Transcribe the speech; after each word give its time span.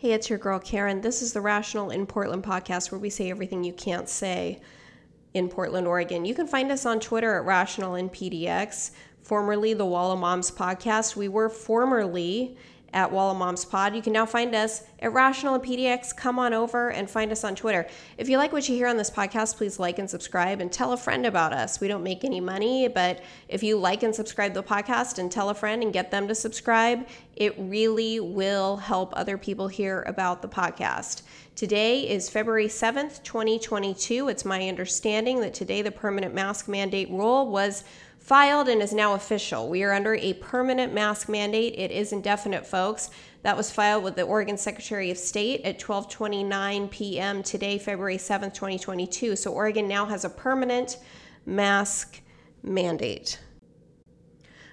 Hey, 0.00 0.12
it's 0.12 0.30
your 0.30 0.38
girl 0.38 0.60
Karen. 0.60 1.00
This 1.00 1.22
is 1.22 1.32
the 1.32 1.40
Rational 1.40 1.90
in 1.90 2.06
Portland 2.06 2.44
podcast 2.44 2.92
where 2.92 3.00
we 3.00 3.10
say 3.10 3.32
everything 3.32 3.64
you 3.64 3.72
can't 3.72 4.08
say 4.08 4.60
in 5.34 5.48
Portland, 5.48 5.88
Oregon. 5.88 6.24
You 6.24 6.36
can 6.36 6.46
find 6.46 6.70
us 6.70 6.86
on 6.86 7.00
Twitter 7.00 7.34
at 7.34 7.44
Rational 7.44 7.96
in 7.96 8.08
PDX, 8.08 8.92
formerly 9.24 9.74
the 9.74 9.84
Walla 9.84 10.16
Moms 10.16 10.52
podcast. 10.52 11.16
We 11.16 11.26
were 11.26 11.48
formerly 11.48 12.56
at 12.92 13.12
Walla 13.12 13.34
Moms 13.34 13.64
Pod. 13.64 13.94
You 13.94 14.02
can 14.02 14.12
now 14.12 14.26
find 14.26 14.54
us 14.54 14.82
at 15.00 15.12
Rational 15.12 15.54
in 15.54 15.60
PDX. 15.60 16.16
Come 16.16 16.38
on 16.38 16.54
over 16.54 16.90
and 16.90 17.08
find 17.08 17.30
us 17.30 17.44
on 17.44 17.54
Twitter. 17.54 17.86
If 18.16 18.28
you 18.28 18.38
like 18.38 18.52
what 18.52 18.68
you 18.68 18.74
hear 18.74 18.88
on 18.88 18.96
this 18.96 19.10
podcast, 19.10 19.56
please 19.56 19.78
like 19.78 19.98
and 19.98 20.08
subscribe 20.08 20.60
and 20.60 20.72
tell 20.72 20.92
a 20.92 20.96
friend 20.96 21.26
about 21.26 21.52
us. 21.52 21.80
We 21.80 21.88
don't 21.88 22.02
make 22.02 22.24
any 22.24 22.40
money, 22.40 22.88
but 22.88 23.22
if 23.48 23.62
you 23.62 23.76
like 23.78 24.02
and 24.02 24.14
subscribe 24.14 24.54
the 24.54 24.62
podcast 24.62 25.18
and 25.18 25.30
tell 25.30 25.50
a 25.50 25.54
friend 25.54 25.82
and 25.82 25.92
get 25.92 26.10
them 26.10 26.28
to 26.28 26.34
subscribe, 26.34 27.06
it 27.36 27.54
really 27.58 28.20
will 28.20 28.76
help 28.78 29.12
other 29.16 29.38
people 29.38 29.68
hear 29.68 30.02
about 30.06 30.42
the 30.42 30.48
podcast. 30.48 31.22
Today 31.54 32.08
is 32.08 32.28
February 32.28 32.68
7th, 32.68 33.22
2022. 33.24 34.28
It's 34.28 34.44
my 34.44 34.68
understanding 34.68 35.40
that 35.40 35.54
today 35.54 35.82
the 35.82 35.90
permanent 35.90 36.32
mask 36.32 36.68
mandate 36.68 37.10
rule 37.10 37.48
was 37.48 37.84
filed 38.28 38.68
and 38.68 38.82
is 38.82 38.92
now 38.92 39.14
official. 39.14 39.70
We 39.70 39.82
are 39.84 39.94
under 39.94 40.14
a 40.14 40.34
permanent 40.34 40.92
mask 40.92 41.30
mandate. 41.30 41.74
It 41.78 41.90
is 41.90 42.12
indefinite, 42.12 42.66
folks. 42.66 43.08
That 43.42 43.56
was 43.56 43.70
filed 43.70 44.04
with 44.04 44.16
the 44.16 44.22
Oregon 44.22 44.58
Secretary 44.58 45.10
of 45.10 45.16
State 45.16 45.62
at 45.64 45.80
12:29 45.80 46.90
p.m. 46.90 47.42
today, 47.42 47.78
February 47.78 48.18
7th, 48.18 48.52
2022. 48.52 49.34
So 49.34 49.50
Oregon 49.50 49.88
now 49.88 50.04
has 50.04 50.26
a 50.26 50.28
permanent 50.28 50.98
mask 51.46 52.20
mandate. 52.62 53.40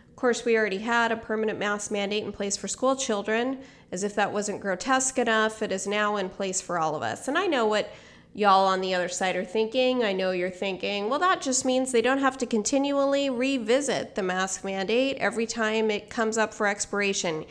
Of 0.09 0.17
course, 0.17 0.43
we 0.43 0.57
already 0.57 0.79
had 0.79 1.13
a 1.13 1.17
permanent 1.17 1.57
mask 1.57 1.91
mandate 1.91 2.25
in 2.25 2.33
place 2.33 2.57
for 2.57 2.67
school 2.67 2.97
children. 2.97 3.59
As 3.89 4.03
if 4.03 4.15
that 4.15 4.33
wasn't 4.33 4.59
grotesque 4.59 5.17
enough, 5.17 5.61
it 5.61 5.71
is 5.71 5.87
now 5.87 6.17
in 6.17 6.27
place 6.27 6.59
for 6.59 6.77
all 6.77 6.93
of 6.93 7.03
us. 7.03 7.29
And 7.29 7.37
I 7.37 7.47
know 7.47 7.65
what 7.65 7.89
y'all 8.35 8.67
on 8.67 8.81
the 8.81 8.93
other 8.93 9.07
side 9.07 9.35
are 9.37 9.45
thinking. 9.45 10.03
I 10.03 10.11
know 10.11 10.31
you're 10.31 10.51
thinking, 10.51 11.09
well, 11.09 11.19
that 11.19 11.41
just 11.41 11.63
means 11.63 11.91
they 11.91 12.01
don't 12.01 12.19
have 12.19 12.37
to 12.39 12.45
continually 12.45 13.29
revisit 13.29 14.13
the 14.13 14.21
mask 14.21 14.63
mandate 14.63 15.15
every 15.17 15.47
time 15.47 15.89
it 15.89 16.09
comes 16.09 16.37
up 16.37 16.53
for 16.53 16.67
expiration. 16.67 17.45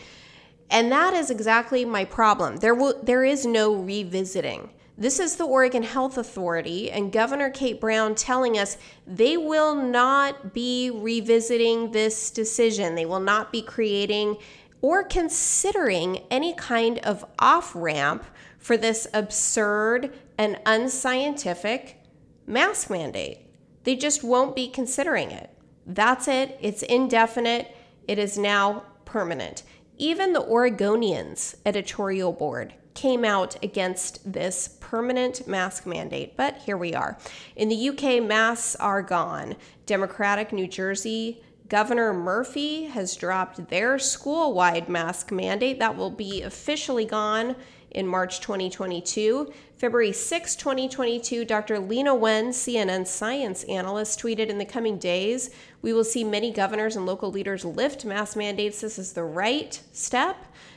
And 0.70 0.92
that 0.92 1.14
is 1.14 1.30
exactly 1.30 1.84
my 1.84 2.04
problem. 2.04 2.58
There 2.58 2.74
will 2.74 3.00
there 3.02 3.24
is 3.24 3.46
no 3.46 3.74
revisiting. 3.74 4.70
This 4.96 5.18
is 5.18 5.36
the 5.36 5.46
Oregon 5.46 5.82
Health 5.82 6.18
Authority 6.18 6.90
and 6.90 7.10
Governor 7.10 7.50
Kate 7.50 7.80
Brown 7.80 8.14
telling 8.14 8.56
us 8.58 8.76
they 9.06 9.36
will 9.36 9.74
not 9.74 10.52
be 10.52 10.90
revisiting 10.90 11.90
this 11.90 12.30
decision. 12.30 12.94
They 12.94 13.06
will 13.06 13.20
not 13.20 13.50
be 13.50 13.60
creating 13.60 14.36
or 14.82 15.02
considering 15.02 16.18
any 16.30 16.54
kind 16.54 16.98
of 16.98 17.24
off 17.38 17.74
ramp 17.74 18.24
for 18.58 18.76
this 18.76 19.06
absurd 19.12 20.12
and 20.38 20.58
unscientific 20.66 22.02
mask 22.46 22.90
mandate. 22.90 23.38
They 23.84 23.96
just 23.96 24.24
won't 24.24 24.56
be 24.56 24.68
considering 24.68 25.30
it. 25.30 25.50
That's 25.86 26.28
it. 26.28 26.58
It's 26.60 26.82
indefinite. 26.82 27.74
It 28.08 28.18
is 28.18 28.38
now 28.38 28.84
permanent. 29.04 29.62
Even 29.96 30.32
the 30.32 30.42
Oregonian's 30.42 31.56
editorial 31.64 32.32
board 32.32 32.74
came 32.94 33.24
out 33.24 33.62
against 33.62 34.32
this 34.32 34.76
permanent 34.80 35.46
mask 35.46 35.86
mandate, 35.86 36.36
but 36.36 36.58
here 36.58 36.76
we 36.76 36.94
are. 36.94 37.18
In 37.56 37.68
the 37.68 37.88
UK, 37.90 38.22
masks 38.22 38.76
are 38.76 39.02
gone. 39.02 39.56
Democratic 39.86 40.52
New 40.52 40.66
Jersey 40.66 41.42
Governor 41.68 42.12
Murphy 42.12 42.84
has 42.84 43.16
dropped 43.16 43.68
their 43.68 43.98
school 43.98 44.52
wide 44.52 44.88
mask 44.88 45.32
mandate. 45.32 45.78
That 45.78 45.96
will 45.96 46.10
be 46.10 46.42
officially 46.42 47.04
gone 47.04 47.56
in 47.94 48.06
March 48.06 48.40
2022. 48.40 49.52
February 49.76 50.12
6, 50.12 50.56
2022, 50.56 51.44
Dr. 51.44 51.76
Leana 51.76 52.18
Wen, 52.18 52.50
CNN 52.50 53.06
science 53.06 53.64
analyst, 53.64 54.20
tweeted 54.20 54.48
In 54.48 54.58
the 54.58 54.64
coming 54.64 54.98
days, 54.98 55.50
we 55.82 55.92
will 55.92 56.04
see 56.04 56.24
many 56.24 56.50
governors 56.50 56.96
and 56.96 57.06
local 57.06 57.30
leaders 57.30 57.64
lift 57.64 58.04
mask 58.04 58.36
mandates. 58.36 58.80
This 58.80 58.98
is 58.98 59.12
the 59.12 59.24
right 59.24 59.80
step 59.92 60.36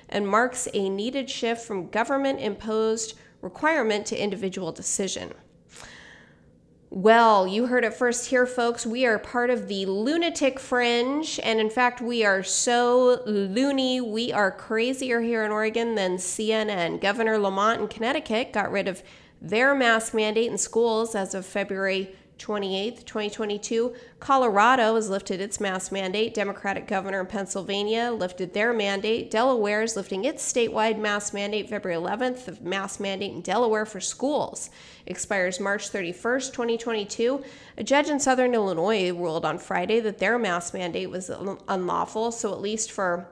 and 0.09 0.27
marks 0.27 0.67
a 0.73 0.89
needed 0.89 1.29
shift 1.29 1.65
from 1.65 1.89
government 1.89 2.39
imposed 2.39 3.17
requirement 3.41 4.05
to 4.07 4.21
individual 4.21 4.71
decision. 4.71 5.33
Well, 6.89 7.45
you 7.45 7.65
heard 7.65 7.83
it 7.83 7.93
first 7.93 8.27
here, 8.29 8.45
folks. 8.45 8.85
We 8.85 9.05
are 9.05 9.19
part 9.19 9.49
of 9.49 9.67
the 9.67 9.85
lunatic 9.85 10.57
fringe. 10.57 11.37
And 11.43 11.59
in 11.59 11.69
fact, 11.69 11.99
we 11.99 12.23
are 12.23 12.43
so 12.43 13.21
loony. 13.25 13.99
We 13.99 14.31
are 14.31 14.51
crazier 14.51 15.19
here 15.19 15.43
in 15.43 15.51
Oregon 15.51 15.95
than 15.95 16.15
CNN. 16.15 17.01
Governor 17.01 17.37
Lamont 17.39 17.81
in 17.81 17.87
Connecticut 17.89 18.53
got 18.53 18.71
rid 18.71 18.87
of 18.87 19.03
their 19.41 19.75
mask 19.75 20.13
mandate 20.13 20.49
in 20.49 20.57
schools 20.57 21.13
as 21.13 21.35
of 21.35 21.45
February 21.45 22.15
28th, 22.37 23.05
2022. 23.05 23.93
Colorado 24.19 24.95
has 24.95 25.09
lifted 25.09 25.41
its 25.41 25.59
mask 25.59 25.91
mandate. 25.91 26.33
Democratic 26.33 26.87
governor 26.87 27.21
in 27.21 27.25
Pennsylvania 27.25 28.11
lifted 28.11 28.53
their 28.53 28.73
mandate. 28.73 29.29
Delaware 29.31 29.83
is 29.83 29.95
lifting 29.95 30.25
its 30.25 30.51
statewide 30.51 30.99
mask 30.99 31.33
mandate 31.33 31.69
February 31.69 32.01
11th. 32.01 32.45
The 32.45 32.57
mask 32.61 32.99
mandate 32.99 33.33
in 33.33 33.41
Delaware 33.41 33.85
for 33.85 33.99
schools 33.99 34.69
expires 35.05 35.59
March 35.59 35.91
31st, 35.91 36.53
2022. 36.53 37.43
A 37.77 37.83
judge 37.83 38.09
in 38.09 38.19
southern 38.19 38.53
Illinois 38.53 39.11
ruled 39.11 39.45
on 39.45 39.57
Friday 39.57 39.99
that 39.99 40.19
their 40.19 40.37
mask 40.37 40.73
mandate 40.73 41.09
was 41.09 41.29
unlawful, 41.67 42.31
so 42.31 42.53
at 42.53 42.61
least 42.61 42.91
for 42.91 43.27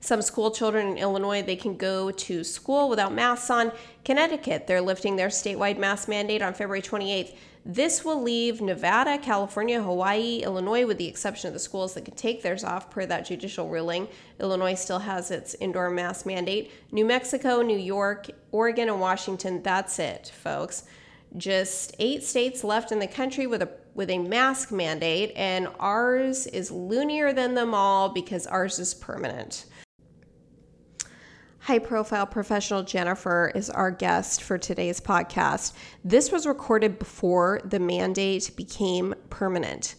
some 0.00 0.20
school 0.20 0.50
children 0.50 0.88
in 0.88 0.98
Illinois, 0.98 1.40
they 1.40 1.56
can 1.56 1.78
go 1.78 2.10
to 2.10 2.44
school 2.44 2.90
without 2.90 3.14
masks 3.14 3.48
on. 3.48 3.72
Connecticut, 4.04 4.66
they're 4.66 4.82
lifting 4.82 5.16
their 5.16 5.28
statewide 5.28 5.78
mask 5.78 6.08
mandate 6.08 6.42
on 6.42 6.52
February 6.52 6.82
28th. 6.82 7.34
This 7.66 8.04
will 8.04 8.22
leave 8.22 8.60
Nevada, 8.60 9.16
California, 9.16 9.82
Hawaii, 9.82 10.42
Illinois, 10.42 10.84
with 10.84 10.98
the 10.98 11.08
exception 11.08 11.48
of 11.48 11.54
the 11.54 11.60
schools 11.60 11.94
that 11.94 12.04
can 12.04 12.14
take 12.14 12.42
theirs 12.42 12.62
off 12.62 12.90
per 12.90 13.06
that 13.06 13.24
judicial 13.24 13.70
ruling. 13.70 14.06
Illinois 14.38 14.74
still 14.74 14.98
has 14.98 15.30
its 15.30 15.54
indoor 15.54 15.88
mask 15.88 16.26
mandate. 16.26 16.70
New 16.92 17.06
Mexico, 17.06 17.62
New 17.62 17.78
York, 17.78 18.28
Oregon, 18.52 18.90
and 18.90 19.00
Washington, 19.00 19.62
that's 19.62 19.98
it, 19.98 20.30
folks. 20.42 20.84
Just 21.38 21.96
eight 21.98 22.22
states 22.22 22.64
left 22.64 22.92
in 22.92 22.98
the 22.98 23.06
country 23.06 23.46
with 23.46 23.62
a 23.62 23.70
with 23.94 24.10
a 24.10 24.18
mask 24.18 24.72
mandate, 24.72 25.32
and 25.36 25.68
ours 25.78 26.46
is 26.48 26.70
loonier 26.70 27.32
than 27.32 27.54
them 27.54 27.72
all 27.72 28.08
because 28.08 28.46
ours 28.46 28.78
is 28.78 28.92
permanent. 28.92 29.66
High 31.64 31.78
profile 31.78 32.26
professional 32.26 32.82
Jennifer 32.82 33.50
is 33.54 33.70
our 33.70 33.90
guest 33.90 34.42
for 34.42 34.58
today's 34.58 35.00
podcast. 35.00 35.72
This 36.04 36.30
was 36.30 36.44
recorded 36.44 36.98
before 36.98 37.62
the 37.64 37.78
mandate 37.78 38.50
became 38.54 39.14
permanent. 39.30 39.94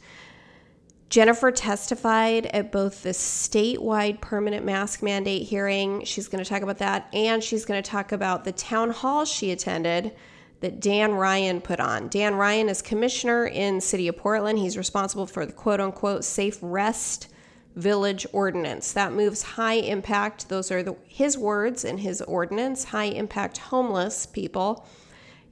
Jennifer 1.09 1.49
testified 1.49 2.45
at 2.45 2.71
both 2.71 3.01
the 3.01 3.09
statewide 3.09 4.21
permanent 4.21 4.63
mask 4.63 5.01
mandate 5.01 5.47
hearing. 5.47 6.03
She's 6.05 6.27
going 6.27 6.43
to 6.43 6.47
talk 6.47 6.61
about 6.61 6.77
that, 6.77 7.09
and 7.13 7.43
she's 7.43 7.65
going 7.65 7.81
to 7.81 7.89
talk 7.89 8.11
about 8.11 8.43
the 8.43 8.51
town 8.51 8.91
hall 8.91 9.25
she 9.25 9.49
attended 9.49 10.15
that 10.59 10.79
Dan 10.79 11.13
Ryan 11.13 11.61
put 11.61 11.79
on. 11.79 12.09
Dan 12.09 12.35
Ryan 12.35 12.69
is 12.69 12.83
commissioner 12.83 13.47
in 13.47 13.81
City 13.81 14.07
of 14.07 14.17
Portland. 14.17 14.59
He's 14.59 14.77
responsible 14.77 15.25
for 15.25 15.47
the 15.47 15.53
quote 15.53 15.81
unquote 15.81 16.25
safe 16.25 16.59
rest 16.61 17.29
village 17.75 18.25
ordinance. 18.31 18.93
That 18.93 19.13
moves 19.13 19.41
high 19.41 19.75
impact, 19.75 20.49
those 20.49 20.71
are 20.71 20.81
the, 20.81 20.95
his 21.07 21.37
words 21.37 21.83
in 21.83 21.99
his 21.99 22.21
ordinance, 22.21 22.85
high 22.85 23.05
impact 23.05 23.57
homeless 23.57 24.25
people 24.25 24.85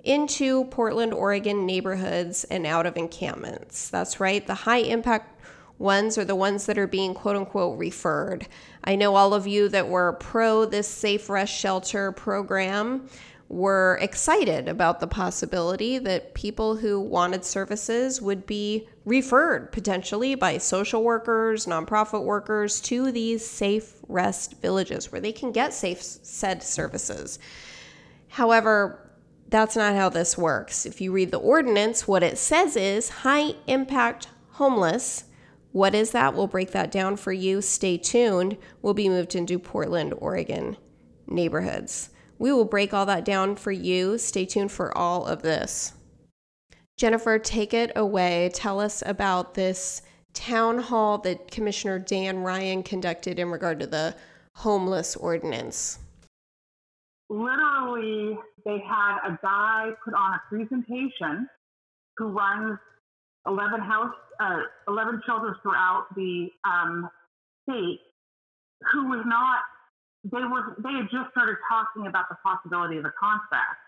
into 0.03 0.65
Portland, 0.65 1.13
Oregon 1.13 1.65
neighborhoods 1.65 2.43
and 2.45 2.65
out 2.65 2.85
of 2.85 2.97
encampments. 2.97 3.89
That's 3.89 4.19
right. 4.19 4.45
The 4.45 4.53
high 4.53 4.79
impact 4.79 5.41
ones 5.79 6.17
are 6.17 6.25
the 6.25 6.35
ones 6.35 6.65
that 6.65 6.77
are 6.77 6.87
being 6.87 7.13
quote 7.13 7.35
unquote 7.35 7.77
referred. 7.77 8.47
I 8.83 8.95
know 8.95 9.15
all 9.15 9.33
of 9.33 9.47
you 9.47 9.69
that 9.69 9.87
were 9.87 10.13
pro 10.13 10.65
this 10.65 10.87
Safe 10.87 11.29
Rest 11.29 11.53
Shelter 11.53 12.11
program 12.11 13.07
were 13.49 13.99
excited 14.01 14.67
about 14.67 14.99
the 14.99 15.07
possibility 15.07 15.99
that 15.99 16.33
people 16.33 16.77
who 16.77 16.99
wanted 16.99 17.45
services 17.45 18.21
would 18.21 18.45
be 18.45 18.87
referred 19.05 19.71
potentially 19.71 20.33
by 20.33 20.57
social 20.57 21.03
workers, 21.03 21.65
nonprofit 21.65 22.23
workers 22.23 22.81
to 22.81 23.11
these 23.11 23.45
safe 23.45 23.99
rest 24.07 24.59
villages 24.61 25.11
where 25.11 25.21
they 25.21 25.31
can 25.31 25.51
get 25.51 25.73
safe 25.73 26.01
said 26.01 26.63
services. 26.63 27.37
However, 28.29 29.11
that's 29.49 29.75
not 29.75 29.93
how 29.93 30.09
this 30.09 30.37
works. 30.37 30.85
If 30.85 30.99
you 30.99 31.11
read 31.11 31.29
the 31.29 31.37
ordinance, 31.37 32.07
what 32.07 32.23
it 32.23 32.39
says 32.39 32.75
is 32.75 33.09
high 33.09 33.53
impact 33.67 34.27
homeless. 34.53 35.25
What 35.71 35.93
is 35.93 36.11
that? 36.11 36.33
We'll 36.33 36.47
break 36.47 36.71
that 36.71 36.91
down 36.91 37.17
for 37.17 37.31
you. 37.31 37.61
Stay 37.61 37.97
tuned. 37.97 38.57
We'll 38.81 38.95
be 38.95 39.09
moved 39.09 39.35
into 39.35 39.59
Portland, 39.59 40.13
Oregon 40.17 40.77
neighborhoods. 41.27 42.09
We 42.39 42.51
will 42.51 42.65
break 42.65 42.93
all 42.93 43.05
that 43.05 43.25
down 43.25 43.55
for 43.55 43.71
you. 43.71 44.17
Stay 44.17 44.45
tuned 44.45 44.71
for 44.71 44.95
all 44.97 45.25
of 45.25 45.41
this. 45.41 45.93
Jennifer, 46.97 47.39
take 47.39 47.73
it 47.73 47.91
away. 47.95 48.51
Tell 48.53 48.79
us 48.79 49.03
about 49.05 49.53
this 49.53 50.01
town 50.33 50.79
hall 50.79 51.17
that 51.19 51.51
Commissioner 51.51 51.99
Dan 51.99 52.39
Ryan 52.39 52.83
conducted 52.83 53.39
in 53.39 53.49
regard 53.49 53.79
to 53.79 53.87
the 53.87 54.15
homeless 54.55 55.15
ordinance. 55.15 55.99
literally, 57.29 58.37
they 58.65 58.77
had 58.87 59.17
a 59.25 59.39
guy 59.41 59.89
put 60.05 60.13
on 60.13 60.33
a 60.33 60.41
presentation 60.49 61.49
who 62.17 62.27
runs 62.27 62.77
11 63.47 63.81
house, 63.81 64.13
uh, 64.39 64.59
11 64.87 65.21
shelters 65.25 65.55
throughout 65.61 66.05
the 66.15 66.47
um, 66.63 67.09
state, 67.67 67.99
who 68.91 69.09
was 69.09 69.23
not. 69.25 69.59
They 70.23 70.43
were. 70.43 70.75
They 70.79 70.93
had 70.93 71.09
just 71.11 71.31
started 71.31 71.57
talking 71.67 72.07
about 72.07 72.29
the 72.29 72.35
possibility 72.43 72.97
of 72.97 73.05
a 73.05 73.13
contract. 73.19 73.79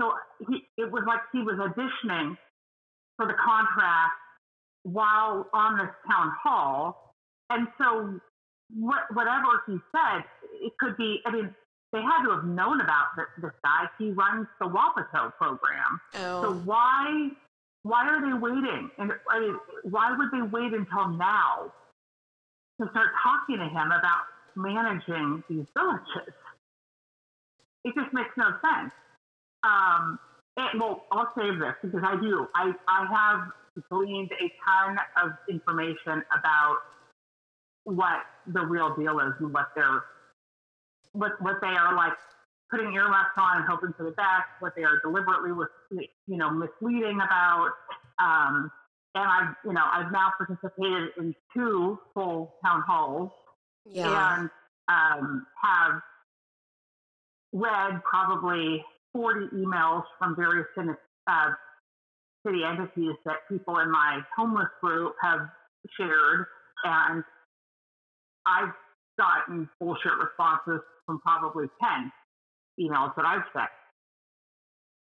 So 0.00 0.12
he, 0.48 0.66
it 0.76 0.90
was 0.90 1.04
like 1.06 1.20
he 1.32 1.40
was 1.40 1.56
auditioning 1.56 2.36
for 3.16 3.26
the 3.26 3.34
contract 3.34 4.12
while 4.82 5.48
on 5.52 5.78
this 5.78 5.90
town 6.10 6.32
hall. 6.42 7.14
And 7.50 7.68
so 7.78 8.18
what, 8.74 9.02
whatever 9.12 9.62
he 9.66 9.78
said, 9.92 10.24
it 10.60 10.72
could 10.78 10.96
be, 10.96 11.20
I 11.26 11.30
mean, 11.30 11.54
they 11.92 12.00
had 12.00 12.24
to 12.24 12.30
have 12.30 12.44
known 12.44 12.80
about 12.80 13.14
this, 13.16 13.26
this 13.40 13.52
guy. 13.62 13.84
He 13.98 14.10
runs 14.10 14.46
the 14.60 14.66
Wapato 14.66 15.32
program. 15.36 16.00
Oh. 16.14 16.42
So 16.42 16.52
why, 16.64 17.28
why 17.82 18.08
are 18.08 18.20
they 18.20 18.38
waiting? 18.38 18.90
And 18.98 19.12
I 19.30 19.40
mean, 19.40 19.58
why 19.84 20.16
would 20.16 20.30
they 20.32 20.42
wait 20.42 20.72
until 20.72 21.08
now 21.08 21.72
to 22.80 22.88
start 22.90 23.08
talking 23.22 23.58
to 23.58 23.68
him 23.68 23.92
about 23.92 24.24
managing 24.56 25.42
these 25.48 25.66
villages? 25.76 26.34
It 27.84 27.94
just 27.94 28.12
makes 28.12 28.30
no 28.36 28.50
sense. 28.62 28.92
Um, 29.64 30.18
and, 30.56 30.80
well, 30.80 31.04
I'll 31.10 31.32
save 31.36 31.58
this 31.58 31.74
because 31.82 32.02
I 32.04 32.20
do. 32.20 32.46
I, 32.54 32.72
I 32.88 33.06
have 33.10 33.48
gleaned 33.90 34.30
a 34.32 34.52
ton 34.64 34.98
of 35.22 35.32
information 35.48 36.22
about 36.38 36.76
what 37.84 38.22
the 38.46 38.60
real 38.64 38.94
deal 38.94 39.18
is 39.20 39.32
and 39.40 39.52
what 39.52 39.68
they're 39.74 40.04
what 41.12 41.32
what 41.42 41.56
they 41.60 41.68
are 41.68 41.94
like 41.94 42.12
putting 42.70 42.94
earmuffs 42.94 43.36
on 43.36 43.58
and 43.58 43.66
hoping 43.68 43.92
for 43.96 44.04
the 44.04 44.12
best, 44.12 44.48
what 44.60 44.74
they 44.74 44.82
are 44.82 44.98
deliberately 45.02 45.52
with 45.52 45.68
you 45.90 46.36
know 46.36 46.50
misleading 46.50 47.20
about. 47.20 47.70
Um, 48.18 48.70
and 49.14 49.24
I've 49.24 49.54
you 49.64 49.72
know 49.72 49.84
I've 49.90 50.12
now 50.12 50.32
participated 50.36 51.10
in 51.18 51.34
two 51.54 51.98
full 52.14 52.54
town 52.64 52.82
halls 52.86 53.30
yeah. 53.84 54.38
and 54.38 54.50
um, 54.88 55.46
have 55.62 56.00
read 57.52 58.02
probably 58.04 58.84
40 59.12 59.46
emails 59.56 60.02
from 60.18 60.34
various 60.36 60.66
uh, 61.26 61.50
city 62.46 62.60
entities 62.64 63.14
that 63.24 63.36
people 63.48 63.78
in 63.78 63.90
my 63.90 64.20
homeless 64.36 64.68
group 64.82 65.14
have 65.22 65.40
shared, 65.96 66.46
and 66.84 67.22
I've 68.46 68.72
gotten 69.18 69.68
bullshit 69.78 70.12
responses 70.20 70.80
from 71.06 71.20
probably 71.20 71.66
10 71.80 72.12
emails 72.80 73.14
that 73.16 73.24
I've 73.24 73.44
sent. 73.52 73.68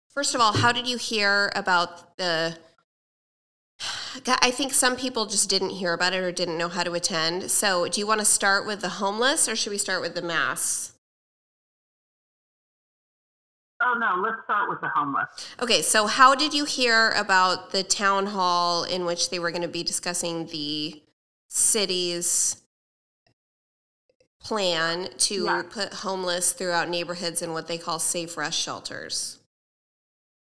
First 0.09 0.35
of 0.35 0.41
all, 0.41 0.53
how 0.53 0.71
did 0.71 0.87
you 0.87 0.97
hear 0.97 1.51
about 1.55 2.17
the? 2.17 2.57
I 4.27 4.51
think 4.51 4.74
some 4.74 4.95
people 4.95 5.25
just 5.25 5.50
didn't 5.50 5.71
hear 5.71 5.94
about 5.94 6.13
it 6.13 6.24
or 6.24 6.31
didn't 6.31 6.57
know 6.57 6.69
how 6.69 6.83
to 6.83 6.94
attend. 6.94 7.50
So, 7.51 7.88
do 7.88 8.00
you 8.00 8.07
want 8.07 8.19
to 8.19 8.25
start 8.25 8.65
with 8.65 8.81
the 8.81 8.89
homeless 8.89 9.48
or 9.50 9.56
should 9.56 9.71
we 9.71 9.77
start 9.77 10.01
with 10.01 10.15
the 10.15 10.21
mass? 10.21 10.94
Oh 13.81 13.98
no, 13.98 14.21
let's 14.21 14.38
start 14.45 14.69
with 14.69 14.80
the 14.81 14.88
homeless. 14.88 15.27
Okay, 15.62 15.81
so 15.81 16.07
how 16.07 16.36
did 16.36 16.54
you 16.54 16.63
hear 16.63 17.10
about 17.12 17.71
the 17.71 17.83
town 17.83 18.27
hall 18.27 18.83
in 18.83 19.04
which 19.04 19.30
they 19.30 19.39
were 19.39 19.51
going 19.51 19.63
to 19.63 19.68
be 19.68 19.83
discussing 19.83 20.45
the 20.48 21.01
city's 21.50 22.62
plan 24.39 25.10
to 25.18 25.45
yeah. 25.45 25.63
put 25.69 25.94
homeless 25.94 26.54
throughout 26.54 26.89
neighborhoods 26.89 27.42
in 27.42 27.51
what 27.54 27.68
they 27.68 27.77
call 27.77 28.00
safe 28.00 28.38
rest 28.38 28.60
shelters? 28.60 29.39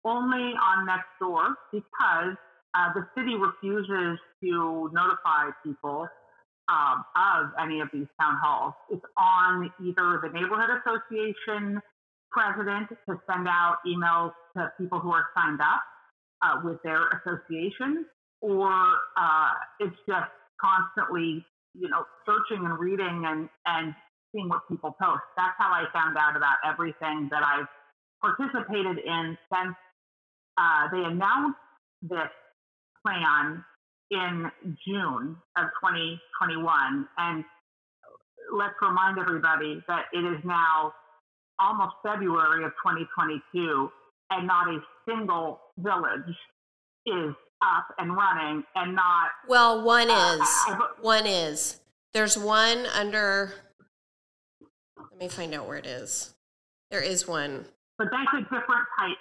Only 0.03 0.53
on 0.53 0.85
next 0.85 1.07
door 1.19 1.55
because 1.71 2.37
uh, 2.77 2.93
the 2.93 3.07
city 3.17 3.33
refuses 3.35 4.19
to 4.43 4.89
notify 4.93 5.49
people 5.65 6.07
um, 6.69 7.03
of 7.15 7.49
any 7.61 7.79
of 7.79 7.87
these 7.91 8.07
town 8.19 8.37
halls. 8.43 8.73
It's 8.91 9.05
on 9.17 9.71
either 9.81 10.21
the 10.21 10.29
neighborhood 10.29 10.69
association 10.77 11.81
president 12.31 12.89
to 13.09 13.17
send 13.25 13.47
out 13.47 13.77
emails 13.87 14.31
to 14.55 14.71
people 14.77 14.99
who 14.99 15.11
are 15.11 15.25
signed 15.35 15.59
up 15.61 15.81
uh, 16.43 16.61
with 16.63 16.77
their 16.83 17.07
association, 17.17 18.05
or 18.41 18.69
uh, 19.17 19.51
it's 19.79 19.95
just 20.07 20.29
constantly, 20.61 21.43
you 21.73 21.89
know, 21.89 22.05
searching 22.25 22.63
and 22.65 22.77
reading 22.77 23.23
and, 23.25 23.49
and 23.65 23.95
seeing 24.31 24.49
what 24.49 24.67
people 24.69 24.95
post. 25.01 25.23
That's 25.35 25.55
how 25.57 25.71
I 25.71 25.85
found 25.93 26.17
out 26.17 26.35
about 26.35 26.57
everything 26.67 27.27
that 27.31 27.41
I've 27.41 27.67
participated 28.21 28.99
in 28.99 29.37
since 29.51 29.75
uh, 30.57 30.89
they 30.91 31.03
announced 31.03 31.57
this 32.01 32.29
plan 33.07 33.63
in 34.11 34.51
June 34.87 35.35
of 35.57 35.65
2021. 35.81 37.07
And 37.17 37.43
let's 38.53 38.73
remind 38.81 39.19
everybody 39.19 39.81
that 39.87 40.05
it 40.13 40.19
is 40.19 40.43
now 40.43 40.93
almost 41.59 41.95
February 42.03 42.63
of 42.63 42.71
2022, 42.85 43.89
and 44.29 44.47
not 44.47 44.67
a 44.67 44.79
single 45.07 45.59
village 45.77 46.35
is 47.05 47.33
up 47.63 47.87
and 47.97 48.15
running, 48.15 48.63
and 48.75 48.95
not. 48.95 49.29
Well, 49.47 49.83
one 49.83 50.09
uh, 50.11 50.37
is. 50.39 50.49
one 51.01 51.25
is. 51.25 51.79
There's 52.13 52.37
one 52.37 52.85
under. 52.87 53.53
Let 55.11 55.19
me 55.19 55.27
find 55.27 55.53
out 55.55 55.67
where 55.67 55.77
it 55.77 55.85
is. 55.85 56.35
There 56.91 57.01
is 57.01 57.27
one. 57.27 57.65
But 57.97 58.09
that's 58.11 58.31
a 58.33 58.41
different 58.43 58.85
type. 58.99 59.17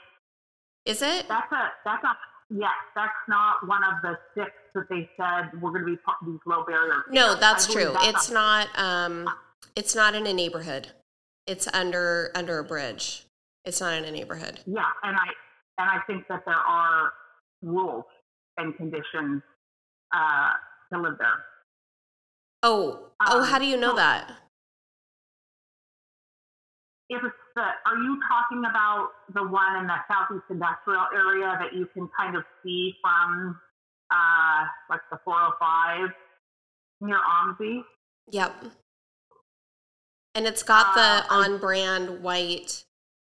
Is 0.84 1.00
it? 1.00 1.26
That's 1.28 1.50
a 1.50 1.68
that's 1.84 2.04
a 2.04 2.16
yes. 2.50 2.70
That's 2.94 3.12
not 3.28 3.66
one 3.66 3.82
of 3.84 4.02
the 4.02 4.18
six 4.34 4.50
that 4.74 4.88
they 4.88 5.08
said 5.16 5.60
we're 5.60 5.70
going 5.70 5.84
to 5.84 5.96
be 5.96 6.30
these 6.30 6.40
low 6.46 6.64
barrier. 6.64 7.02
No, 7.10 7.34
that's 7.34 7.66
true. 7.66 7.92
That's 7.92 8.06
it's 8.08 8.30
not. 8.30 8.68
Um, 8.78 9.28
it's 9.74 9.94
not 9.94 10.14
in 10.14 10.26
a 10.26 10.32
neighborhood. 10.32 10.88
It's 11.46 11.68
under 11.72 12.30
under 12.34 12.58
a 12.58 12.64
bridge. 12.64 13.26
It's 13.64 13.80
not 13.80 13.94
in 13.94 14.04
a 14.04 14.10
neighborhood. 14.10 14.60
Yeah, 14.66 14.84
and 15.02 15.16
I 15.16 15.28
and 15.78 15.90
I 15.90 16.00
think 16.06 16.26
that 16.28 16.42
there 16.46 16.54
are 16.54 17.12
rules 17.62 18.04
and 18.56 18.76
conditions 18.76 19.42
uh, 20.14 20.52
to 20.92 21.00
live 21.00 21.18
there. 21.18 21.44
Oh, 22.62 23.10
oh, 23.26 23.42
how 23.42 23.58
do 23.58 23.66
you 23.66 23.76
know 23.76 23.90
um, 23.90 23.96
that? 23.96 24.32
If 27.08 27.22
it's 27.22 27.34
the, 27.56 27.62
are 27.62 27.96
you 27.96 28.20
talking 28.28 28.64
about 28.68 29.08
the 29.34 29.42
one 29.42 29.76
in 29.80 29.86
the 29.86 29.96
southeast 30.08 30.44
industrial 30.50 31.06
area 31.12 31.56
that 31.58 31.74
you 31.74 31.88
can 31.92 32.08
kind 32.16 32.36
of 32.36 32.44
see 32.62 32.94
from 33.02 33.58
uh, 34.10 34.64
like 34.90 35.00
the 35.10 35.18
405 35.24 36.10
near 37.00 37.18
OMSI? 37.18 37.82
Yep. 38.30 38.64
And 40.34 40.46
it's 40.46 40.62
got 40.62 40.94
the 40.94 41.32
uh, 41.32 41.34
on 41.34 41.58
brand 41.58 42.22
white 42.22 42.84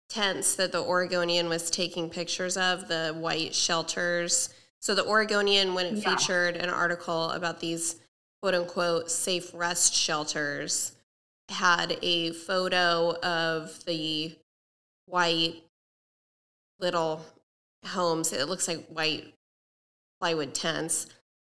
tents 0.10 0.56
that 0.56 0.72
the 0.72 0.82
Oregonian 0.82 1.50
was 1.50 1.72
taking 1.72 2.10
pictures 2.10 2.56
of, 2.56 2.88
the 2.88 3.16
white 3.18 3.56
shelters. 3.56 4.50
So 4.80 4.94
the 4.94 5.06
Oregonian, 5.06 5.74
when 5.74 5.88
it 5.88 5.94
yeah. 5.96 6.16
featured 6.16 6.56
an 6.56 6.70
article 6.70 7.32
about 7.32 7.60
these 7.60 7.96
quote 8.42 8.54
unquote 8.54 9.10
safe 9.10 9.52
rest 9.56 9.96
shelters, 9.96 10.94
had 11.50 11.98
a 12.02 12.32
photo 12.32 13.16
of 13.22 13.84
the 13.86 14.36
white 15.06 15.64
little 16.80 17.26
homes. 17.86 18.34
It 18.34 18.48
looks 18.48 18.68
like 18.68 18.86
white 18.88 19.34
plywood 20.20 20.54
tents. 20.54 21.08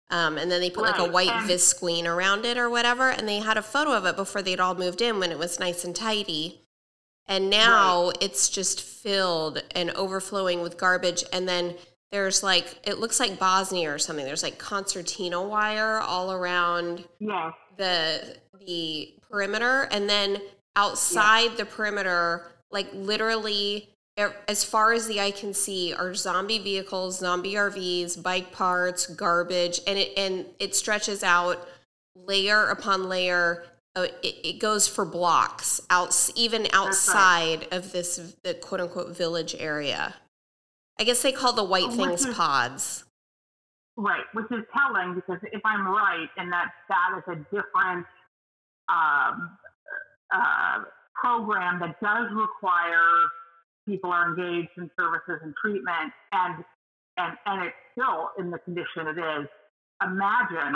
Um, 0.09 0.37
and 0.37 0.51
then 0.51 0.59
they 0.59 0.69
put 0.69 0.83
right. 0.83 0.99
like 0.99 1.07
a 1.07 1.11
white 1.11 1.29
and 1.29 1.49
visqueen 1.49 2.05
around 2.05 2.45
it 2.45 2.57
or 2.57 2.69
whatever. 2.69 3.09
And 3.09 3.27
they 3.27 3.39
had 3.39 3.57
a 3.57 3.61
photo 3.61 3.93
of 3.93 4.05
it 4.05 4.15
before 4.15 4.41
they'd 4.41 4.59
all 4.59 4.75
moved 4.75 5.01
in 5.01 5.19
when 5.19 5.31
it 5.31 5.39
was 5.39 5.59
nice 5.59 5.85
and 5.85 5.95
tidy. 5.95 6.61
And 7.27 7.49
now 7.49 8.07
right. 8.07 8.17
it's 8.19 8.49
just 8.49 8.81
filled 8.81 9.63
and 9.73 9.89
overflowing 9.91 10.61
with 10.61 10.77
garbage. 10.77 11.23
And 11.31 11.47
then 11.47 11.75
there's 12.11 12.43
like, 12.43 12.77
it 12.83 12.99
looks 12.99 13.21
like 13.21 13.39
Bosnia 13.39 13.93
or 13.93 13.97
something. 13.97 14.25
There's 14.25 14.43
like 14.43 14.57
concertina 14.57 15.41
wire 15.41 15.99
all 15.99 16.33
around 16.33 17.05
yeah. 17.19 17.51
the 17.77 18.35
the 18.59 19.13
perimeter. 19.31 19.87
And 19.91 20.09
then 20.09 20.37
outside 20.75 21.51
yeah. 21.51 21.57
the 21.57 21.65
perimeter, 21.65 22.51
like 22.71 22.89
literally 22.93 23.91
as 24.47 24.63
far 24.63 24.93
as 24.93 25.07
the 25.07 25.19
eye 25.19 25.31
can 25.31 25.53
see 25.53 25.93
are 25.93 26.13
zombie 26.13 26.59
vehicles, 26.59 27.19
zombie 27.19 27.53
RVs, 27.53 28.21
bike 28.21 28.51
parts, 28.51 29.07
garbage, 29.07 29.79
and 29.87 29.97
it 29.97 30.17
and 30.17 30.45
it 30.59 30.75
stretches 30.75 31.23
out 31.23 31.67
layer 32.15 32.67
upon 32.67 33.07
layer. 33.07 33.63
Uh, 33.93 34.07
it, 34.23 34.35
it, 34.45 34.59
goes 34.59 34.87
for 34.87 35.03
blocks 35.03 35.81
out, 35.89 36.31
even 36.37 36.65
outside 36.71 37.59
right. 37.59 37.73
of 37.73 37.91
this 37.91 38.35
the 38.41 38.53
quote 38.53 38.79
unquote 38.79 39.15
village 39.15 39.53
area. 39.59 40.15
I 40.97 41.03
guess 41.03 41.21
they 41.21 41.33
call 41.33 41.51
the 41.51 41.63
white 41.63 41.89
which 41.89 41.97
things 41.97 42.25
is, 42.25 42.33
pods. 42.33 43.03
Right, 43.97 44.23
which 44.33 44.45
is 44.45 44.63
telling 44.71 45.15
because 45.15 45.39
if 45.51 45.61
I'm 45.65 45.85
right, 45.85 46.29
and 46.37 46.49
that 46.53 46.71
that 46.87 47.17
is 47.17 47.23
a 47.27 47.35
different 47.53 48.05
um, 48.91 49.57
uh, 50.33 50.83
program 51.15 51.79
that 51.79 51.99
does 52.01 52.27
require 52.33 53.29
people 53.87 54.11
are 54.11 54.29
engaged 54.29 54.69
in 54.77 54.89
services 54.99 55.39
and 55.43 55.53
treatment 55.63 56.13
and 56.31 56.63
and 57.17 57.37
and 57.45 57.63
it's 57.63 57.75
still 57.91 58.29
in 58.39 58.51
the 58.51 58.59
condition 58.59 59.07
it 59.07 59.17
is 59.17 59.47
imagine 60.03 60.75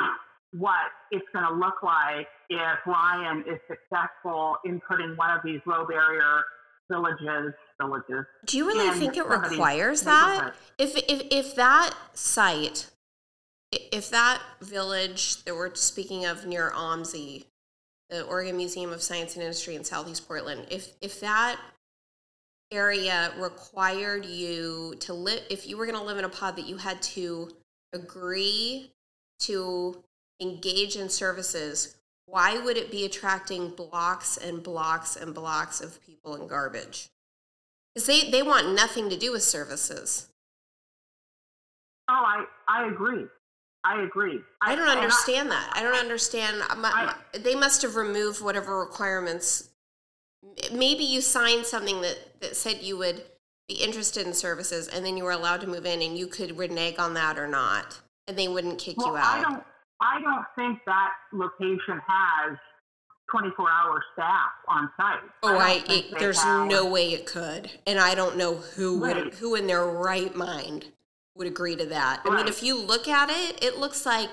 what 0.52 0.92
it's 1.12 1.26
going 1.34 1.46
to 1.46 1.54
look 1.54 1.84
like 1.84 2.28
if 2.50 2.78
Ryan 2.86 3.44
is 3.48 3.60
successful 3.68 4.58
in 4.66 4.80
putting 4.88 5.16
one 5.18 5.32
of 5.32 5.42
these 5.44 5.60
low 5.66 5.86
barrier 5.86 6.44
villages 6.90 7.54
villages. 7.80 8.26
Do 8.46 8.58
you 8.58 8.68
really 8.68 8.98
think 8.98 9.18
it 9.18 9.26
requires 9.26 10.04
that? 10.04 10.54
If 10.78 10.96
if 10.96 11.28
if 11.32 11.56
that 11.56 11.94
site, 12.14 12.90
if 13.72 14.10
that 14.12 14.42
village 14.62 15.44
that 15.44 15.56
we're 15.56 15.74
speaking 15.76 16.26
of 16.26 16.46
near 16.46 16.72
OMSI, 16.72 17.46
the 18.16 18.24
Oregon 18.24 18.58
Museum 18.58 18.92
of 18.92 19.02
Science 19.02 19.36
and 19.36 19.44
Industry 19.44 19.76
in 19.76 19.84
Southeast 19.84 20.28
Portland, 20.28 20.68
if 20.70 20.94
if 21.02 21.20
that 21.20 21.60
area 22.72 23.32
required 23.38 24.26
you 24.26 24.96
to 25.02 25.14
live, 25.14 25.42
if 25.50 25.68
you 25.68 25.78
were 25.78 25.86
going 25.86 25.98
to 25.98 26.04
live 26.04 26.18
in 26.18 26.26
a 26.26 26.30
pod 26.30 26.56
that 26.56 26.68
you 26.68 26.78
had 26.78 27.02
to 27.02 27.50
agree 27.94 28.92
to 29.40 30.04
engage 30.42 30.96
in 30.96 31.10
services, 31.10 31.96
why 32.26 32.58
would 32.58 32.78
it 32.78 32.92
be 32.92 33.06
attracting 33.06 33.70
blocks 33.70 34.38
and 34.38 34.64
blocks 34.64 35.16
and 35.16 35.34
blocks 35.34 35.82
of 35.82 36.04
people 36.06 36.36
and 36.36 36.50
garbage? 36.50 37.10
Because 37.94 38.08
they, 38.08 38.30
they 38.30 38.42
want 38.42 38.74
nothing 38.74 39.10
to 39.10 39.18
do 39.18 39.32
with 39.32 39.44
services. 39.44 40.28
Oh, 42.10 42.14
I, 42.14 42.46
I 42.68 42.88
agree. 42.88 43.26
I 43.86 44.02
agree. 44.02 44.40
I, 44.62 44.74
I 44.74 44.76
don't 44.76 44.90
understand 44.90 45.50
I, 45.50 45.52
that. 45.52 45.74
I 45.76 45.84
don't 45.84 45.96
understand. 45.96 46.60
My, 46.78 46.92
I, 46.92 47.06
my, 47.06 47.16
they 47.40 47.56
must 47.56 47.82
have 47.84 47.96
removed 47.96 48.42
whatever 48.42 48.80
requirements. 48.80 49.70
Maybe 50.74 51.04
you 51.04 51.22
signed 51.22 51.66
something 51.66 52.02
that, 52.02 52.42
that 52.42 52.56
said 52.56 52.82
you 52.82 52.98
would 52.98 53.24
be 53.68 53.76
interested 53.76 54.26
in 54.26 54.34
services, 54.34 54.88
and 54.88 55.06
then 55.06 55.18
you 55.18 55.24
were 55.24 55.32
allowed 55.32 55.62
to 55.62 55.68
move 55.68 55.86
in, 55.86 56.02
and 56.02 56.18
you 56.18 56.28
could 56.28 56.58
renege 56.58 56.98
on 56.98 57.14
that 57.14 57.38
or 57.38 57.48
not, 57.48 58.00
and 58.28 58.38
they 58.38 58.48
wouldn't 58.48 58.80
kick 58.80 58.98
well, 58.98 59.10
you 59.10 59.18
out. 59.18 59.38
I 59.38 59.42
don't. 59.42 59.64
I 60.02 60.22
don't 60.22 60.46
think 60.58 60.80
that 60.86 61.12
location 61.32 62.02
has 62.06 62.58
24 63.32 63.70
hour 63.70 64.04
staff 64.14 64.52
on 64.68 64.90
site. 64.98 65.30
Oh, 65.44 65.58
I, 65.58 65.84
I 65.88 65.94
it, 65.94 66.20
there's 66.20 66.42
have, 66.42 66.68
no 66.68 66.86
way 66.86 67.14
it 67.14 67.26
could. 67.26 67.72
And 67.88 68.00
I 68.00 68.14
don't 68.14 68.38
know 68.38 68.56
who 68.56 69.04
right. 69.04 69.26
would, 69.26 69.34
who 69.36 69.56
in 69.56 69.68
their 69.68 69.86
right 69.86 70.36
mind 70.36 70.86
would 71.36 71.48
agree 71.48 71.76
to 71.76 71.86
that. 71.86 72.22
Right. 72.26 72.34
I 72.34 72.38
mean, 72.38 72.48
if 72.48 72.64
you 72.64 72.80
look 72.80 73.08
at 73.08 73.30
it, 73.30 73.64
it 73.64 73.78
looks 73.78 74.06
like 74.06 74.30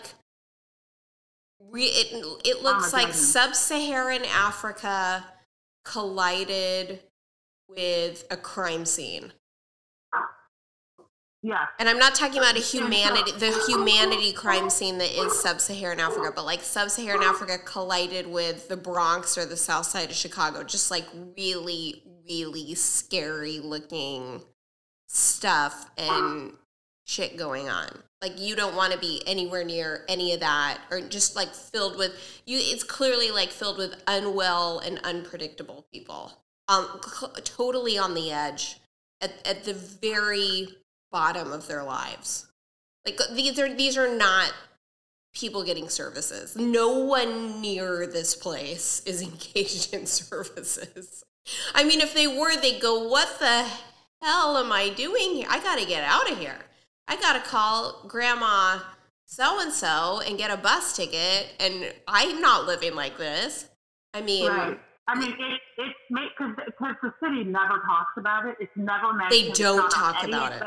it, 1.75 2.39
it 2.45 2.63
looks 2.63 2.93
like 2.93 3.13
sub-Saharan 3.13 4.25
Africa 4.25 5.25
collided 5.85 7.01
with 7.69 8.25
a 8.31 8.37
crime 8.37 8.85
scene. 8.85 9.33
Yeah. 11.45 11.65
And 11.81 11.89
I'm 11.89 11.99
not 11.99 12.15
talking 12.15 12.39
about 12.39 12.57
a 12.57 12.61
humanity, 12.61 13.33
the 13.33 13.51
humanity 13.67 14.33
crime 14.33 14.71
scene 14.71 14.99
that 14.99 15.11
is 15.11 15.41
sub-Saharan 15.41 15.99
Africa, 15.99 16.31
but 16.35 16.45
like 16.45 16.61
sub-Saharan 16.61 17.25
Africa 17.25 17.59
collided 17.59 18.29
with 18.29 18.69
the 18.69 18.77
Bronx 18.77 19.37
or 19.37 19.45
the 19.45 19.57
South 19.57 19.87
Side 19.87 20.11
of 20.11 20.15
Chicago, 20.15 20.63
just 20.63 20.93
like 20.93 21.07
really, 21.37 22.05
really 22.29 22.77
scary 22.77 23.59
looking 23.59 24.43
stuff 25.09 25.91
and 25.99 26.53
shit 27.05 27.37
going 27.37 27.69
on. 27.69 27.89
Like 28.21 28.41
you 28.41 28.55
don't 28.55 28.77
want 28.77 28.93
to 28.93 28.99
be 28.99 29.23
anywhere 29.27 29.65
near 29.65 30.05
any 30.09 30.33
of 30.33 30.41
that, 30.41 30.79
or 30.91 31.01
just 31.01 31.35
like 31.35 31.53
filled 31.55 31.99
with 31.99 32.13
you. 32.47 32.59
It's 32.61 32.85
clearly 32.85 33.31
like 33.31 33.51
filled 33.51 33.79
with 33.79 34.01
unwell 34.07 34.79
and 34.79 35.01
unpredictable 35.03 35.87
people, 35.93 36.33
um, 36.69 37.01
totally 37.43 37.99
on 37.99 38.15
the 38.15 38.31
edge 38.31 38.79
at 39.21 39.33
at 39.47 39.65
the 39.65 39.75
very 39.75 40.69
bottom 41.11 41.53
of 41.53 41.67
their 41.67 41.83
lives. 41.83 42.47
Like 43.05 43.19
these 43.33 43.59
are 43.59 43.75
these 43.75 43.99
are 43.99 44.15
not 44.15 44.53
people 45.35 45.65
getting 45.65 45.89
services. 45.89 46.55
No 46.57 46.99
one 46.99 47.61
near 47.61 48.07
this 48.07 48.37
place 48.37 49.03
is 49.05 49.21
engaged 49.23 49.93
in 49.93 50.07
services. 50.07 51.25
I 51.75 51.83
mean, 51.83 52.01
if 52.01 52.15
they 52.15 52.29
were, 52.29 52.55
they'd 52.55 52.81
go, 52.81 53.09
"What 53.09 53.41
the 53.41 53.67
hell 54.23 54.57
am 54.57 54.71
I 54.71 54.91
doing 54.91 55.35
here? 55.35 55.49
I 55.51 55.61
got 55.61 55.81
to 55.81 55.85
get 55.85 56.05
out 56.05 56.31
of 56.31 56.39
here. 56.39 56.59
I 57.09 57.17
got 57.17 57.33
to 57.35 57.41
call 57.41 58.05
grandma 58.07 58.81
so 59.27 59.61
and 59.61 59.73
so 59.73 60.21
and 60.27 60.37
get 60.37 60.51
a 60.51 60.57
bus 60.57 60.97
ticket 60.97 61.49
and 61.59 61.93
I'm 62.07 62.41
not 62.41 62.67
living 62.67 62.95
like 62.95 63.19
this." 63.19 63.69
I 64.15 64.21
mean, 64.21 64.47
right. 64.47 64.79
I 65.09 65.19
mean, 65.19 65.31
it, 65.31 65.61
it's 65.79 65.95
because 66.09 66.55
because 66.67 66.95
the 67.03 67.13
city 67.23 67.45
never 67.45 67.83
talks 67.87 68.13
about 68.19 68.47
it. 68.47 68.57
It's 68.61 68.73
never 68.77 69.13
mentioned. 69.13 69.47
They 69.47 69.51
don't 69.53 69.91
talk 69.91 70.25
about 70.25 70.53
it. 70.53 70.63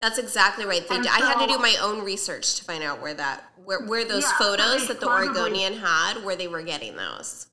That's 0.00 0.18
exactly 0.18 0.66
right. 0.66 0.86
They, 0.86 1.02
so, 1.02 1.08
I 1.10 1.20
had 1.20 1.46
to 1.46 1.50
do 1.50 1.58
my 1.58 1.76
own 1.80 2.04
research 2.04 2.56
to 2.56 2.64
find 2.64 2.82
out 2.82 3.00
where 3.00 3.14
that 3.14 3.44
where 3.64 3.84
where 3.86 4.04
those 4.04 4.24
yeah, 4.24 4.38
photos 4.38 4.88
that 4.88 5.00
the 5.00 5.06
probably, 5.06 5.28
Oregonian 5.28 5.74
had, 5.74 6.22
where 6.24 6.36
they 6.36 6.48
were 6.48 6.62
getting 6.62 6.96
those. 6.96 7.46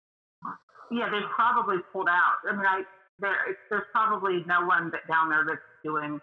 Yeah, 0.91 1.09
they 1.09 1.21
probably 1.33 1.77
pulled 1.93 2.09
out. 2.09 2.43
I 2.49 2.51
mean, 2.51 2.65
I 2.65 2.83
there 3.19 3.35
there's 3.69 3.85
probably 3.91 4.43
no 4.47 4.65
one 4.65 4.91
that 4.91 5.07
down 5.07 5.29
there 5.29 5.45
that's 5.47 5.61
doing 5.83 6.19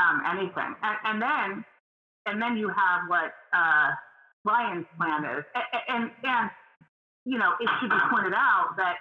um, 0.00 0.22
anything. 0.26 0.74
And, 0.82 0.96
and, 1.04 1.22
then 1.22 1.64
and 2.26 2.40
then 2.40 2.56
you 2.56 2.68
have 2.68 3.08
what 3.08 3.32
uh, 3.52 3.90
Ryan's 4.44 4.86
plan 4.96 5.24
is, 5.24 5.44
and, 5.54 5.82
and 5.88 6.10
and 6.24 6.50
you 7.24 7.38
know 7.38 7.52
it 7.60 7.68
should 7.80 7.90
be 7.90 7.96
pointed 8.10 8.32
out 8.34 8.74
that 8.76 8.96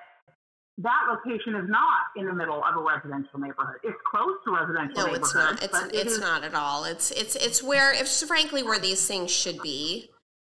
that 0.79 1.01
location 1.09 1.55
is 1.55 1.69
not 1.69 2.07
in 2.15 2.25
the 2.25 2.33
middle 2.33 2.63
of 2.63 2.75
a 2.75 2.81
residential 2.81 3.39
neighborhood. 3.39 3.77
It's 3.83 3.97
close 4.09 4.35
to 4.45 4.51
residential. 4.51 5.07
No, 5.07 5.13
it's 5.13 5.35
not. 5.35 5.63
It's 5.63 5.79
it's 5.93 6.17
it 6.17 6.21
not 6.21 6.43
at 6.43 6.55
all. 6.55 6.85
It's 6.85 7.11
it's 7.11 7.35
it's 7.35 7.61
where 7.61 7.93
it's 7.93 8.23
frankly 8.23 8.63
where 8.63 8.79
these 8.79 9.05
things 9.05 9.31
should 9.31 9.61
be. 9.61 10.09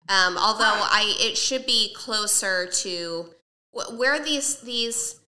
Um, 0.10 0.38
although 0.38 0.66
I 0.66 1.16
it 1.20 1.38
should 1.38 1.66
be 1.66 1.94
closer 1.96 2.68
to 2.68 3.28
where 3.72 4.24
these 4.24 4.62
these. 4.62 5.20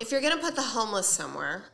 If 0.00 0.10
you're 0.10 0.20
going 0.20 0.36
to 0.36 0.42
put 0.42 0.56
the 0.56 0.62
homeless 0.62 1.06
somewhere, 1.06 1.64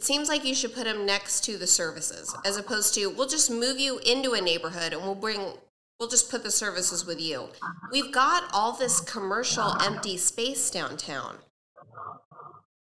it 0.00 0.04
seems 0.04 0.30
like 0.30 0.46
you 0.46 0.54
should 0.54 0.74
put 0.74 0.84
them 0.84 1.04
next 1.04 1.44
to 1.44 1.58
the 1.58 1.66
services, 1.66 2.34
as 2.46 2.56
opposed 2.56 2.94
to 2.94 3.08
we'll 3.08 3.28
just 3.28 3.50
move 3.50 3.78
you 3.78 3.98
into 3.98 4.32
a 4.32 4.40
neighborhood 4.40 4.94
and 4.94 5.02
we'll 5.02 5.14
bring 5.14 5.52
We'll 5.98 6.08
just 6.08 6.30
put 6.30 6.42
the 6.42 6.50
services 6.50 7.04
with 7.04 7.20
you. 7.20 7.50
We've 7.92 8.10
got 8.10 8.44
all 8.54 8.72
this 8.72 9.00
commercial 9.00 9.78
empty 9.82 10.16
space 10.16 10.70
downtown. 10.70 11.36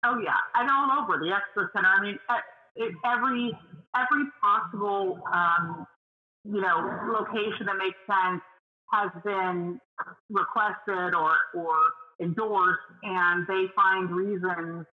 Oh 0.04 0.20
yeah, 0.22 0.38
and 0.54 0.70
all 0.70 1.02
over 1.02 1.18
the 1.18 1.26
expo 1.26 1.66
center. 1.74 1.88
I 1.88 2.00
mean, 2.00 2.18
every 3.04 3.50
every 3.96 4.24
possible 4.40 5.18
um, 5.34 5.84
you 6.44 6.60
know 6.60 7.00
location 7.12 7.66
that 7.66 7.78
makes 7.78 7.98
sense 8.06 8.42
has 8.92 9.10
been 9.24 9.80
requested 10.30 11.12
or 11.12 11.34
or 11.56 11.74
endorsed, 12.22 12.78
and 13.02 13.44
they 13.48 13.64
find 13.74 14.08
reasons 14.12 14.86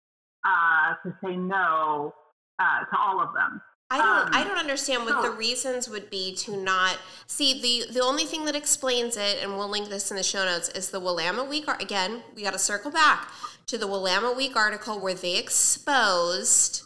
uh, 0.47 0.95
to 1.03 1.15
say 1.23 1.35
no 1.35 2.13
uh, 2.59 2.79
to 2.79 2.97
all 2.97 3.19
of 3.19 3.33
them. 3.33 3.61
I 3.89 3.97
don't 3.97 4.27
um, 4.27 4.29
I 4.33 4.43
don't 4.43 4.57
understand 4.57 5.05
what 5.05 5.21
the 5.21 5.31
reasons 5.31 5.87
would 5.87 6.09
be 6.09 6.35
to 6.35 6.57
not 6.57 6.97
see 7.25 7.61
the 7.61 7.93
the 7.93 8.03
only 8.03 8.25
thing 8.25 8.43
that 8.45 8.55
explains 8.55 9.15
it 9.15 9.37
and 9.41 9.57
we'll 9.57 9.69
link 9.69 9.87
this 9.87 10.11
in 10.11 10.17
the 10.17 10.23
show 10.23 10.43
notes 10.43 10.67
is 10.69 10.89
the 10.89 10.99
Willamette 10.99 11.47
Week 11.47 11.65
again 11.81 12.21
we 12.35 12.43
got 12.43 12.51
to 12.51 12.59
circle 12.59 12.91
back 12.91 13.29
to 13.67 13.77
the 13.77 13.87
Willamette 13.87 14.35
Week 14.35 14.57
article 14.57 14.99
where 14.99 15.13
they 15.13 15.37
exposed 15.37 16.83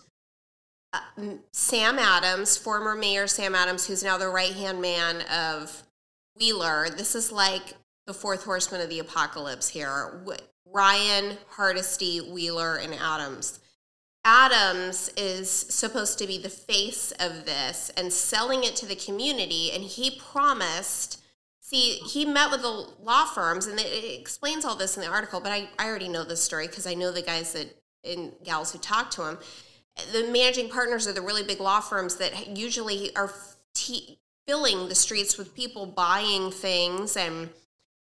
uh, 0.94 1.00
Sam 1.52 1.98
Adams 1.98 2.56
former 2.56 2.94
mayor 2.94 3.26
Sam 3.26 3.56
Adams 3.56 3.88
who's 3.88 4.04
now 4.04 4.20
the 4.20 4.30
right 4.30 4.54
hand 4.54 4.80
man 4.80 5.22
of 5.22 5.82
Wheeler 6.40 6.88
this 6.88 7.16
is 7.16 7.32
like 7.32 7.74
the 8.06 8.14
fourth 8.14 8.44
horseman 8.44 8.80
of 8.80 8.90
the 8.90 9.00
apocalypse 9.00 9.70
here 9.70 10.22
Ryan 10.74 11.38
Hardesty 11.50 12.20
Wheeler 12.20 12.78
and 12.78 12.94
Adams 12.94 13.60
Adams 14.24 15.10
is 15.18 15.50
supposed 15.50 16.20
to 16.20 16.28
be 16.28 16.38
the 16.38 16.50
face 16.50 17.12
of 17.20 17.46
this 17.46 17.92
and 17.98 18.14
selling 18.14 18.64
it 18.64 18.76
to 18.76 18.86
the 18.86 18.96
community. 18.96 19.72
And 19.72 19.84
he 19.84 20.12
promised, 20.12 21.20
see, 21.60 21.96
he 21.96 22.24
met 22.24 22.52
with 22.52 22.62
the 22.62 22.88
law 23.02 23.26
firms, 23.26 23.66
and 23.66 23.80
it 23.80 24.20
explains 24.20 24.64
all 24.64 24.76
this 24.76 24.96
in 24.96 25.02
the 25.02 25.10
article, 25.10 25.40
but 25.40 25.52
I, 25.52 25.70
I 25.80 25.88
already 25.88 26.08
know 26.08 26.24
this 26.24 26.44
story 26.44 26.68
because 26.68 26.86
I 26.86 26.94
know 26.94 27.12
the 27.12 27.24
guys 27.24 27.54
that 27.54 27.76
and 28.04 28.32
gals 28.44 28.72
who 28.72 28.80
talk 28.80 29.12
to 29.12 29.28
him. 29.28 29.38
The 30.12 30.28
managing 30.32 30.70
partners 30.70 31.08
are 31.08 31.14
the 31.14 31.22
really 31.22 31.44
big 31.44 31.60
law 31.60 31.82
firms 31.82 32.16
that 32.18 32.58
usually 32.58 33.16
are 33.16 33.32
t- 33.74 34.20
filling 34.48 34.88
the 34.88 34.96
streets 34.96 35.38
with 35.38 35.56
people 35.56 35.86
buying 35.86 36.52
things 36.52 37.16
and 37.18 37.50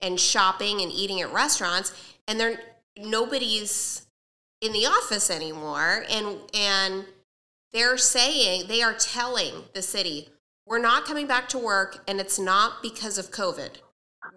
and 0.02 0.20
shopping 0.20 0.82
and 0.82 0.92
eating 0.92 1.22
at 1.22 1.32
restaurants, 1.32 2.15
and 2.28 2.38
they're 2.40 2.58
nobody's 2.98 4.06
in 4.60 4.72
the 4.72 4.86
office 4.86 5.30
anymore 5.30 6.04
and 6.10 6.38
and 6.54 7.04
they're 7.72 7.98
saying 7.98 8.66
they 8.68 8.82
are 8.82 8.94
telling 8.94 9.64
the 9.74 9.82
city 9.82 10.28
we're 10.66 10.78
not 10.78 11.04
coming 11.04 11.26
back 11.26 11.48
to 11.48 11.58
work 11.58 12.02
and 12.08 12.20
it's 12.20 12.38
not 12.38 12.82
because 12.82 13.18
of 13.18 13.30
covid 13.30 13.78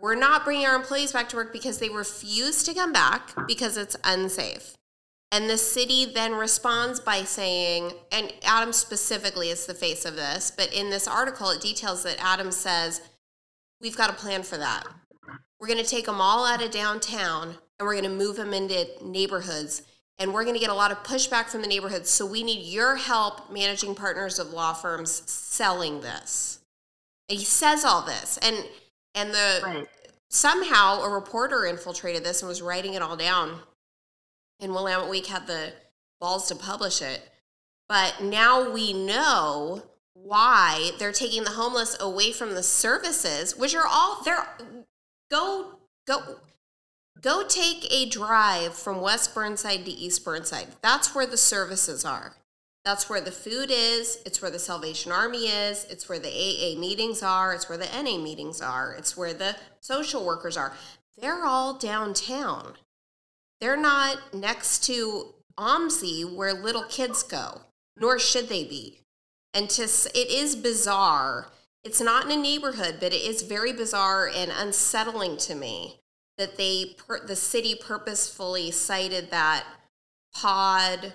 we're 0.01 0.15
not 0.15 0.45
bringing 0.45 0.65
our 0.65 0.75
employees 0.75 1.11
back 1.11 1.29
to 1.29 1.35
work 1.35 1.51
because 1.51 1.79
they 1.79 1.89
refuse 1.89 2.63
to 2.63 2.73
come 2.73 2.93
back 2.93 3.31
because 3.47 3.77
it's 3.77 3.97
unsafe. 4.03 4.75
And 5.31 5.49
the 5.49 5.57
city 5.57 6.05
then 6.05 6.33
responds 6.33 6.99
by 6.99 7.23
saying, 7.23 7.91
and 8.11 8.33
Adam 8.43 8.73
specifically 8.73 9.49
is 9.49 9.65
the 9.65 9.75
face 9.75 10.05
of 10.05 10.15
this, 10.15 10.51
but 10.55 10.73
in 10.73 10.89
this 10.89 11.07
article, 11.07 11.49
it 11.51 11.61
details 11.61 12.03
that 12.03 12.17
Adam 12.19 12.51
says, 12.51 13.01
We've 13.81 13.95
got 13.95 14.09
a 14.09 14.13
plan 14.13 14.43
for 14.43 14.57
that. 14.57 14.83
We're 15.57 15.67
going 15.67 15.81
to 15.81 15.89
take 15.89 16.05
them 16.05 16.19
all 16.19 16.45
out 16.45 16.61
of 16.61 16.69
downtown 16.69 17.55
and 17.79 17.87
we're 17.87 17.93
going 17.93 18.03
to 18.03 18.09
move 18.09 18.35
them 18.35 18.53
into 18.53 18.87
neighborhoods. 19.01 19.83
And 20.17 20.33
we're 20.33 20.43
going 20.43 20.55
to 20.55 20.59
get 20.59 20.69
a 20.69 20.75
lot 20.75 20.91
of 20.91 21.01
pushback 21.03 21.45
from 21.45 21.61
the 21.61 21.67
neighborhoods. 21.67 22.09
So 22.09 22.25
we 22.25 22.43
need 22.43 22.65
your 22.65 22.97
help, 22.97 23.51
managing 23.51 23.95
partners 23.95 24.37
of 24.37 24.51
law 24.51 24.73
firms, 24.73 25.23
selling 25.31 26.01
this. 26.01 26.59
And 27.29 27.39
he 27.39 27.45
says 27.45 27.85
all 27.85 28.01
this. 28.01 28.37
And 28.41 28.57
and 29.15 29.31
the 29.31 29.61
right. 29.63 29.87
somehow 30.29 31.01
a 31.01 31.09
reporter 31.09 31.65
infiltrated 31.65 32.23
this 32.23 32.41
and 32.41 32.49
was 32.49 32.61
writing 32.61 32.95
it 32.95 33.01
all 33.01 33.15
down. 33.15 33.59
And 34.59 34.73
Willamette 34.73 35.09
Week 35.09 35.27
had 35.27 35.47
the 35.47 35.71
balls 36.19 36.47
to 36.49 36.55
publish 36.55 37.01
it. 37.01 37.21
But 37.87 38.21
now 38.21 38.69
we 38.71 38.91
know 38.91 39.83
why 40.13 40.91
they're 40.99 41.13
taking 41.13 41.43
the 41.43 41.51
homeless 41.51 41.95
away 41.99 42.33
from 42.33 42.55
the 42.55 42.63
services, 42.63 43.55
which 43.55 43.73
are 43.73 43.87
all 43.89 44.21
they're 44.23 44.45
go 45.31 45.79
go 46.05 46.39
go 47.21 47.43
take 47.43 47.87
a 47.91 48.07
drive 48.09 48.73
from 48.73 49.01
West 49.01 49.33
Burnside 49.33 49.85
to 49.85 49.91
East 49.91 50.23
Burnside. 50.23 50.67
That's 50.81 51.13
where 51.13 51.25
the 51.25 51.37
services 51.37 52.05
are. 52.05 52.35
That's 52.85 53.09
where 53.09 53.21
the 53.21 53.31
food 53.31 53.69
is. 53.71 54.19
It's 54.25 54.41
where 54.41 54.51
the 54.51 54.59
Salvation 54.59 55.11
Army 55.11 55.47
is. 55.47 55.85
It's 55.89 56.07
where 56.07 56.19
the 56.19 56.29
AA 56.29 56.79
meetings 56.79 57.21
are. 57.21 57.53
It's 57.53 57.67
where 57.67 57.77
the 57.77 57.89
NA 57.93 58.17
meetings 58.17 58.61
are. 58.61 58.93
It's 58.93 59.17
where 59.17 59.33
the 59.33 59.55
social 59.81 60.25
workers 60.25 60.55
are. 60.55 60.73
They're 61.17 61.45
all 61.45 61.73
downtown. 61.73 62.73
They're 63.59 63.77
not 63.77 64.33
next 64.33 64.85
to 64.85 65.33
OMSI 65.57 66.33
where 66.33 66.53
little 66.53 66.83
kids 66.83 67.23
go, 67.23 67.61
nor 67.97 68.17
should 68.17 68.47
they 68.47 68.63
be. 68.63 69.01
And 69.53 69.69
to 69.71 69.83
it 69.83 70.31
is 70.31 70.55
bizarre. 70.55 71.47
It's 71.83 71.99
not 71.99 72.25
in 72.25 72.31
a 72.31 72.41
neighborhood, 72.41 72.97
but 72.99 73.13
it 73.13 73.21
is 73.21 73.41
very 73.41 73.73
bizarre 73.73 74.29
and 74.33 74.51
unsettling 74.55 75.37
to 75.37 75.55
me 75.55 75.99
that 76.39 76.57
they 76.57 76.95
the 77.27 77.35
city 77.35 77.75
purposefully 77.75 78.71
sited 78.71 79.29
that 79.29 79.65
pod 80.33 81.13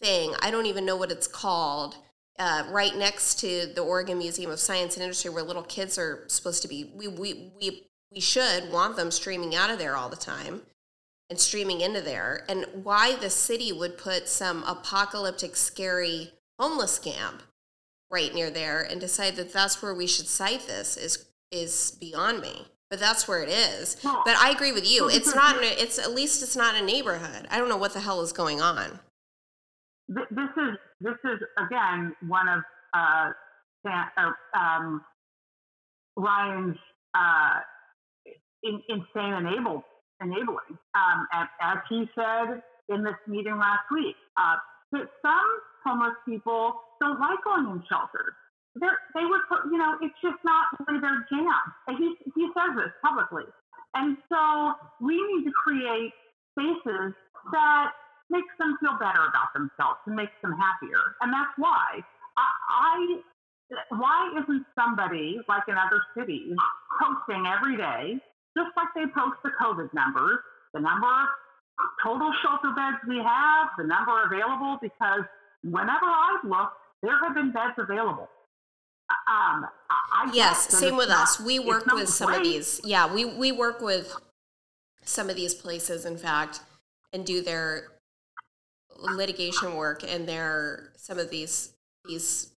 thing. 0.00 0.32
I 0.40 0.50
don't 0.50 0.66
even 0.66 0.86
know 0.86 0.96
what 0.96 1.12
it's 1.12 1.26
called. 1.26 1.96
Uh, 2.38 2.64
right 2.70 2.94
next 2.96 3.40
to 3.40 3.66
the 3.74 3.80
Oregon 3.80 4.18
Museum 4.18 4.50
of 4.50 4.60
Science 4.60 4.94
and 4.94 5.02
Industry, 5.02 5.30
where 5.30 5.42
little 5.42 5.62
kids 5.62 5.98
are 5.98 6.24
supposed 6.28 6.62
to 6.62 6.68
be. 6.68 6.92
We 6.94 7.08
we 7.08 7.52
we 7.60 7.88
we 8.12 8.20
should 8.20 8.70
want 8.70 8.96
them 8.96 9.10
streaming 9.10 9.54
out 9.54 9.70
of 9.70 9.78
there 9.78 9.96
all 9.96 10.08
the 10.08 10.16
time 10.16 10.62
and 11.28 11.40
streaming 11.40 11.80
into 11.80 12.00
there. 12.00 12.44
And 12.48 12.66
why 12.84 13.16
the 13.16 13.30
city 13.30 13.72
would 13.72 13.98
put 13.98 14.28
some 14.28 14.62
apocalyptic, 14.64 15.56
scary 15.56 16.32
homeless 16.60 16.98
camp 17.00 17.42
right 18.10 18.32
near 18.32 18.50
there 18.50 18.82
and 18.82 19.00
decide 19.00 19.34
that 19.36 19.52
that's 19.52 19.82
where 19.82 19.94
we 19.94 20.06
should 20.06 20.28
site 20.28 20.66
this 20.68 20.96
is 20.96 21.26
is 21.50 21.96
beyond 21.98 22.40
me. 22.40 22.66
But 22.90 23.00
that's 23.00 23.26
where 23.26 23.42
it 23.42 23.48
is. 23.48 23.96
but 24.02 24.36
I 24.36 24.50
agree 24.50 24.72
with 24.72 24.88
you. 24.88 25.08
It's 25.08 25.34
not. 25.34 25.56
A, 25.62 25.82
it's 25.82 25.98
at 25.98 26.12
least 26.12 26.42
it's 26.42 26.56
not 26.56 26.76
a 26.76 26.84
neighborhood. 26.84 27.46
I 27.50 27.58
don't 27.58 27.68
know 27.68 27.76
what 27.76 27.92
the 27.92 28.00
hell 28.00 28.20
is 28.20 28.32
going 28.32 28.60
on. 28.60 29.00
This 30.08 30.24
is 30.30 30.78
this 31.00 31.16
is 31.24 31.40
again 31.58 32.14
one 32.28 32.48
of 32.48 32.62
uh, 32.94 33.32
um, 34.56 35.02
Ryan's 36.16 36.76
uh, 37.14 37.60
in, 38.62 38.82
insane 38.88 39.32
enable, 39.34 39.84
enabling. 40.20 40.78
Um, 40.94 41.26
as, 41.32 41.48
as, 41.60 41.78
he 41.88 42.04
said 42.14 42.62
in 42.88 43.04
this 43.04 43.14
meeting 43.26 43.58
last 43.58 43.84
week, 43.92 44.16
uh, 44.36 44.56
that 44.92 45.08
some 45.22 45.50
homeless 45.84 46.16
people 46.26 46.74
don't 47.00 47.20
like 47.20 47.38
going 47.44 47.66
in 47.66 47.82
shelters. 47.88 48.34
They 48.76 49.24
put, 49.48 49.72
you 49.72 49.78
know, 49.78 49.96
it's 50.02 50.16
just 50.20 50.36
not 50.44 50.66
really 50.84 51.00
their 51.00 51.24
jam. 51.32 51.62
He, 51.96 52.14
he 52.34 52.44
says 52.52 52.76
this 52.76 52.92
publicly. 53.00 53.48
And 53.94 54.16
so 54.28 54.76
we 55.00 55.16
need 55.16 55.48
to 55.48 55.52
create 55.52 56.12
spaces 56.52 57.16
that 57.52 57.92
makes 58.28 58.52
them 58.58 58.76
feel 58.80 58.98
better 58.98 59.24
about 59.24 59.54
themselves 59.54 60.00
and 60.06 60.16
makes 60.16 60.36
them 60.42 60.52
happier. 60.52 61.16
And 61.22 61.32
that's 61.32 61.54
why 61.56 62.04
I, 62.36 62.48
I 62.68 62.94
why 63.90 64.30
isn't 64.36 64.66
somebody 64.78 65.40
like 65.48 65.64
in 65.68 65.74
other 65.74 66.02
cities 66.16 66.54
posting 67.00 67.46
every 67.46 67.76
day, 67.76 68.20
just 68.56 68.70
like 68.76 68.92
they 68.94 69.06
post 69.10 69.40
the 69.42 69.50
COVID 69.60 69.92
numbers, 69.94 70.38
the 70.74 70.80
number 70.80 71.08
of 71.08 71.28
total 72.02 72.30
shelter 72.42 72.72
beds 72.76 72.98
we 73.08 73.18
have, 73.18 73.68
the 73.78 73.84
number 73.84 74.12
available, 74.24 74.78
because 74.80 75.24
whenever 75.64 76.06
I've 76.06 76.44
looked, 76.44 76.78
there 77.02 77.18
have 77.22 77.34
been 77.34 77.52
beds 77.52 77.74
available. 77.78 78.28
Um, 79.10 79.66
I 79.88 80.30
yes, 80.32 80.68
same 80.76 80.96
with 80.96 81.08
not, 81.08 81.22
us. 81.24 81.40
We 81.40 81.58
work 81.58 81.86
with 81.86 82.08
some 82.08 82.32
of 82.32 82.42
these. 82.42 82.80
Yeah, 82.84 83.12
we, 83.12 83.24
we 83.24 83.52
work 83.52 83.80
with 83.80 84.12
some 85.04 85.30
of 85.30 85.36
these 85.36 85.54
places, 85.54 86.04
in 86.04 86.16
fact, 86.16 86.60
and 87.12 87.24
do 87.24 87.40
their 87.40 87.92
litigation 88.98 89.76
work 89.76 90.02
and 90.02 90.28
their 90.28 90.92
some 90.96 91.18
of 91.18 91.30
these 91.30 91.72
these 92.04 92.50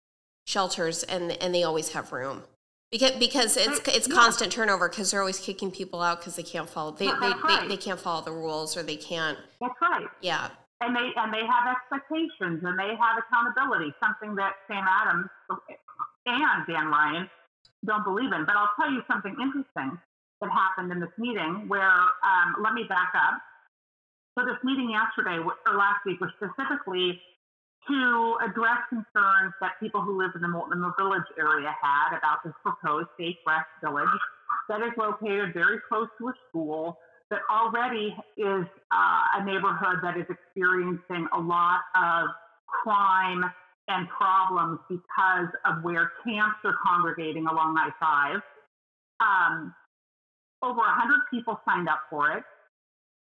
shelters, 0.47 1.03
and 1.03 1.33
and 1.43 1.53
they 1.53 1.65
always 1.65 1.93
have 1.93 2.13
room 2.13 2.45
because 2.93 3.13
because 3.13 3.57
it's 3.57 3.81
it's 3.89 4.09
yeah. 4.09 4.15
constant 4.15 4.53
turnover 4.53 4.89
because 4.89 5.11
they're 5.11 5.21
always 5.21 5.41
kicking 5.41 5.73
people 5.73 6.01
out 6.01 6.21
because 6.21 6.37
they 6.37 6.45
can't 6.45 6.69
follow 6.69 6.93
they, 6.93 7.07
they, 7.07 7.13
right. 7.13 7.61
they, 7.63 7.69
they 7.69 7.77
can't 7.77 7.99
follow 7.99 8.23
the 8.23 8.33
rules 8.33 8.77
or 8.77 8.85
they 8.85 8.97
can't. 8.97 9.39
That's 9.61 9.75
right. 9.83 10.07
Yeah 10.21 10.51
and 10.81 10.95
they 10.95 11.09
and 11.17 11.33
they 11.33 11.45
have 11.47 11.73
expectations 11.73 12.61
and 12.63 12.79
they 12.79 12.93
have 13.01 13.17
accountability, 13.17 13.95
something 14.03 14.35
that 14.37 14.53
Sam 14.69 14.85
Adams 14.85 15.29
and 16.27 16.67
Dan 16.67 16.89
Ryan 16.89 17.31
don't 17.85 18.05
believe 18.05 18.33
in. 18.33 18.45
But 18.45 18.57
I'll 18.57 18.75
tell 18.79 18.91
you 18.91 19.03
something 19.09 19.35
interesting 19.41 19.99
that 20.41 20.51
happened 20.51 20.93
in 20.93 21.01
this 21.01 21.15
meeting 21.19 21.65
where 21.69 21.97
um, 22.27 22.61
let 22.63 22.75
me 22.75 22.85
back 22.89 23.13
up. 23.15 23.41
So 24.39 24.45
this 24.45 24.61
meeting 24.63 24.91
yesterday 24.91 25.39
or 25.41 25.75
last 25.75 26.05
week 26.05 26.21
was 26.21 26.31
specifically 26.37 27.21
to 27.89 28.37
address 28.45 28.83
concerns 28.91 29.55
that 29.61 29.79
people 29.81 30.03
who 30.03 30.19
live 30.19 30.33
in 30.35 30.43
the 30.43 30.49
Multnomah 30.49 30.95
Village 30.99 31.29
area 31.39 31.73
had 31.81 32.19
about 32.19 32.43
this 32.45 32.53
proposed 32.63 33.09
Safe 33.19 33.37
Rest 33.47 33.71
Village 33.83 34.09
that 34.69 34.83
is 34.83 34.93
located 34.99 35.55
very 35.55 35.79
close 35.89 36.09
to 36.19 36.29
a 36.29 36.33
school 36.49 36.99
that 37.31 37.41
already 37.51 38.15
is 38.37 38.67
uh, 38.91 39.41
a 39.41 39.45
neighborhood 39.45 39.99
that 40.03 40.17
is 40.17 40.27
experiencing 40.29 41.27
a 41.33 41.41
lot 41.41 41.81
of 41.95 42.29
crime 42.67 43.45
and 43.89 44.09
problems 44.09 44.81
because 44.89 45.49
of 45.65 45.83
where 45.83 46.13
camps 46.25 46.59
are 46.65 46.75
congregating 46.85 47.47
along 47.47 47.77
I 47.79 47.91
5. 48.01 48.41
Um, 49.21 49.75
over 50.63 50.79
100 50.79 51.21
people 51.31 51.61
signed 51.67 51.89
up 51.89 52.01
for 52.11 52.33
it. 52.33 52.43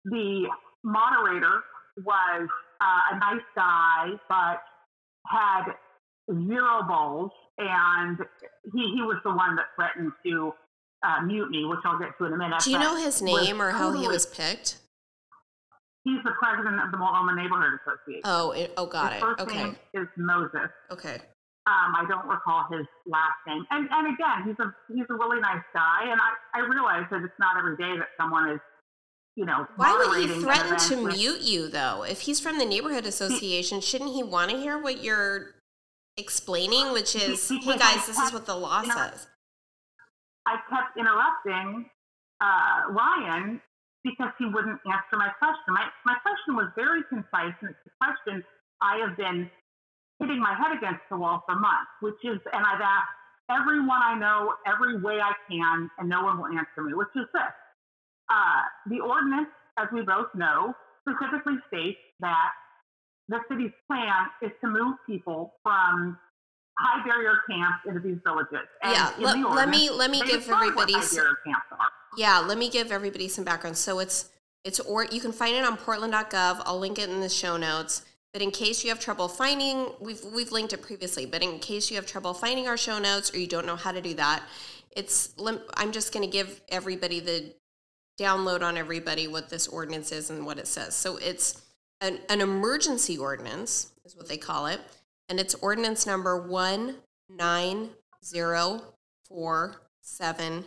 The 0.05 0.47
moderator 0.83 1.61
was 2.03 2.49
uh, 2.81 3.15
a 3.15 3.19
nice 3.19 3.45
guy, 3.55 4.11
but 4.27 4.63
had 5.27 5.73
zero 6.47 6.83
balls, 6.87 7.31
and 7.57 8.17
he, 8.73 8.93
he 8.95 9.01
was 9.01 9.17
the 9.23 9.31
one 9.31 9.55
that 9.57 9.65
threatened 9.75 10.11
to 10.25 10.53
uh, 11.03 11.21
me, 11.25 11.65
which 11.65 11.79
I'll 11.85 11.99
get 11.99 12.17
to 12.17 12.25
in 12.25 12.33
a 12.33 12.37
minute. 12.37 12.61
Do 12.63 12.71
you 12.71 12.79
know 12.79 12.95
his 12.95 13.21
name 13.21 13.61
or 13.61 13.71
how 13.71 13.93
he 13.93 14.07
was 14.07 14.25
picked? 14.25 14.77
He's 16.09 16.23
the 16.25 16.33
president 16.41 16.81
of 16.81 16.89
the 16.89 16.97
Multnomah 16.97 17.37
Neighborhood 17.37 17.77
Association. 17.85 18.25
Oh, 18.25 18.49
it, 18.51 18.73
oh, 18.77 18.87
got 18.87 19.13
his 19.13 19.21
it. 19.21 19.25
First 19.25 19.41
okay. 19.41 19.63
name 19.63 19.75
is 19.93 20.07
Moses. 20.17 20.73
Okay. 20.89 21.21
Um, 21.69 21.93
I 21.93 22.05
don't 22.09 22.25
recall 22.25 22.65
his 22.73 22.87
last 23.05 23.37
name. 23.45 23.61
And 23.69 23.85
and 23.91 24.09
again, 24.09 24.41
he's 24.49 24.57
a 24.57 24.73
he's 24.89 25.05
a 25.05 25.13
really 25.13 25.39
nice 25.39 25.61
guy, 25.69 26.09
and 26.09 26.17
I 26.17 26.57
I 26.57 26.65
realize 26.65 27.05
that 27.11 27.21
it's 27.21 27.37
not 27.37 27.57
every 27.57 27.77
day 27.77 27.93
that 27.93 28.09
someone 28.17 28.49
is 28.49 28.59
you 29.35 29.45
know, 29.45 29.67
why 29.77 29.95
would 29.95 30.29
he 30.29 30.41
threaten 30.41 30.77
to 30.77 31.03
with, 31.03 31.15
mute 31.15 31.41
you 31.41 31.69
though? 31.69 32.03
If 32.03 32.21
he's 32.21 32.41
from 32.41 32.57
the 32.57 32.65
neighborhood 32.65 33.05
association, 33.05 33.79
shouldn't 33.79 34.11
he 34.11 34.23
want 34.23 34.51
to 34.51 34.57
hear 34.57 34.77
what 34.77 35.01
you're 35.01 35.55
explaining? 36.17 36.91
Which 36.91 37.15
is, 37.15 37.47
he, 37.47 37.59
hey 37.59 37.77
guys, 37.77 38.05
this 38.05 38.19
is 38.19 38.33
what 38.33 38.45
the 38.45 38.55
law 38.55 38.81
says. 38.81 39.27
I 40.45 40.57
kept 40.69 40.97
interrupting 40.97 41.89
uh, 42.41 42.91
Ryan 42.91 43.61
because 44.03 44.31
he 44.39 44.45
wouldn't 44.45 44.79
answer 44.87 45.15
my 45.17 45.29
question. 45.39 45.75
My, 45.75 45.87
my 46.05 46.15
question 46.23 46.55
was 46.55 46.71
very 46.75 47.03
concise, 47.09 47.55
and 47.61 47.71
it's 47.71 47.85
a 47.87 47.93
question 47.99 48.43
I 48.81 48.97
have 49.03 49.17
been 49.17 49.49
hitting 50.19 50.39
my 50.39 50.55
head 50.55 50.75
against 50.75 51.03
the 51.09 51.17
wall 51.17 51.43
for 51.45 51.55
months, 51.55 51.91
which 52.01 52.19
is, 52.23 52.39
and 52.51 52.63
I've 52.63 52.81
asked 52.81 53.15
everyone 53.51 53.99
I 54.03 54.15
know 54.15 54.53
every 54.67 54.99
way 55.01 55.19
I 55.19 55.33
can, 55.49 55.89
and 55.97 56.07
no 56.07 56.23
one 56.23 56.37
will 56.37 56.47
answer 56.47 56.83
me, 56.83 56.93
which 56.93 57.11
is 57.15 57.27
this. 57.33 57.55
Uh, 58.29 58.61
the 58.87 58.99
ordinance, 58.99 59.49
as 59.77 59.87
we 59.91 60.01
both 60.01 60.27
know, 60.35 60.73
specifically 61.07 61.55
states 61.67 61.99
that 62.19 62.51
the 63.27 63.39
city's 63.49 63.71
plan 63.87 64.27
is 64.41 64.51
to 64.61 64.67
move 64.67 64.95
people 65.07 65.53
from 65.63 66.17
high 66.77 67.03
barrier 67.05 67.41
camps 67.49 67.83
into 67.87 67.99
these 67.99 68.17
villages. 68.23 68.67
And 68.83 68.93
yeah, 68.93 69.11
let, 69.19 69.37
let 69.39 69.69
me 69.69 69.89
let 69.89 70.11
me 70.11 70.21
give 70.25 70.47
everybody. 70.49 70.93
High 70.93 71.15
barrier 71.15 71.37
camps 71.45 71.67
are. 71.71 71.91
Yeah, 72.17 72.39
let 72.39 72.57
me 72.57 72.69
give 72.69 72.91
everybody 72.91 73.27
some 73.27 73.43
background. 73.43 73.77
So 73.77 73.99
it's 73.99 74.29
it's 74.63 74.79
or 74.79 75.05
you 75.05 75.21
can 75.21 75.31
find 75.31 75.55
it 75.55 75.63
on 75.63 75.77
portland.gov. 75.77 76.61
I'll 76.65 76.79
link 76.79 76.99
it 76.99 77.09
in 77.09 77.21
the 77.21 77.29
show 77.29 77.57
notes. 77.57 78.03
But 78.31 78.43
in 78.43 78.51
case 78.51 78.83
you 78.83 78.89
have 78.89 78.99
trouble 78.99 79.27
finding, 79.27 79.87
we've 79.99 80.23
we've 80.23 80.51
linked 80.51 80.73
it 80.73 80.81
previously. 80.81 81.25
But 81.25 81.41
in 81.41 81.59
case 81.59 81.89
you 81.89 81.95
have 81.95 82.05
trouble 82.05 82.33
finding 82.33 82.67
our 82.67 82.77
show 82.77 82.99
notes 82.99 83.33
or 83.33 83.39
you 83.39 83.47
don't 83.47 83.65
know 83.65 83.75
how 83.75 83.91
to 83.91 84.01
do 84.01 84.13
that, 84.15 84.43
it's 84.95 85.33
I'm 85.75 85.91
just 85.91 86.13
going 86.13 86.25
to 86.25 86.31
give 86.31 86.61
everybody 86.69 87.19
the 87.19 87.53
download 88.19 88.61
on 88.61 88.77
everybody 88.77 89.27
what 89.27 89.49
this 89.49 89.67
ordinance 89.67 90.11
is 90.11 90.29
and 90.29 90.45
what 90.45 90.59
it 90.59 90.67
says. 90.67 90.95
So 90.95 91.17
it's 91.17 91.61
an, 92.01 92.19
an 92.29 92.41
emergency 92.41 93.17
ordinance 93.17 93.91
is 94.05 94.15
what 94.15 94.27
they 94.27 94.37
call 94.37 94.67
it, 94.67 94.81
and 95.27 95.39
it's 95.39 95.55
ordinance 95.55 96.05
number 96.05 96.37
one 96.37 96.97
nine 97.29 97.89
zero 98.23 98.81
four 99.27 99.81
seven 100.01 100.65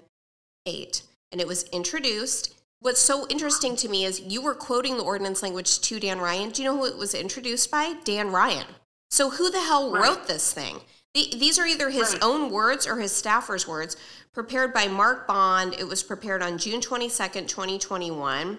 eight, 0.66 1.02
and 1.32 1.40
it 1.40 1.46
was 1.48 1.64
introduced 1.70 2.54
what's 2.82 3.00
so 3.00 3.26
interesting 3.28 3.76
to 3.76 3.88
me 3.88 4.04
is 4.04 4.20
you 4.20 4.42
were 4.42 4.54
quoting 4.54 4.96
the 4.96 5.04
ordinance 5.04 5.42
language 5.42 5.80
to 5.80 6.00
Dan 6.00 6.18
Ryan. 6.18 6.50
Do 6.50 6.62
you 6.62 6.68
know 6.68 6.76
who 6.76 6.86
it 6.86 6.98
was 6.98 7.14
introduced 7.14 7.70
by? 7.70 7.94
Dan 8.04 8.30
Ryan. 8.30 8.66
So 9.10 9.30
who 9.30 9.50
the 9.50 9.60
hell 9.60 9.90
right. 9.90 10.02
wrote 10.02 10.26
this 10.26 10.52
thing? 10.52 10.80
The, 11.14 11.28
these 11.38 11.58
are 11.58 11.66
either 11.66 11.90
his 11.90 12.14
right. 12.14 12.22
own 12.22 12.50
words 12.50 12.86
or 12.86 12.98
his 12.98 13.12
staffer's 13.12 13.68
words, 13.68 13.96
prepared 14.32 14.72
by 14.72 14.88
Mark 14.88 15.26
Bond. 15.26 15.74
It 15.78 15.86
was 15.86 16.02
prepared 16.02 16.42
on 16.42 16.58
June 16.58 16.80
22nd, 16.80 17.48
2021. 17.48 18.58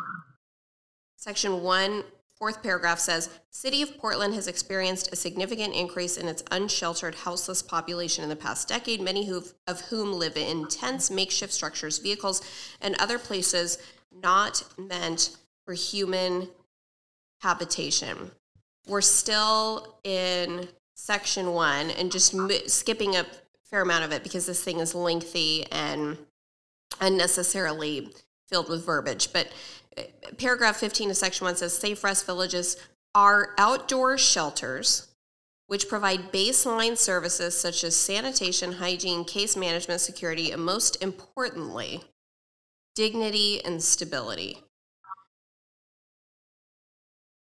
section 1.17 1.61
1 1.61 2.03
Fourth 2.45 2.61
paragraph 2.61 2.99
says 2.99 3.31
City 3.49 3.81
of 3.81 3.97
Portland 3.97 4.35
has 4.35 4.47
experienced 4.47 5.11
a 5.11 5.15
significant 5.15 5.73
increase 5.73 6.15
in 6.15 6.27
its 6.27 6.43
unsheltered 6.51 7.15
houseless 7.15 7.63
population 7.63 8.23
in 8.23 8.29
the 8.29 8.35
past 8.35 8.67
decade, 8.67 9.01
many 9.01 9.27
of 9.65 9.81
whom 9.89 10.13
live 10.13 10.37
in 10.37 10.67
tents, 10.67 11.09
makeshift 11.09 11.51
structures, 11.51 11.97
vehicles, 11.97 12.43
and 12.81 12.95
other 12.99 13.17
places 13.17 13.79
not 14.21 14.63
meant 14.77 15.35
for 15.65 15.73
human 15.73 16.47
habitation. 17.41 18.29
We're 18.85 19.01
still 19.01 19.97
in 20.03 20.67
section 20.93 21.51
one 21.51 21.89
and 21.89 22.11
just 22.11 22.35
skipping 22.69 23.15
a 23.15 23.25
fair 23.71 23.81
amount 23.81 24.03
of 24.03 24.11
it 24.11 24.21
because 24.21 24.45
this 24.45 24.63
thing 24.63 24.81
is 24.81 24.93
lengthy 24.93 25.65
and 25.71 26.15
unnecessarily 27.01 28.13
filled 28.47 28.69
with 28.69 28.85
verbiage. 28.85 29.33
But 29.33 29.47
paragraph 30.37 30.77
15 30.77 31.11
of 31.11 31.17
section 31.17 31.45
1 31.45 31.57
says 31.57 31.77
safe 31.77 32.03
rest 32.03 32.25
villages 32.25 32.77
are 33.13 33.53
outdoor 33.57 34.17
shelters 34.17 35.15
which 35.67 35.89
provide 35.89 36.31
baseline 36.31 36.97
services 36.97 37.59
such 37.59 37.83
as 37.83 37.95
sanitation, 37.95 38.73
hygiene, 38.73 39.25
case 39.25 39.55
management, 39.55 39.99
security, 39.99 40.51
and 40.51 40.63
most 40.63 41.01
importantly, 41.01 42.03
dignity 42.93 43.63
and 43.65 43.81
stability. 43.81 44.59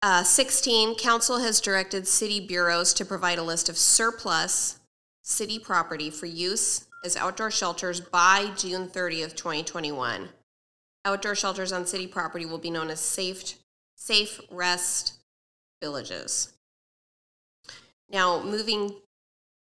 Uh, 0.04 0.24
16, 0.24 0.96
Council 0.96 1.40
has 1.40 1.62
directed 1.62 2.08
city 2.08 2.40
bureaus 2.40 2.94
to 2.94 3.06
provide 3.06 3.38
a 3.38 3.44
list 3.44 3.70
of 3.70 3.78
surplus 3.78 4.80
city 5.24 5.60
property 5.60 6.10
for 6.10 6.26
use 6.26 6.88
as 7.06 7.16
outdoor 7.16 7.52
shelters 7.52 8.02
by 8.02 8.52
June 8.56 8.88
30th, 8.88 9.36
2021. 9.36 10.30
Outdoor 11.04 11.36
shelters 11.36 11.72
on 11.72 11.86
city 11.86 12.08
property 12.08 12.46
will 12.46 12.58
be 12.58 12.70
known 12.70 12.90
as 12.90 13.00
safe, 13.00 13.56
safe 13.96 14.40
rest 14.52 15.14
villages. 15.82 16.54
Now, 18.10 18.44
moving 18.44 18.96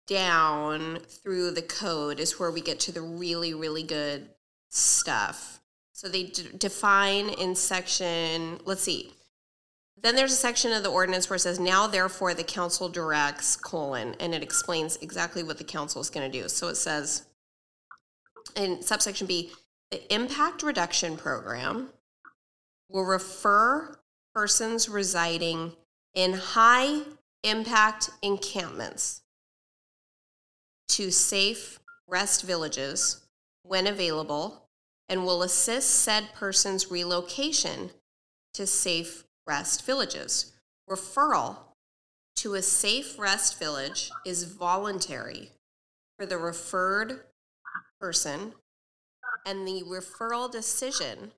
down 0.06 0.98
through 1.06 1.50
the 1.52 1.62
code 1.62 2.18
is 2.18 2.40
where 2.40 2.50
we 2.50 2.60
get 2.60 2.80
to 2.80 2.92
the 2.92 3.02
really, 3.02 3.54
really 3.54 3.82
good 3.82 4.30
stuff. 4.70 5.60
So 5.92 6.08
they 6.08 6.24
d- 6.24 6.48
define 6.56 7.28
in 7.28 7.54
section, 7.54 8.58
let's 8.64 8.82
see. 8.82 9.12
Then 10.00 10.16
there's 10.16 10.32
a 10.32 10.36
section 10.36 10.72
of 10.72 10.82
the 10.82 10.90
ordinance 10.90 11.28
where 11.28 11.36
it 11.36 11.40
says, 11.40 11.58
now 11.58 11.86
therefore 11.86 12.34
the 12.34 12.44
council 12.44 12.88
directs, 12.88 13.56
colon, 13.56 14.14
and 14.20 14.34
it 14.34 14.42
explains 14.42 14.96
exactly 14.98 15.42
what 15.42 15.58
the 15.58 15.64
council 15.64 16.00
is 16.00 16.08
going 16.08 16.30
to 16.30 16.40
do. 16.40 16.48
So 16.48 16.68
it 16.68 16.76
says 16.76 17.26
in 18.56 18.80
subsection 18.80 19.26
B, 19.26 19.50
the 19.90 20.14
impact 20.14 20.62
reduction 20.62 21.16
program 21.16 21.90
will 22.88 23.04
refer 23.04 23.98
persons 24.34 24.88
residing 24.88 25.72
in 26.14 26.34
high 26.34 27.00
impact 27.42 28.10
encampments 28.22 29.22
to 30.88 31.10
safe 31.10 31.78
rest 32.06 32.42
villages 32.42 33.26
when 33.62 33.86
available 33.86 34.68
and 35.08 35.24
will 35.24 35.42
assist 35.42 35.90
said 35.90 36.34
person's 36.34 36.90
relocation 36.90 37.90
to 38.54 38.66
safe 38.66 39.24
rest 39.46 39.84
villages. 39.86 40.52
Referral 40.88 41.56
to 42.36 42.54
a 42.54 42.62
safe 42.62 43.18
rest 43.18 43.58
village 43.58 44.10
is 44.24 44.44
voluntary 44.44 45.50
for 46.18 46.26
the 46.26 46.38
referred 46.38 47.24
person 48.00 48.54
and 49.46 49.66
the 49.66 49.82
referral 49.82 50.50
decision 50.50 51.32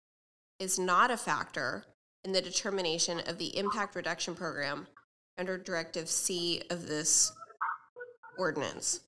is 0.59 0.79
not 0.79 1.11
a 1.11 1.17
factor 1.17 1.85
in 2.25 2.33
the 2.33 2.43
determination 2.43 3.21
of 3.27 3.39
the 3.39 3.57
impact 3.57 3.97
reduction 3.97 4.35
program 4.35 4.87
under 5.39 5.57
Directive 5.57 6.09
C 6.09 6.63
of 6.71 6.87
this 6.87 7.33
ordinance. 8.39 9.01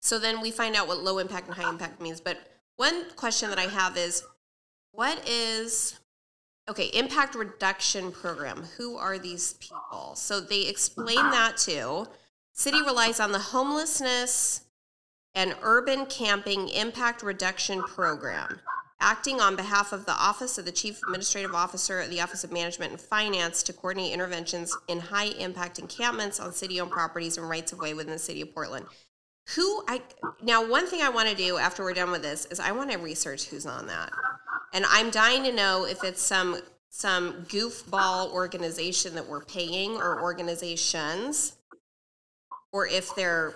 So 0.00 0.18
then 0.18 0.40
we 0.40 0.50
find 0.50 0.76
out 0.76 0.86
what 0.86 1.02
low 1.02 1.18
impact 1.18 1.48
and 1.48 1.56
high 1.56 1.68
impact 1.68 2.00
means. 2.00 2.20
But 2.20 2.38
one 2.76 3.10
question 3.16 3.50
that 3.50 3.58
I 3.58 3.66
have 3.66 3.96
is 3.96 4.22
what 4.92 5.28
is, 5.28 5.98
okay, 6.68 6.86
impact 6.94 7.34
reduction 7.34 8.12
program? 8.12 8.64
Who 8.76 8.96
are 8.96 9.18
these 9.18 9.54
people? 9.54 10.14
So 10.14 10.40
they 10.40 10.62
explain 10.62 11.16
that 11.16 11.56
too. 11.56 12.06
City 12.52 12.80
relies 12.82 13.18
on 13.18 13.32
the 13.32 13.38
homelessness 13.38 14.63
an 15.34 15.54
urban 15.62 16.06
camping 16.06 16.68
impact 16.68 17.22
reduction 17.22 17.82
program, 17.82 18.60
acting 19.00 19.40
on 19.40 19.56
behalf 19.56 19.92
of 19.92 20.06
the 20.06 20.12
Office 20.12 20.58
of 20.58 20.64
the 20.64 20.72
Chief 20.72 21.00
Administrative 21.02 21.54
Officer 21.54 22.00
of 22.00 22.10
the 22.10 22.20
Office 22.20 22.44
of 22.44 22.52
Management 22.52 22.92
and 22.92 23.00
Finance 23.00 23.62
to 23.64 23.72
coordinate 23.72 24.12
interventions 24.12 24.76
in 24.88 25.00
high 25.00 25.26
impact 25.38 25.78
encampments 25.78 26.38
on 26.38 26.52
city 26.52 26.80
owned 26.80 26.92
properties 26.92 27.36
and 27.36 27.48
rights 27.48 27.72
of 27.72 27.80
way 27.80 27.94
within 27.94 28.12
the 28.12 28.18
city 28.18 28.42
of 28.42 28.54
Portland. 28.54 28.86
Who 29.56 29.84
I 29.88 30.00
now 30.42 30.66
one 30.66 30.86
thing 30.86 31.02
I 31.02 31.10
want 31.10 31.28
to 31.28 31.34
do 31.34 31.58
after 31.58 31.84
we're 31.84 31.92
done 31.92 32.10
with 32.10 32.22
this 32.22 32.46
is 32.46 32.58
I 32.58 32.72
want 32.72 32.90
to 32.92 32.98
research 32.98 33.48
who's 33.48 33.66
on 33.66 33.86
that. 33.88 34.10
And 34.72 34.86
I'm 34.88 35.10
dying 35.10 35.42
to 35.44 35.52
know 35.52 35.84
if 35.84 36.02
it's 36.02 36.22
some 36.22 36.60
some 36.88 37.44
goofball 37.48 38.30
organization 38.32 39.16
that 39.16 39.28
we're 39.28 39.44
paying 39.44 39.96
or 39.96 40.22
organizations 40.22 41.56
or 42.72 42.86
if 42.86 43.14
they're 43.16 43.54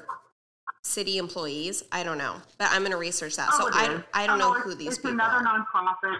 city 0.83 1.19
employees. 1.19 1.85
I 1.93 2.03
don't 2.03 2.19
know, 2.19 2.37
but 2.59 2.69
I'm 2.71 2.81
going 2.81 2.93
to 2.93 2.99
research 2.99 3.37
that. 3.37 3.49
Oh, 3.53 3.71
so 3.71 3.79
I, 3.79 4.03
I 4.14 4.27
don't 4.27 4.38
know 4.38 4.55
who 4.55 4.75
these 4.75 4.88
it's 4.88 4.97
people 4.99 5.12
another 5.12 5.37
are. 5.37 5.43
nonprofit. 5.45 6.19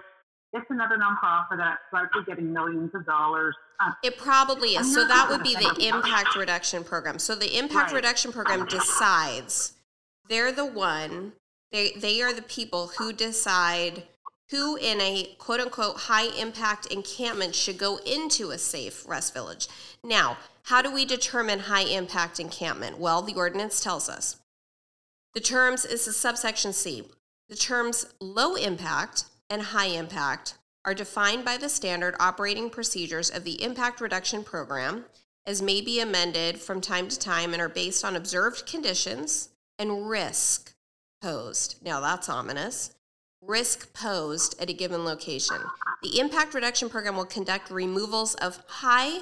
It's 0.53 0.66
another 0.71 0.97
nonprofit 0.97 1.59
that's 1.59 1.81
likely 1.92 2.23
getting 2.25 2.53
millions 2.53 2.90
of 2.94 3.05
dollars. 3.05 3.55
Uh, 3.81 3.92
it 4.03 4.16
probably 4.16 4.71
is. 4.71 4.92
So 4.92 5.07
that 5.07 5.29
would 5.31 5.42
be 5.42 5.55
the 5.55 5.87
impact 5.87 6.37
reduction 6.37 6.85
program. 6.85 7.18
So 7.18 7.35
the 7.35 7.59
impact 7.59 7.92
right. 7.92 7.97
reduction 7.97 8.33
program 8.33 8.66
decides. 8.66 9.75
They're 10.29 10.53
the 10.53 10.66
one. 10.66 11.33
They 11.71 11.92
they 11.92 12.23
are 12.23 12.33
the 12.33 12.42
people 12.42 12.92
who 12.99 13.12
decide 13.12 14.05
who 14.51 14.77
in 14.77 15.01
a 15.01 15.35
quote 15.38 15.61
unquote 15.61 15.97
high 15.97 16.29
impact 16.38 16.87
encampment 16.87 17.55
should 17.55 17.79
go 17.79 17.99
into 17.99 18.51
a 18.51 18.59
safe 18.59 19.07
rest 19.07 19.35
village. 19.35 19.68
Now, 20.03 20.38
how 20.64 20.83
do 20.83 20.92
we 20.92 21.05
determine 21.05 21.61
high 21.61 21.85
impact 21.85 22.40
encampment? 22.40 22.99
Well, 22.99 23.23
the 23.23 23.35
ordinance 23.35 23.81
tells 23.83 24.09
us. 24.09 24.37
The 25.38 25.44
terms 25.44 25.85
is 25.85 26.05
a 26.09 26.12
subsection 26.12 26.72
C. 26.72 27.05
The 27.48 27.55
terms 27.55 28.07
low 28.20 28.57
impact 28.57 29.27
and 29.48 29.62
high 29.62 29.87
impact 29.87 30.59
are 30.85 30.94
defined 30.94 31.44
by 31.44 31.57
the 31.59 31.68
standard 31.68 32.16
operating 32.18 32.70
procedures 32.70 33.31
of 33.31 33.44
the 33.44 33.62
Impact 33.62 34.01
Reduction 34.01 34.42
Program, 34.42 35.05
as 35.46 35.62
may 35.62 35.81
be 35.81 36.01
amended 36.01 36.59
from 36.59 36.81
time 36.81 37.07
to 37.07 37.16
time 37.16 37.53
and 37.53 37.62
are 37.62 37.68
based 37.68 38.05
on 38.05 38.16
observed 38.16 38.66
conditions 38.66 39.51
and 39.79 40.11
risk 40.11 40.74
posed. 41.22 41.77
Now 41.85 42.01
that's 42.01 42.29
ominous. 42.29 42.96
Risk 43.40 43.94
posed 43.94 44.61
at 44.61 44.70
a 44.70 44.72
given 44.72 45.05
location. 45.05 45.59
The 46.03 46.18
Impact 46.18 46.53
Reduction 46.53 46.90
Program 46.90 47.16
will 47.16 47.24
conduct 47.24 47.70
removals 47.70 48.35
of 48.35 48.61
high 48.66 49.20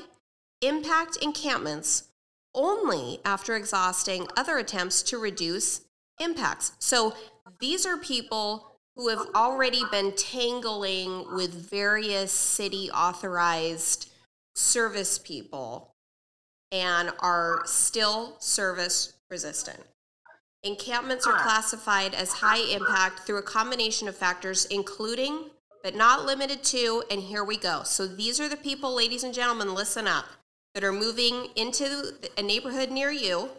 impact 0.63 1.19
encampments 1.21 2.05
only 2.55 3.21
after 3.23 3.55
exhausting 3.55 4.27
other 4.35 4.57
attempts 4.57 5.03
to 5.03 5.19
reduce 5.19 5.83
impacts. 6.21 6.73
So 6.79 7.15
these 7.61 7.87
are 7.87 7.97
people 7.97 8.79
who 8.97 9.09
have 9.09 9.27
already 9.35 9.83
been 9.91 10.13
tangling 10.13 11.27
with 11.35 11.53
various 11.53 12.33
city 12.33 12.91
authorized 12.91 14.11
service 14.55 15.19
people 15.19 15.95
and 16.73 17.11
are 17.21 17.63
still 17.67 18.37
service 18.39 19.15
resistant. 19.31 19.81
Encampments 20.63 21.27
are 21.27 21.39
classified 21.39 22.15
as 22.15 22.33
high 22.33 22.59
impact 22.75 23.21
through 23.21 23.39
a 23.39 23.43
combination 23.43 24.09
of 24.09 24.17
factors, 24.17 24.65
including 24.67 25.51
but 25.85 25.95
not 25.95 26.25
limited 26.25 26.65
to, 26.65 27.05
and 27.11 27.21
here 27.21 27.45
we 27.45 27.57
go. 27.57 27.83
So 27.85 28.09
these 28.09 28.41
are 28.41 28.49
the 28.49 28.57
people, 28.57 28.93
ladies 28.93 29.23
and 29.23 29.33
gentlemen, 29.33 29.75
listen 29.75 30.09
up, 30.09 30.25
that 30.75 30.83
are 30.83 30.91
moving 30.91 31.49
into 31.55 32.13
a 32.37 32.43
neighborhood 32.43 32.91
near 32.91 33.13
you. 33.13 33.51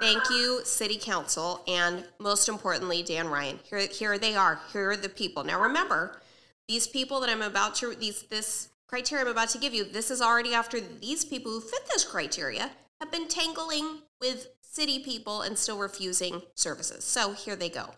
Thank 0.00 0.30
you, 0.30 0.60
City 0.64 0.96
Council, 0.96 1.62
and 1.66 2.04
most 2.20 2.48
importantly, 2.48 3.02
Dan 3.02 3.28
Ryan. 3.28 3.58
Here, 3.64 3.80
here 3.80 4.16
they 4.16 4.36
are. 4.36 4.60
Here 4.72 4.90
are 4.90 4.96
the 4.96 5.08
people. 5.08 5.42
Now 5.42 5.60
remember, 5.60 6.20
these 6.68 6.86
people 6.86 7.20
that 7.20 7.30
I'm 7.30 7.42
about 7.42 7.74
to 7.76 7.94
these 7.94 8.22
this 8.22 8.68
criteria 8.86 9.24
I'm 9.24 9.30
about 9.30 9.48
to 9.50 9.58
give 9.58 9.74
you, 9.74 9.84
this 9.84 10.10
is 10.10 10.22
already 10.22 10.54
after 10.54 10.80
these 10.80 11.24
people 11.24 11.50
who 11.52 11.60
fit 11.60 11.82
this 11.92 12.04
criteria 12.04 12.70
have 13.00 13.10
been 13.10 13.28
tangling 13.28 14.02
with 14.20 14.48
city 14.60 15.00
people 15.00 15.42
and 15.42 15.58
still 15.58 15.78
refusing 15.78 16.42
services. 16.54 17.04
So 17.04 17.32
here 17.32 17.56
they 17.56 17.68
go. 17.68 17.90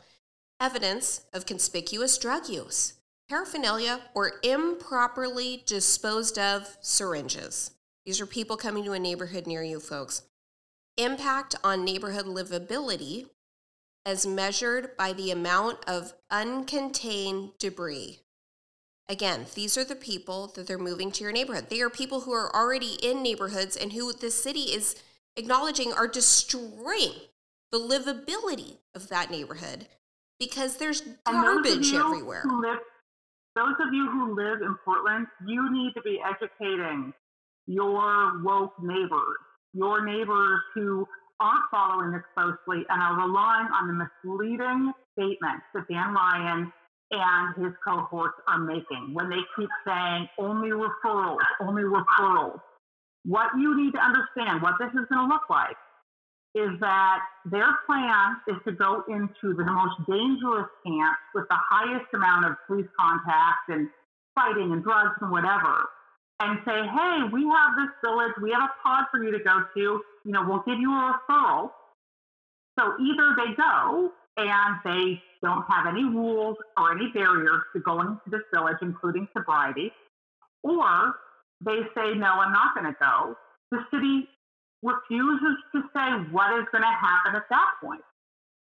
Evidence 0.59 1.23
of 1.33 1.47
conspicuous 1.47 2.17
drug 2.19 2.49
use, 2.49 2.95
paraphernalia, 3.29 4.01
or 4.15 4.33
improperly 4.43 5.63
disposed 5.67 6.39
of 6.39 6.77
syringes. 6.81 7.73
These 8.07 8.21
are 8.21 8.27
people 8.27 8.57
coming 8.57 8.85
to 8.85 8.93
a 8.93 8.99
neighborhood 8.99 9.47
near 9.47 9.63
you, 9.63 9.81
folks. 9.81 10.23
Impact 10.97 11.55
on 11.65 11.85
neighborhood 11.85 12.27
livability 12.27 13.27
as 14.05 14.27
measured 14.27 14.97
by 14.97 15.13
the 15.13 15.31
amount 15.31 15.79
of 15.87 16.15
uncontained 16.31 17.53
debris. 17.59 18.21
Again, 19.09 19.47
these 19.55 19.77
are 19.77 19.85
the 19.85 19.97
people 19.97 20.47
that 20.55 20.67
they're 20.67 20.79
moving 20.79 21.11
to 21.13 21.25
your 21.25 21.33
neighborhood. 21.33 21.69
They 21.69 21.81
are 21.81 21.91
people 21.91 22.21
who 22.21 22.33
are 22.33 22.55
already 22.55 22.95
in 23.03 23.23
neighborhoods 23.23 23.77
and 23.77 23.93
who 23.93 24.13
the 24.13 24.31
city 24.31 24.73
is 24.73 24.95
acknowledging 25.37 25.93
are 25.93 26.07
destroying 26.07 27.15
the 27.73 27.79
livability 27.79 28.79
of 28.95 29.09
that 29.09 29.31
neighborhood 29.31 29.87
because 30.39 30.77
there's 30.77 31.03
garbage 31.25 31.93
everywhere. 31.93 32.45
Live, 32.45 32.79
those 33.57 33.75
of 33.81 33.93
you 33.93 34.09
who 34.11 34.35
live 34.35 34.63
in 34.63 34.77
Portland, 34.85 35.27
you 35.47 35.73
need 35.73 35.93
to 35.95 36.03
be 36.03 36.21
educating 36.25 37.13
your 37.67 38.43
woke 38.43 38.75
neighbors, 38.81 39.39
your 39.73 40.05
neighbors 40.05 40.61
who 40.75 41.07
aren't 41.39 41.65
following 41.71 42.13
this 42.13 42.23
closely 42.35 42.85
and 42.89 43.03
are 43.03 43.27
relying 43.27 43.69
on 43.73 43.89
the 43.89 43.95
misleading 43.95 44.93
statements 45.13 45.65
that 45.75 45.89
Dan 45.89 46.15
Ryan 46.15 46.73
and 47.11 47.65
his 47.65 47.75
cohorts 47.85 48.37
are 48.47 48.59
making 48.59 49.15
when 49.15 49.31
they 49.31 49.41
keep 49.57 49.69
saying 49.87 50.29
only 50.39 50.71
referrals, 50.71 51.39
only 51.61 51.83
referrals. 51.83 52.61
What 53.25 53.51
you 53.59 53.77
need 53.77 53.93
to 53.93 54.01
understand, 54.01 54.63
what 54.63 54.75
this 54.79 54.91
is 54.91 55.07
going 55.11 55.29
to 55.29 55.33
look 55.33 55.51
like, 55.51 55.77
is 56.55 56.71
that 56.81 57.21
their 57.45 57.79
plan 57.87 58.37
is 58.49 58.57
to 58.67 58.73
go 58.73 59.05
into 59.09 59.55
the 59.55 59.65
most 59.65 59.95
dangerous 60.09 60.67
camps 60.85 61.21
with 61.35 61.47
the 61.49 61.59
highest 61.71 62.07
amount 62.15 62.47
of 62.47 62.53
police 62.67 62.89
contact 62.99 63.69
and 63.69 63.89
fighting 64.35 64.73
and 64.73 64.83
drugs 64.83 65.15
and 65.21 65.31
whatever, 65.31 65.87
and 66.41 66.59
say, 66.65 66.73
hey, 66.73 67.19
we 67.33 67.45
have 67.45 67.77
this 67.77 67.93
village, 68.03 68.33
we 68.41 68.51
have 68.51 68.63
a 68.63 68.73
pod 68.83 69.05
for 69.11 69.23
you 69.23 69.31
to 69.31 69.39
go 69.45 69.65
to, 69.75 69.81
you 69.81 70.33
know, 70.33 70.43
we'll 70.47 70.65
give 70.67 70.81
you 70.81 70.91
a 70.91 71.13
referral. 71.13 71.71
So 72.79 72.95
either 72.99 73.37
they 73.37 73.55
go 73.57 74.11
and 74.39 74.77
they 74.85 75.23
don't 75.43 75.65
have 75.69 75.87
any 75.87 76.05
rules 76.05 76.57
or 76.79 76.93
any 76.93 77.11
barriers 77.13 77.63
to 77.75 77.81
going 77.81 78.19
to 78.25 78.31
this 78.31 78.41
village, 78.55 78.79
including 78.81 79.29
sobriety, 79.37 79.93
or 80.63 81.15
they 81.61 81.81
say, 81.95 82.15
no, 82.17 82.41
I'm 82.41 82.53
not 82.53 82.75
going 82.75 82.87
to 82.87 82.97
go. 82.99 83.37
The 83.71 83.85
city 83.93 84.29
refuses 84.83 85.57
to 85.75 85.83
say 85.95 86.09
what 86.33 86.59
is 86.59 86.65
going 86.73 86.85
to 86.85 86.97
happen 86.97 87.37
at 87.37 87.45
that 87.51 87.71
point. 87.83 88.01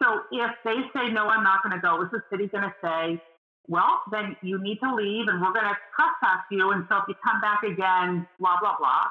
So 0.02 0.20
if 0.32 0.50
they 0.64 0.76
say, 0.94 1.10
no, 1.12 1.28
I'm 1.28 1.42
not 1.42 1.62
going 1.62 1.74
to 1.74 1.80
go, 1.80 2.02
is 2.02 2.10
the 2.12 2.22
city 2.30 2.46
going 2.48 2.64
to 2.64 2.74
say, 2.82 3.22
well, 3.70 4.02
then 4.10 4.36
you 4.42 4.60
need 4.60 4.78
to 4.80 4.92
leave 4.92 5.28
and 5.28 5.40
we're 5.40 5.52
going 5.52 5.64
to 5.64 5.76
trespass 5.94 6.42
you. 6.50 6.72
And 6.72 6.84
so 6.88 6.96
if 6.96 7.04
you 7.08 7.14
come 7.24 7.40
back 7.40 7.62
again, 7.62 8.26
blah, 8.40 8.56
blah, 8.60 8.74
blah. 8.76 9.04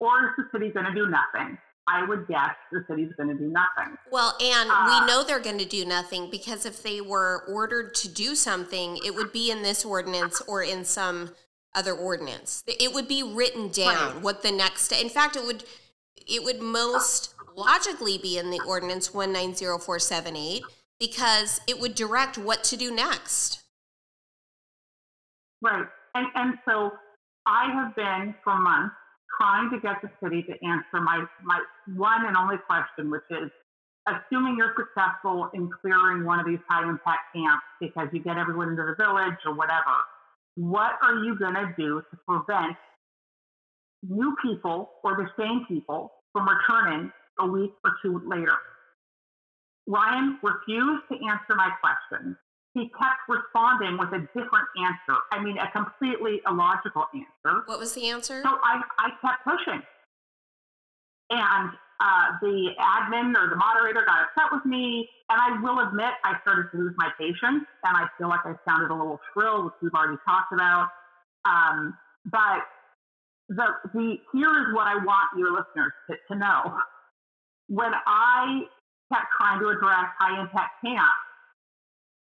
Or 0.00 0.28
is 0.28 0.30
the 0.38 0.44
city 0.50 0.72
going 0.72 0.86
to 0.86 0.94
do 0.94 1.06
nothing? 1.08 1.58
I 1.86 2.02
would 2.04 2.26
guess 2.26 2.56
the 2.72 2.82
city's 2.88 3.12
going 3.16 3.28
to 3.28 3.34
do 3.34 3.52
nothing. 3.52 3.96
Well, 4.10 4.34
and 4.40 4.70
uh, 4.70 4.84
we 4.86 5.06
know 5.06 5.22
they're 5.22 5.38
going 5.38 5.58
to 5.58 5.66
do 5.66 5.84
nothing 5.84 6.30
because 6.30 6.64
if 6.64 6.82
they 6.82 7.02
were 7.02 7.44
ordered 7.46 7.94
to 7.96 8.08
do 8.08 8.34
something, 8.34 8.98
it 9.04 9.14
would 9.14 9.32
be 9.32 9.50
in 9.50 9.62
this 9.62 9.84
ordinance 9.84 10.40
or 10.48 10.62
in 10.62 10.84
some 10.84 11.34
other 11.74 11.92
ordinance. 11.92 12.64
It 12.66 12.94
would 12.94 13.06
be 13.06 13.22
written 13.22 13.68
down 13.68 14.14
right. 14.14 14.22
what 14.22 14.42
the 14.42 14.50
next. 14.50 14.90
In 14.92 15.10
fact, 15.10 15.36
it 15.36 15.44
would 15.44 15.62
it 16.26 16.42
would 16.42 16.60
most 16.60 17.34
logically 17.54 18.18
be 18.18 18.36
in 18.36 18.50
the 18.50 18.60
ordinance 18.66 19.14
one 19.14 19.32
nine 19.32 19.54
zero 19.54 19.78
four 19.78 20.00
seven 20.00 20.34
eight 20.36 20.62
because 20.98 21.60
it 21.68 21.78
would 21.78 21.94
direct 21.94 22.36
what 22.36 22.64
to 22.64 22.76
do 22.76 22.92
next. 22.92 23.62
Right, 25.62 25.86
and 26.14 26.26
and 26.34 26.54
so 26.68 26.92
I 27.46 27.72
have 27.72 27.96
been 27.96 28.34
for 28.44 28.58
months 28.58 28.94
trying 29.40 29.70
to 29.70 29.80
get 29.80 29.96
the 30.02 30.10
city 30.22 30.42
to 30.42 30.52
answer 30.64 31.00
my 31.00 31.24
my 31.44 31.60
one 31.94 32.26
and 32.26 32.36
only 32.36 32.56
question, 32.66 33.10
which 33.10 33.26
is 33.30 33.50
assuming 34.06 34.56
you're 34.56 34.74
successful 34.76 35.50
in 35.54 35.68
clearing 35.80 36.24
one 36.24 36.38
of 36.38 36.46
these 36.46 36.62
high 36.68 36.88
impact 36.88 37.34
camps 37.34 37.64
because 37.80 38.08
you 38.12 38.22
get 38.22 38.38
everyone 38.38 38.68
into 38.68 38.84
the 38.84 38.94
village 39.02 39.38
or 39.44 39.54
whatever 39.54 39.96
what 40.56 40.92
are 41.02 41.22
you 41.22 41.38
going 41.38 41.54
to 41.54 41.72
do 41.78 42.02
to 42.10 42.16
prevent 42.26 42.76
new 44.02 44.34
people 44.42 44.90
or 45.04 45.16
the 45.16 45.28
same 45.38 45.64
people 45.68 46.12
from 46.32 46.48
returning 46.48 47.12
a 47.38 47.46
week 47.46 47.72
or 47.84 47.92
two 48.02 48.22
later? 48.26 48.56
Ryan 49.86 50.38
refused 50.42 51.04
to 51.12 51.14
answer 51.14 51.54
my 51.54 51.70
question. 51.80 52.36
He 52.76 52.92
kept 52.92 53.24
responding 53.24 53.96
with 53.96 54.12
a 54.12 54.20
different 54.36 54.68
answer. 54.76 55.16
I 55.32 55.42
mean, 55.42 55.56
a 55.56 55.72
completely 55.72 56.42
illogical 56.46 57.08
answer. 57.16 57.64
What 57.64 57.80
was 57.80 57.94
the 57.94 58.10
answer? 58.10 58.42
So 58.44 58.50
I, 58.52 58.84
I 59.00 59.08
kept 59.24 59.48
pushing. 59.48 59.80
And 61.30 61.70
uh, 61.72 62.36
the 62.42 62.76
admin 62.76 63.32
or 63.32 63.48
the 63.48 63.56
moderator 63.56 64.04
got 64.04 64.28
upset 64.28 64.52
with 64.52 64.66
me. 64.66 65.08
And 65.30 65.40
I 65.40 65.56
will 65.64 65.88
admit, 65.88 66.20
I 66.22 66.36
started 66.42 66.68
to 66.72 66.76
lose 66.76 66.92
my 66.98 67.08
patience 67.18 67.64
and 67.82 67.96
I 67.96 68.12
feel 68.18 68.28
like 68.28 68.44
I 68.44 68.52
sounded 68.68 68.92
a 68.92 68.94
little 68.94 69.20
shrill, 69.32 69.64
which 69.64 69.74
we've 69.80 69.94
already 69.94 70.20
talked 70.28 70.52
about. 70.52 70.88
Um, 71.48 71.96
but 72.26 72.60
the, 73.48 73.72
the, 73.94 74.16
here 74.36 74.52
is 74.60 74.74
what 74.76 74.86
I 74.86 75.00
want 75.00 75.32
your 75.38 75.48
listeners 75.48 75.96
to, 76.10 76.16
to 76.28 76.38
know. 76.38 76.76
When 77.68 77.92
I 78.06 78.68
kept 79.10 79.32
trying 79.40 79.60
to 79.60 79.68
address 79.72 80.12
high 80.20 80.38
impact 80.38 80.84
camps, 80.84 81.24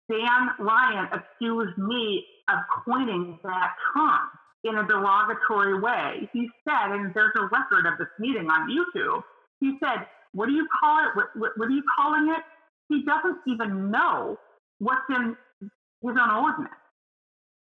Dan 0.10 0.50
Ryan 0.60 1.08
accused 1.12 1.78
me 1.78 2.26
of 2.50 2.58
coining 2.86 3.40
that 3.44 3.72
term 3.94 4.20
in 4.64 4.78
a 4.78 4.88
derogatory 4.88 5.80
way. 5.80 6.30
He 6.34 6.50
said, 6.68 6.92
and 6.92 7.14
there's 7.14 7.34
a 7.38 7.44
record 7.44 7.86
of 7.86 7.98
this 7.98 8.08
meeting 8.20 8.50
on 8.50 8.70
YouTube, 8.70 9.22
he 9.60 9.78
said, 9.80 10.06
What 10.34 10.48
do 10.48 10.54
you 10.54 10.68
call 10.80 11.00
it? 11.00 11.16
What, 11.16 11.28
what, 11.36 11.52
what 11.58 11.68
are 11.68 11.72
you 11.72 11.84
calling 11.98 12.34
it? 12.36 12.44
He 12.90 13.04
doesn't 13.04 13.38
even 13.48 13.90
know 13.90 14.38
what's 14.80 15.02
in 15.10 15.36
his 15.62 15.70
own 16.04 16.44
ordinance. 16.44 16.74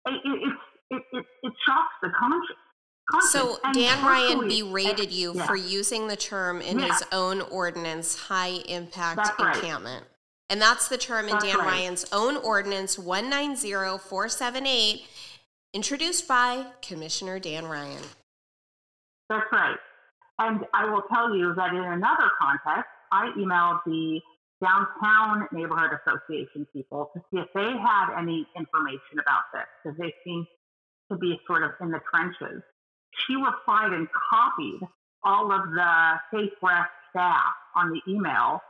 It, 0.08 0.22
it, 0.26 0.54
it, 0.92 1.04
it, 1.14 1.26
it 1.44 1.54
shocks 1.66 1.94
the 2.02 2.10
conscience. 2.18 2.60
So 3.32 3.58
Dan 3.74 4.06
Ryan 4.06 4.48
berated 4.48 5.12
you 5.12 5.34
for 5.34 5.56
using 5.56 6.08
the 6.08 6.16
term 6.16 6.62
in 6.62 6.80
yeah. 6.80 6.88
his 6.88 7.04
own 7.12 7.42
ordinance, 7.42 8.16
high 8.18 8.60
impact 8.70 9.40
encampment. 9.40 10.06
And 10.52 10.62
that's 10.62 10.90
the 10.90 10.98
term 10.98 11.30
in 11.30 11.32
That's 11.32 11.46
Dan 11.46 11.60
right. 11.60 11.68
Ryan's 11.68 12.06
own 12.12 12.36
ordinance 12.36 13.00
190478, 13.00 15.08
introduced 15.74 16.28
by 16.28 16.66
Commissioner 16.82 17.40
Dan 17.40 17.68
Ryan. 17.68 18.04
That's 19.30 19.50
right. 19.54 19.78
And 20.40 20.66
I 20.74 20.92
will 20.92 21.04
tell 21.04 21.34
you 21.34 21.54
that 21.56 21.74
in 21.74 21.82
another 21.82 22.30
context, 22.38 22.90
I 23.14 23.32
emailed 23.38 23.80
the 23.86 24.20
downtown 24.62 25.48
neighborhood 25.54 25.92
association 26.06 26.68
people 26.74 27.12
to 27.16 27.22
see 27.32 27.40
if 27.40 27.48
they 27.56 27.62
had 27.62 28.14
any 28.20 28.46
information 28.58 29.20
about 29.22 29.44
this 29.54 29.64
because 29.82 29.98
they 29.98 30.14
seem 30.26 30.46
to 31.10 31.18
be 31.18 31.40
sort 31.48 31.64
of 31.64 31.72
in 31.80 31.92
the 31.92 32.02
trenches. 32.14 32.62
She 33.26 33.36
replied 33.36 33.94
and 33.94 34.10
copied 34.30 34.82
all 35.24 35.54
of 35.54 35.72
the 35.72 36.20
Safe 36.34 36.52
Rest 36.62 36.92
staff 37.10 37.54
on 37.74 37.94
the 37.94 38.02
email, 38.12 38.62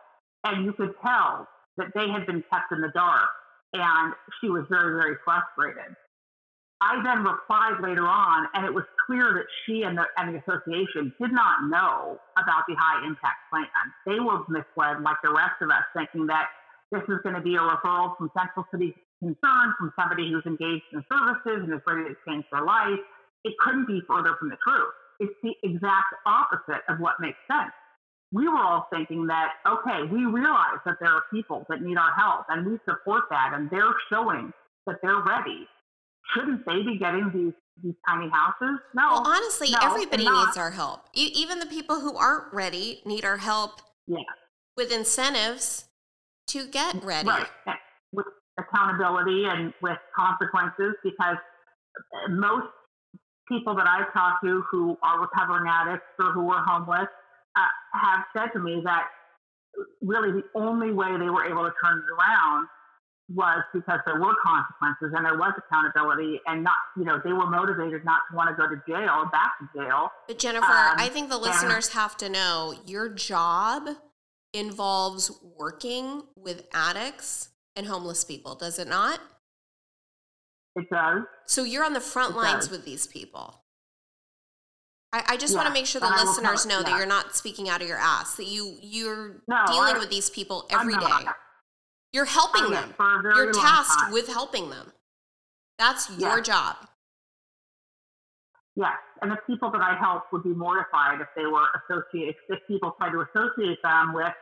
and 0.44 0.64
you 0.64 0.74
could 0.74 0.94
tell 1.02 1.48
that 1.82 1.92
they 1.98 2.06
had 2.10 2.30
been 2.30 2.44
kept 2.54 2.72
in 2.72 2.82
the 2.82 2.94
dark, 2.94 3.30
and 3.74 4.14
she 4.40 4.50
was 4.50 4.64
very, 4.70 4.94
very 5.02 5.18
frustrated. 5.26 5.98
I 6.82 7.02
then 7.06 7.26
replied 7.26 7.82
later 7.82 8.06
on, 8.06 8.48
and 8.54 8.66
it 8.66 8.74
was 8.74 8.86
clear 9.06 9.34
that 9.34 9.46
she 9.66 9.84
and 9.84 9.98
the, 9.98 10.06
and 10.18 10.34
the 10.34 10.42
association 10.42 11.14
did 11.22 11.32
not 11.32 11.70
know 11.70 12.18
about 12.38 12.66
the 12.68 12.74
high 12.78 13.06
impact 13.06 13.50
plan. 13.50 13.70
They 14.06 14.20
were 14.20 14.42
misled, 14.50 15.02
like 15.02 15.22
the 15.22 15.34
rest 15.34 15.62
of 15.62 15.70
us, 15.70 15.86
thinking 15.94 16.26
that 16.28 16.50
this 16.92 17.04
is 17.08 17.22
going 17.24 17.36
to 17.36 17.42
be 17.42 17.56
a 17.56 17.62
referral 17.62 18.18
from 18.18 18.32
Central 18.38 18.66
City 18.72 18.94
Concern 19.22 19.78
from 19.78 19.94
somebody 19.94 20.32
who's 20.34 20.46
engaged 20.50 20.90
in 20.94 21.06
services 21.06 21.62
and 21.62 21.72
is 21.72 21.86
ready 21.86 22.10
to 22.10 22.18
change 22.28 22.44
their 22.52 22.66
life. 22.66 22.98
It 23.46 23.54
couldn't 23.62 23.86
be 23.86 24.02
further 24.10 24.34
from 24.40 24.50
the 24.50 24.58
truth. 24.66 24.94
It's 25.20 25.38
the 25.46 25.54
exact 25.62 26.18
opposite 26.26 26.82
of 26.90 27.00
what 27.00 27.22
makes 27.22 27.38
sense. 27.46 27.72
We 28.34 28.48
were 28.48 28.58
all 28.60 28.88
thinking 28.94 29.28
that, 29.28 29.50
okay, 29.68 30.04
we 30.10 30.26
realize 30.26 30.80
that 30.86 30.96
there 31.02 31.10
are 31.10 31.24
people 31.34 31.66
that 31.70 31.82
need 31.82 31.98
our 31.98 32.14
help 32.18 32.46
and 32.50 32.66
we 32.66 32.80
support 32.88 33.24
that 33.30 33.52
and 33.54 33.70
they're 33.70 33.94
showing 34.10 34.54
that 34.88 34.98
they're 35.04 35.22
ready 35.22 35.68
shouldn't 36.34 36.66
they 36.66 36.82
be 36.84 36.98
getting 36.98 37.32
these 37.34 37.54
these 37.84 37.96
tiny 38.08 38.30
houses? 38.30 38.80
No. 38.94 39.10
Well, 39.12 39.24
honestly, 39.26 39.70
no, 39.72 39.78
everybody 39.82 40.24
needs 40.30 40.58
our 40.58 40.72
help. 40.72 41.06
E- 41.16 41.32
even 41.36 41.60
the 41.60 41.66
people 41.66 42.00
who 42.00 42.16
aren't 42.16 42.54
ready 42.54 43.02
need 43.06 43.26
our 43.26 43.38
help 43.38 43.82
Yeah. 44.08 44.20
with 44.78 44.92
incentives 44.92 45.86
to 46.48 46.68
get 46.68 47.04
ready. 47.04 47.30
Right. 47.30 47.48
With 48.12 48.28
accountability 48.60 49.46
and 49.46 49.74
with 49.82 49.98
consequences, 50.16 50.96
because 51.04 51.38
uh, 52.14 52.30
most 52.30 52.68
people 53.48 53.74
that 53.76 53.88
I've 53.88 54.14
talked 54.14 54.44
to 54.44 54.64
who 54.70 54.98
are 55.02 55.20
recovering 55.22 55.68
addicts 55.68 56.06
or 56.20 56.34
who 56.34 56.52
are 56.52 56.64
homeless 56.64 57.08
uh, 57.56 57.98
have 58.00 58.26
said 58.36 58.50
to 58.54 58.60
me 58.60 58.82
that 58.86 59.06
really 60.02 60.32
the 60.32 60.44
only 60.60 60.92
way 60.92 61.18
they 61.18 61.30
were 61.30 61.46
able 61.46 61.64
to 61.64 61.74
turn 61.84 61.98
it 62.00 62.06
around 62.14 62.68
was 63.34 63.64
because 63.74 64.00
there 64.06 64.20
were 64.20 64.34
consequences 64.44 65.14
and 65.16 65.26
there 65.26 65.38
was 65.38 65.54
accountability 65.58 66.40
and 66.48 66.64
not, 66.64 66.76
you 66.98 67.06
know, 67.06 67.22
they 67.24 67.32
were 67.32 67.46
motivated 67.50 68.04
not 68.04 68.20
to 68.30 68.36
want 68.36 68.50
to 68.50 68.56
go 68.56 68.68
to 68.68 68.76
jail, 68.86 69.24
back 69.32 69.54
to 69.60 69.80
jail. 69.80 70.10
But 70.28 70.38
Jennifer, 70.38 70.66
Um, 70.66 70.96
I 70.98 71.08
think 71.08 71.30
the 71.30 71.38
listeners 71.38 71.90
have 71.90 72.18
to 72.18 72.28
know 72.28 72.74
your 72.86 73.08
job 73.08 73.88
involves 74.54 75.32
working 75.58 76.24
with 76.36 76.68
addicts 76.74 77.50
and 77.78 77.86
homeless 77.88 78.26
people, 78.26 78.56
does 78.56 78.78
it 78.80 78.88
not? 78.90 79.22
It 80.76 80.90
does. 80.92 81.22
So 81.48 81.64
you're 81.64 81.86
on 81.86 81.94
the 81.94 82.02
front 82.02 82.34
It 82.36 82.38
lines 82.38 82.66
does. 82.68 82.72
with 82.72 82.84
these 82.86 83.08
people. 83.08 83.61
I, 85.14 85.24
I 85.30 85.38
just 85.38 85.56
want 85.56 85.68
to 85.68 85.74
make 85.74 85.86
sure 85.86 86.00
the 86.00 86.08
listeners 86.08 86.66
know 86.66 86.82
that 86.82 86.98
you're 86.98 87.06
not 87.06 87.36
speaking 87.36 87.68
out 87.70 87.82
of 87.82 87.88
your 87.88 87.98
ass, 87.98 88.36
that 88.36 88.46
you 88.48 88.78
you're 88.82 89.42
No, 89.48 89.64
dealing 89.68 89.96
I- 89.96 90.00
with 90.00 90.10
these 90.10 90.30
people 90.30 90.66
every 90.70 90.96
day. 90.96 91.26
You're 92.14 92.26
helping 92.26 92.64
I'm 92.66 92.72
them. 92.72 92.94
for 92.98 93.20
a 93.20 93.22
very 93.22 93.36
You're 93.46 93.54
tasked 93.54 94.00
time. 94.02 94.12
with 94.12 94.28
helping 94.28 94.70
them. 94.70 94.92
That's 95.80 96.10
your 96.18 96.38
Yeah. 96.38 96.42
job. 96.44 96.76
Yes, 98.76 98.98
and 99.22 99.32
the 99.32 99.38
people 99.48 99.70
that 99.72 99.82
I 99.82 99.96
help 100.00 100.24
would 100.32 100.44
be 100.44 100.50
mortified 100.54 101.20
if 101.20 101.28
they 101.36 101.46
were 101.46 101.68
associated, 101.84 102.36
if 102.50 102.60
people 102.68 102.92
tried 102.98 103.12
to 103.12 103.22
associate 103.22 103.80
them 103.84 104.14
with 104.14 104.34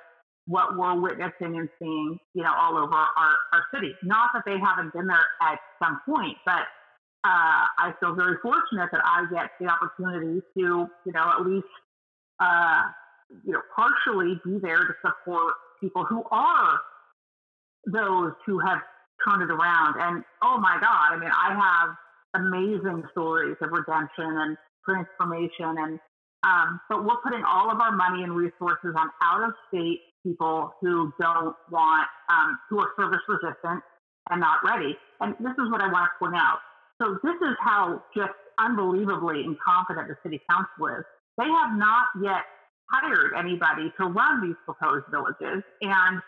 what 0.45 0.77
we're 0.77 0.99
witnessing 0.99 1.57
and 1.57 1.69
seeing, 1.79 2.19
you 2.33 2.43
know, 2.43 2.53
all 2.53 2.77
over 2.77 2.93
our, 2.93 3.35
our 3.53 3.65
city. 3.73 3.95
Not 4.03 4.31
that 4.33 4.43
they 4.45 4.57
haven't 4.59 4.93
been 4.93 5.07
there 5.07 5.25
at 5.41 5.59
some 5.81 5.99
point, 6.07 6.37
but 6.45 6.65
uh, 7.23 7.67
I 7.77 7.93
feel 7.99 8.15
very 8.15 8.37
fortunate 8.41 8.89
that 8.91 9.01
I 9.03 9.25
get 9.31 9.51
the 9.59 9.67
opportunity 9.67 10.41
to, 10.57 10.87
you 11.05 11.11
know, 11.11 11.33
at 11.37 11.45
least, 11.45 11.67
uh, 12.39 12.83
you 13.45 13.53
know, 13.53 13.61
partially 13.75 14.39
be 14.45 14.57
there 14.61 14.79
to 14.79 14.93
support 15.01 15.53
people 15.81 16.05
who 16.05 16.23
are 16.31 16.79
those 17.85 18.31
who 18.45 18.59
have 18.59 18.79
turned 19.27 19.43
it 19.43 19.51
around. 19.51 19.95
And 19.99 20.23
oh 20.41 20.59
my 20.59 20.77
God, 20.79 21.13
I 21.13 21.17
mean, 21.19 21.31
I 21.31 21.53
have 21.55 21.95
amazing 22.41 23.03
stories 23.11 23.57
of 23.61 23.71
redemption 23.71 24.25
and 24.25 24.57
transformation 24.85 25.75
and 25.77 25.99
um, 26.41 26.79
but 26.87 27.03
we're 27.03 27.19
putting 27.21 27.43
all 27.43 27.69
of 27.69 27.81
our 27.81 27.91
money 27.91 28.23
and 28.23 28.33
resources 28.33 28.95
on 28.95 29.09
out 29.21 29.43
of 29.43 29.51
state 29.67 29.99
people 30.23 30.71
who 30.79 31.11
don't 31.19 31.55
want 31.69 32.07
um, 32.31 32.57
who 32.69 32.79
are 32.79 32.89
service 32.97 33.19
resistant 33.27 33.83
and 34.29 34.39
not 34.39 34.59
ready 34.63 34.95
and 35.21 35.33
this 35.39 35.51
is 35.51 35.69
what 35.71 35.81
i 35.81 35.91
want 35.91 36.05
to 36.05 36.25
point 36.25 36.35
out 36.35 36.59
so 37.01 37.17
this 37.23 37.35
is 37.41 37.55
how 37.59 38.03
just 38.15 38.33
unbelievably 38.59 39.43
incompetent 39.43 40.07
the 40.07 40.17
city 40.23 40.41
council 40.49 40.87
is 40.99 41.05
they 41.37 41.47
have 41.47 41.77
not 41.77 42.07
yet 42.21 42.43
hired 42.91 43.33
anybody 43.37 43.93
to 43.99 44.05
run 44.05 44.41
these 44.41 44.57
proposed 44.65 45.05
villages 45.11 45.63
and 45.81 46.21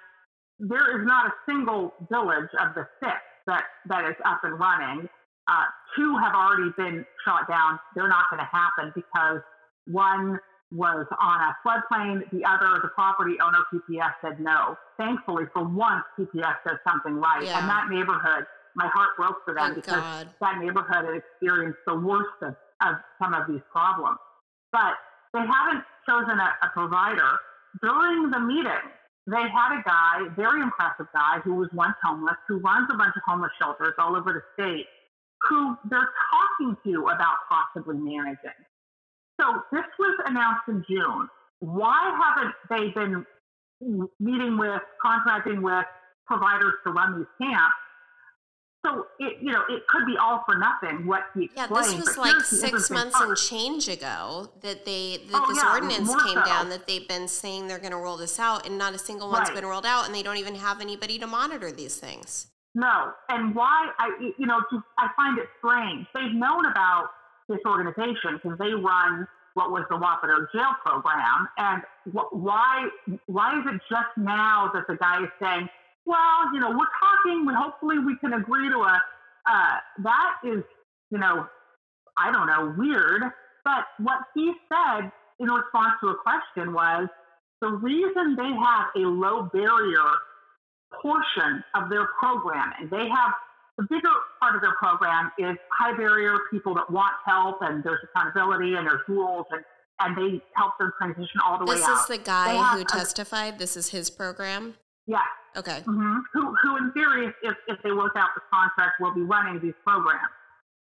there 0.59 1.01
is 1.01 1.05
not 1.07 1.27
a 1.27 1.33
single 1.49 1.93
village 2.09 2.49
of 2.61 2.75
the 2.75 2.87
six 3.03 3.17
that, 3.47 3.63
that 3.87 4.05
is 4.05 4.15
up 4.23 4.41
and 4.43 4.59
running 4.59 5.09
uh, 5.47 5.65
two 5.95 6.17
have 6.17 6.33
already 6.33 6.71
been 6.77 7.05
shot 7.25 7.47
down. 7.47 7.79
They're 7.95 8.07
not 8.07 8.29
going 8.29 8.39
to 8.39 8.49
happen 8.51 8.91
because 8.95 9.41
one 9.87 10.39
was 10.71 11.05
on 11.19 11.41
a 11.41 11.51
floodplain. 11.65 12.29
The 12.31 12.45
other, 12.45 12.79
the 12.81 12.89
property 12.95 13.35
owner, 13.43 13.59
PPS, 13.73 14.13
said 14.21 14.39
no. 14.39 14.77
Thankfully, 14.97 15.45
for 15.53 15.67
once, 15.67 16.03
PPS 16.17 16.55
does 16.65 16.77
something 16.87 17.15
right. 17.15 17.43
Yeah. 17.43 17.59
And 17.59 17.69
that 17.69 17.89
neighborhood, 17.89 18.45
my 18.75 18.87
heart 18.87 19.09
broke 19.17 19.43
for 19.45 19.53
them 19.53 19.73
Thank 19.73 19.85
because 19.85 20.01
God. 20.01 20.29
that 20.41 20.57
neighborhood 20.59 21.05
had 21.05 21.15
experienced 21.15 21.79
the 21.85 21.95
worst 21.95 22.37
of, 22.41 22.55
of 22.81 22.95
some 23.21 23.33
of 23.33 23.47
these 23.47 23.61
problems. 23.71 24.17
But 24.71 24.95
they 25.33 25.39
haven't 25.39 25.83
chosen 26.07 26.39
a, 26.39 26.49
a 26.63 26.69
provider. 26.73 27.39
During 27.81 28.31
the 28.31 28.39
meeting, 28.39 28.85
they 29.27 29.43
had 29.47 29.79
a 29.79 29.83
guy, 29.85 30.27
very 30.35 30.61
impressive 30.61 31.07
guy, 31.13 31.39
who 31.43 31.55
was 31.55 31.69
once 31.73 31.95
homeless, 32.03 32.35
who 32.47 32.59
runs 32.59 32.89
a 32.91 32.97
bunch 32.97 33.15
of 33.15 33.21
homeless 33.25 33.51
shelters 33.61 33.93
all 33.97 34.15
over 34.15 34.33
the 34.33 34.43
state, 34.55 34.85
who 35.47 35.77
they're 35.89 36.09
talking 36.31 36.75
to 36.85 37.07
about 37.07 37.37
possibly 37.49 37.97
managing. 37.97 38.59
So 39.39 39.61
this 39.71 39.85
was 39.99 40.19
announced 40.25 40.67
in 40.67 40.83
June. 40.89 41.29
Why 41.59 42.11
haven't 42.17 42.55
they 42.69 42.89
been 42.89 43.25
meeting 44.19 44.57
with, 44.57 44.81
contracting 45.01 45.61
with 45.61 45.85
providers 46.27 46.73
to 46.85 46.91
run 46.91 47.17
these 47.17 47.27
camps? 47.39 47.73
So 48.85 49.05
it, 49.19 49.37
you 49.41 49.51
know, 49.51 49.61
it 49.69 49.85
could 49.87 50.05
be 50.07 50.17
all 50.17 50.43
for 50.45 50.57
nothing. 50.57 51.05
What 51.05 51.25
he 51.35 51.51
Yeah, 51.55 51.67
this 51.67 51.93
was 51.93 52.17
like 52.17 52.41
six 52.41 52.89
months 52.89 53.15
and 53.19 53.37
change 53.37 53.87
ago 53.87 54.49
that 54.61 54.85
they 54.85 55.17
that 55.29 55.41
Oh, 55.43 55.45
this 55.47 55.61
yeah, 55.63 55.71
ordinance 55.73 56.09
came 56.23 56.39
so. 56.39 56.43
down 56.43 56.69
that 56.69 56.87
they've 56.87 57.07
been 57.07 57.27
saying 57.27 57.67
they're 57.67 57.77
going 57.79 57.91
to 57.91 57.97
roll 57.97 58.17
this 58.17 58.39
out, 58.39 58.65
and 58.65 58.77
not 58.79 58.93
a 58.93 58.97
single 58.97 59.29
one's 59.29 59.49
Right. 59.49 59.55
been 59.61 59.65
rolled 59.67 59.85
out, 59.85 60.05
and 60.07 60.15
they 60.15 60.23
don't 60.23 60.37
even 60.37 60.55
have 60.55 60.81
anybody 60.81 61.19
to 61.19 61.27
monitor 61.27 61.71
these 61.71 61.97
things. 61.97 62.47
No, 62.73 63.11
and 63.29 63.53
why 63.53 63.91
I 63.99 64.31
you 64.39 64.47
know 64.47 64.59
just 64.71 64.83
I 64.97 65.09
find 65.15 65.37
it 65.37 65.47
strange. 65.59 66.07
They've 66.15 66.33
known 66.33 66.65
about 66.65 67.09
this 67.49 67.59
organization 67.67 68.39
because 68.41 68.57
they 68.57 68.73
run 68.73 69.27
what 69.53 69.69
was 69.71 69.83
the 69.89 69.97
Wapato 69.97 70.47
jail 70.55 70.73
program, 70.83 71.49
and 71.57 71.83
wh- 72.15 72.33
why 72.33 72.87
why 73.27 73.59
is 73.59 73.65
it 73.75 73.81
just 73.89 74.17
now 74.17 74.71
that 74.73 74.87
the 74.87 74.95
guy 74.95 75.21
is 75.21 75.29
saying, 75.39 75.69
well, 76.05 76.53
you 76.53 76.59
know, 76.59 76.69
we're 76.71 76.93
talking, 76.99 77.45
we 77.45 77.53
hopefully 77.53 77.99
we 77.99 78.17
can 78.17 78.33
agree 78.33 78.69
to 78.69 78.77
a 78.79 79.01
uh, 79.49 79.75
that 80.03 80.33
is 80.43 80.63
you 81.09 81.17
know 81.17 81.47
I 82.17 82.31
don't 82.31 82.47
know 82.47 82.73
weird, 82.77 83.23
but 83.65 83.85
what 83.99 84.19
he 84.35 84.51
said 84.69 85.11
in 85.39 85.47
response 85.49 85.93
to 86.01 86.09
a 86.09 86.15
question 86.15 86.73
was 86.73 87.07
the 87.61 87.69
reason 87.69 88.35
they 88.35 88.51
have 88.53 88.87
a 88.95 89.07
low 89.07 89.49
barrier 89.53 90.09
portion 91.01 91.63
of 91.75 91.89
their 91.89 92.07
programming. 92.19 92.89
They 92.89 93.07
have 93.07 93.31
the 93.77 93.83
bigger 93.89 94.09
part 94.39 94.55
of 94.55 94.61
their 94.61 94.75
program 94.77 95.31
is 95.39 95.55
high 95.71 95.95
barrier 95.95 96.37
people 96.51 96.73
that 96.75 96.89
want 96.91 97.13
help 97.25 97.59
and 97.61 97.83
there's 97.83 97.99
accountability 98.13 98.73
and 98.75 98.85
there's 98.85 99.01
rules 99.07 99.45
and, 99.51 99.63
and 100.01 100.17
they 100.17 100.41
help 100.55 100.73
them 100.79 100.91
transition 100.97 101.39
all 101.45 101.57
the 101.57 101.65
This 101.65 101.79
way 101.81 101.85
out. 101.87 102.01
is 102.01 102.07
the 102.07 102.17
guy 102.17 102.73
who 102.75 102.81
a- 102.81 102.85
testified. 102.85 103.57
This 103.57 103.77
is 103.77 103.89
his 103.89 104.09
program. 104.09 104.75
yeah. 105.07 105.19
Okay. 105.57 105.81
hmm 105.85 106.19
Who, 106.33 106.55
who 106.63 106.77
in 106.77 106.91
theory, 106.93 107.27
if, 107.27 107.35
if, 107.43 107.55
if 107.67 107.83
they 107.83 107.91
work 107.91 108.13
out 108.15 108.29
the 108.35 108.41
contract, 108.51 108.99
will 108.99 109.13
be 109.13 109.21
running 109.21 109.59
these 109.61 109.73
programs. 109.83 110.31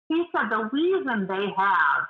He 0.09 0.23
said 0.35 0.49
the 0.49 0.69
reason 0.71 1.27
they 1.27 1.47
have 1.57 2.05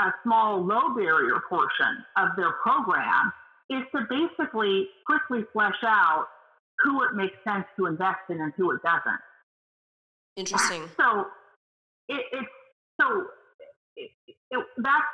a 0.00 0.12
small 0.22 0.64
low 0.64 0.94
barrier 0.94 1.40
portion 1.48 2.04
of 2.16 2.28
their 2.36 2.52
program 2.62 3.32
is 3.70 3.82
to 3.94 4.06
basically 4.08 4.88
quickly 5.06 5.44
flesh 5.52 5.82
out 5.84 6.26
who 6.80 7.02
it 7.02 7.14
makes 7.14 7.36
sense 7.44 7.64
to 7.76 7.86
invest 7.86 8.20
in 8.30 8.40
and 8.40 8.52
who 8.56 8.70
it 8.70 8.80
doesn't. 8.82 9.20
Interesting. 10.36 10.82
So 11.00 11.26
it, 12.08 12.24
it's 12.32 12.48
so 13.00 13.24
it, 13.96 14.10
it, 14.50 14.66
that's 14.78 15.04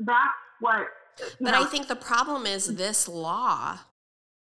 that's 0.00 0.34
what. 0.60 0.86
But 1.40 1.52
know, 1.52 1.62
I 1.62 1.66
think 1.66 1.88
the 1.88 1.96
problem 1.96 2.46
is 2.46 2.76
this 2.76 3.08
law 3.08 3.78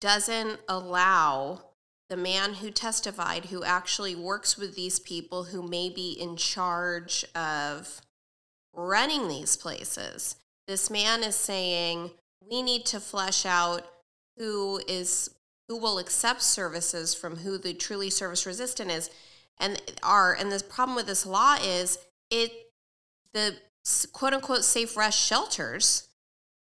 doesn't 0.01 0.59
allow 0.67 1.61
the 2.09 2.17
man 2.17 2.55
who 2.55 2.71
testified, 2.71 3.45
who 3.45 3.63
actually 3.63 4.15
works 4.15 4.57
with 4.57 4.75
these 4.75 4.99
people 4.99 5.45
who 5.45 5.63
may 5.63 5.89
be 5.89 6.11
in 6.11 6.35
charge 6.35 7.23
of 7.33 8.01
running 8.73 9.29
these 9.29 9.55
places. 9.55 10.35
This 10.67 10.89
man 10.89 11.23
is 11.23 11.35
saying 11.35 12.11
we 12.49 12.61
need 12.61 12.85
to 12.87 12.99
flesh 12.99 13.45
out 13.45 13.87
who 14.37 14.81
is 14.87 15.29
who 15.69 15.77
will 15.77 15.99
accept 15.99 16.41
services 16.41 17.13
from 17.13 17.37
who 17.37 17.57
the 17.57 17.73
truly 17.73 18.09
service 18.09 18.45
resistant 18.45 18.91
is 18.91 19.09
and 19.57 19.81
are 20.03 20.33
and 20.33 20.51
the 20.51 20.61
problem 20.63 20.95
with 20.95 21.05
this 21.05 21.25
law 21.25 21.55
is 21.63 21.97
it 22.29 22.51
the 23.33 23.55
quote 24.11 24.33
unquote 24.33 24.65
safe 24.65 24.97
rest 24.97 25.17
shelters 25.17 26.09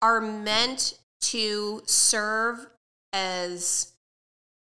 are 0.02 0.20
meant 0.20 0.96
to 1.22 1.82
serve 1.86 2.68
as 3.14 3.94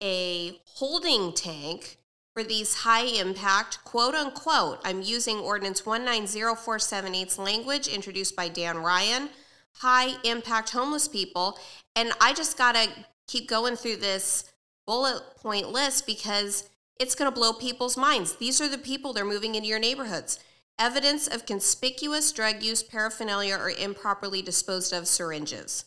a 0.03 0.61
holding 0.67 1.33
tank 1.33 1.99
for 2.35 2.43
these 2.43 2.75
high 2.75 3.05
impact, 3.05 3.83
quote 3.85 4.15
unquote, 4.15 4.81
I'm 4.85 5.03
using 5.03 5.39
Ordinance 5.39 5.83
190478's 5.83 7.39
language 7.39 7.87
introduced 7.87 8.35
by 8.35 8.49
Dan 8.49 8.79
Ryan, 8.79 9.31
high 9.77 10.15
impact 10.25 10.71
homeless 10.71 11.07
people. 11.07 11.59
And 11.95 12.13
I 12.21 12.35
just 12.35 12.59
got 12.59 12.75
to 12.75 12.89
keep 13.29 13.49
going 13.49 13.77
through 13.77 13.97
this 13.97 14.53
bullet 14.87 15.23
point 15.37 15.71
list 15.71 16.07
because 16.07 16.69
it's 16.99 17.15
going 17.15 17.31
to 17.31 17.35
blow 17.35 17.53
people's 17.53 17.97
minds. 17.97 18.37
These 18.37 18.61
are 18.61 18.69
the 18.69 18.79
people 18.79 19.13
they're 19.13 19.25
moving 19.25 19.55
into 19.55 19.69
your 19.69 19.79
neighborhoods. 19.79 20.39
Evidence 20.77 21.29
of 21.29 21.47
conspicuous 21.47 22.33
drug 22.33 22.63
use, 22.63 22.83
paraphernalia, 22.83 23.57
or 23.57 23.71
improperly 23.71 24.43
disposed 24.43 24.93
of 24.93 25.07
syringes 25.07 25.85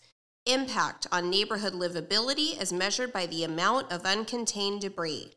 impact 0.48 1.08
on 1.12 1.30
neighborhood 1.30 1.74
livability 1.74 2.58
as 2.60 2.72
measured 2.74 3.12
by 3.12 3.26
the 3.26 3.44
amount 3.44 3.92
of 3.92 4.04
uncontained 4.04 4.82
debris, 4.82 5.34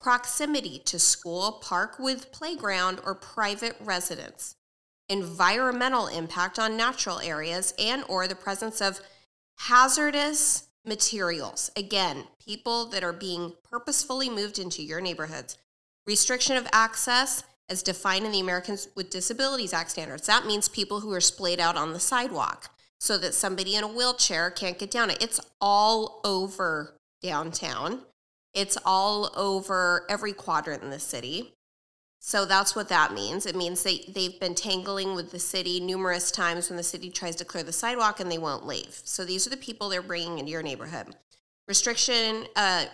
proximity 0.00 0.78
to 0.84 0.98
school, 0.98 1.60
park 1.62 1.98
with 1.98 2.32
playground, 2.32 3.00
or 3.04 3.14
private 3.14 3.76
residence, 3.80 4.56
environmental 5.08 6.06
impact 6.06 6.58
on 6.58 6.76
natural 6.76 7.20
areas 7.20 7.74
and 7.78 8.04
or 8.08 8.26
the 8.26 8.34
presence 8.34 8.80
of 8.80 9.00
hazardous 9.58 10.68
materials. 10.84 11.70
Again, 11.76 12.24
people 12.44 12.86
that 12.86 13.04
are 13.04 13.12
being 13.12 13.54
purposefully 13.68 14.30
moved 14.30 14.58
into 14.58 14.82
your 14.82 15.00
neighborhoods. 15.00 15.58
Restriction 16.06 16.56
of 16.56 16.68
access 16.72 17.42
as 17.68 17.82
defined 17.82 18.24
in 18.24 18.32
the 18.32 18.40
Americans 18.40 18.88
with 18.94 19.10
Disabilities 19.10 19.72
Act 19.72 19.90
standards. 19.90 20.26
That 20.26 20.46
means 20.46 20.68
people 20.68 21.00
who 21.00 21.12
are 21.12 21.20
splayed 21.20 21.58
out 21.58 21.76
on 21.76 21.92
the 21.92 21.98
sidewalk 21.98 22.70
so 22.98 23.18
that 23.18 23.34
somebody 23.34 23.76
in 23.76 23.84
a 23.84 23.88
wheelchair 23.88 24.50
can't 24.50 24.78
get 24.78 24.90
down 24.90 25.10
it. 25.10 25.22
It's 25.22 25.40
all 25.60 26.20
over 26.24 26.96
downtown. 27.22 28.00
It's 28.54 28.78
all 28.84 29.30
over 29.36 30.06
every 30.08 30.32
quadrant 30.32 30.82
in 30.82 30.90
the 30.90 30.98
city. 30.98 31.52
So 32.20 32.44
that's 32.44 32.74
what 32.74 32.88
that 32.88 33.12
means. 33.12 33.46
It 33.46 33.54
means 33.54 33.82
they, 33.82 34.00
they've 34.08 34.40
been 34.40 34.54
tangling 34.54 35.14
with 35.14 35.30
the 35.30 35.38
city 35.38 35.78
numerous 35.78 36.30
times 36.30 36.68
when 36.68 36.76
the 36.76 36.82
city 36.82 37.10
tries 37.10 37.36
to 37.36 37.44
clear 37.44 37.62
the 37.62 37.72
sidewalk 37.72 38.18
and 38.18 38.32
they 38.32 38.38
won't 38.38 38.66
leave. 38.66 39.00
So 39.04 39.24
these 39.24 39.46
are 39.46 39.50
the 39.50 39.56
people 39.56 39.88
they're 39.88 40.02
bringing 40.02 40.38
into 40.38 40.50
your 40.50 40.62
neighborhood. 40.62 41.14
Restriction, 41.68 42.46
uh, 42.56 42.86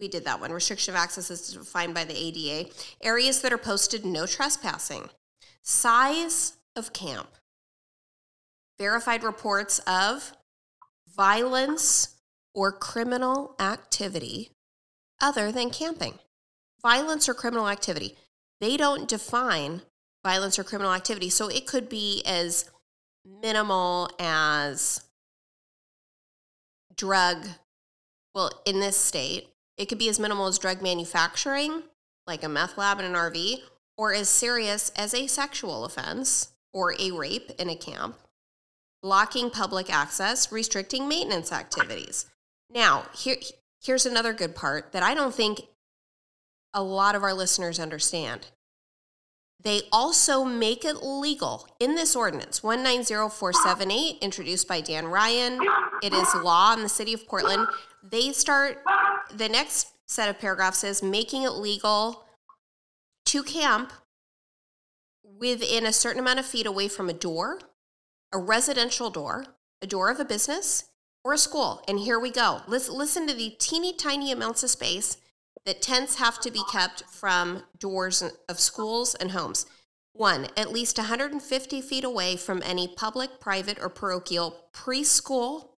we 0.00 0.08
did 0.08 0.24
that 0.24 0.40
one. 0.40 0.50
Restriction 0.50 0.94
of 0.94 0.98
access 0.98 1.30
is 1.30 1.52
defined 1.52 1.94
by 1.94 2.04
the 2.04 2.16
ADA. 2.16 2.70
Areas 3.02 3.42
that 3.42 3.52
are 3.52 3.58
posted 3.58 4.04
no 4.04 4.26
trespassing. 4.26 5.10
Size 5.62 6.54
of 6.74 6.92
camp 6.92 7.28
verified 8.78 9.22
reports 9.22 9.80
of 9.86 10.32
violence 11.14 12.16
or 12.54 12.72
criminal 12.72 13.54
activity 13.60 14.50
other 15.20 15.52
than 15.52 15.70
camping. 15.70 16.18
Violence 16.82 17.28
or 17.28 17.34
criminal 17.34 17.68
activity. 17.68 18.16
They 18.60 18.76
don't 18.76 19.08
define 19.08 19.82
violence 20.22 20.58
or 20.58 20.64
criminal 20.64 20.92
activity. 20.92 21.30
So 21.30 21.48
it 21.48 21.66
could 21.66 21.88
be 21.88 22.22
as 22.26 22.70
minimal 23.24 24.10
as 24.18 25.04
drug, 26.96 27.46
well, 28.34 28.50
in 28.66 28.80
this 28.80 28.96
state, 28.96 29.48
it 29.76 29.86
could 29.86 29.98
be 29.98 30.08
as 30.08 30.20
minimal 30.20 30.46
as 30.46 30.58
drug 30.58 30.82
manufacturing, 30.82 31.82
like 32.26 32.44
a 32.44 32.48
meth 32.48 32.78
lab 32.78 33.00
in 33.00 33.06
an 33.06 33.14
RV, 33.14 33.58
or 33.96 34.12
as 34.12 34.28
serious 34.28 34.90
as 34.96 35.14
a 35.14 35.26
sexual 35.26 35.84
offense 35.84 36.52
or 36.72 36.94
a 37.00 37.10
rape 37.10 37.50
in 37.58 37.68
a 37.68 37.76
camp 37.76 38.16
blocking 39.04 39.50
public 39.50 39.92
access, 39.92 40.50
restricting 40.50 41.06
maintenance 41.06 41.52
activities. 41.52 42.24
Now, 42.70 43.04
here, 43.14 43.36
here's 43.84 44.06
another 44.06 44.32
good 44.32 44.54
part 44.56 44.92
that 44.92 45.02
I 45.02 45.12
don't 45.12 45.34
think 45.34 45.60
a 46.72 46.82
lot 46.82 47.14
of 47.14 47.22
our 47.22 47.34
listeners 47.34 47.78
understand. 47.78 48.46
They 49.60 49.82
also 49.92 50.42
make 50.42 50.86
it 50.86 51.04
legal 51.04 51.68
in 51.78 51.96
this 51.96 52.16
ordinance, 52.16 52.62
190478, 52.62 54.22
introduced 54.22 54.66
by 54.66 54.80
Dan 54.80 55.08
Ryan. 55.08 55.60
It 56.02 56.14
is 56.14 56.34
law 56.36 56.72
in 56.72 56.82
the 56.82 56.88
city 56.88 57.12
of 57.12 57.28
Portland. 57.28 57.68
They 58.02 58.32
start, 58.32 58.82
the 59.30 59.50
next 59.50 59.88
set 60.06 60.30
of 60.30 60.38
paragraphs 60.38 60.82
is 60.82 61.02
making 61.02 61.42
it 61.42 61.50
legal 61.50 62.24
to 63.26 63.42
camp 63.42 63.92
within 65.22 65.84
a 65.84 65.92
certain 65.92 66.20
amount 66.20 66.38
of 66.38 66.46
feet 66.46 66.64
away 66.64 66.88
from 66.88 67.10
a 67.10 67.14
door, 67.14 67.58
a 68.34 68.38
residential 68.38 69.08
door, 69.08 69.46
a 69.80 69.86
door 69.86 70.10
of 70.10 70.20
a 70.20 70.24
business, 70.24 70.90
or 71.24 71.32
a 71.32 71.38
school. 71.38 71.82
And 71.88 72.00
here 72.00 72.18
we 72.18 72.30
go. 72.30 72.60
Listen, 72.66 72.96
listen 72.96 73.26
to 73.28 73.34
the 73.34 73.56
teeny 73.58 73.94
tiny 73.94 74.30
amounts 74.30 74.62
of 74.62 74.70
space 74.70 75.16
that 75.64 75.80
tents 75.80 76.16
have 76.16 76.40
to 76.40 76.50
be 76.50 76.62
kept 76.70 77.04
from 77.04 77.62
doors 77.78 78.22
of 78.48 78.60
schools 78.60 79.14
and 79.14 79.30
homes. 79.30 79.64
One, 80.12 80.48
at 80.56 80.72
least 80.72 80.98
150 80.98 81.80
feet 81.80 82.04
away 82.04 82.36
from 82.36 82.62
any 82.64 82.88
public, 82.88 83.40
private, 83.40 83.78
or 83.80 83.88
parochial 83.88 84.68
preschool, 84.74 85.70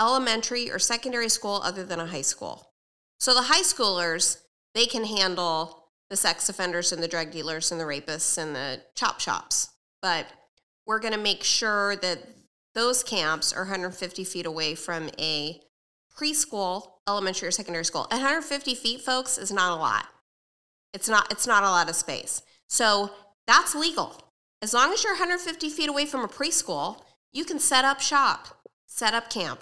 elementary, 0.00 0.70
or 0.70 0.78
secondary 0.78 1.28
school 1.28 1.60
other 1.62 1.84
than 1.84 2.00
a 2.00 2.06
high 2.06 2.22
school. 2.22 2.72
So 3.20 3.32
the 3.32 3.42
high 3.42 3.62
schoolers, 3.62 4.40
they 4.74 4.86
can 4.86 5.04
handle 5.04 5.90
the 6.10 6.16
sex 6.16 6.48
offenders 6.48 6.92
and 6.92 7.02
the 7.02 7.08
drug 7.08 7.30
dealers 7.30 7.70
and 7.70 7.80
the 7.80 7.84
rapists 7.84 8.36
and 8.36 8.54
the 8.54 8.82
chop 8.94 9.20
shops. 9.20 9.70
But 10.02 10.26
we're 10.86 11.00
going 11.00 11.14
to 11.14 11.20
make 11.20 11.42
sure 11.44 11.96
that 11.96 12.18
those 12.74 13.02
camps 13.02 13.52
are 13.52 13.62
150 13.62 14.24
feet 14.24 14.46
away 14.46 14.74
from 14.74 15.10
a 15.18 15.60
preschool, 16.16 16.88
elementary 17.08 17.48
or 17.48 17.52
secondary 17.52 17.84
school. 17.84 18.06
150 18.10 18.74
feet, 18.74 19.00
folks, 19.00 19.38
is 19.38 19.52
not 19.52 19.72
a 19.72 19.80
lot. 19.80 20.06
It's 20.92 21.08
not. 21.08 21.30
It's 21.32 21.46
not 21.46 21.64
a 21.64 21.70
lot 21.70 21.88
of 21.88 21.96
space. 21.96 22.42
So 22.68 23.10
that's 23.46 23.74
legal. 23.74 24.20
As 24.62 24.72
long 24.72 24.92
as 24.92 25.02
you're 25.04 25.12
150 25.12 25.68
feet 25.68 25.88
away 25.88 26.06
from 26.06 26.24
a 26.24 26.28
preschool, 26.28 27.02
you 27.32 27.44
can 27.44 27.58
set 27.58 27.84
up 27.84 28.00
shop, 28.00 28.68
set 28.86 29.12
up 29.12 29.28
camp. 29.28 29.60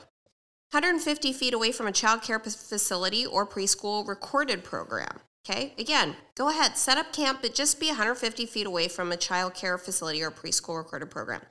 150 0.70 1.32
feet 1.32 1.52
away 1.52 1.72
from 1.72 1.86
a 1.86 1.92
child 1.92 2.22
care 2.22 2.38
facility 2.38 3.26
or 3.26 3.46
preschool 3.46 4.06
recorded 4.06 4.64
program. 4.64 5.20
Okay, 5.44 5.74
again, 5.76 6.14
go 6.36 6.50
ahead, 6.50 6.76
set 6.76 6.98
up 6.98 7.12
camp, 7.12 7.40
but 7.42 7.54
just 7.54 7.80
be 7.80 7.88
150 7.88 8.46
feet 8.46 8.66
away 8.66 8.86
from 8.86 9.10
a 9.10 9.16
child 9.16 9.54
care 9.54 9.76
facility 9.76 10.22
or 10.22 10.30
preschool 10.30 10.78
recorded 10.78 11.10
program. 11.10 11.42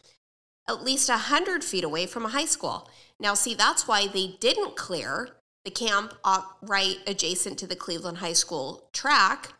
At 0.69 0.83
least 0.83 1.09
100 1.09 1.63
feet 1.63 1.83
away 1.83 2.05
from 2.05 2.25
a 2.25 2.29
high 2.29 2.45
school. 2.45 2.89
Now, 3.19 3.33
see, 3.33 3.53
that's 3.53 3.87
why 3.87 4.07
they 4.07 4.37
didn't 4.39 4.77
clear 4.77 5.29
the 5.65 5.71
camp 5.71 6.13
right 6.61 6.97
adjacent 7.05 7.59
to 7.59 7.67
the 7.67 7.75
Cleveland 7.75 8.19
High 8.19 8.33
School 8.33 8.89
track 8.93 9.53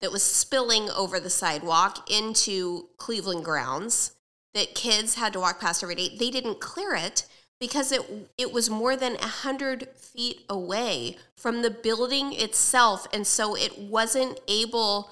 that 0.00 0.12
was 0.12 0.22
spilling 0.22 0.90
over 0.90 1.18
the 1.18 1.30
sidewalk 1.30 2.10
into 2.10 2.88
Cleveland 2.98 3.44
grounds 3.44 4.16
that 4.54 4.74
kids 4.74 5.14
had 5.14 5.32
to 5.32 5.40
walk 5.40 5.60
past 5.60 5.82
every 5.82 5.94
day. 5.94 6.14
They 6.16 6.30
didn't 6.30 6.60
clear 6.60 6.94
it 6.94 7.26
because 7.60 7.92
it 7.92 8.30
it 8.36 8.52
was 8.52 8.70
more 8.70 8.96
than 8.96 9.16
a 9.16 9.26
hundred 9.26 9.88
feet 9.96 10.44
away 10.48 11.16
from 11.36 11.62
the 11.62 11.70
building 11.70 12.32
itself, 12.32 13.06
and 13.12 13.26
so 13.26 13.56
it 13.56 13.78
wasn't 13.78 14.40
able 14.48 15.10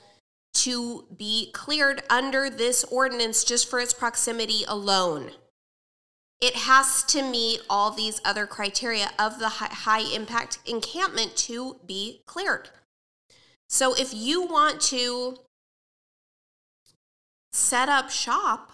to 0.55 1.05
be 1.17 1.51
cleared 1.53 2.03
under 2.09 2.49
this 2.49 2.83
ordinance 2.85 3.45
just 3.45 3.69
for 3.69 3.79
its 3.79 3.93
proximity 3.93 4.65
alone. 4.67 5.33
It 6.41 6.55
has 6.55 7.03
to 7.05 7.23
meet 7.23 7.61
all 7.69 7.91
these 7.91 8.21
other 8.25 8.47
criteria 8.47 9.11
of 9.19 9.39
the 9.39 9.49
high 9.49 10.15
impact 10.15 10.59
encampment 10.67 11.37
to 11.37 11.77
be 11.87 12.23
cleared. 12.27 12.71
So 13.69 13.95
if 13.95 14.15
you 14.15 14.43
want 14.43 14.81
to 14.83 15.39
set 17.53 17.89
up 17.89 18.11
shop 18.11 18.73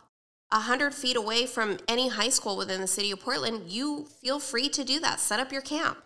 100 0.52 0.94
feet 0.94 1.16
away 1.16 1.46
from 1.46 1.78
any 1.88 2.08
high 2.08 2.28
school 2.28 2.56
within 2.56 2.80
the 2.80 2.86
city 2.86 3.10
of 3.10 3.20
Portland, 3.20 3.70
you 3.70 4.06
feel 4.20 4.38
free 4.38 4.68
to 4.68 4.84
do 4.84 5.00
that. 5.00 5.18
Set 5.20 5.40
up 5.40 5.50
your 5.52 5.62
camp. 5.62 5.98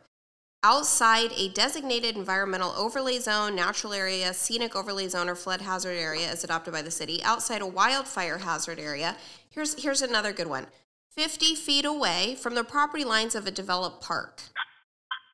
outside 0.62 1.30
a 1.36 1.48
designated 1.50 2.16
environmental 2.16 2.72
overlay 2.72 3.18
zone, 3.18 3.54
natural 3.54 3.92
area, 3.92 4.34
scenic 4.34 4.74
overlay 4.74 5.06
zone, 5.06 5.28
or 5.28 5.36
flood 5.36 5.60
hazard 5.60 5.96
area 5.96 6.28
as 6.28 6.42
adopted 6.42 6.72
by 6.72 6.82
the 6.82 6.90
city, 6.90 7.22
outside 7.22 7.62
a 7.62 7.66
wildfire 7.66 8.38
hazard 8.38 8.80
area. 8.80 9.16
Here's 9.48 9.80
here's 9.82 10.02
another 10.02 10.32
good 10.32 10.48
one. 10.48 10.66
50 11.10 11.54
feet 11.54 11.84
away 11.84 12.36
from 12.40 12.54
the 12.54 12.64
property 12.64 13.04
lines 13.04 13.34
of 13.34 13.46
a 13.46 13.50
developed 13.50 14.02
park. 14.02 14.42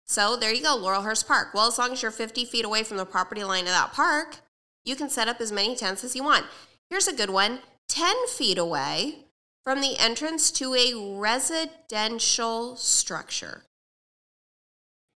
So 0.05 0.37
there 0.37 0.53
you 0.53 0.63
go, 0.63 0.77
Laurelhurst 0.77 1.27
Park. 1.27 1.55
Well, 1.55 1.67
as 1.69 1.79
long 1.79 1.93
as 1.93 2.03
you're 2.03 2.11
50 2.11 2.45
feet 2.45 2.65
away 2.65 2.83
from 2.83 2.99
the 2.99 3.07
property 3.07 3.43
line 3.43 3.65
of 3.65 3.69
that 3.69 3.93
park, 3.93 4.37
you 4.85 4.95
can 4.95 5.09
set 5.09 5.29
up 5.29 5.41
as 5.41 5.51
many 5.51 5.75
tents 5.75 6.05
as 6.05 6.15
you 6.15 6.23
want. 6.23 6.45
Here's 6.91 7.09
a 7.09 7.15
good 7.15 7.31
one 7.31 7.61
10 7.93 8.27
feet 8.29 8.57
away 8.57 9.27
from 9.63 9.83
the 9.83 9.99
entrance 9.99 10.51
to 10.51 10.75
a 10.75 10.95
residential 11.19 12.75
structure 12.75 13.65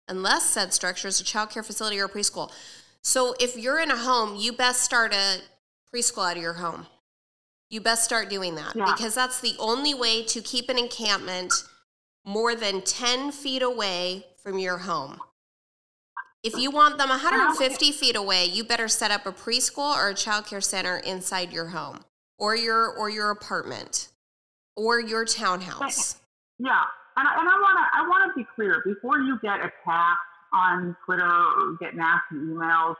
unless 0.08 0.44
said 0.44 0.72
structure 0.72 1.06
is 1.06 1.20
a 1.20 1.24
child 1.24 1.50
care 1.50 1.62
facility 1.62 2.00
or 2.00 2.06
a 2.06 2.08
preschool. 2.08 2.50
So 3.00 3.36
if 3.38 3.56
you're 3.56 3.80
in 3.80 3.92
a 3.92 3.96
home, 3.96 4.34
you 4.36 4.52
best 4.52 4.82
start 4.82 5.14
a 5.14 5.38
preschool 5.94 6.28
out 6.28 6.36
of 6.36 6.42
your 6.42 6.54
home. 6.54 6.86
You 7.70 7.80
best 7.80 8.02
start 8.02 8.28
doing 8.28 8.56
that 8.56 8.74
yeah. 8.74 8.92
because 8.92 9.14
that's 9.14 9.40
the 9.40 9.54
only 9.60 9.94
way 9.94 10.24
to 10.24 10.40
keep 10.40 10.68
an 10.68 10.76
encampment 10.76 11.52
more 12.24 12.56
than 12.56 12.82
10 12.82 13.30
feet 13.30 13.62
away 13.62 14.26
from 14.42 14.58
your 14.58 14.78
home. 14.78 15.20
If 16.42 16.58
you 16.58 16.72
want 16.72 16.98
them 16.98 17.08
150 17.08 17.92
feet 17.92 18.16
away, 18.16 18.46
you 18.46 18.64
better 18.64 18.88
set 18.88 19.12
up 19.12 19.26
a 19.26 19.32
preschool 19.32 19.96
or 19.96 20.08
a 20.08 20.14
child 20.14 20.46
care 20.46 20.60
center 20.60 20.96
inside 20.96 21.52
your 21.52 21.68
home 21.68 22.00
or 22.44 22.54
your 22.54 22.90
or 22.90 23.08
your 23.08 23.30
apartment 23.30 24.08
or 24.76 25.00
your 25.00 25.24
townhouse. 25.24 26.20
Yeah, 26.58 26.84
and 27.16 27.26
I, 27.26 27.40
and 27.40 27.48
I 27.48 27.56
want 27.64 27.76
to 27.80 27.84
I 27.98 28.02
want 28.06 28.30
to 28.30 28.38
be 28.38 28.46
clear 28.54 28.82
before 28.84 29.18
you 29.18 29.38
get 29.42 29.60
attacked 29.60 30.20
on 30.52 30.94
Twitter 31.06 31.24
or 31.24 31.76
get 31.80 31.96
nasty 31.96 32.36
emails. 32.36 32.96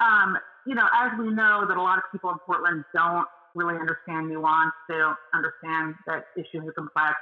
Um, 0.00 0.38
you 0.66 0.74
know, 0.74 0.88
as 0.94 1.12
we 1.18 1.28
know 1.28 1.66
that 1.68 1.76
a 1.76 1.82
lot 1.82 1.98
of 1.98 2.04
people 2.10 2.30
in 2.30 2.38
Portland 2.46 2.84
don't 2.94 3.26
really 3.54 3.76
understand 3.78 4.30
nuance. 4.30 4.72
They 4.88 4.96
don't 4.96 5.18
understand 5.34 5.94
that 6.06 6.24
issues 6.36 6.66
are 6.66 6.72
complex. 6.72 7.16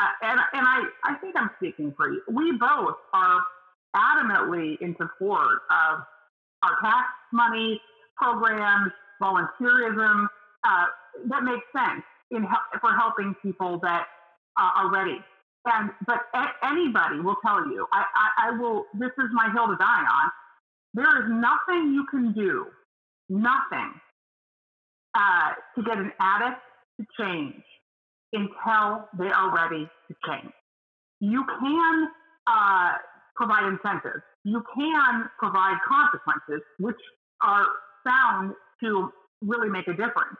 Uh, 0.00 0.04
and 0.22 0.40
and 0.52 0.66
I, 0.66 0.82
I 1.04 1.14
think 1.20 1.36
I'm 1.38 1.50
speaking 1.58 1.94
for 1.96 2.10
you. 2.10 2.22
We 2.28 2.58
both 2.58 2.96
are 3.14 3.40
adamantly 3.94 4.76
in 4.80 4.96
support 4.98 5.62
of 5.70 6.00
our 6.64 6.74
tax 6.82 7.06
money 7.32 7.80
programs, 8.18 8.90
volunteerism 9.22 10.26
uh, 10.66 10.86
that 11.28 11.42
makes 11.44 11.64
sense 11.76 12.02
in 12.32 12.46
for 12.80 12.92
helping 12.92 13.34
people 13.42 13.78
that 13.82 14.06
uh, 14.58 14.88
ready. 14.92 15.18
And 15.66 15.90
but 16.06 16.22
a- 16.34 16.66
anybody 16.66 17.20
will 17.20 17.36
tell 17.44 17.66
you, 17.68 17.86
I, 17.92 18.04
I, 18.14 18.48
I 18.48 18.58
will. 18.58 18.86
This 18.94 19.10
is 19.18 19.30
my 19.32 19.50
hill 19.52 19.68
to 19.68 19.76
die 19.76 20.04
on. 20.04 20.30
There 20.94 21.24
is 21.24 21.30
nothing 21.30 21.92
you 21.92 22.06
can 22.10 22.32
do, 22.32 22.66
nothing, 23.28 23.92
uh, 25.14 25.52
to 25.76 25.82
get 25.84 25.98
an 25.98 26.12
addict 26.20 26.60
to 27.00 27.06
change 27.20 27.62
until 28.32 29.08
they 29.18 29.30
are 29.30 29.54
ready 29.54 29.88
to 30.08 30.14
change. 30.28 30.52
You 31.20 31.44
can 31.60 32.08
uh, 32.46 32.92
provide 33.34 33.64
incentives. 33.64 34.22
You 34.44 34.62
can 34.74 35.28
provide 35.38 35.76
consequences, 35.88 36.62
which 36.78 36.96
are 37.42 37.66
found 38.04 38.54
to 38.82 39.10
really 39.42 39.68
make 39.68 39.88
a 39.88 39.92
difference. 39.92 40.38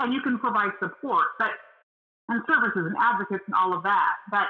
And 0.00 0.12
you 0.12 0.20
can 0.22 0.38
provide 0.38 0.70
support. 0.80 1.34
But 1.38 1.50
and 2.28 2.42
services 2.46 2.84
and 2.84 2.96
advocates 3.00 3.44
and 3.46 3.56
all 3.56 3.72
of 3.72 3.82
that, 3.82 4.16
But 4.30 4.48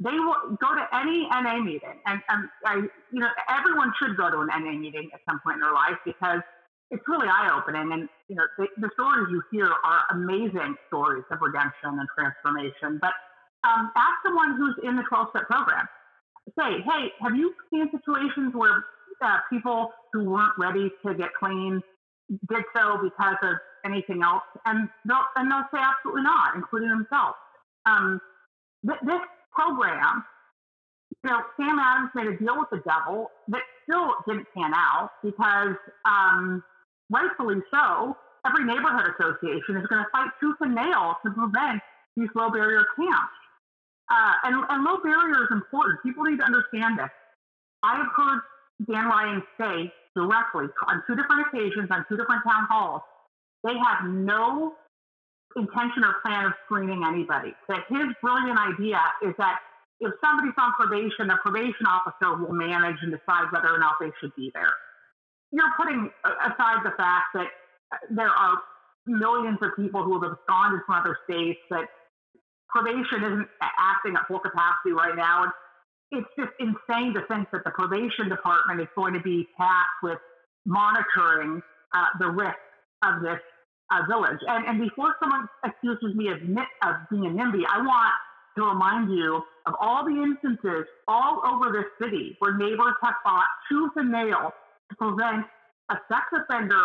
they 0.00 0.14
will 0.14 0.56
go 0.62 0.74
to 0.74 0.84
any 0.94 1.28
NA 1.28 1.58
meeting. 1.60 1.98
And, 2.06 2.22
and 2.28 2.48
I, 2.64 2.74
you 3.12 3.20
know, 3.20 3.28
everyone 3.50 3.92
should 3.98 4.16
go 4.16 4.30
to 4.30 4.40
an 4.40 4.48
NA 4.48 4.78
meeting 4.78 5.10
at 5.12 5.20
some 5.28 5.40
point 5.40 5.56
in 5.56 5.60
their 5.60 5.74
life 5.74 5.98
because 6.06 6.40
it's 6.90 7.02
really 7.08 7.26
eye 7.26 7.50
opening. 7.50 7.92
And, 7.92 8.08
you 8.28 8.36
know, 8.36 8.46
the, 8.56 8.68
the, 8.78 8.88
stories 8.94 9.26
you 9.30 9.42
hear 9.50 9.66
are 9.66 10.00
amazing 10.12 10.76
stories 10.86 11.24
of 11.30 11.38
redemption 11.42 11.98
and 11.98 12.08
transformation. 12.16 12.98
But 13.02 13.12
um, 13.66 13.90
ask 13.96 14.22
someone 14.24 14.56
who's 14.56 14.76
in 14.84 14.96
the 14.96 15.02
12 15.02 15.34
step 15.34 15.48
program. 15.50 15.86
Say, 16.56 16.80
hey, 16.80 17.12
have 17.20 17.36
you 17.36 17.52
seen 17.68 17.90
situations 17.90 18.54
where 18.54 18.86
uh, 19.20 19.38
people 19.50 19.90
who 20.12 20.30
weren't 20.30 20.56
ready 20.56 20.90
to 21.04 21.12
get 21.12 21.34
clean 21.38 21.82
did 22.28 22.64
so 22.76 22.98
because 23.02 23.36
of 23.42 23.56
anything 23.84 24.22
else, 24.22 24.42
and 24.66 24.88
they'll 25.06 25.26
and 25.36 25.50
they'll 25.50 25.68
say 25.72 25.80
absolutely 25.80 26.22
not, 26.22 26.54
including 26.54 26.88
themselves. 26.88 27.36
Um, 27.86 28.20
th- 28.86 29.00
this 29.02 29.20
program, 29.52 30.24
you 31.24 31.30
know, 31.30 31.40
Sam 31.56 31.78
Adams 31.78 32.10
made 32.14 32.26
a 32.26 32.36
deal 32.36 32.58
with 32.58 32.70
the 32.70 32.82
devil 32.84 33.30
that 33.48 33.62
still 33.82 34.14
didn't 34.26 34.46
pan 34.54 34.72
out 34.74 35.10
because, 35.22 35.76
um, 36.04 36.62
rightfully 37.10 37.56
so, 37.72 38.16
every 38.46 38.64
neighborhood 38.64 39.10
association 39.18 39.76
is 39.76 39.86
going 39.88 40.04
to 40.04 40.10
fight 40.12 40.30
tooth 40.40 40.56
and 40.60 40.74
nail 40.74 41.16
to 41.24 41.30
prevent 41.32 41.80
these 42.16 42.28
low 42.34 42.50
barrier 42.50 42.84
camps. 42.96 43.34
Uh, 44.10 44.32
and, 44.44 44.64
and 44.68 44.84
low 44.84 44.98
barrier 45.02 45.44
is 45.44 45.50
important. 45.52 46.02
People 46.02 46.24
need 46.24 46.38
to 46.38 46.44
understand 46.44 46.98
this. 46.98 47.10
I 47.82 47.96
have 47.96 48.08
heard 48.16 48.40
Dan 48.90 49.06
Ryan 49.06 49.42
say 49.60 49.92
directly 50.18 50.66
on 50.90 51.02
two 51.06 51.14
different 51.14 51.46
occasions 51.46 51.86
on 51.94 52.02
two 52.10 52.18
different 52.18 52.42
town 52.42 52.66
halls 52.66 53.02
they 53.64 53.74
have 53.74 54.06
no 54.06 54.74
intention 55.56 56.04
or 56.04 56.14
plan 56.22 56.46
of 56.46 56.52
screening 56.64 57.02
anybody. 57.04 57.54
That 57.68 57.84
his 57.88 58.06
brilliant 58.22 58.58
idea 58.58 59.00
is 59.22 59.34
that 59.38 59.58
if 60.00 60.12
somebody's 60.22 60.54
on 60.58 60.72
probation, 60.74 61.26
the 61.26 61.38
probation 61.42 61.86
officer 61.86 62.36
will 62.38 62.54
manage 62.54 62.96
and 63.02 63.10
decide 63.10 63.50
whether 63.50 63.68
or 63.68 63.78
not 63.78 63.94
they 64.00 64.12
should 64.20 64.34
be 64.36 64.50
there. 64.54 64.72
You're 65.50 65.72
putting 65.76 66.10
aside 66.24 66.84
the 66.84 66.94
fact 66.96 67.34
that 67.34 67.48
there 68.10 68.28
are 68.28 68.58
millions 69.06 69.58
of 69.62 69.74
people 69.74 70.04
who 70.04 70.20
have 70.20 70.30
absconded 70.30 70.80
from 70.86 71.00
other 71.00 71.18
states, 71.24 71.58
that 71.70 71.88
probation 72.68 73.24
isn't 73.24 73.48
acting 73.60 74.14
at 74.14 74.28
full 74.28 74.38
capacity 74.38 74.92
right 74.92 75.16
now. 75.16 75.44
And 75.44 75.52
it's 76.10 76.28
just 76.38 76.52
insane 76.60 77.14
to 77.14 77.22
think 77.28 77.50
that 77.52 77.64
the 77.64 77.70
probation 77.70 78.28
department 78.28 78.80
is 78.80 78.88
going 78.96 79.14
to 79.14 79.20
be 79.20 79.46
tasked 79.56 80.02
with 80.02 80.18
monitoring 80.66 81.60
uh, 81.94 82.06
the 82.18 82.28
risk 82.28 82.58
of 83.02 83.22
this 83.22 83.40
uh, 83.90 84.02
village. 84.08 84.38
And, 84.46 84.66
and 84.66 84.80
before 84.80 85.14
someone 85.20 85.48
accuses 85.64 86.14
me 86.14 86.28
of, 86.28 86.38
of 86.38 86.94
being 87.10 87.26
a 87.26 87.30
NIMBY, 87.30 87.64
I 87.68 87.78
want 87.78 88.14
to 88.56 88.64
remind 88.64 89.10
you 89.10 89.42
of 89.66 89.74
all 89.80 90.04
the 90.04 90.22
instances 90.22 90.84
all 91.06 91.42
over 91.46 91.72
this 91.72 91.86
city 92.02 92.36
where 92.40 92.56
neighbors 92.56 92.94
have 93.02 93.14
fought 93.22 93.46
tooth 93.68 93.92
and 93.96 94.10
nail 94.10 94.52
to 94.90 94.96
prevent 94.96 95.44
a 95.90 95.96
sex 96.08 96.24
offender 96.32 96.84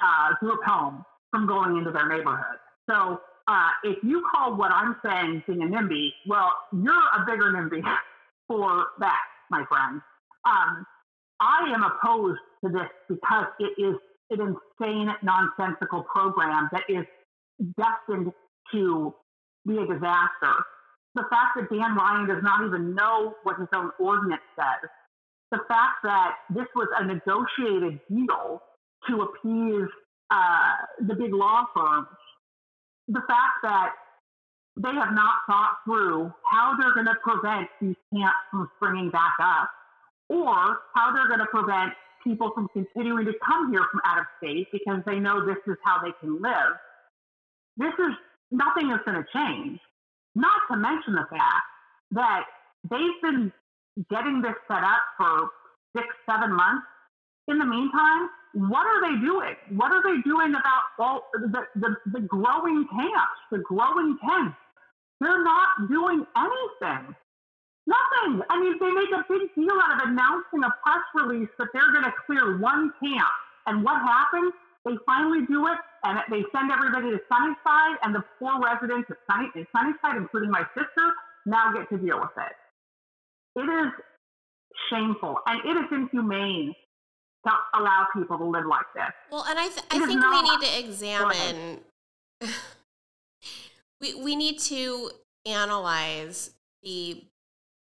uh, 0.00 0.34
group 0.40 0.60
home 0.64 1.04
from 1.30 1.46
going 1.46 1.76
into 1.76 1.90
their 1.90 2.08
neighborhood. 2.08 2.56
So 2.88 3.20
uh, 3.48 3.68
if 3.82 3.98
you 4.02 4.24
call 4.30 4.56
what 4.56 4.70
I'm 4.70 4.96
saying 5.04 5.42
being 5.46 5.62
a 5.62 5.66
NIMBY, 5.66 6.10
well, 6.26 6.52
you're 6.72 6.94
a 6.94 7.24
bigger 7.26 7.52
NIMBY 7.52 7.82
for 8.48 8.86
that, 8.98 9.22
my 9.50 9.64
friend. 9.68 10.00
Um, 10.44 10.86
I 11.40 11.72
am 11.72 11.84
opposed 11.84 12.40
to 12.64 12.70
this 12.70 12.88
because 13.08 13.46
it 13.60 13.80
is 13.80 13.94
an 14.30 14.56
insane, 14.80 15.14
nonsensical 15.22 16.02
program 16.02 16.68
that 16.72 16.82
is 16.88 17.04
destined 17.76 18.32
to 18.72 19.14
be 19.66 19.76
a 19.76 19.86
disaster. 19.86 20.54
The 21.14 21.24
fact 21.30 21.56
that 21.56 21.70
Dan 21.70 21.94
Ryan 21.96 22.28
does 22.28 22.42
not 22.42 22.66
even 22.66 22.94
know 22.94 23.34
what 23.42 23.58
his 23.58 23.68
own 23.74 23.90
ordinance 23.98 24.42
says, 24.56 24.90
the 25.50 25.58
fact 25.68 26.02
that 26.04 26.36
this 26.50 26.66
was 26.74 26.88
a 26.98 27.04
negotiated 27.04 28.00
deal 28.08 28.62
to 29.08 29.22
appease 29.22 29.88
uh, 30.30 30.72
the 31.06 31.14
big 31.14 31.32
law 31.32 31.64
firms, 31.74 32.08
the 33.08 33.22
fact 33.26 33.56
that 33.62 33.92
they 34.78 34.94
have 34.94 35.12
not 35.12 35.42
thought 35.46 35.78
through 35.84 36.32
how 36.50 36.76
they're 36.78 36.94
going 36.94 37.06
to 37.06 37.18
prevent 37.22 37.68
these 37.80 37.96
camps 38.14 38.38
from 38.50 38.70
springing 38.76 39.10
back 39.10 39.34
up 39.40 39.70
or 40.28 40.78
how 40.94 41.12
they're 41.12 41.28
going 41.28 41.40
to 41.40 41.50
prevent 41.50 41.92
people 42.22 42.50
from 42.54 42.68
continuing 42.72 43.24
to 43.24 43.32
come 43.44 43.72
here 43.72 43.84
from 43.90 44.00
out 44.06 44.18
of 44.18 44.26
state 44.38 44.68
because 44.72 45.00
they 45.06 45.18
know 45.18 45.44
this 45.44 45.58
is 45.66 45.76
how 45.84 46.00
they 46.02 46.12
can 46.20 46.40
live. 46.40 46.78
This 47.76 47.94
is 47.98 48.14
nothing 48.50 48.90
is 48.90 48.98
going 49.04 49.18
to 49.18 49.26
change. 49.34 49.80
Not 50.34 50.60
to 50.70 50.76
mention 50.76 51.14
the 51.14 51.26
fact 51.30 51.66
that 52.12 52.44
they've 52.88 53.20
been 53.22 53.52
getting 54.10 54.42
this 54.42 54.54
set 54.68 54.84
up 54.84 55.02
for 55.16 55.50
six, 55.96 56.06
seven 56.28 56.52
months. 56.52 56.86
In 57.48 57.58
the 57.58 57.64
meantime, 57.64 58.28
what 58.54 58.86
are 58.86 59.00
they 59.00 59.20
doing? 59.24 59.56
What 59.70 59.90
are 59.90 60.02
they 60.02 60.20
doing 60.22 60.50
about 60.50 60.82
all 60.98 61.22
the, 61.32 61.64
the, 61.76 61.96
the 62.12 62.20
growing 62.20 62.86
camps, 62.92 63.40
the 63.50 63.58
growing 63.58 64.18
tents? 64.22 64.56
They're 65.20 65.42
not 65.42 65.88
doing 65.88 66.24
anything. 66.36 67.14
Nothing. 67.88 68.42
I 68.50 68.60
mean, 68.60 68.76
they 68.78 68.92
make 68.92 69.12
a 69.16 69.24
big 69.28 69.48
deal 69.54 69.76
out 69.80 69.96
of 69.96 70.08
announcing 70.08 70.62
a 70.62 70.72
press 70.84 71.04
release 71.14 71.48
that 71.58 71.68
they're 71.72 71.92
going 71.92 72.04
to 72.04 72.14
clear 72.26 72.58
one 72.58 72.92
camp. 73.02 73.32
And 73.66 73.82
what 73.82 74.00
happens? 74.02 74.52
They 74.84 74.94
finally 75.04 75.44
do 75.46 75.66
it, 75.66 75.78
and 76.04 76.18
they 76.30 76.44
send 76.54 76.70
everybody 76.70 77.10
to 77.10 77.20
Sunnyside, 77.28 77.98
and 78.02 78.14
the 78.14 78.22
poor 78.38 78.60
residents 78.60 79.10
of 79.10 79.16
Sunny, 79.28 79.48
Sunnyside, 79.74 80.16
including 80.16 80.50
my 80.50 80.64
sister, 80.76 81.06
now 81.46 81.72
get 81.72 81.88
to 81.90 81.98
deal 81.98 82.20
with 82.20 82.36
it. 82.36 82.56
It 83.60 83.68
is 83.68 83.92
shameful 84.90 85.38
and 85.46 85.60
it 85.64 85.76
is 85.76 85.86
inhumane 85.90 86.74
to 87.46 87.52
allow 87.74 88.06
people 88.14 88.38
to 88.38 88.44
live 88.44 88.66
like 88.66 88.86
this. 88.94 89.12
Well, 89.30 89.44
and 89.48 89.58
I, 89.58 89.68
th- 89.68 89.86
I 89.90 90.06
think 90.06 90.20
not, 90.20 90.44
we 90.44 90.50
need 90.50 90.66
to 90.66 90.78
examine. 90.78 91.80
we 94.00 94.14
we 94.14 94.36
need 94.36 94.58
to 94.60 95.10
analyze 95.46 96.50
the 96.82 97.24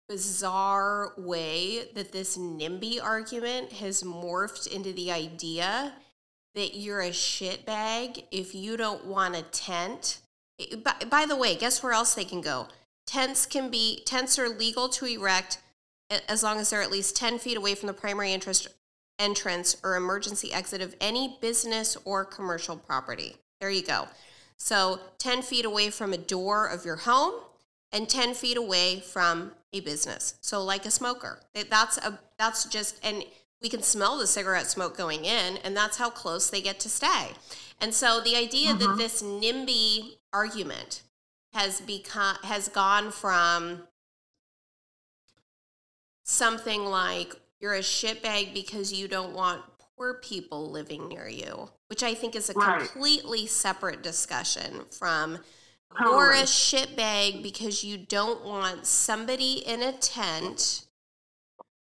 bizarre 0.08 1.14
way 1.18 1.90
that 1.94 2.12
this 2.12 2.38
NIMBY 2.38 3.04
argument 3.04 3.74
has 3.74 4.04
morphed 4.04 4.72
into 4.74 4.94
the 4.94 5.12
idea 5.12 5.94
that 6.56 6.76
you're 6.76 7.02
a 7.02 7.12
shitbag 7.12 8.24
if 8.32 8.56
you 8.56 8.78
don't 8.78 9.06
want 9.06 9.36
a 9.36 9.42
tent. 9.44 10.22
By, 10.84 10.94
by 11.10 11.26
the 11.26 11.36
way, 11.36 11.56
guess 11.56 11.84
where 11.84 11.94
else 11.94 12.16
they 12.16 12.24
can 12.24 12.42
go? 12.42 12.68
Tents 13.06 13.46
can 13.46 13.70
be 13.70 14.02
tents 14.06 14.40
are 14.40 14.50
legal 14.50 14.90
to 14.90 15.06
erect 15.06 15.60
as 16.30 16.42
long 16.42 16.60
as 16.60 16.70
they're 16.70 16.82
at 16.82 16.92
least 16.92 17.16
10 17.18 17.38
feet 17.40 17.58
away 17.58 17.76
from 17.76 17.88
the 17.88 17.94
primary 17.94 18.34
interest 18.34 18.70
entrance 19.20 19.76
or 19.84 19.96
emergency 19.96 20.54
exit 20.54 20.82
of 20.82 20.96
any 21.02 21.38
business 21.42 21.98
or 22.06 22.24
commercial 22.24 22.78
property. 22.78 23.36
There 23.60 23.70
you 23.70 23.84
go. 23.84 24.08
So 24.58 25.00
10 25.20 25.44
feet 25.44 25.66
away 25.66 25.90
from 25.90 26.14
a 26.14 26.18
door 26.18 26.68
of 26.68 26.84
your 26.84 26.98
home 26.98 27.36
and 27.92 28.10
10 28.10 28.34
feet 28.34 28.58
away 28.58 29.00
from 29.00 29.54
a 29.72 29.80
business. 29.80 30.36
So 30.42 30.64
like 30.64 30.86
a 30.86 30.92
smoker. 30.92 31.40
That's 31.70 31.98
a 31.98 32.20
that's 32.38 32.66
just 32.66 33.00
and 33.04 33.24
we 33.62 33.70
can 33.70 33.82
smell 33.82 34.18
the 34.18 34.28
cigarette 34.28 34.68
smoke 34.68 34.98
going 34.98 35.26
in 35.26 35.58
and 35.58 35.76
that's 35.76 35.98
how 35.98 36.10
close 36.10 36.50
they 36.50 36.62
get 36.62 36.80
to 36.82 36.90
stay. 36.90 37.32
And 37.80 37.94
so 37.94 38.20
the 38.22 38.36
idea 38.36 38.74
that 38.74 38.80
mm-hmm. 38.80 38.98
this 38.98 39.22
NIMBY 39.22 40.18
argument 40.34 41.04
has 41.54 41.82
become 41.82 42.38
has 42.44 42.68
gone 42.68 43.12
from 43.12 43.84
something 46.24 46.86
like 46.86 47.36
you're 47.60 47.76
a 47.76 47.80
shitbag 47.80 48.54
because 48.54 48.94
you 48.94 49.08
don't 49.08 49.34
want 49.34 49.62
poor 49.98 50.14
people 50.16 50.70
living 50.70 51.08
near 51.08 51.28
you, 51.28 51.70
which 51.88 52.04
I 52.04 52.14
think 52.14 52.36
is 52.36 52.50
a 52.50 52.54
right. 52.54 52.80
completely 52.80 53.48
separate 53.48 54.04
discussion 54.04 54.86
from 54.92 55.40
totally. 55.98 56.16
you're 56.16 56.34
a 56.34 56.44
shitbag 56.44 57.42
because 57.42 57.84
you 57.84 57.98
don't 57.98 58.46
want 58.46 58.86
somebody 58.86 59.64
in 59.66 59.82
a 59.82 59.94
tent 59.94 60.86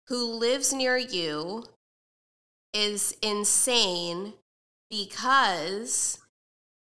who 0.07 0.25
lives 0.25 0.73
near 0.73 0.97
you 0.97 1.65
is 2.73 3.15
insane 3.21 4.33
because 4.89 6.19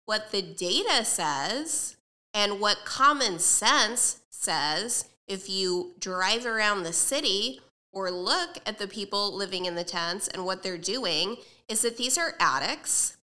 what 0.05 0.31
the 0.31 0.41
data 0.41 1.03
says 1.05 1.95
and 2.33 2.59
what 2.59 2.85
common 2.85 3.39
sense 3.39 4.21
says 4.29 5.05
if 5.27 5.49
you 5.49 5.93
drive 5.99 6.45
around 6.45 6.83
the 6.83 6.93
city 6.93 7.61
or 7.95 8.11
look 8.11 8.57
at 8.65 8.77
the 8.77 8.87
people 8.87 9.33
living 9.33 9.65
in 9.65 9.73
the 9.73 9.83
tents 9.83 10.27
and 10.27 10.45
what 10.45 10.61
they're 10.61 10.77
doing 10.77 11.37
is 11.67 11.81
that 11.81 11.97
these 11.97 12.17
are 12.17 12.35
addicts 12.39 13.17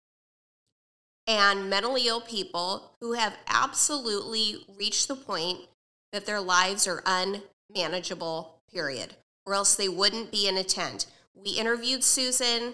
and 1.27 1.69
mentally 1.69 2.07
ill 2.07 2.21
people 2.21 2.93
who 2.99 3.13
have 3.13 3.37
absolutely 3.47 4.65
reached 4.79 5.07
the 5.07 5.15
point 5.15 5.59
that 6.11 6.25
their 6.25 6.41
lives 6.41 6.87
are 6.87 7.03
unmanageable, 7.05 8.59
period, 8.73 9.15
or 9.45 9.53
else 9.53 9.75
they 9.75 9.87
wouldn't 9.89 10.31
be 10.31 10.47
in 10.47 10.57
a 10.57 10.63
tent. 10.63 11.05
We 11.35 11.51
interviewed 11.51 12.03
Susan 12.03 12.73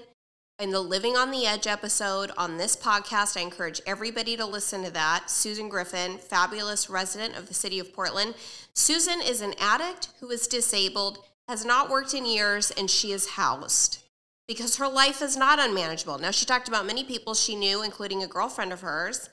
in 0.60 0.72
the 0.72 0.82
Living 0.82 1.16
on 1.16 1.30
the 1.30 1.46
Edge 1.46 1.68
episode 1.68 2.32
on 2.38 2.58
this 2.58 2.76
podcast. 2.76 3.38
I 3.38 3.42
encourage 3.42 3.82
everybody 3.86 4.36
to 4.38 4.46
listen 4.46 4.84
to 4.84 4.92
that. 4.92 5.30
Susan 5.30 5.70
Griffin, 5.70 6.18
fabulous 6.18 6.90
resident 6.90 7.38
of 7.38 7.48
the 7.48 7.54
city 7.54 7.80
of 7.80 7.94
Portland. 7.94 8.34
Susan 8.74 9.22
is 9.22 9.42
an 9.42 9.54
addict 9.60 10.10
who 10.20 10.32
is 10.32 10.48
disabled, 10.48 11.20
has 11.48 11.66
not 11.66 11.90
worked 11.90 12.14
in 12.14 12.26
years, 12.26 12.72
and 12.72 12.90
she 12.90 13.12
is 13.12 13.30
housed 13.30 14.04
because 14.48 14.78
her 14.78 14.88
life 14.88 15.22
is 15.22 15.36
not 15.36 15.60
unmanageable. 15.60 16.18
Now, 16.18 16.32
she 16.32 16.46
talked 16.46 16.68
about 16.68 16.86
many 16.86 17.04
people 17.04 17.34
she 17.34 17.56
knew, 17.56 17.84
including 17.84 18.24
a 18.24 18.28
girlfriend 18.28 18.72
of 18.72 18.82
hers, 18.82 19.30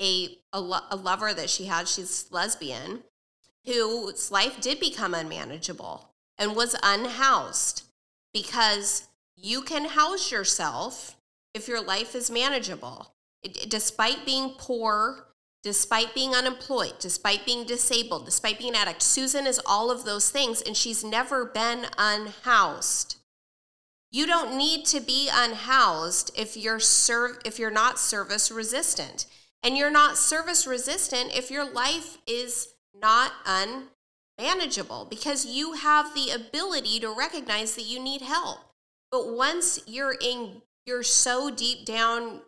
a, 0.00 0.38
a, 0.52 0.60
lo- 0.60 0.84
a 0.90 0.96
lover 0.96 1.32
that 1.34 1.50
she 1.50 1.66
had, 1.66 1.88
she's 1.88 2.26
lesbian, 2.30 3.02
whose 3.64 4.30
life 4.30 4.60
did 4.60 4.78
become 4.78 5.14
unmanageable 5.14 6.10
and 6.38 6.54
was 6.54 6.76
unhoused 6.82 7.84
because 8.32 9.08
you 9.36 9.62
can 9.62 9.86
house 9.86 10.30
yourself 10.30 11.16
if 11.54 11.68
your 11.68 11.82
life 11.82 12.14
is 12.14 12.30
manageable. 12.30 13.14
It, 13.42 13.70
despite 13.70 14.26
being 14.26 14.54
poor, 14.58 15.27
despite 15.62 16.14
being 16.14 16.34
unemployed, 16.34 16.94
despite 16.98 17.44
being 17.44 17.66
disabled, 17.66 18.24
despite 18.24 18.58
being 18.58 18.74
an 18.74 18.80
addict, 18.80 19.02
Susan 19.02 19.46
is 19.46 19.60
all 19.66 19.90
of 19.90 20.04
those 20.04 20.30
things 20.30 20.62
and 20.62 20.76
she's 20.76 21.04
never 21.04 21.44
been 21.44 21.86
unhoused. 21.96 23.16
You 24.10 24.26
don't 24.26 24.56
need 24.56 24.86
to 24.86 25.00
be 25.00 25.28
unhoused 25.32 26.30
if 26.36 26.56
you're 26.56 26.80
if 27.44 27.58
you're 27.58 27.70
not 27.70 27.98
service 27.98 28.50
resistant. 28.50 29.26
And 29.62 29.76
you're 29.76 29.90
not 29.90 30.16
service 30.16 30.66
resistant 30.66 31.36
if 31.36 31.50
your 31.50 31.68
life 31.68 32.18
is 32.26 32.74
not 32.94 33.32
unmanageable 33.44 35.06
because 35.10 35.44
you 35.44 35.72
have 35.74 36.14
the 36.14 36.30
ability 36.30 37.00
to 37.00 37.10
recognize 37.10 37.74
that 37.74 37.82
you 37.82 38.00
need 38.00 38.22
help. 38.22 38.60
But 39.10 39.34
once 39.34 39.80
you're 39.86 40.14
in, 40.20 40.62
you're 40.86 41.02
so 41.02 41.50
deep 41.50 41.84
down 41.84 42.42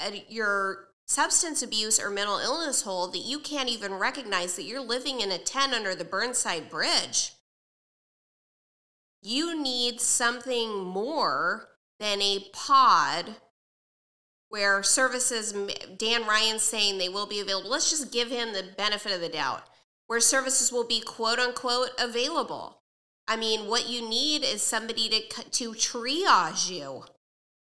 at 0.00 0.32
your 0.32 0.88
substance 1.06 1.62
abuse 1.62 2.00
or 2.00 2.10
mental 2.10 2.38
illness 2.38 2.82
hole 2.82 3.08
that 3.08 3.18
you 3.18 3.38
can't 3.38 3.68
even 3.68 3.94
recognize 3.94 4.56
that 4.56 4.64
you're 4.64 4.80
living 4.80 5.20
in 5.20 5.30
a 5.30 5.38
tent 5.38 5.74
under 5.74 5.94
the 5.94 6.04
Burnside 6.04 6.70
Bridge. 6.70 7.32
You 9.22 9.60
need 9.60 10.00
something 10.00 10.84
more 10.84 11.68
than 11.98 12.20
a 12.20 12.46
pod 12.52 13.36
where 14.48 14.82
services, 14.82 15.52
Dan 15.96 16.26
Ryan's 16.26 16.62
saying 16.62 16.98
they 16.98 17.08
will 17.08 17.26
be 17.26 17.40
available. 17.40 17.70
Let's 17.70 17.90
just 17.90 18.12
give 18.12 18.28
him 18.28 18.52
the 18.52 18.62
benefit 18.76 19.12
of 19.12 19.20
the 19.20 19.28
doubt, 19.28 19.62
where 20.06 20.20
services 20.20 20.70
will 20.70 20.86
be 20.86 21.00
quote 21.00 21.38
unquote 21.38 21.90
available. 21.98 22.82
I 23.26 23.36
mean, 23.36 23.66
what 23.68 23.88
you 23.88 24.06
need 24.06 24.44
is 24.44 24.62
somebody 24.62 25.08
to 25.08 25.50
to 25.50 25.72
triage 25.72 26.70
you. 26.70 27.04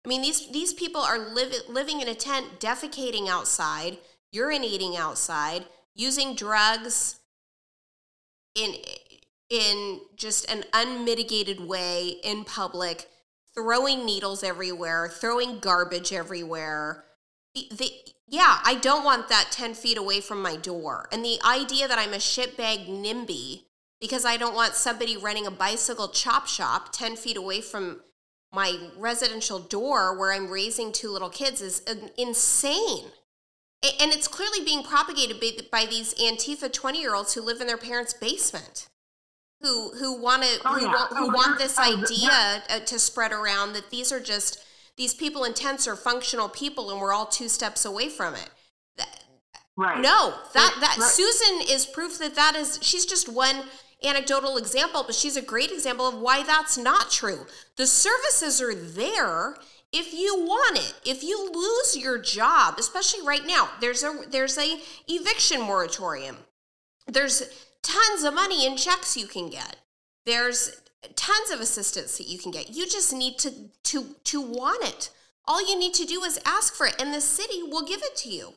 I 0.06 0.10
mean, 0.10 0.22
these 0.22 0.50
these 0.52 0.74
people 0.74 1.02
are 1.02 1.20
living 1.20 1.60
living 1.70 2.02
in 2.02 2.08
a 2.08 2.16
tent, 2.16 2.60
defecating 2.60 3.28
outside, 3.28 3.98
urinating 4.34 4.98
outside, 4.98 5.66
using 5.94 6.36
drugs 6.36 7.20
in 8.56 8.76
in 9.50 10.00
just 10.16 10.50
an 10.50 10.64
unmitigated 10.74 11.60
way 11.60 12.16
in 12.24 12.46
public, 12.46 13.08
throwing 13.54 14.06
needles 14.06 14.44
everywhere, 14.44 15.10
throwing 15.10 15.60
garbage 15.60 16.14
everywhere. 16.14 17.04
The, 17.54 17.92
yeah, 18.28 18.60
I 18.64 18.76
don't 18.76 19.04
want 19.04 19.28
that 19.28 19.50
10 19.52 19.74
feet 19.74 19.98
away 19.98 20.22
from 20.22 20.42
my 20.42 20.56
door. 20.56 21.10
And 21.12 21.24
the 21.24 21.38
idea 21.46 21.90
that 21.90 22.00
I'm 22.00 22.14
a 22.14 22.18
shitbag 22.18 22.88
NIMBY 22.88 23.64
because 24.00 24.24
I 24.24 24.38
don't 24.38 24.56
want 24.56 24.74
somebody 24.76 25.18
running 25.18 25.46
a 25.46 25.52
bicycle 25.52 26.08
chop 26.08 26.48
shop 26.48 26.94
10 26.94 27.18
feet 27.18 27.36
away 27.36 27.60
from 27.60 28.00
my 28.54 28.78
residential 28.98 29.60
door 29.60 30.18
where 30.18 30.34
I'm 30.34 30.50
raising 30.50 30.92
two 30.92 31.10
little 31.10 31.30
kids 31.30 31.62
is 31.62 31.82
insane. 32.18 33.06
And 33.84 34.12
it's 34.12 34.28
clearly 34.28 34.64
being 34.64 34.84
propagated 34.84 35.40
by 35.72 35.86
these 35.86 36.14
Antifa 36.16 36.72
20 36.72 37.00
year 37.00 37.16
olds 37.16 37.34
who 37.34 37.42
live 37.42 37.62
in 37.62 37.68
their 37.68 37.78
parents' 37.78 38.14
basement. 38.14 38.88
Who, 39.62 39.92
who 39.92 40.20
want 40.20 40.42
to 40.42 40.60
oh, 40.66 40.74
who, 40.74 40.82
yeah. 40.82 40.92
want, 40.92 41.18
who 41.18 41.26
oh, 41.26 41.28
want 41.28 41.60
this 41.60 41.78
oh, 41.78 41.84
idea 41.84 42.64
yeah. 42.68 42.80
to 42.80 42.98
spread 42.98 43.32
around 43.32 43.74
that 43.74 43.92
these 43.92 44.12
are 44.12 44.20
just 44.20 44.64
these 44.98 45.14
people 45.14 45.44
in 45.44 45.54
tents 45.54 45.88
are 45.88 45.96
functional 45.96 46.50
people 46.50 46.90
and 46.90 47.00
we're 47.00 47.14
all 47.14 47.28
two 47.28 47.48
steps 47.48 47.86
away 47.86 48.10
from 48.10 48.34
it. 48.34 48.50
Right. 49.78 50.00
No, 50.02 50.34
that 50.54 50.78
that 50.80 50.98
right. 51.00 51.10
Susan 51.10 51.62
is 51.70 51.86
proof 51.86 52.20
that 52.20 52.36
that 52.36 52.56
is 52.56 52.80
she's 52.82 53.06
just 53.06 53.30
one 53.30 53.64
anecdotal 54.04 54.58
example, 54.58 55.04
but 55.06 55.16
she's 55.16 55.38
a 55.38 55.42
great 55.42 55.72
example 55.72 56.08
of 56.08 56.16
why 56.16 56.44
that's 56.44 56.78
not 56.78 57.12
true. 57.12 57.46
The 57.76 57.88
services 57.88 58.62
are 58.62 58.76
there 58.76 59.56
if 59.92 60.14
you 60.14 60.36
want 60.38 60.78
it. 60.78 60.94
If 61.06 61.24
you 61.24 61.52
lose 61.52 61.98
your 61.98 62.18
job, 62.18 62.76
especially 62.80 63.26
right 63.26 63.46
now, 63.46 63.70
there's 63.80 64.04
a 64.04 64.22
there's 64.30 64.58
a 64.58 64.80
eviction 65.08 65.62
moratorium. 65.62 66.38
There's 67.08 67.68
tons 67.82 68.24
of 68.24 68.34
money 68.34 68.66
in 68.66 68.78
checks 68.78 69.18
you 69.18 69.28
can 69.28 69.50
get. 69.50 69.78
There's 70.26 70.82
tons 71.16 71.52
of 71.52 71.60
assistance 71.60 72.18
that 72.18 72.28
you 72.28 72.40
can 72.40 72.52
get. 72.52 72.70
You 72.70 72.86
just 72.86 73.14
need 73.14 73.38
to 73.40 73.52
to 73.84 74.16
to 74.26 74.42
want 74.42 74.84
it. 74.84 75.10
All 75.46 75.68
you 75.68 75.78
need 75.78 75.94
to 75.96 76.06
do 76.06 76.24
is 76.24 76.40
ask 76.46 76.74
for 76.74 76.86
it 76.86 76.96
and 77.00 77.14
the 77.14 77.22
city 77.22 77.62
will 77.64 77.86
give 77.86 78.02
it 78.02 78.16
to 78.18 78.30
you. 78.30 78.54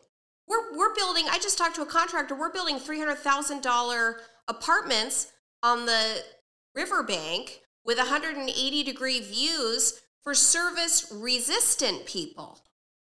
We're 0.47 0.77
we're 0.77 0.95
building 0.95 1.27
I 1.31 1.39
just 1.39 1.59
talked 1.59 1.77
to 1.77 1.83
a 1.83 1.87
contractor. 1.87 2.35
We're 2.35 2.53
building 2.53 2.77
$300,000 2.77 4.15
apartments 4.47 5.33
on 5.65 5.87
the 5.87 6.23
riverbank 6.75 7.63
with 7.87 7.97
180 7.97 8.83
degree 8.85 9.21
views 9.21 10.03
for 10.23 10.35
service 10.35 11.11
resistant 11.13 12.05
people. 12.05 12.61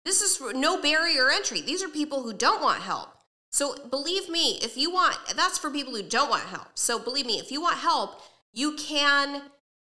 This 0.06 0.22
is 0.22 0.40
no 0.54 0.80
barrier 0.80 1.30
entry. 1.30 1.60
These 1.60 1.82
are 1.82 1.88
people 1.88 2.22
who 2.22 2.32
don't 2.32 2.62
want 2.62 2.80
help. 2.80 3.10
So 3.50 3.76
believe 3.88 4.30
me, 4.30 4.58
if 4.62 4.78
you 4.78 4.90
want, 4.90 5.16
that's 5.36 5.58
for 5.58 5.70
people 5.70 5.94
who 5.94 6.02
don't 6.02 6.30
want 6.30 6.44
help. 6.44 6.68
So 6.74 6.98
believe 6.98 7.26
me, 7.26 7.38
if 7.38 7.52
you 7.52 7.60
want 7.60 7.76
help, 7.76 8.22
you 8.54 8.76
can 8.76 9.42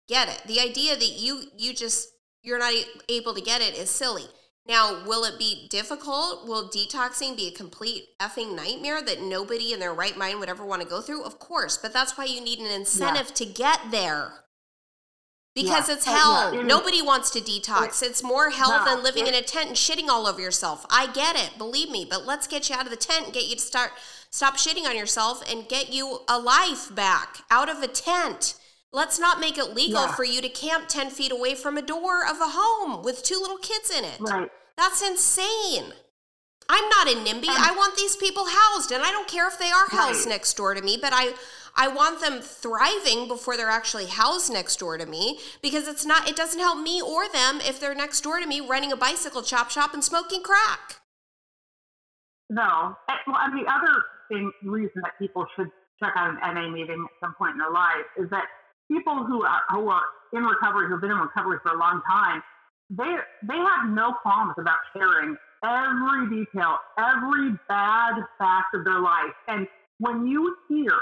get 0.06 0.28
it. 0.28 0.42
The 0.46 0.60
idea 0.60 0.96
that 0.96 1.18
you 1.18 1.44
you 1.56 1.72
just 1.72 2.08
you're 2.42 2.58
not 2.58 2.74
able 3.08 3.34
to 3.34 3.40
get 3.40 3.62
it 3.62 3.74
is 3.74 3.88
silly. 3.88 4.24
Now, 4.68 5.04
will 5.06 5.24
it 5.24 5.38
be 5.38 5.66
difficult? 5.68 6.46
Will 6.46 6.68
detoxing 6.68 7.36
be 7.36 7.48
a 7.48 7.50
complete 7.50 8.04
effing 8.20 8.54
nightmare 8.54 9.02
that 9.02 9.22
nobody 9.22 9.72
in 9.72 9.80
their 9.80 9.94
right 9.94 10.16
mind 10.16 10.38
would 10.38 10.48
ever 10.48 10.64
want 10.64 10.82
to 10.82 10.88
go 10.88 11.00
through? 11.00 11.24
Of 11.24 11.38
course, 11.38 11.76
but 11.76 11.92
that's 11.92 12.16
why 12.16 12.26
you 12.26 12.40
need 12.40 12.58
an 12.60 12.70
incentive 12.70 13.28
yeah. 13.28 13.34
to 13.34 13.46
get 13.46 13.80
there. 13.90 14.32
Because 15.54 15.88
yeah. 15.88 15.94
it's 15.94 16.04
hell. 16.04 16.54
Yeah. 16.54 16.62
Nobody 16.62 17.02
wants 17.02 17.30
to 17.30 17.40
detox. 17.40 18.02
It's 18.02 18.22
more 18.22 18.50
hell 18.50 18.84
than 18.84 19.02
living 19.02 19.26
in 19.26 19.34
a 19.34 19.42
tent 19.42 19.68
and 19.68 19.76
shitting 19.76 20.08
all 20.08 20.28
over 20.28 20.40
yourself. 20.40 20.86
I 20.90 21.10
get 21.12 21.34
it, 21.34 21.58
believe 21.58 21.90
me, 21.90 22.06
but 22.08 22.24
let's 22.24 22.46
get 22.46 22.68
you 22.68 22.76
out 22.76 22.84
of 22.84 22.90
the 22.90 22.96
tent 22.96 23.24
and 23.24 23.34
get 23.34 23.46
you 23.46 23.56
to 23.56 23.60
start 23.60 23.90
stop 24.30 24.56
shitting 24.56 24.84
on 24.84 24.96
yourself 24.96 25.42
and 25.50 25.68
get 25.68 25.92
you 25.92 26.20
a 26.28 26.38
life 26.38 26.94
back 26.94 27.38
out 27.50 27.68
of 27.68 27.82
a 27.82 27.88
tent. 27.88 28.54
Let's 28.92 29.18
not 29.18 29.38
make 29.38 29.56
it 29.56 29.74
legal 29.74 30.02
yeah. 30.02 30.12
for 30.12 30.24
you 30.24 30.42
to 30.42 30.48
camp 30.48 30.88
10 30.88 31.10
feet 31.10 31.30
away 31.30 31.54
from 31.54 31.76
a 31.76 31.82
door 31.82 32.24
of 32.24 32.40
a 32.40 32.50
home 32.50 33.02
with 33.02 33.22
two 33.22 33.38
little 33.40 33.58
kids 33.58 33.90
in 33.90 34.04
it. 34.04 34.20
Right. 34.20 34.50
That's 34.76 35.06
insane. 35.06 35.92
I'm 36.68 36.88
not 36.88 37.08
a 37.08 37.16
NIMBY. 37.16 37.48
Um, 37.48 37.56
I 37.58 37.74
want 37.76 37.96
these 37.96 38.16
people 38.16 38.44
housed, 38.48 38.92
and 38.92 39.02
I 39.02 39.10
don't 39.10 39.28
care 39.28 39.48
if 39.48 39.58
they 39.58 39.70
are 39.70 39.88
housed 39.88 40.26
right. 40.26 40.34
next 40.34 40.56
door 40.56 40.74
to 40.74 40.82
me, 40.82 40.98
but 41.00 41.12
I 41.12 41.34
I 41.76 41.88
want 41.88 42.20
them 42.20 42.40
thriving 42.40 43.28
before 43.28 43.56
they're 43.56 43.70
actually 43.70 44.06
housed 44.06 44.52
next 44.52 44.78
door 44.78 44.96
to 44.98 45.06
me 45.06 45.40
because 45.62 45.88
it's 45.88 46.06
not 46.06 46.28
it 46.28 46.36
doesn't 46.36 46.60
help 46.60 46.78
me 46.78 47.02
or 47.02 47.28
them 47.28 47.60
if 47.60 47.80
they're 47.80 47.94
next 47.94 48.20
door 48.20 48.38
to 48.40 48.46
me 48.46 48.60
running 48.60 48.92
a 48.92 48.96
bicycle 48.96 49.42
chop 49.42 49.70
shop 49.70 49.94
and 49.94 50.04
smoking 50.04 50.42
crack. 50.42 51.00
No. 52.48 52.96
Eh, 53.08 53.14
well, 53.26 53.36
and 53.40 53.54
the 53.54 53.70
other 53.70 54.04
thing 54.28 54.52
reason 54.62 55.02
that 55.02 55.12
people 55.18 55.46
should 55.56 55.70
check 55.98 56.12
out 56.16 56.30
an 56.30 56.54
NA 56.54 56.68
meeting 56.68 57.04
at 57.04 57.26
some 57.26 57.34
point 57.34 57.52
in 57.52 57.58
their 57.58 57.70
life 57.70 58.06
is 58.16 58.30
that 58.30 58.44
people 58.90 59.24
who 59.24 59.42
are 59.42 59.62
who 59.70 59.88
are 59.88 60.04
in 60.32 60.42
recovery, 60.42 60.88
who've 60.88 61.00
been 61.00 61.10
in 61.10 61.18
recovery 61.18 61.58
for 61.62 61.72
a 61.72 61.78
long 61.78 62.02
time, 62.10 62.42
they 62.90 63.14
they 63.46 63.56
have 63.56 63.90
no 63.90 64.14
qualms 64.22 64.54
about 64.58 64.78
sharing 64.92 65.36
every 65.64 66.44
detail, 66.44 66.76
every 66.98 67.52
bad 67.68 68.14
fact 68.38 68.74
of 68.74 68.84
their 68.84 69.00
life. 69.00 69.34
And 69.48 69.66
when 69.98 70.26
you 70.26 70.56
hear 70.68 70.98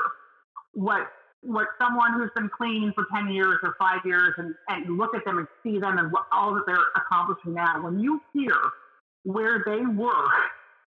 what 0.75 1.09
what 1.43 1.69
someone 1.81 2.15
who's 2.15 2.31
been 2.35 2.51
clean 2.51 2.93
for 2.95 3.07
10 3.15 3.33
years 3.33 3.59
or 3.63 3.77
five 3.79 4.01
years 4.05 4.35
and, 4.39 4.55
and 4.69 4.99
look 4.99 5.15
at 5.15 5.25
them 5.25 5.39
and 5.39 5.47
see 5.63 5.79
them 5.79 5.97
and 5.99 6.11
what, 6.11 6.27
all 6.33 6.53
that 6.55 6.65
they're 6.67 6.91
accomplishing 6.97 7.55
now, 7.55 7.81
when 7.81 8.01
you 8.01 8.21
hear 8.33 8.57
where 9.23 9.63
they 9.65 9.87
were, 9.87 10.29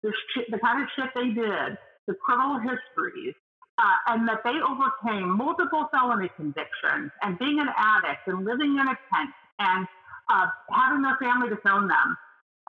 the, 0.02 0.14
shit, 0.34 0.46
the 0.50 0.58
kind 0.60 0.82
of 0.82 0.88
shit 0.96 1.10
they 1.14 1.28
did, 1.36 1.78
the 2.08 2.14
criminal 2.26 2.58
histories, 2.58 3.36
uh, 3.80 3.96
and 4.12 4.28
that 4.28 4.44
they 4.44 4.58
overcame 4.60 5.30
multiple 5.38 5.88
felony 5.92 6.30
convictions 6.36 7.12
and 7.22 7.40
being 7.40 7.60
an 7.60 7.70
addict 7.78 8.28
and 8.28 8.44
living 8.44 8.78
in 8.78 8.86
a 8.88 8.98
tent 9.14 9.32
and 9.60 9.88
uh, 10.30 10.48
having 10.72 11.02
their 11.02 11.18
family 11.18 11.48
disown 11.50 11.88
them. 11.88 12.18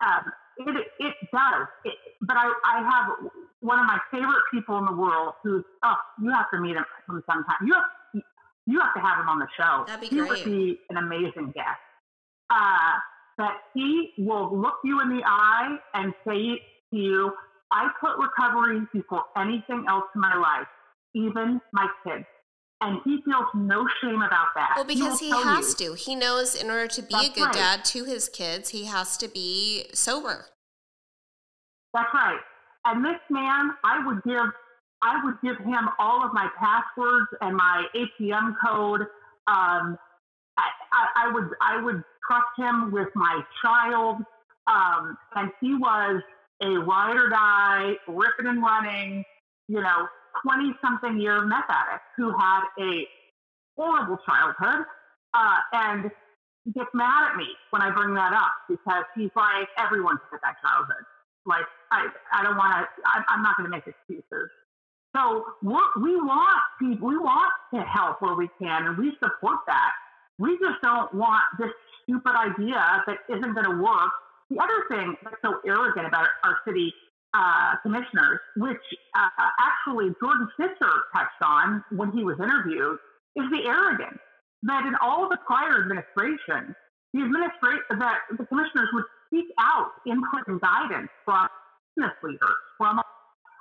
Uh, 0.00 0.20
it, 0.58 0.86
it 1.00 1.14
does. 1.32 1.66
It, 1.84 1.94
but 2.22 2.36
I, 2.36 2.52
I 2.64 2.76
have 2.90 3.30
one 3.60 3.78
of 3.80 3.86
my 3.86 3.98
favorite 4.10 4.44
people 4.52 4.78
in 4.78 4.84
the 4.86 4.94
world 4.94 5.34
who's, 5.42 5.64
oh, 5.82 5.96
you 6.22 6.30
have 6.30 6.50
to 6.52 6.60
meet 6.60 6.76
him 6.76 6.84
sometime. 7.08 7.66
You 7.66 7.74
have, 7.74 8.22
you 8.66 8.80
have 8.80 8.94
to 8.94 9.00
have 9.00 9.18
him 9.18 9.28
on 9.28 9.38
the 9.40 9.48
show. 9.56 9.84
That'd 9.86 10.00
be 10.00 10.14
he 10.14 10.16
great. 10.16 10.28
would 10.30 10.44
be 10.44 10.78
an 10.90 10.96
amazing 10.96 11.52
guest. 11.54 11.80
Uh, 12.50 12.98
that 13.38 13.56
he 13.74 14.10
will 14.18 14.56
look 14.56 14.76
you 14.84 15.00
in 15.00 15.08
the 15.08 15.22
eye 15.24 15.76
and 15.94 16.12
say 16.26 16.60
to 16.90 16.96
you, 16.96 17.32
I 17.72 17.88
put 18.00 18.18
recovery 18.18 18.80
before 18.92 19.24
anything 19.36 19.86
else 19.88 20.04
in 20.14 20.20
my 20.20 20.36
life, 20.36 20.66
even 21.14 21.60
my 21.72 21.86
kids. 22.04 22.24
And 22.82 22.98
he 23.04 23.18
feels 23.26 23.46
no 23.54 23.86
shame 24.00 24.22
about 24.22 24.48
that. 24.54 24.72
Well, 24.76 24.86
because 24.86 25.20
he, 25.20 25.26
he 25.26 25.42
has 25.42 25.78
you. 25.80 25.90
to. 25.90 25.94
He 25.96 26.14
knows 26.14 26.54
in 26.54 26.70
order 26.70 26.86
to 26.88 27.02
be 27.02 27.08
That's 27.10 27.28
a 27.28 27.32
good 27.32 27.44
right. 27.44 27.54
dad 27.54 27.84
to 27.86 28.04
his 28.04 28.28
kids, 28.28 28.70
he 28.70 28.86
has 28.86 29.18
to 29.18 29.28
be 29.28 29.86
sober. 29.92 30.46
That's 31.92 32.08
right. 32.14 32.40
And 32.86 33.04
this 33.04 33.20
man, 33.28 33.72
I 33.84 34.04
would 34.06 34.22
give, 34.24 34.48
I 35.02 35.22
would 35.22 35.34
give 35.42 35.58
him 35.58 35.90
all 35.98 36.24
of 36.24 36.32
my 36.32 36.48
passwords 36.58 37.28
and 37.42 37.54
my 37.54 37.84
ATM 37.94 38.54
code. 38.64 39.02
Um, 39.46 39.98
I, 40.56 40.68
I, 40.92 41.06
I, 41.16 41.32
would, 41.32 41.50
I 41.60 41.82
would 41.82 42.02
trust 42.26 42.48
him 42.56 42.92
with 42.92 43.08
my 43.14 43.42
child. 43.62 44.16
Um, 44.66 45.18
and 45.36 45.50
he 45.60 45.74
was 45.74 46.22
a 46.62 46.68
ride 46.68 47.16
or 47.16 47.28
die, 47.28 47.94
ripping 48.08 48.46
and 48.46 48.62
running, 48.62 49.24
you 49.68 49.80
know, 49.82 50.06
20 50.42 50.74
something 50.82 51.20
year 51.20 51.44
meth 51.44 51.68
addict 51.68 52.04
who 52.16 52.30
had 52.30 52.62
a 52.78 53.06
horrible 53.76 54.18
childhood 54.26 54.86
uh, 55.34 55.58
and 55.72 56.10
gets 56.74 56.90
mad 56.94 57.30
at 57.30 57.36
me 57.36 57.46
when 57.70 57.82
I 57.82 57.90
bring 57.90 58.14
that 58.14 58.32
up 58.32 58.52
because 58.68 59.04
he's 59.16 59.30
like, 59.34 59.68
everyone's 59.78 60.20
had 60.30 60.40
that 60.42 60.56
childhood. 60.60 61.04
Like, 61.46 61.64
I, 61.90 62.08
I 62.32 62.42
don't 62.42 62.56
want 62.56 62.86
to, 62.86 63.24
I'm 63.28 63.42
not 63.42 63.56
going 63.56 63.70
to 63.70 63.74
make 63.74 63.86
excuses. 63.86 64.50
So 65.16 65.44
we 65.62 66.14
want 66.14 66.70
we 66.80 67.18
want 67.18 67.52
to 67.74 67.80
help 67.82 68.22
where 68.22 68.34
we 68.34 68.48
can, 68.62 68.86
and 68.86 68.96
we 68.96 69.10
support 69.18 69.58
that. 69.66 69.92
We 70.38 70.56
just 70.58 70.80
don't 70.82 71.12
want 71.12 71.42
this 71.58 71.70
stupid 72.02 72.32
idea 72.36 73.02
that 73.06 73.18
isn't 73.28 73.54
going 73.54 73.66
to 73.66 73.82
work. 73.82 74.12
The 74.50 74.58
other 74.62 74.86
thing 74.88 75.16
that's 75.24 75.36
so 75.42 75.58
arrogant 75.66 76.06
about 76.06 76.28
our 76.44 76.58
city 76.66 76.94
uh, 77.34 77.76
commissioners, 77.82 78.40
which 78.56 78.82
uh, 79.14 79.28
actually 79.60 80.14
Jordan 80.20 80.48
Fisher 80.56 80.94
touched 81.14 81.42
on 81.44 81.84
when 81.90 82.10
he 82.12 82.24
was 82.24 82.36
interviewed, 82.38 82.98
is 83.36 83.44
the 83.50 83.68
arrogance 83.68 84.18
that 84.62 84.84
in 84.86 84.94
all 85.00 85.28
the 85.28 85.38
prior 85.46 85.82
administrations, 85.82 86.74
the 87.14 87.22
administration 87.22 87.98
that 87.98 88.18
the 88.36 88.44
commissioners 88.46 88.88
would 88.92 89.04
seek 89.32 89.46
out 89.58 89.92
input 90.06 90.46
and 90.48 90.60
guidance 90.60 91.08
from 91.24 91.48
business 91.96 92.14
leaders, 92.22 92.58
from 92.76 93.00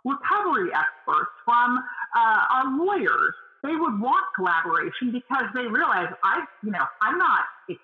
recovery 0.05 0.69
experts, 0.73 1.31
from 1.45 1.77
uh, 2.15 2.41
our 2.49 2.77
lawyers. 2.77 3.33
They 3.63 3.75
would 3.75 3.99
want 3.99 4.23
collaboration 4.35 5.11
because 5.11 5.45
they 5.53 5.67
realize 5.67 6.07
I, 6.23 6.45
you 6.63 6.71
know, 6.71 6.85
I'm 7.01 7.17
not, 7.17 7.43
I, 7.69 7.75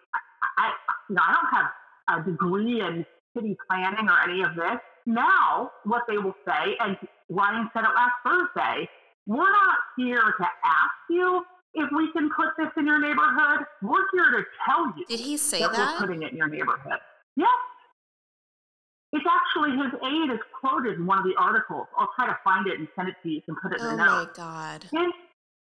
I, 0.58 0.72
you 1.10 1.16
know, 1.16 1.22
I 1.22 1.34
don't 1.36 1.52
have 1.52 2.26
a 2.26 2.32
degree 2.32 2.80
in 2.82 3.06
city 3.36 3.58
planning 3.70 4.08
or 4.10 4.18
any 4.30 4.42
of 4.42 4.56
this. 4.56 4.80
Now, 5.06 5.72
what 5.84 6.04
they 6.08 6.18
will 6.18 6.36
say, 6.46 6.76
and 6.80 6.98
Ryan 7.30 7.70
said 7.74 7.84
it 7.84 7.94
last 7.94 8.16
Thursday, 8.26 8.90
we're 9.28 9.52
not 9.52 9.78
here 9.98 10.34
to 10.38 10.46
ask 10.64 10.98
you 11.10 11.44
if 11.74 11.90
we 11.96 12.12
can 12.14 12.30
put 12.36 12.50
this 12.58 12.72
in 12.78 12.86
your 12.86 13.00
neighborhood. 13.00 13.66
We're 13.82 14.06
here 14.14 14.32
to 14.40 14.44
tell 14.66 14.94
you. 14.98 15.06
Did 15.08 15.20
he 15.20 15.38
say 15.38 15.60
that? 15.60 15.74
that? 15.74 16.00
We're 16.00 16.08
putting 16.08 16.24
it 16.24 16.32
in 16.32 16.38
your 16.38 16.50
neighborhood. 16.50 17.00
Yes. 17.36 17.50
It's 19.14 19.26
actually 19.26 19.72
his 19.72 19.94
aide 20.04 20.34
is 20.34 20.40
quoted 20.60 21.00
in 21.00 21.06
one 21.06 21.20
of 21.20 21.24
the 21.24 21.36
articles. 21.38 21.88
I'll 21.98 22.10
try 22.16 22.28
to 22.28 22.38
find 22.44 22.68
it 22.68 22.80
and 22.80 22.88
send 22.96 23.10
it 23.10 23.16
to 23.24 23.30
you 23.30 23.42
and 23.48 23.58
put 23.62 23.74
it 23.74 23.80
in 23.80 23.86
oh 23.86 23.90
the 23.92 23.96
notes. 23.98 24.40
Oh 24.40 24.44
my 24.44 24.80
God. 24.80 24.84
His, 24.92 25.12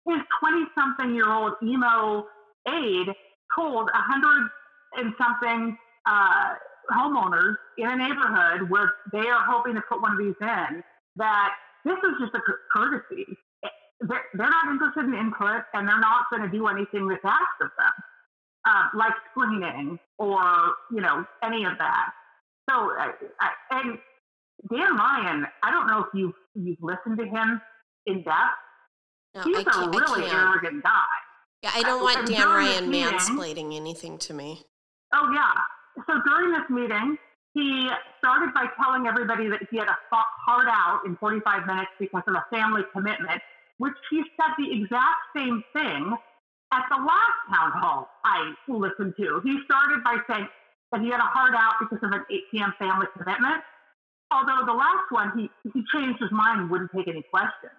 his 0.06 0.22
20 0.40 0.64
something 0.74 1.14
year 1.14 1.32
old 1.32 1.54
emo 1.62 2.26
aide 2.68 3.08
told 3.56 3.88
a 3.88 3.98
hundred 3.98 4.50
and 4.96 5.12
something 5.18 5.76
uh, 6.06 6.54
homeowners 6.90 7.54
in 7.78 7.88
a 7.88 7.96
neighborhood 7.96 8.70
where 8.70 8.92
they 9.12 9.26
are 9.28 9.44
hoping 9.46 9.74
to 9.74 9.82
put 9.88 10.02
one 10.02 10.12
of 10.12 10.18
these 10.18 10.34
in 10.40 10.82
that 11.16 11.50
this 11.84 11.96
is 11.96 12.14
just 12.20 12.34
a 12.34 12.40
courtesy. 12.74 13.26
They're, 14.00 14.24
they're 14.34 14.50
not 14.50 14.70
interested 14.70 15.04
in 15.04 15.14
input 15.14 15.64
and 15.74 15.86
they're 15.88 16.00
not 16.00 16.24
going 16.30 16.42
to 16.42 16.48
do 16.48 16.66
anything 16.68 17.08
that's 17.08 17.24
asked 17.24 17.60
of 17.60 17.70
them, 17.76 17.92
uh, 18.66 18.84
like 18.96 19.12
screening 19.30 19.98
or, 20.18 20.42
you 20.90 21.00
know, 21.00 21.24
any 21.44 21.64
of 21.64 21.72
that. 21.78 22.10
So, 22.68 22.92
uh, 22.98 23.12
and 23.72 23.98
Dan 24.72 24.96
Ryan, 24.96 25.46
I 25.62 25.70
don't 25.70 25.86
know 25.86 26.00
if 26.00 26.06
you've, 26.14 26.34
you've 26.54 26.82
listened 26.82 27.18
to 27.18 27.26
him 27.26 27.60
in 28.06 28.22
depth. 28.22 28.56
No, 29.34 29.42
He's 29.42 29.66
a 29.66 29.90
really 29.90 30.28
arrogant 30.30 30.82
guy. 30.82 31.04
Yeah, 31.62 31.70
I 31.74 31.82
don't 31.82 32.00
uh, 32.00 32.04
want 32.04 32.26
Dan 32.26 32.48
Ryan 32.48 32.90
meeting, 32.90 33.12
mansplaining 33.12 33.76
anything 33.76 34.18
to 34.18 34.34
me. 34.34 34.62
Oh, 35.12 35.30
yeah 35.34 35.52
so 36.06 36.20
during 36.26 36.52
this 36.52 36.68
meeting, 36.70 37.16
he 37.54 37.90
started 38.18 38.54
by 38.54 38.66
telling 38.80 39.06
everybody 39.06 39.48
that 39.48 39.66
he 39.70 39.78
had 39.78 39.88
a 39.88 39.98
hard 40.10 40.68
out 40.70 41.02
in 41.04 41.16
45 41.16 41.66
minutes 41.66 41.90
because 41.98 42.22
of 42.28 42.34
a 42.34 42.46
family 42.50 42.82
commitment, 42.92 43.42
which 43.78 43.94
he 44.10 44.22
said 44.38 44.54
the 44.58 44.70
exact 44.70 45.18
same 45.36 45.62
thing 45.72 46.14
at 46.72 46.84
the 46.90 46.96
last 46.96 47.38
town 47.50 47.72
hall 47.74 48.08
I 48.24 48.54
listened 48.68 49.14
to. 49.18 49.40
He 49.42 49.58
started 49.64 50.04
by 50.04 50.18
saying 50.30 50.46
that 50.92 51.00
he 51.00 51.10
had 51.10 51.18
a 51.18 51.26
hard 51.26 51.54
out 51.54 51.74
because 51.80 51.98
of 52.02 52.12
an 52.12 52.24
8 52.30 52.40
p.m. 52.52 52.74
family 52.78 53.06
commitment. 53.18 53.62
Although 54.30 54.62
the 54.64 54.78
last 54.78 55.10
one, 55.10 55.32
he, 55.34 55.50
he 55.74 55.82
changed 55.92 56.22
his 56.22 56.30
mind 56.30 56.60
and 56.60 56.70
wouldn't 56.70 56.92
take 56.94 57.08
any 57.08 57.22
questions. 57.34 57.74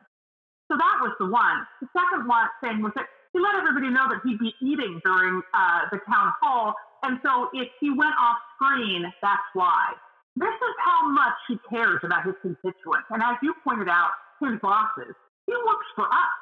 So 0.68 0.76
that 0.76 1.00
was 1.00 1.16
the 1.20 1.28
one. 1.28 1.64
The 1.80 1.88
second 1.96 2.28
one 2.28 2.48
thing 2.60 2.82
was 2.84 2.92
that 2.96 3.08
he 3.32 3.40
let 3.40 3.56
everybody 3.56 3.88
know 3.88 4.08
that 4.12 4.20
he'd 4.24 4.40
be 4.40 4.52
eating 4.60 5.00
during 5.04 5.42
uh, 5.54 5.88
the 5.92 6.00
town 6.08 6.36
hall 6.42 6.76
and 7.04 7.20
so 7.26 7.50
if 7.54 7.68
he 7.80 7.90
went 7.90 8.14
off 8.20 8.38
screen, 8.56 9.12
that's 9.22 9.50
why. 9.54 9.94
This 10.36 10.54
is 10.54 10.76
how 10.86 11.10
much 11.10 11.34
he 11.48 11.58
cares 11.70 12.00
about 12.04 12.26
his 12.26 12.36
constituents. 12.42 13.10
And 13.10 13.22
as 13.22 13.36
you 13.42 13.54
pointed 13.64 13.90
out, 13.90 14.12
his 14.40 14.60
bosses, 14.62 15.14
he 15.46 15.54
works 15.54 15.90
for 15.96 16.06
us. 16.06 16.38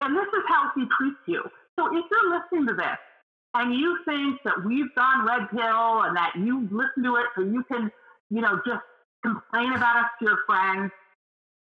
And 0.00 0.16
this 0.16 0.26
is 0.26 0.44
how 0.48 0.70
he 0.74 0.84
treats 0.98 1.20
you. 1.26 1.42
So 1.78 1.86
if 1.96 2.04
you're 2.10 2.30
listening 2.30 2.66
to 2.68 2.74
this 2.74 2.98
and 3.54 3.74
you 3.74 3.98
think 4.04 4.40
that 4.44 4.64
we've 4.64 4.92
gone 4.94 5.26
red 5.26 5.50
pill 5.50 6.02
and 6.02 6.16
that 6.16 6.32
you 6.36 6.68
listen 6.70 7.02
to 7.04 7.16
it 7.16 7.26
so 7.36 7.42
you 7.42 7.64
can, 7.70 7.90
you 8.30 8.40
know, 8.40 8.60
just 8.66 8.82
complain 9.24 9.72
about 9.74 9.96
us 9.96 10.10
to 10.18 10.24
your 10.26 10.38
friends. 10.46 10.90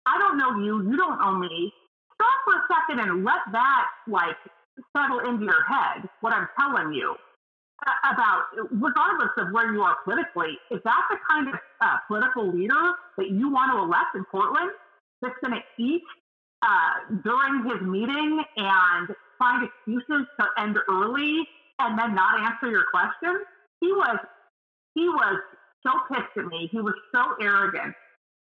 I 0.05 0.17
don't 0.17 0.37
know 0.37 0.63
you. 0.63 0.89
You 0.89 0.97
don't 0.97 1.19
know 1.19 1.37
me. 1.37 1.71
Stop 2.15 2.37
for 2.45 2.55
a 2.55 2.63
second 2.71 3.09
and 3.09 3.25
let 3.25 3.41
that 3.51 3.87
like 4.07 4.37
settle 4.95 5.19
into 5.19 5.45
your 5.45 5.63
head. 5.63 6.07
What 6.21 6.33
I'm 6.33 6.47
telling 6.59 6.93
you 6.93 7.15
about, 7.83 8.43
regardless 8.71 9.31
of 9.37 9.51
where 9.51 9.73
you 9.73 9.81
are 9.81 9.97
politically, 10.03 10.57
is 10.69 10.79
that 10.83 11.01
the 11.09 11.17
kind 11.29 11.49
of 11.49 11.55
uh, 11.81 11.97
political 12.07 12.51
leader 12.51 12.93
that 13.17 13.29
you 13.29 13.49
want 13.49 13.71
to 13.73 13.79
elect 13.79 14.15
in 14.15 14.25
Portland 14.25 14.71
that's 15.21 15.35
going 15.43 15.53
to 15.53 15.83
eat 15.83 16.03
uh, 16.61 17.17
during 17.23 17.63
his 17.65 17.81
meeting 17.81 18.43
and 18.57 19.09
find 19.39 19.67
excuses 19.67 20.27
to 20.39 20.45
end 20.59 20.77
early 20.89 21.47
and 21.79 21.97
then 21.97 22.13
not 22.13 22.39
answer 22.39 22.69
your 22.69 22.85
questions? 22.91 23.45
He 23.79 23.91
was, 23.91 24.17
he 24.93 25.09
was 25.09 25.39
so 25.85 25.91
pissed 26.07 26.37
at 26.37 26.45
me. 26.45 26.69
He 26.71 26.79
was 26.79 26.93
so 27.13 27.35
arrogant. 27.41 27.95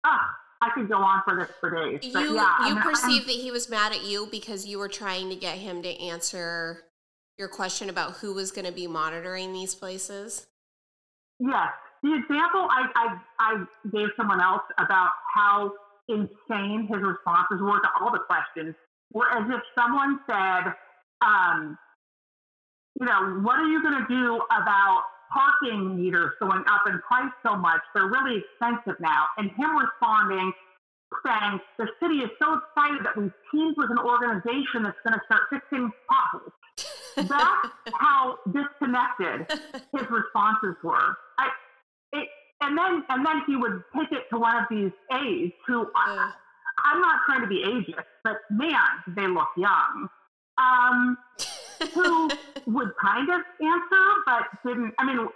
Ugh, 0.06 0.20
I 0.62 0.70
could 0.74 0.88
go 0.88 0.98
on 0.98 1.22
for 1.26 1.36
this 1.36 1.50
for 1.60 1.70
days. 1.70 2.00
You, 2.02 2.36
yeah, 2.36 2.68
you 2.70 2.76
perceive 2.78 3.26
that 3.26 3.36
he 3.36 3.52
was 3.52 3.70
mad 3.70 3.92
at 3.92 4.06
you 4.06 4.28
because 4.32 4.66
you 4.66 4.80
were 4.80 4.88
trying 4.88 5.30
to 5.30 5.36
get 5.36 5.58
him 5.58 5.82
to 5.84 5.90
answer 6.02 6.84
your 7.38 7.48
question 7.48 7.90
about 7.90 8.14
who 8.14 8.34
was 8.34 8.52
going 8.52 8.66
to 8.66 8.72
be 8.72 8.88
monitoring 8.88 9.54
these 9.54 9.76
places? 9.76 10.48
Yes. 11.40 11.70
The 12.04 12.14
example 12.14 12.68
I, 12.70 12.88
I, 12.96 13.08
I 13.40 13.64
gave 13.92 14.08
someone 14.18 14.42
else 14.42 14.64
about 14.78 15.12
how 15.36 15.72
insane 16.10 16.88
his 16.90 17.02
responses 17.02 17.60
were 17.62 17.80
to 17.80 17.90
all 18.00 18.12
the 18.12 18.24
questions 18.26 18.76
were 19.14 19.30
as 19.32 19.46
if 19.50 19.62
someone 19.76 20.20
said, 20.30 20.74
um, 21.22 21.78
you 23.00 23.06
know, 23.06 23.42
what 23.46 23.60
are 23.60 23.68
you 23.68 23.82
going 23.82 23.98
to 24.02 24.08
do 24.10 24.42
about 24.50 25.04
parking 25.32 25.98
meters 25.98 26.32
going 26.40 26.64
up 26.70 26.82
in 26.88 27.00
price 27.08 27.32
so 27.46 27.56
much? 27.56 27.82
They're 27.94 28.10
really 28.10 28.42
expensive 28.42 29.00
now. 29.00 29.26
And 29.38 29.52
him 29.52 29.78
responding, 29.78 30.52
saying, 31.26 31.60
the 31.78 31.88
city 32.02 32.26
is 32.26 32.30
so 32.42 32.58
excited 32.58 33.06
that 33.06 33.16
we've 33.16 33.34
teamed 33.52 33.76
with 33.78 33.92
an 33.92 34.00
organization 34.00 34.84
that's 34.84 34.98
going 35.06 35.14
to 35.14 35.22
start 35.26 35.42
fixing 35.50 35.92
potholes. 36.10 36.54
That's 37.18 37.70
how 38.00 38.38
disconnected 38.46 39.48
his 39.92 40.10
responses 40.10 40.76
were. 40.84 41.18
I, 41.40 41.50
it, 42.14 42.28
and 42.62 42.78
then 42.78 43.04
and 43.10 43.26
then 43.26 43.42
he 43.48 43.56
would 43.56 43.84
take 43.96 44.12
it 44.12 44.24
to 44.32 44.40
one 44.40 44.56
of 44.56 44.66
these 44.70 44.92
aides 45.14 45.54
who 45.66 45.88
I, 45.96 46.32
I'm 46.86 47.02
not 47.02 47.22
trying 47.26 47.42
to 47.42 47.48
be 47.48 47.64
ageist, 47.66 48.06
but 48.24 48.38
man, 48.52 48.80
they 49.16 49.28
look 49.28 49.50
young. 49.58 50.08
Um, 50.58 51.18
who 51.94 52.30
would 52.68 52.92
kind 53.02 53.30
of 53.30 53.42
answer, 53.62 54.06
but 54.26 54.44
didn't. 54.66 54.94
I 55.00 55.06
mean, 55.06 55.28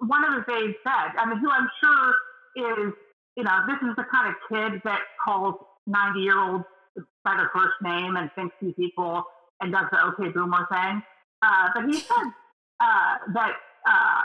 one 0.00 0.24
of 0.24 0.34
his 0.34 0.44
aides 0.54 0.76
said, 0.84 1.16
I 1.18 1.26
mean, 1.26 1.38
who 1.38 1.50
I'm 1.50 1.68
sure 1.80 2.14
is, 2.56 2.92
you 3.36 3.44
know, 3.44 3.60
this 3.66 3.76
is 3.88 3.96
the 3.96 4.04
kind 4.12 4.28
of 4.28 4.34
kid 4.48 4.80
that 4.84 5.00
calls 5.24 5.54
90 5.86 6.20
year 6.20 6.38
olds 6.38 6.64
by 7.24 7.36
their 7.36 7.50
first 7.54 7.74
name 7.82 8.16
and 8.16 8.30
thinks 8.34 8.54
he's 8.60 8.74
equal 8.78 9.24
and 9.60 9.72
does 9.72 9.86
the 9.90 10.04
okay 10.06 10.30
boomer 10.30 10.66
thing. 10.70 11.02
Uh, 11.42 11.68
but 11.74 11.84
he 11.84 11.94
said 11.94 12.32
uh, 12.80 13.16
that, 13.34 13.52
uh, 13.88 14.22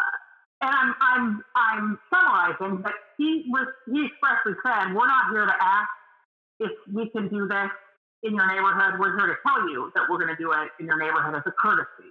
and 0.61 0.71
I'm, 0.75 0.95
I'm, 1.01 1.43
I'm 1.55 1.99
summarizing, 2.11 2.81
but 2.81 2.93
he 3.17 3.45
was, 3.47 3.67
he 3.91 4.05
expressly 4.05 4.53
said, 4.65 4.93
we're 4.93 5.07
not 5.07 5.31
here 5.31 5.45
to 5.45 5.53
ask 5.59 5.89
if 6.59 6.71
we 6.93 7.09
can 7.09 7.27
do 7.29 7.47
this 7.47 7.69
in 8.23 8.35
your 8.35 8.47
neighborhood. 8.47 8.99
We're 8.99 9.17
here 9.17 9.27
to 9.27 9.35
tell 9.45 9.69
you 9.69 9.91
that 9.95 10.03
we're 10.09 10.17
going 10.17 10.35
to 10.35 10.41
do 10.41 10.51
it 10.51 10.69
in 10.79 10.85
your 10.85 10.97
neighborhood 10.97 11.35
as 11.35 11.43
a 11.45 11.51
courtesy. 11.51 12.09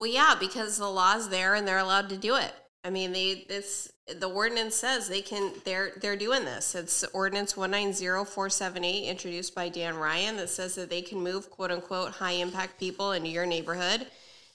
Well, 0.00 0.10
yeah, 0.10 0.34
because 0.38 0.78
the 0.78 0.88
law's 0.88 1.28
there 1.28 1.54
and 1.54 1.66
they're 1.66 1.78
allowed 1.78 2.08
to 2.08 2.16
do 2.16 2.34
it. 2.34 2.52
I 2.84 2.90
mean, 2.90 3.12
they 3.12 3.44
this 3.48 3.92
the 4.18 4.28
ordinance 4.28 4.74
says 4.74 5.08
they 5.08 5.22
can 5.22 5.52
they're 5.64 5.92
they're 6.00 6.16
doing 6.16 6.44
this. 6.44 6.74
It's 6.74 7.04
ordinance 7.12 7.56
190478 7.56 9.08
introduced 9.08 9.54
by 9.54 9.68
Dan 9.68 9.96
Ryan 9.96 10.36
that 10.36 10.50
says 10.50 10.74
that 10.74 10.90
they 10.90 11.02
can 11.02 11.20
move 11.20 11.48
quote 11.50 11.70
unquote 11.70 12.12
high 12.12 12.32
impact 12.32 12.80
people 12.80 13.12
into 13.12 13.28
your 13.28 13.46
neighborhood. 13.46 14.06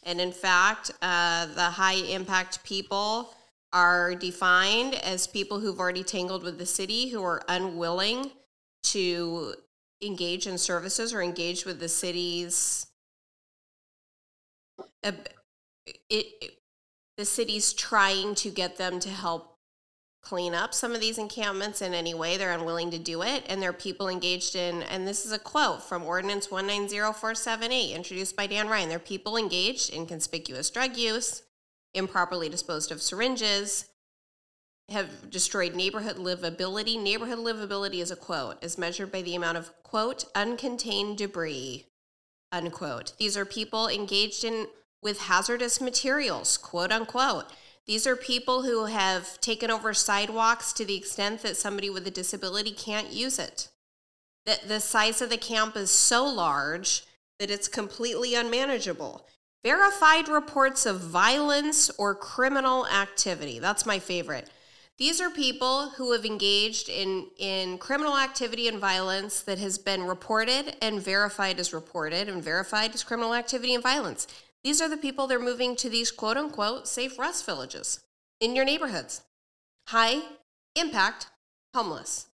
And 0.04 0.20
in 0.20 0.32
fact, 0.32 0.92
uh, 1.02 1.48
the 1.48 1.64
high 1.64 1.96
impact 1.96 2.64
people 2.64 3.34
are 3.72 4.16
defined 4.16 4.96
as 4.96 5.28
people 5.28 5.60
who've 5.60 5.80
already 5.80 6.04
tangled 6.04 6.44
with 6.44 6.58
the 6.58 6.66
city 6.66 7.10
who 7.10 7.24
are 7.24 7.42
unwilling 7.48 8.32
to 8.84 9.54
engage 10.02 10.48
in 10.48 10.58
services 10.58 11.14
or 11.14 11.22
engage 11.22 11.66
with 11.66 11.80
the 11.80 11.90
city's 11.90 12.88
uh, 15.04 15.12
it, 16.10 16.57
the 17.18 17.26
city's 17.26 17.74
trying 17.74 18.36
to 18.36 18.49
get 18.49 18.78
them 18.78 18.99
to 18.99 19.09
help 19.09 19.55
clean 20.22 20.53
up 20.53 20.74
some 20.74 20.93
of 20.93 20.99
these 20.99 21.18
encampments 21.18 21.82
in 21.82 21.93
any 21.93 22.13
way. 22.13 22.38
They're 22.38 22.51
unwilling 22.51 22.91
to 22.91 22.99
do 22.99 23.22
it. 23.24 23.43
And 23.47 23.61
there 23.61 23.70
are 23.70 23.74
people 23.74 24.09
engaged 24.09 24.55
in, 24.55 24.84
and 24.84 25.07
this 25.07 25.26
is 25.26 25.32
a 25.32 25.39
quote 25.39 25.82
from 25.82 26.03
Ordinance 26.03 26.51
190478, 26.51 27.95
introduced 27.95 28.36
by 28.36 28.45
Dan 28.47 28.68
Ryan. 28.68 28.89
There 28.89 28.97
are 28.97 28.99
people 28.99 29.38
engaged 29.38 29.93
in 29.93 30.05
conspicuous 30.05 30.70
drug 30.70 30.97
use, 30.97 31.43
improperly 31.93 32.49
disposed 32.49 32.91
of 32.91 33.01
syringes, 33.01 33.86
have 34.89 35.30
destroyed 35.30 35.76
neighborhood 35.76 36.18
livability. 36.18 37.01
Neighborhood 37.01 37.39
livability 37.39 38.01
is 38.01 38.11
a 38.11 38.15
quote, 38.15 38.63
is 38.63 38.78
measured 38.78 39.11
by 39.11 39.22
the 39.22 39.36
amount 39.36 39.57
of, 39.57 39.72
quote, 39.84 40.26
uncontained 40.34 41.18
debris, 41.18 41.88
unquote. 42.51 43.13
These 43.18 43.38
are 43.38 43.45
people 43.45 43.88
engaged 43.88 44.43
in 44.43 44.68
with 45.08 45.22
hazardous 45.22 45.80
materials, 45.80 46.58
quote 46.58 46.91
unquote. 46.91 47.45
These 47.86 48.05
are 48.05 48.18
people 48.18 48.64
who 48.64 48.88
have 48.88 49.39
taken 49.39 49.72
over 49.72 49.93
sidewalks 49.93 50.74
to 50.74 50.84
the 50.84 50.97
extent 50.97 51.43
that 51.43 51.55
somebody 51.55 51.89
with 51.89 52.05
a 52.08 52.12
disability 52.12 52.72
can't 52.72 53.14
use 53.14 53.39
it. 53.39 53.70
That 54.45 54.68
the 54.68 54.82
size 54.82 55.22
of 55.22 55.30
the 55.30 55.38
camp 55.38 55.78
is 55.78 55.91
so 55.91 56.26
large 56.26 57.05
that 57.39 57.49
it's 57.49 57.70
completely 57.70 58.36
unmanageable. 58.36 59.26
Verified 59.64 60.28
reports 60.28 60.86
of 60.86 60.99
violence 60.99 61.89
or 61.91 62.14
criminal 62.14 62.86
activity. 62.88 63.60
That's 63.60 63.86
my 63.86 63.99
favorite. 63.99 64.49
These 64.97 65.22
are 65.22 65.30
people 65.30 65.91
who 65.91 66.12
have 66.12 66.26
engaged 66.26 66.89
in, 66.89 67.28
in 67.38 67.78
criminal 67.78 68.18
activity 68.18 68.68
and 68.68 68.80
violence 68.80 69.41
that 69.43 69.60
has 69.60 69.78
been 69.78 70.03
reported 70.03 70.76
and 70.82 70.99
verified 70.99 71.62
as 71.62 71.72
reported 71.72 72.28
and 72.28 72.43
verified 72.43 72.93
as 72.93 73.05
criminal 73.05 73.34
activity 73.34 73.74
and 73.74 73.84
violence. 73.84 74.28
These 74.68 74.82
are 74.82 74.89
the 74.89 74.97
people 74.97 75.28
they're 75.28 75.39
moving 75.39 75.78
to 75.78 75.89
these 75.89 76.11
quote 76.11 76.36
unquote 76.36 76.89
safe 76.89 77.18
rest 77.18 77.45
villages 77.45 78.01
in 78.41 78.53
your 78.53 78.65
neighborhoods. 78.65 79.22
High 79.88 80.24
impact 80.76 81.28
homeless. 81.74 82.28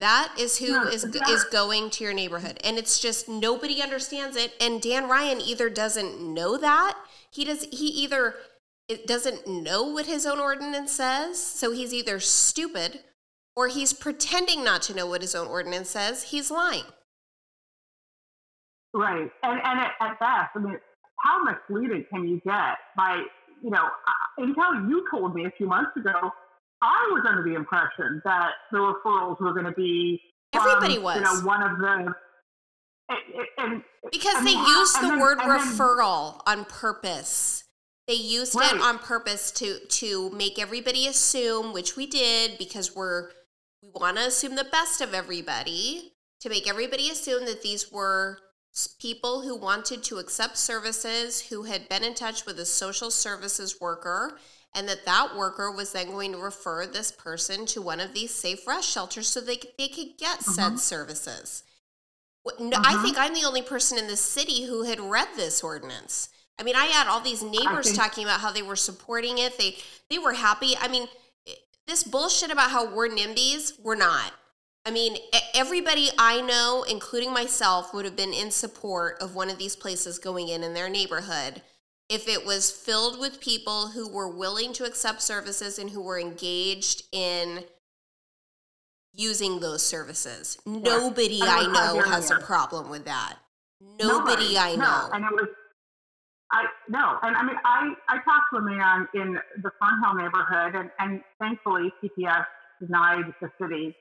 That 0.00 0.34
is 0.36 0.58
who 0.58 0.88
is 0.88 1.04
is 1.04 1.44
going 1.44 1.90
to 1.90 2.02
your 2.02 2.12
neighborhood. 2.12 2.58
And 2.64 2.76
it's 2.76 2.98
just 2.98 3.28
nobody 3.28 3.80
understands 3.80 4.36
it. 4.36 4.52
And 4.60 4.82
Dan 4.82 5.08
Ryan 5.08 5.40
either 5.40 5.70
doesn't 5.70 6.20
know 6.20 6.58
that. 6.58 6.98
He 7.30 7.44
does 7.44 7.68
he 7.70 7.86
either 7.86 8.34
it 8.88 9.06
doesn't 9.06 9.46
know 9.46 9.84
what 9.84 10.06
his 10.06 10.26
own 10.26 10.40
ordinance 10.40 10.90
says, 10.90 11.40
so 11.40 11.70
he's 11.70 11.94
either 11.94 12.18
stupid 12.18 13.04
or 13.54 13.68
he's 13.68 13.92
pretending 13.92 14.64
not 14.64 14.82
to 14.82 14.92
know 14.92 15.06
what 15.06 15.22
his 15.22 15.36
own 15.36 15.46
ordinance 15.46 15.90
says. 15.90 16.32
He's 16.32 16.50
lying. 16.50 16.86
Right. 18.92 19.30
And 19.44 19.60
and 19.62 19.78
at, 19.78 19.92
at 20.00 20.18
best, 20.18 20.50
I 20.56 20.58
mean 20.58 20.78
how 21.22 21.42
misleading 21.42 22.04
can 22.12 22.28
you 22.28 22.40
get 22.44 22.76
by, 22.96 23.22
you 23.62 23.70
know, 23.70 23.84
uh, 23.84 24.42
until 24.42 24.88
you 24.88 25.04
told 25.10 25.34
me 25.34 25.46
a 25.46 25.50
few 25.56 25.66
months 25.66 25.90
ago, 25.96 26.30
I 26.80 27.08
was 27.10 27.24
under 27.28 27.42
the 27.42 27.54
impression 27.54 28.22
that 28.24 28.50
the 28.70 28.78
referrals 28.78 29.40
were 29.40 29.52
going 29.52 29.66
to 29.66 29.72
be 29.72 30.20
everybody 30.54 30.98
was, 30.98 31.16
you 31.16 31.22
know, 31.22 31.46
one 31.46 31.62
of 31.62 31.78
the. 31.78 32.14
And, 33.10 33.18
and, 33.56 33.82
because 34.12 34.36
and 34.36 34.46
they 34.46 34.52
used 34.52 34.96
the 34.96 35.08
then, 35.08 35.20
word 35.20 35.38
referral 35.38 36.44
then, 36.46 36.58
on 36.58 36.64
purpose. 36.66 37.64
They 38.06 38.14
used 38.14 38.54
right. 38.54 38.74
it 38.74 38.80
on 38.80 38.98
purpose 38.98 39.50
to 39.52 39.78
to 39.80 40.30
make 40.30 40.58
everybody 40.58 41.06
assume, 41.06 41.72
which 41.72 41.96
we 41.96 42.06
did 42.06 42.58
because 42.58 42.94
we're 42.94 43.30
we 43.82 43.90
want 43.94 44.16
to 44.16 44.26
assume 44.26 44.56
the 44.56 44.64
best 44.64 45.00
of 45.00 45.14
everybody, 45.14 46.12
to 46.40 46.48
make 46.48 46.68
everybody 46.68 47.10
assume 47.10 47.44
that 47.46 47.62
these 47.62 47.90
were 47.90 48.38
people 48.86 49.42
who 49.42 49.56
wanted 49.56 50.04
to 50.04 50.18
accept 50.18 50.56
services 50.56 51.40
who 51.48 51.64
had 51.64 51.88
been 51.88 52.04
in 52.04 52.14
touch 52.14 52.46
with 52.46 52.58
a 52.60 52.64
social 52.64 53.10
services 53.10 53.80
worker 53.80 54.38
and 54.74 54.88
that 54.88 55.04
that 55.06 55.36
worker 55.36 55.72
was 55.72 55.92
then 55.92 56.10
going 56.10 56.32
to 56.32 56.38
refer 56.38 56.86
this 56.86 57.10
person 57.10 57.66
to 57.66 57.82
one 57.82 58.00
of 58.00 58.14
these 58.14 58.32
safe 58.32 58.66
rest 58.66 58.88
shelters 58.88 59.26
so 59.28 59.40
they, 59.40 59.58
they 59.78 59.88
could 59.88 60.16
get 60.18 60.38
uh-huh. 60.40 60.52
said 60.52 60.78
services. 60.78 61.64
No, 62.60 62.76
uh-huh. 62.76 62.98
i 62.98 63.02
think 63.02 63.18
i'm 63.18 63.34
the 63.34 63.44
only 63.44 63.60
person 63.60 63.98
in 63.98 64.06
the 64.06 64.16
city 64.16 64.64
who 64.64 64.84
had 64.84 65.00
read 65.00 65.28
this 65.36 65.62
ordinance. 65.62 66.28
I 66.58 66.62
mean 66.62 66.76
i 66.76 66.86
had 66.86 67.08
all 67.08 67.20
these 67.20 67.42
neighbors 67.42 67.86
think- 67.86 67.98
talking 67.98 68.24
about 68.24 68.40
how 68.40 68.52
they 68.52 68.62
were 68.62 68.76
supporting 68.76 69.38
it. 69.38 69.58
They 69.58 69.76
they 70.08 70.18
were 70.18 70.34
happy. 70.34 70.74
I 70.80 70.88
mean 70.88 71.08
this 71.86 72.04
bullshit 72.04 72.50
about 72.50 72.70
how 72.70 72.94
we're 72.94 73.08
nimbies 73.08 73.72
we're 73.82 73.96
not 73.96 74.32
I 74.88 74.90
mean, 74.90 75.18
everybody 75.54 76.08
I 76.18 76.40
know, 76.40 76.82
including 76.88 77.30
myself, 77.30 77.92
would 77.92 78.06
have 78.06 78.16
been 78.16 78.32
in 78.32 78.50
support 78.50 79.18
of 79.20 79.34
one 79.34 79.50
of 79.50 79.58
these 79.58 79.76
places 79.76 80.18
going 80.18 80.48
in 80.48 80.62
in 80.62 80.72
their 80.72 80.88
neighborhood 80.88 81.60
if 82.08 82.26
it 82.26 82.46
was 82.46 82.70
filled 82.70 83.20
with 83.20 83.38
people 83.38 83.88
who 83.88 84.08
were 84.08 84.34
willing 84.34 84.72
to 84.72 84.84
accept 84.86 85.20
services 85.20 85.78
and 85.78 85.90
who 85.90 86.00
were 86.00 86.18
engaged 86.18 87.02
in 87.12 87.64
using 89.12 89.60
those 89.60 89.84
services. 89.84 90.56
Yeah. 90.64 90.78
Nobody 90.78 91.42
I, 91.42 91.66
I 91.68 91.92
know 91.94 92.00
has 92.00 92.30
a 92.30 92.38
problem 92.38 92.88
with 92.88 93.04
that. 93.04 93.36
Nobody, 93.82 94.08
Nobody 94.08 94.58
I 94.58 94.70
know. 94.70 94.78
No. 94.78 95.10
And 95.12 95.24
it 95.26 95.32
was 95.32 95.48
I 96.50 96.64
no, 96.88 97.18
and 97.22 97.36
I 97.36 97.42
mean 97.42 97.56
I 97.62 97.92
I 98.08 98.14
talked 98.24 98.46
to 98.54 98.56
a 98.56 98.62
man 98.62 99.06
in 99.12 99.38
the 99.62 99.70
Fernhill 99.82 100.16
neighborhood, 100.16 100.76
and, 100.76 100.90
and 100.98 101.20
thankfully 101.38 101.92
CPS 102.02 102.46
denied 102.80 103.34
the 103.42 103.50
city 103.60 103.94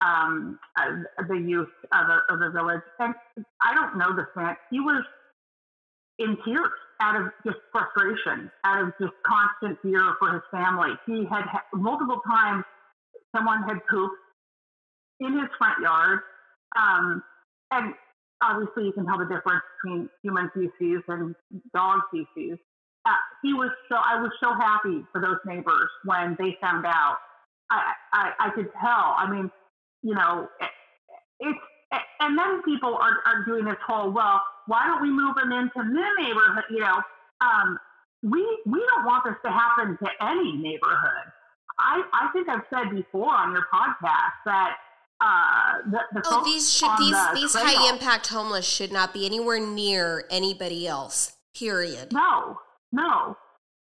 um, 0.00 0.58
uh, 0.78 1.24
the 1.28 1.36
youth 1.36 1.68
of 1.92 2.06
the, 2.06 2.34
of 2.34 2.40
the 2.40 2.50
village. 2.50 2.82
And 2.98 3.14
I 3.62 3.74
don't 3.74 3.98
know 3.98 4.14
this 4.14 4.26
man. 4.36 4.56
He 4.70 4.80
was 4.80 5.04
in 6.18 6.36
tears 6.44 6.70
out 7.00 7.20
of 7.20 7.30
just 7.44 7.58
frustration, 7.72 8.50
out 8.64 8.82
of 8.82 8.92
just 9.00 9.12
constant 9.24 9.78
fear 9.82 10.14
for 10.18 10.32
his 10.32 10.42
family. 10.50 10.90
He 11.06 11.24
had 11.30 11.44
multiple 11.72 12.20
times 12.26 12.64
someone 13.34 13.62
had 13.62 13.78
pooped 13.88 14.16
in 15.20 15.32
his 15.32 15.48
front 15.58 15.80
yard, 15.82 16.20
um, 16.76 17.22
and 17.70 17.94
obviously 18.42 18.84
you 18.84 18.92
can 18.92 19.06
tell 19.06 19.18
the 19.18 19.26
difference 19.26 19.62
between 19.82 20.08
human 20.22 20.50
feces 20.54 21.02
and 21.08 21.34
dog 21.74 22.00
feces. 22.10 22.58
Uh, 23.06 23.14
he 23.42 23.54
was 23.54 23.70
so 23.88 23.96
I 23.96 24.20
was 24.20 24.30
so 24.42 24.52
happy 24.54 25.04
for 25.12 25.20
those 25.20 25.38
neighbors 25.46 25.88
when 26.04 26.36
they 26.38 26.56
found 26.60 26.84
out. 26.84 27.18
I, 27.70 27.92
I, 28.12 28.32
I 28.40 28.50
could 28.54 28.70
tell. 28.80 29.14
I 29.18 29.30
mean, 29.30 29.50
you 30.02 30.14
know, 30.14 30.48
it's 31.40 31.58
and 32.20 32.38
then 32.38 32.62
people 32.62 32.94
are, 32.94 33.18
are 33.24 33.44
doing 33.46 33.64
this 33.64 33.78
whole 33.86 34.10
well, 34.10 34.42
why 34.66 34.86
don't 34.86 35.02
we 35.02 35.10
move 35.10 35.34
them 35.36 35.52
into 35.52 35.70
the 35.76 36.22
neighborhood? 36.22 36.64
You 36.70 36.80
know, 36.80 37.00
um, 37.40 37.78
we 38.22 38.40
we 38.66 38.84
don't 38.90 39.06
want 39.06 39.24
this 39.24 39.36
to 39.44 39.50
happen 39.50 39.96
to 40.02 40.08
any 40.20 40.52
neighborhood. 40.52 41.32
I 41.78 42.02
I 42.12 42.28
think 42.32 42.48
I've 42.48 42.64
said 42.70 42.94
before 42.94 43.34
on 43.34 43.52
your 43.52 43.66
podcast 43.72 44.44
that 44.44 44.76
uh, 45.20 45.90
the, 45.90 46.20
the 46.20 46.22
oh, 46.26 46.44
these 46.44 46.72
should 46.72 46.90
these 46.98 47.10
the 47.10 47.30
these 47.34 47.54
high 47.54 47.88
impact 47.92 48.26
homeless 48.28 48.66
should 48.66 48.92
not 48.92 49.12
be 49.14 49.26
anywhere 49.26 49.60
near 49.60 50.24
anybody 50.30 50.86
else. 50.86 51.36
Period. 51.54 52.12
No, 52.12 52.58
no. 52.92 53.36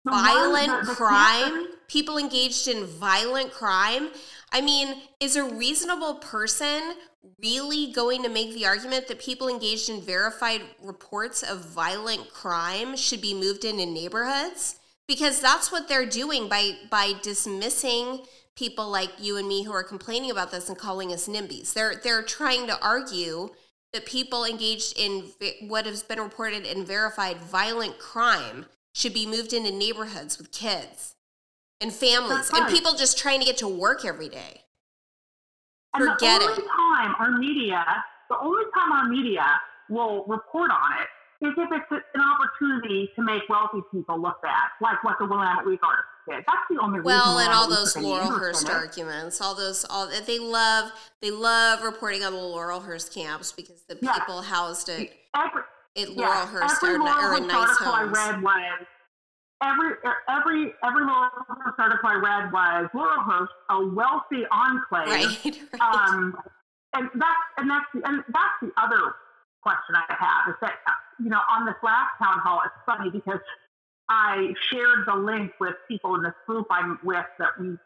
The 0.05 0.11
violent 0.11 0.67
one, 0.69 0.79
the, 0.81 0.91
the 0.91 0.95
crime, 0.95 1.65
people 1.87 2.17
engaged 2.17 2.67
in 2.67 2.85
violent 2.85 3.51
crime. 3.51 4.09
I 4.51 4.61
mean, 4.61 5.01
is 5.19 5.35
a 5.35 5.43
reasonable 5.43 6.15
person 6.15 6.95
really 7.41 7.91
going 7.91 8.23
to 8.23 8.29
make 8.29 8.53
the 8.53 8.65
argument 8.65 9.07
that 9.07 9.19
people 9.19 9.47
engaged 9.47 9.89
in 9.89 10.01
verified 10.01 10.61
reports 10.81 11.43
of 11.43 11.65
violent 11.65 12.31
crime 12.31 12.95
should 12.95 13.21
be 13.21 13.33
moved 13.33 13.65
into 13.65 13.85
neighborhoods? 13.85 14.79
Because 15.07 15.39
that's 15.39 15.71
what 15.71 15.87
they're 15.87 16.05
doing 16.05 16.47
by 16.47 16.73
by 16.89 17.13
dismissing 17.21 18.21
people 18.55 18.89
like 18.89 19.11
you 19.19 19.37
and 19.37 19.47
me 19.47 19.63
who 19.63 19.71
are 19.71 19.83
complaining 19.83 20.31
about 20.31 20.51
this 20.51 20.69
and 20.69 20.77
calling 20.77 21.11
us 21.11 21.27
NIMBYs. 21.27 21.73
They're 21.73 21.95
they're 22.03 22.23
trying 22.23 22.67
to 22.67 22.81
argue 22.81 23.49
that 23.93 24.05
people 24.05 24.45
engaged 24.45 24.97
in 24.97 25.31
what 25.67 25.85
has 25.85 26.03
been 26.03 26.19
reported 26.19 26.65
and 26.65 26.87
verified 26.87 27.37
violent 27.37 27.99
crime 27.99 28.65
should 28.93 29.13
be 29.13 29.25
moved 29.25 29.53
into 29.53 29.71
neighborhoods 29.71 30.37
with 30.37 30.51
kids 30.51 31.14
and 31.81 31.91
families 31.91 32.49
and 32.49 32.63
uh-huh. 32.63 32.71
people 32.71 32.93
just 32.93 33.17
trying 33.17 33.39
to 33.39 33.45
get 33.45 33.57
to 33.57 33.67
work 33.67 34.05
every 34.05 34.29
day. 34.29 34.61
And 35.93 36.03
Forget 36.03 36.41
the 36.41 36.47
only 36.47 36.63
it. 36.63 36.67
time 36.67 37.15
our 37.19 37.37
media, 37.37 37.85
the 38.29 38.37
only 38.39 38.63
time 38.73 38.91
our 38.91 39.07
media 39.09 39.45
will 39.89 40.25
report 40.25 40.71
on 40.71 41.01
it 41.01 41.07
is 41.45 41.53
if 41.57 41.69
it's 41.71 42.05
an 42.13 42.21
opportunity 42.21 43.09
to 43.15 43.23
make 43.23 43.41
wealthy 43.49 43.79
people 43.91 44.19
look 44.19 44.41
bad, 44.41 44.69
like 44.81 45.03
what 45.03 45.17
the 45.19 45.25
Willamette 45.25 45.65
Week 45.65 45.79
artists 45.83 46.11
did. 46.27 46.43
That's 46.47 46.65
the 46.69 46.81
only 46.81 47.01
well, 47.01 47.39
and 47.39 47.51
all 47.51 47.69
those 47.69 47.93
Laurelhurst 47.93 48.69
arguments, 48.69 49.41
all 49.41 49.53
those, 49.53 49.85
all 49.89 50.07
that 50.07 50.25
they 50.25 50.39
love, 50.39 50.91
they 51.21 51.31
love 51.31 51.83
reporting 51.83 52.23
on 52.23 52.33
the 52.33 52.39
Laurelhurst 52.39 53.13
camps 53.13 53.51
because 53.51 53.83
the 53.87 53.95
people 53.95 54.41
housed 54.41 54.89
at 54.89 55.09
every, 55.35 55.61
at 55.97 56.07
Laurelhurst 56.09 56.83
every 56.83 56.95
are, 56.95 57.07
are 57.07 57.37
in 57.37 57.47
nice 57.47 57.77
homes. 57.77 58.17
I 58.17 58.31
read 58.31 58.41
was 58.41 58.87
every 59.63 59.95
every 60.29 60.73
every 60.83 61.03
Laurelhurst 61.03 61.79
article 61.79 62.09
I 62.09 62.15
read 62.15 62.51
was 62.51 62.89
Laurelhurst, 62.93 63.47
a 63.69 63.85
wealthy 63.87 64.45
enclave. 64.51 65.07
Right, 65.07 65.45
right. 65.73 65.81
Um, 65.81 66.37
and 66.93 67.09
that's 67.13 67.45
and 67.57 67.69
that's 67.69 67.85
the, 67.93 68.01
and 68.05 68.23
that's 68.27 68.57
the 68.61 68.71
other 68.77 69.15
question 69.63 69.95
I 69.95 70.05
have 70.09 70.53
is 70.53 70.55
that 70.61 70.75
you 71.19 71.29
know, 71.29 71.39
on 71.49 71.65
this 71.65 71.75
last 71.83 72.11
town 72.21 72.39
hall, 72.39 72.61
it's 72.65 72.75
funny 72.85 73.09
because 73.09 73.39
I 74.09 74.53
shared 74.69 75.05
the 75.07 75.15
link 75.15 75.51
with 75.59 75.75
people 75.87 76.15
in 76.15 76.23
this 76.23 76.33
group 76.45 76.67
I'm 76.69 76.99
with 77.03 77.25
that 77.39 77.59
we 77.59 77.77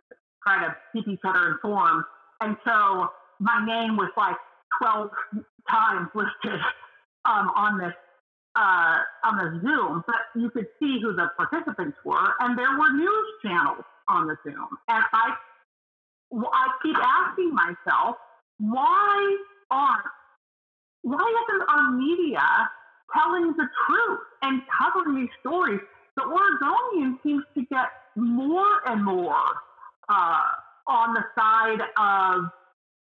try 0.43 0.65
to 0.65 0.75
keep 0.93 1.07
each 1.07 1.21
other 1.23 1.51
informed. 1.51 2.03
And 2.41 2.57
so 2.65 3.11
my 3.39 3.63
name 3.65 3.97
was 3.97 4.09
like 4.17 4.35
12 4.81 5.09
times 5.69 6.09
listed 6.13 6.59
um, 7.25 7.51
on 7.55 7.77
this 7.77 7.93
uh, 8.59 8.97
on 9.23 9.37
the 9.37 9.61
Zoom, 9.63 10.03
but 10.05 10.21
you 10.35 10.49
could 10.49 10.67
see 10.79 10.99
who 11.01 11.13
the 11.13 11.29
participants 11.37 11.97
were, 12.03 12.33
and 12.41 12.59
there 12.59 12.77
were 12.77 12.91
news 12.91 13.27
channels 13.41 13.85
on 14.09 14.27
the 14.27 14.35
Zoom. 14.43 14.67
And 14.89 15.03
I, 15.13 15.33
I 16.33 16.67
keep 16.83 16.97
asking 16.97 17.53
myself, 17.55 18.17
why 18.59 19.37
aren't, 19.71 20.05
why 21.03 21.45
isn't 21.47 21.69
our 21.69 21.91
media 21.91 22.69
telling 23.13 23.53
the 23.57 23.67
truth 23.87 24.19
and 24.41 24.61
covering 24.77 25.21
these 25.21 25.29
stories. 25.39 25.79
The 26.15 26.23
Oregonian 26.23 27.19
seems 27.23 27.43
to 27.55 27.61
get 27.71 27.87
more 28.15 28.81
and 28.85 29.03
more 29.03 29.45
uh, 30.09 30.41
on 30.87 31.13
the 31.13 31.23
side 31.37 31.81
of, 31.97 32.49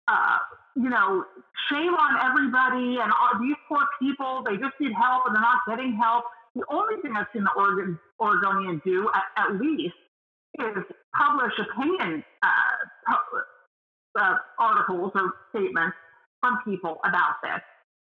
uh, 0.07 0.37
you 0.75 0.89
know, 0.89 1.25
shame 1.69 1.93
on 1.93 2.17
everybody 2.23 2.99
and 3.01 3.11
all, 3.11 3.39
these 3.41 3.55
poor 3.67 3.85
people, 4.01 4.43
they 4.45 4.57
just 4.57 4.73
need 4.79 4.93
help 4.93 5.23
and 5.25 5.35
they're 5.35 5.41
not 5.41 5.59
getting 5.67 5.95
help. 5.95 6.25
The 6.55 6.63
only 6.69 7.01
thing 7.01 7.13
I've 7.15 7.27
seen 7.33 7.43
the 7.43 7.51
Oregon, 7.55 7.99
Oregonian 8.19 8.81
do, 8.85 9.09
at, 9.13 9.23
at 9.37 9.59
least, 9.59 9.95
is 10.59 10.83
publish 11.15 11.53
opinion 11.59 12.23
uh, 12.43 13.13
uh, 14.19 14.35
articles 14.57 15.11
or 15.15 15.33
statements 15.51 15.95
from 16.41 16.59
people 16.65 16.99
about 17.03 17.41
this. 17.43 17.61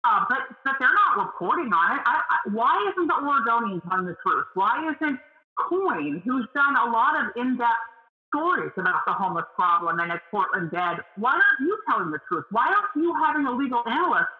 Uh, 0.03 0.25
but 0.27 0.39
but 0.65 0.73
they're 0.79 0.89
not 0.91 1.25
reporting 1.25 1.71
on 1.71 1.95
it. 1.95 2.03
I, 2.05 2.19
I, 2.19 2.49
why 2.51 2.91
isn't 2.91 3.07
the 3.07 3.15
Oregonian 3.23 3.79
telling 3.87 4.05
the 4.05 4.17
truth? 4.25 4.45
Why 4.53 4.91
isn't 4.91 5.19
KOIN, 5.55 6.21
who's 6.25 6.47
done 6.53 6.75
a 6.75 6.91
lot 6.91 7.23
of 7.23 7.31
in-depth 7.37 7.92
stories 8.33 8.71
about 8.77 9.05
the 9.05 9.13
homeless 9.13 9.45
problem 9.55 9.99
and 9.99 10.11
it's 10.11 10.23
Portland 10.31 10.71
dead, 10.71 10.97
why 11.17 11.33
aren't 11.33 11.61
you 11.61 11.77
telling 11.89 12.11
the 12.11 12.19
truth? 12.27 12.45
Why 12.49 12.65
aren't 12.65 12.95
you 12.95 13.13
having 13.25 13.45
a 13.45 13.51
legal 13.51 13.83
analyst 13.85 14.31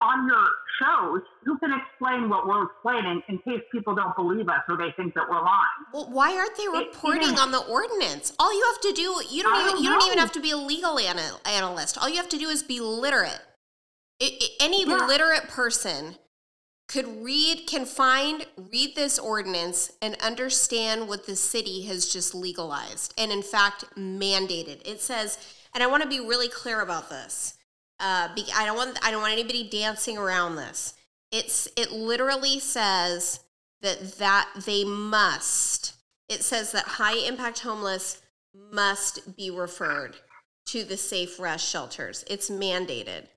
on 0.00 0.26
your 0.26 0.44
shows 0.80 1.22
who 1.44 1.56
can 1.58 1.70
explain 1.72 2.28
what 2.28 2.46
we're 2.46 2.64
explaining 2.64 3.22
in 3.28 3.38
case 3.38 3.62
people 3.72 3.94
don't 3.94 4.14
believe 4.16 4.48
us 4.48 4.60
or 4.68 4.76
they 4.76 4.92
think 4.96 5.14
that 5.14 5.24
we're 5.30 5.40
lying. 5.40 5.80
Well, 5.92 6.10
why 6.10 6.36
aren't 6.36 6.56
they 6.56 6.66
reporting 6.68 7.32
it, 7.32 7.38
on 7.38 7.52
the 7.52 7.60
ordinance? 7.60 8.34
All 8.38 8.52
you 8.52 8.64
have 8.72 8.80
to 8.82 8.92
do 8.92 9.22
you 9.30 9.42
don't 9.42 9.60
even 9.60 9.74
don't 9.74 9.82
you 9.82 9.90
don't 9.90 10.06
even 10.06 10.18
have 10.18 10.32
to 10.32 10.40
be 10.40 10.50
a 10.50 10.56
legal 10.56 10.98
anal- 10.98 11.40
analyst. 11.46 11.96
All 11.96 12.08
you 12.08 12.16
have 12.16 12.28
to 12.30 12.38
do 12.38 12.48
is 12.48 12.62
be 12.62 12.80
literate 12.80 13.40
it, 14.20 14.42
it, 14.42 14.50
any 14.60 14.86
yeah. 14.86 15.06
literate 15.06 15.48
person 15.48 16.16
could 16.88 17.24
read, 17.24 17.66
can 17.66 17.86
find, 17.86 18.46
read 18.70 18.94
this 18.94 19.18
ordinance 19.18 19.92
and 20.02 20.16
understand 20.22 21.08
what 21.08 21.26
the 21.26 21.36
city 21.36 21.82
has 21.82 22.12
just 22.12 22.34
legalized 22.34 23.14
and, 23.16 23.32
in 23.32 23.42
fact, 23.42 23.84
mandated. 23.96 24.86
It 24.86 25.00
says, 25.00 25.38
and 25.72 25.82
I 25.82 25.86
want 25.86 26.02
to 26.02 26.08
be 26.08 26.20
really 26.20 26.48
clear 26.48 26.80
about 26.80 27.10
this. 27.10 27.54
Uh, 28.00 28.28
I 28.54 28.64
don't 28.66 28.76
want 28.76 28.98
I 29.04 29.12
don't 29.12 29.22
want 29.22 29.32
anybody 29.32 29.68
dancing 29.68 30.18
around 30.18 30.56
this. 30.56 30.94
It's 31.30 31.68
it 31.76 31.92
literally 31.92 32.58
says 32.58 33.40
that 33.82 34.18
that 34.18 34.48
they 34.66 34.84
must. 34.84 35.94
It 36.28 36.42
says 36.42 36.72
that 36.72 36.84
high 36.84 37.16
impact 37.16 37.60
homeless 37.60 38.20
must 38.72 39.36
be 39.36 39.48
referred 39.48 40.16
to 40.66 40.82
the 40.82 40.96
safe 40.96 41.38
rest 41.38 41.68
shelters. 41.68 42.24
It's 42.28 42.50
mandated 42.50 43.28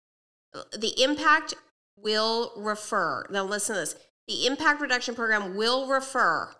the 0.78 1.02
impact 1.02 1.54
will 1.98 2.54
refer, 2.56 3.26
now 3.30 3.44
listen 3.44 3.76
to 3.76 3.82
this 3.82 3.96
the 4.28 4.46
impact 4.46 4.82
reduction 4.82 5.16
program 5.16 5.56
will 5.56 5.88
refer 5.88 6.54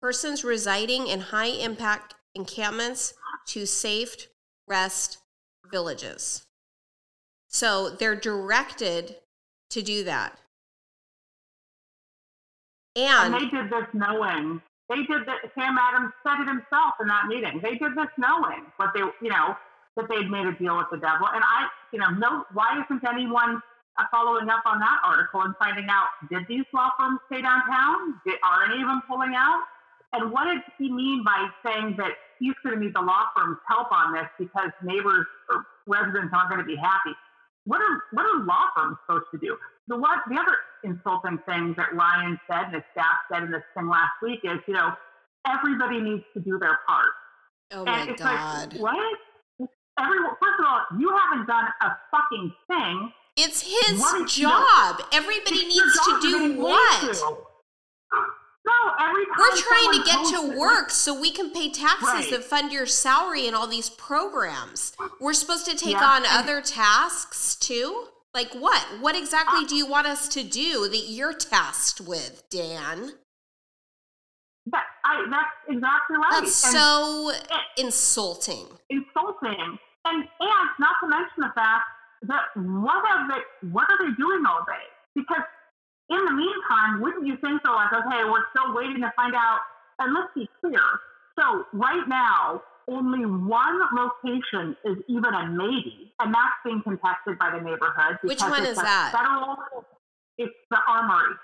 persons 0.00 0.44
residing 0.44 1.06
in 1.08 1.20
high 1.20 1.46
impact 1.46 2.14
encampments 2.34 3.14
to 3.46 3.66
safe 3.66 4.28
rest 4.66 5.18
villages. 5.70 6.44
So 7.48 7.90
they're 7.90 8.14
directed 8.14 9.16
to 9.70 9.82
do 9.82 10.04
that. 10.04 10.38
And, 12.94 13.34
and 13.34 13.42
they 13.42 13.48
did 13.48 13.70
this 13.70 13.86
knowing. 13.94 14.60
They 14.88 14.96
did 14.96 15.26
that. 15.26 15.50
Sam 15.54 15.76
Adams 15.78 16.12
said 16.26 16.42
it 16.42 16.48
himself 16.48 16.94
in 17.00 17.08
that 17.08 17.26
meeting. 17.28 17.60
They 17.62 17.76
did 17.76 17.92
this 17.96 18.08
knowing 18.18 18.66
what 18.76 18.90
they, 18.94 19.00
you 19.00 19.30
know, 19.30 19.56
that 19.96 20.08
they'd 20.08 20.30
made 20.30 20.46
a 20.46 20.52
deal 20.52 20.76
with 20.76 20.86
the 20.90 20.98
devil. 20.98 21.28
And 21.32 21.42
I, 21.44 21.68
you 21.92 21.98
know, 21.98 22.10
no, 22.10 22.44
why 22.52 22.82
isn't 22.84 23.02
anyone 23.08 23.62
Uh, 23.98 24.04
following 24.12 24.48
up 24.48 24.62
on 24.64 24.78
that 24.78 25.02
article 25.02 25.42
and 25.42 25.54
finding 25.58 25.90
out 25.90 26.06
did 26.30 26.46
these 26.46 26.64
law 26.72 26.90
firms 26.96 27.18
stay 27.26 27.42
downtown? 27.42 28.14
Did, 28.24 28.38
are 28.46 28.70
any 28.70 28.80
of 28.80 28.86
them 28.86 29.02
pulling 29.08 29.34
out? 29.34 29.62
And 30.12 30.30
what 30.30 30.44
did 30.46 30.62
he 30.78 30.88
mean 30.88 31.24
by 31.24 31.48
saying 31.66 31.96
that 31.98 32.12
he's 32.38 32.54
going 32.62 32.78
to 32.78 32.80
need 32.80 32.94
the 32.94 33.02
law 33.02 33.26
firm's 33.34 33.58
help 33.66 33.90
on 33.90 34.14
this 34.14 34.30
because 34.38 34.70
neighbors 34.84 35.26
or 35.50 35.66
residents 35.86 36.30
aren't 36.32 36.48
going 36.48 36.62
to 36.62 36.66
be 36.66 36.76
happy? 36.76 37.10
What 37.64 37.82
are 37.82 38.02
what 38.12 38.24
are 38.24 38.46
law 38.46 38.70
firms 38.76 38.96
supposed 39.04 39.26
to 39.32 39.38
do? 39.38 39.58
The 39.88 39.96
what 39.96 40.20
the 40.30 40.38
other 40.38 40.56
insulting 40.84 41.38
thing 41.44 41.74
that 41.76 41.92
Ryan 41.92 42.38
said 42.48 42.70
and 42.70 42.74
his 42.74 42.84
staff 42.92 43.26
said 43.30 43.42
in 43.44 43.50
this 43.50 43.66
thing 43.76 43.88
last 43.88 44.14
week 44.22 44.40
is, 44.44 44.62
you 44.66 44.74
know, 44.74 44.94
everybody 45.46 46.00
needs 46.00 46.24
to 46.34 46.40
do 46.40 46.58
their 46.58 46.78
part. 46.86 47.12
Oh 47.72 47.84
my 47.84 48.06
it's 48.08 48.22
god! 48.22 48.72
Like, 48.72 48.80
what? 48.80 49.18
Everyone, 49.98 50.38
first 50.40 50.60
of 50.60 50.64
all, 50.64 50.80
you 50.98 51.10
haven't 51.10 51.46
done 51.48 51.66
a 51.82 51.90
fucking 52.14 52.52
thing. 52.70 53.12
It's 53.40 53.62
his 53.62 54.02
job. 54.34 55.00
Everybody 55.12 55.56
It's 55.58 55.74
needs 55.76 55.94
to 56.00 56.20
do 56.20 56.60
what? 56.60 57.00
to. 57.14 57.36
No, 58.66 58.92
every 59.00 59.24
We're 59.38 59.56
trying 59.56 59.92
to 59.92 60.04
get 60.04 60.26
to 60.34 60.52
it, 60.52 60.58
work 60.58 60.90
so 60.90 61.18
we 61.18 61.30
can 61.30 61.50
pay 61.52 61.70
taxes 61.70 62.02
Right. 62.08 62.30
that 62.30 62.44
fund 62.44 62.72
your 62.72 62.84
salary 62.84 63.46
and 63.46 63.54
all 63.56 63.66
these 63.66 63.88
programs. 63.90 64.92
We're 65.20 65.32
supposed 65.32 65.64
to 65.66 65.76
take 65.76 65.92
Yeah, 65.94 66.04
on 66.04 66.26
other 66.26 66.60
tasks 66.60 67.54
too? 67.56 68.08
Like 68.34 68.52
what? 68.54 68.82
What 69.00 69.16
exactly 69.16 69.64
uh, 69.64 69.68
do 69.68 69.74
you 69.76 69.86
want 69.86 70.06
us 70.06 70.28
to 70.28 70.42
do 70.42 70.86
that 70.88 71.04
you're 71.08 71.32
tasked 71.32 72.00
with, 72.00 72.42
Dan? 72.50 73.12
That, 74.66 74.84
I, 75.04 75.24
that's 75.30 75.56
exactly 75.68 76.16
right. 76.18 76.30
That's 76.42 76.64
And 76.64 76.72
so 76.74 77.32
insulting. 77.78 78.66
insulting. 78.90 79.78
And 80.04 80.24
and 80.40 80.68
not 80.78 80.96
to 81.02 81.08
mention 81.08 81.38
the 81.38 81.52
fact 81.54 81.84
that 82.22 82.42
what 82.56 83.04
are 83.04 83.28
they 83.28 83.68
what 83.70 83.86
are 83.90 83.98
they 84.02 84.12
doing 84.16 84.42
all 84.46 84.64
day? 84.66 84.86
Because 85.14 85.42
in 86.10 86.24
the 86.24 86.32
meantime, 86.32 87.00
wouldn't 87.02 87.26
you 87.26 87.36
think 87.44 87.62
they're 87.62 87.74
like, 87.74 87.92
okay, 87.92 88.24
we're 88.24 88.44
still 88.56 88.74
waiting 88.74 89.00
to 89.02 89.12
find 89.14 89.34
out 89.34 89.60
and 89.98 90.14
let's 90.14 90.32
be 90.34 90.48
clear. 90.60 90.80
So 91.38 91.64
right 91.72 92.06
now, 92.08 92.62
only 92.88 93.26
one 93.26 93.78
location 93.92 94.74
is 94.84 94.96
even 95.08 95.34
a 95.34 95.46
maybe, 95.50 96.12
and 96.18 96.32
that's 96.32 96.56
being 96.64 96.80
contested 96.82 97.38
by 97.38 97.50
the 97.50 97.60
neighborhood. 97.60 98.16
Which 98.22 98.40
one 98.40 98.64
is 98.64 98.76
that? 98.76 99.12
Federal, 99.12 99.56
it's 100.38 100.54
the 100.70 100.78
armory. 100.88 101.34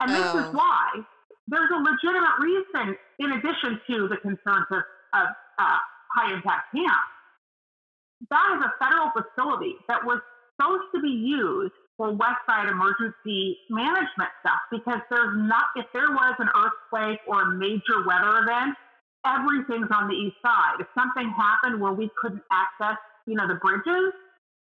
And 0.00 0.10
this 0.10 0.26
Oh. 0.34 0.38
is 0.40 0.46
why 0.52 1.04
there's 1.46 1.70
a 1.70 1.78
legitimate 1.78 2.38
reason, 2.40 2.96
in 3.20 3.32
addition 3.32 3.80
to 3.88 4.08
the 4.08 4.16
concerns 4.16 4.66
of, 4.70 4.82
of 5.14 5.26
uh, 5.58 5.78
high 6.16 6.32
impact 6.34 6.74
camp. 6.74 7.00
That 8.28 8.58
is 8.58 8.64
a 8.64 8.72
federal 8.84 9.10
facility 9.16 9.76
that 9.88 10.04
was 10.04 10.20
supposed 10.60 10.84
to 10.94 11.00
be 11.00 11.08
used 11.08 11.72
for 11.96 12.12
West 12.12 12.44
Side 12.46 12.68
emergency 12.68 13.56
management 13.70 14.28
stuff 14.40 14.60
because 14.70 15.00
there's 15.10 15.36
not, 15.36 15.64
if 15.76 15.86
there 15.92 16.10
was 16.10 16.34
an 16.38 16.48
earthquake 16.52 17.20
or 17.26 17.42
a 17.42 17.50
major 17.52 18.04
weather 18.06 18.38
event, 18.44 18.76
everything's 19.24 19.88
on 19.92 20.08
the 20.08 20.14
east 20.14 20.36
side. 20.44 20.80
If 20.80 20.86
something 20.94 21.28
happened 21.30 21.80
where 21.80 21.92
we 21.92 22.10
couldn't 22.20 22.42
access, 22.52 22.98
you 23.26 23.34
know, 23.36 23.48
the 23.48 23.54
bridges, 23.56 24.12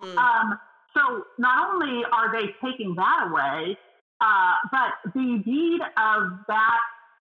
Mm. 0.00 0.16
um, 0.16 0.60
so 0.96 1.24
not 1.38 1.74
only 1.74 2.04
are 2.12 2.30
they 2.32 2.54
taking 2.64 2.94
that 2.94 3.26
away, 3.28 3.76
uh, 4.20 4.52
but 4.70 5.12
the 5.12 5.42
deed 5.44 5.80
of 5.96 6.38
that 6.46 6.80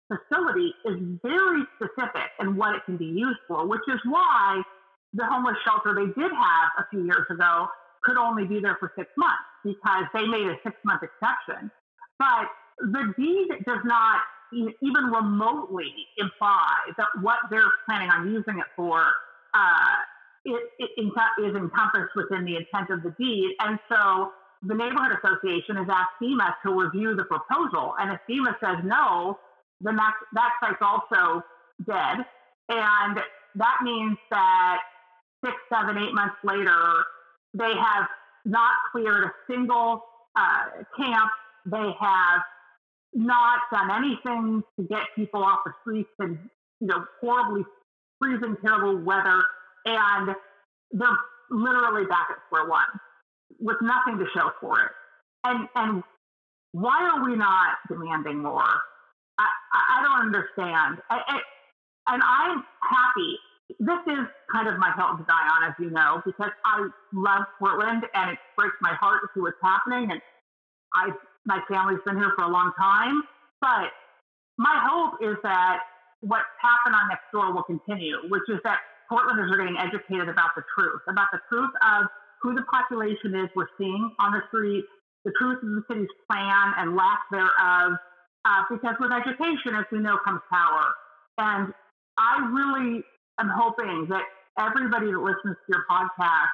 facility 0.09 0.75
is 0.85 0.97
very 1.23 1.63
specific 1.77 2.31
in 2.41 2.57
what 2.57 2.75
it 2.75 2.85
can 2.85 2.97
be 2.97 3.07
used 3.07 3.39
for, 3.47 3.67
which 3.67 3.87
is 3.89 4.01
why 4.05 4.61
the 5.15 5.25
homeless 5.25 5.57
shelter 5.65 5.95
they 5.95 6.11
did 6.21 6.31
have 6.31 6.69
a 6.79 6.87
few 6.91 7.05
years 7.05 7.27
ago 7.31 7.69
could 8.03 8.17
only 8.17 8.45
be 8.45 8.61
there 8.61 8.77
for 8.79 8.93
six 8.99 9.09
months 9.17 9.49
because 9.65 10.05
they 10.13 10.27
made 10.27 10.47
a 10.47 10.57
six 10.63 10.77
month 10.85 11.03
exception. 11.03 11.71
But 12.19 12.51
the 12.79 13.15
deed 13.17 13.65
does 13.65 13.81
not 13.85 14.21
even 14.53 15.05
remotely 15.11 15.91
imply 16.19 16.93
that 16.97 17.09
what 17.23 17.39
they're 17.51 17.73
planning 17.87 18.11
on 18.11 18.31
using 18.31 18.59
it 18.59 18.67
for 18.77 19.03
uh, 19.55 19.97
it, 20.45 20.63
it 20.79 20.91
is 21.43 21.57
encompassed 21.57 22.15
within 22.15 22.45
the 22.45 22.57
intent 22.57 22.91
of 22.91 23.03
the 23.03 23.15
deed. 23.19 23.57
And 23.61 23.79
so 23.89 24.33
the 24.63 24.75
neighborhood 24.75 25.17
association 25.23 25.77
has 25.77 25.87
asked 25.89 26.21
FEMA 26.23 26.55
to 26.65 26.73
review 26.73 27.17
the 27.17 27.25
proposal. 27.25 27.95
And 27.99 28.13
if 28.13 28.21
FEMA 28.29 28.55
says 28.61 28.85
no, 28.85 29.39
then 29.81 29.97
that, 29.97 30.13
that 30.35 30.51
site's 30.61 30.83
also 30.83 31.43
dead. 31.87 32.25
And 32.69 33.21
that 33.57 33.79
means 33.83 34.17
that 34.31 34.81
six, 35.45 35.55
seven, 35.73 35.99
eight 35.99 36.15
months 36.15 36.37
later, 36.43 36.79
they 37.53 37.73
have 37.75 38.09
not 38.45 38.73
cleared 38.93 39.25
a 39.25 39.33
single 39.51 40.03
uh, 40.37 40.83
camp. 40.97 41.31
They 41.67 41.91
have 42.01 42.43
not 43.15 43.61
done 43.73 43.91
anything 43.91 44.63
to 44.79 44.87
get 44.87 45.03
people 45.15 45.43
off 45.43 45.61
the 45.65 45.73
streets 45.83 46.11
in 46.21 46.39
you 46.81 46.89
know 46.89 47.05
horribly 47.21 47.65
freezing, 48.21 48.57
terrible 48.65 48.99
weather, 48.99 49.43
and 49.87 50.35
they're 50.93 51.09
literally 51.51 52.07
back 52.07 52.29
at 52.31 52.37
square 52.47 52.69
one 52.69 52.83
with 53.61 53.77
nothing 53.81 54.19
to 54.19 54.27
show 54.35 54.51
for 54.61 54.81
it. 54.81 54.91
And 55.45 55.69
and 55.75 56.03
why 56.73 57.09
are 57.09 57.25
we 57.25 57.37
not 57.37 57.77
demanding 57.89 58.43
more? 58.43 58.63
I, 59.39 59.47
I, 59.73 60.03
don't 60.03 60.27
understand. 60.27 60.99
I, 61.11 61.21
I, 61.27 61.39
and 62.13 62.23
I'm 62.23 62.65
happy. 62.83 63.39
This 63.69 64.03
is 64.07 64.25
kind 64.53 64.69
of 64.69 64.79
my 64.79 64.93
hill 64.93 65.17
to 65.17 65.25
die 65.25 65.49
on, 65.57 65.71
as 65.71 65.75
you 65.81 65.91
know, 65.91 66.21
because 66.25 66.53
I 66.65 66.89
love 67.13 67.45
Portland 67.59 68.05
and 68.13 68.33
it 68.33 68.39
breaks 68.57 68.77
my 68.81 68.93
heart 69.01 69.23
to 69.23 69.29
see 69.33 69.41
what's 69.41 69.61
happening. 69.63 70.11
And 70.13 70.21
I, 70.95 71.11
my 71.47 71.61
family's 71.69 72.01
been 72.05 72.17
here 72.17 72.33
for 72.37 72.45
a 72.45 72.53
long 72.53 72.73
time. 72.79 73.23
But 73.61 73.89
my 74.59 74.77
hope 74.85 75.17
is 75.25 75.37
that 75.43 75.81
what's 76.21 76.45
happened 76.61 76.95
on 76.95 77.09
next 77.09 77.33
door 77.33 77.53
will 77.53 77.65
continue, 77.65 78.17
which 78.29 78.45
is 78.49 78.61
that 78.65 78.81
Portlanders 79.11 79.53
are 79.53 79.57
getting 79.57 79.77
educated 79.81 80.29
about 80.29 80.53
the 80.57 80.63
truth, 80.77 81.01
about 81.09 81.29
the 81.33 81.41
truth 81.49 81.73
of 81.81 82.07
who 82.43 82.55
the 82.55 82.63
population 82.69 83.35
is 83.35 83.49
we're 83.57 83.73
seeing 83.79 84.13
on 84.21 84.33
the 84.33 84.41
street, 84.49 84.85
the 85.25 85.33
truth 85.41 85.57
of 85.63 85.69
the 85.69 85.83
city's 85.89 86.13
plan 86.31 86.75
and 86.77 86.97
lack 86.97 87.25
thereof. 87.31 87.97
Uh, 88.45 88.61
because 88.69 88.95
with 89.01 89.11
education, 89.11 89.73
as 89.73 89.89
we 89.91 89.99
know, 89.99 90.19
comes 90.25 90.41
power. 90.53 90.85
And 91.39 91.73
I 92.19 92.45
really 92.53 93.03
am 93.41 93.51
hoping 93.55 94.07
that 94.11 94.23
everybody 94.59 95.07
that 95.07 95.19
listens 95.19 95.57
to 95.57 95.69
your 95.69 95.85
podcast 95.91 96.53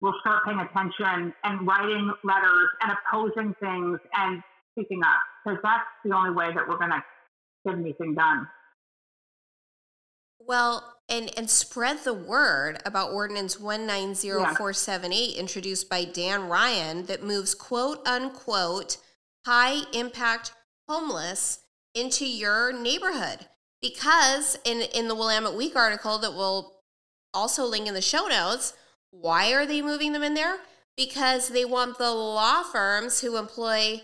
will 0.00 0.14
start 0.20 0.44
paying 0.44 0.60
attention 0.60 1.34
and 1.44 1.66
writing 1.66 2.12
letters 2.24 2.68
and 2.82 2.92
opposing 2.92 3.54
things 3.60 3.98
and 4.14 4.42
speaking 4.72 5.00
up, 5.02 5.20
because 5.44 5.58
that's 5.62 5.84
the 6.04 6.14
only 6.14 6.30
way 6.30 6.52
that 6.54 6.68
we're 6.68 6.78
going 6.78 6.90
to 6.90 7.02
get 7.66 7.74
anything 7.74 8.14
done. 8.14 8.46
Well, 10.40 10.94
and 11.08 11.30
and 11.36 11.50
spread 11.50 12.04
the 12.04 12.14
word 12.14 12.78
about 12.84 13.10
ordinance 13.10 13.58
190478 13.58 15.36
introduced 15.36 15.88
by 15.90 16.04
Dan 16.04 16.48
Ryan 16.48 17.06
that 17.06 17.22
moves 17.24 17.54
quote 17.54 18.06
unquote 18.06 18.98
high 19.44 19.82
impact 19.92 20.52
homeless 20.88 21.60
into 21.94 22.26
your 22.26 22.72
neighborhood. 22.72 23.46
Because 23.80 24.58
in 24.64 24.80
in 24.80 25.08
the 25.08 25.14
Willamette 25.14 25.54
Week 25.54 25.76
article 25.76 26.18
that 26.18 26.34
we'll 26.34 26.80
also 27.32 27.64
link 27.64 27.86
in 27.86 27.94
the 27.94 28.00
show 28.00 28.26
notes, 28.26 28.74
why 29.10 29.52
are 29.52 29.66
they 29.66 29.82
moving 29.82 30.12
them 30.12 30.22
in 30.22 30.34
there? 30.34 30.58
Because 30.96 31.48
they 31.48 31.64
want 31.64 31.98
the 31.98 32.10
law 32.10 32.62
firms 32.64 33.20
who 33.20 33.36
employ 33.36 34.02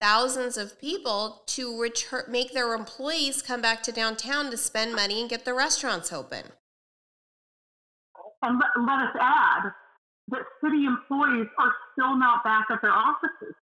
thousands 0.00 0.58
of 0.58 0.78
people 0.78 1.42
to 1.46 1.80
return 1.80 2.24
make 2.28 2.52
their 2.52 2.74
employees 2.74 3.40
come 3.40 3.62
back 3.62 3.82
to 3.84 3.92
downtown 3.92 4.50
to 4.50 4.56
spend 4.56 4.94
money 4.94 5.20
and 5.20 5.30
get 5.30 5.44
the 5.46 5.54
restaurants 5.54 6.12
open. 6.12 6.44
And 8.42 8.58
let, 8.58 8.68
let 8.86 8.98
us 9.08 9.16
add 9.18 9.72
that 10.28 10.42
city 10.62 10.84
employees 10.84 11.48
are 11.58 11.72
still 11.92 12.16
not 12.16 12.44
back 12.44 12.66
at 12.70 12.82
their 12.82 12.92
offices. 12.92 13.54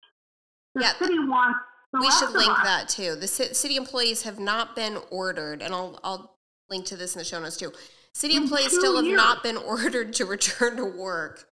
The 0.74 0.82
Yeah. 0.82 0.92
city 0.94 1.18
wants 1.18 1.58
we 1.92 2.10
should 2.12 2.30
link 2.30 2.56
that 2.64 2.88
too. 2.88 3.16
The 3.16 3.26
city 3.26 3.76
employees 3.76 4.22
have 4.22 4.38
not 4.38 4.76
been 4.76 4.98
ordered, 5.10 5.62
and 5.62 5.74
I'll 5.74 5.98
I'll 6.04 6.36
link 6.68 6.86
to 6.86 6.96
this 6.96 7.14
in 7.14 7.18
the 7.18 7.24
show 7.24 7.40
notes 7.40 7.56
too. 7.56 7.72
City 8.12 8.36
In 8.36 8.42
employees 8.44 8.76
still 8.76 8.96
have 8.96 9.04
years. 9.04 9.16
not 9.16 9.42
been 9.42 9.56
ordered 9.72 10.12
to 10.14 10.24
return 10.24 10.76
to 10.76 10.84
work. 10.84 11.46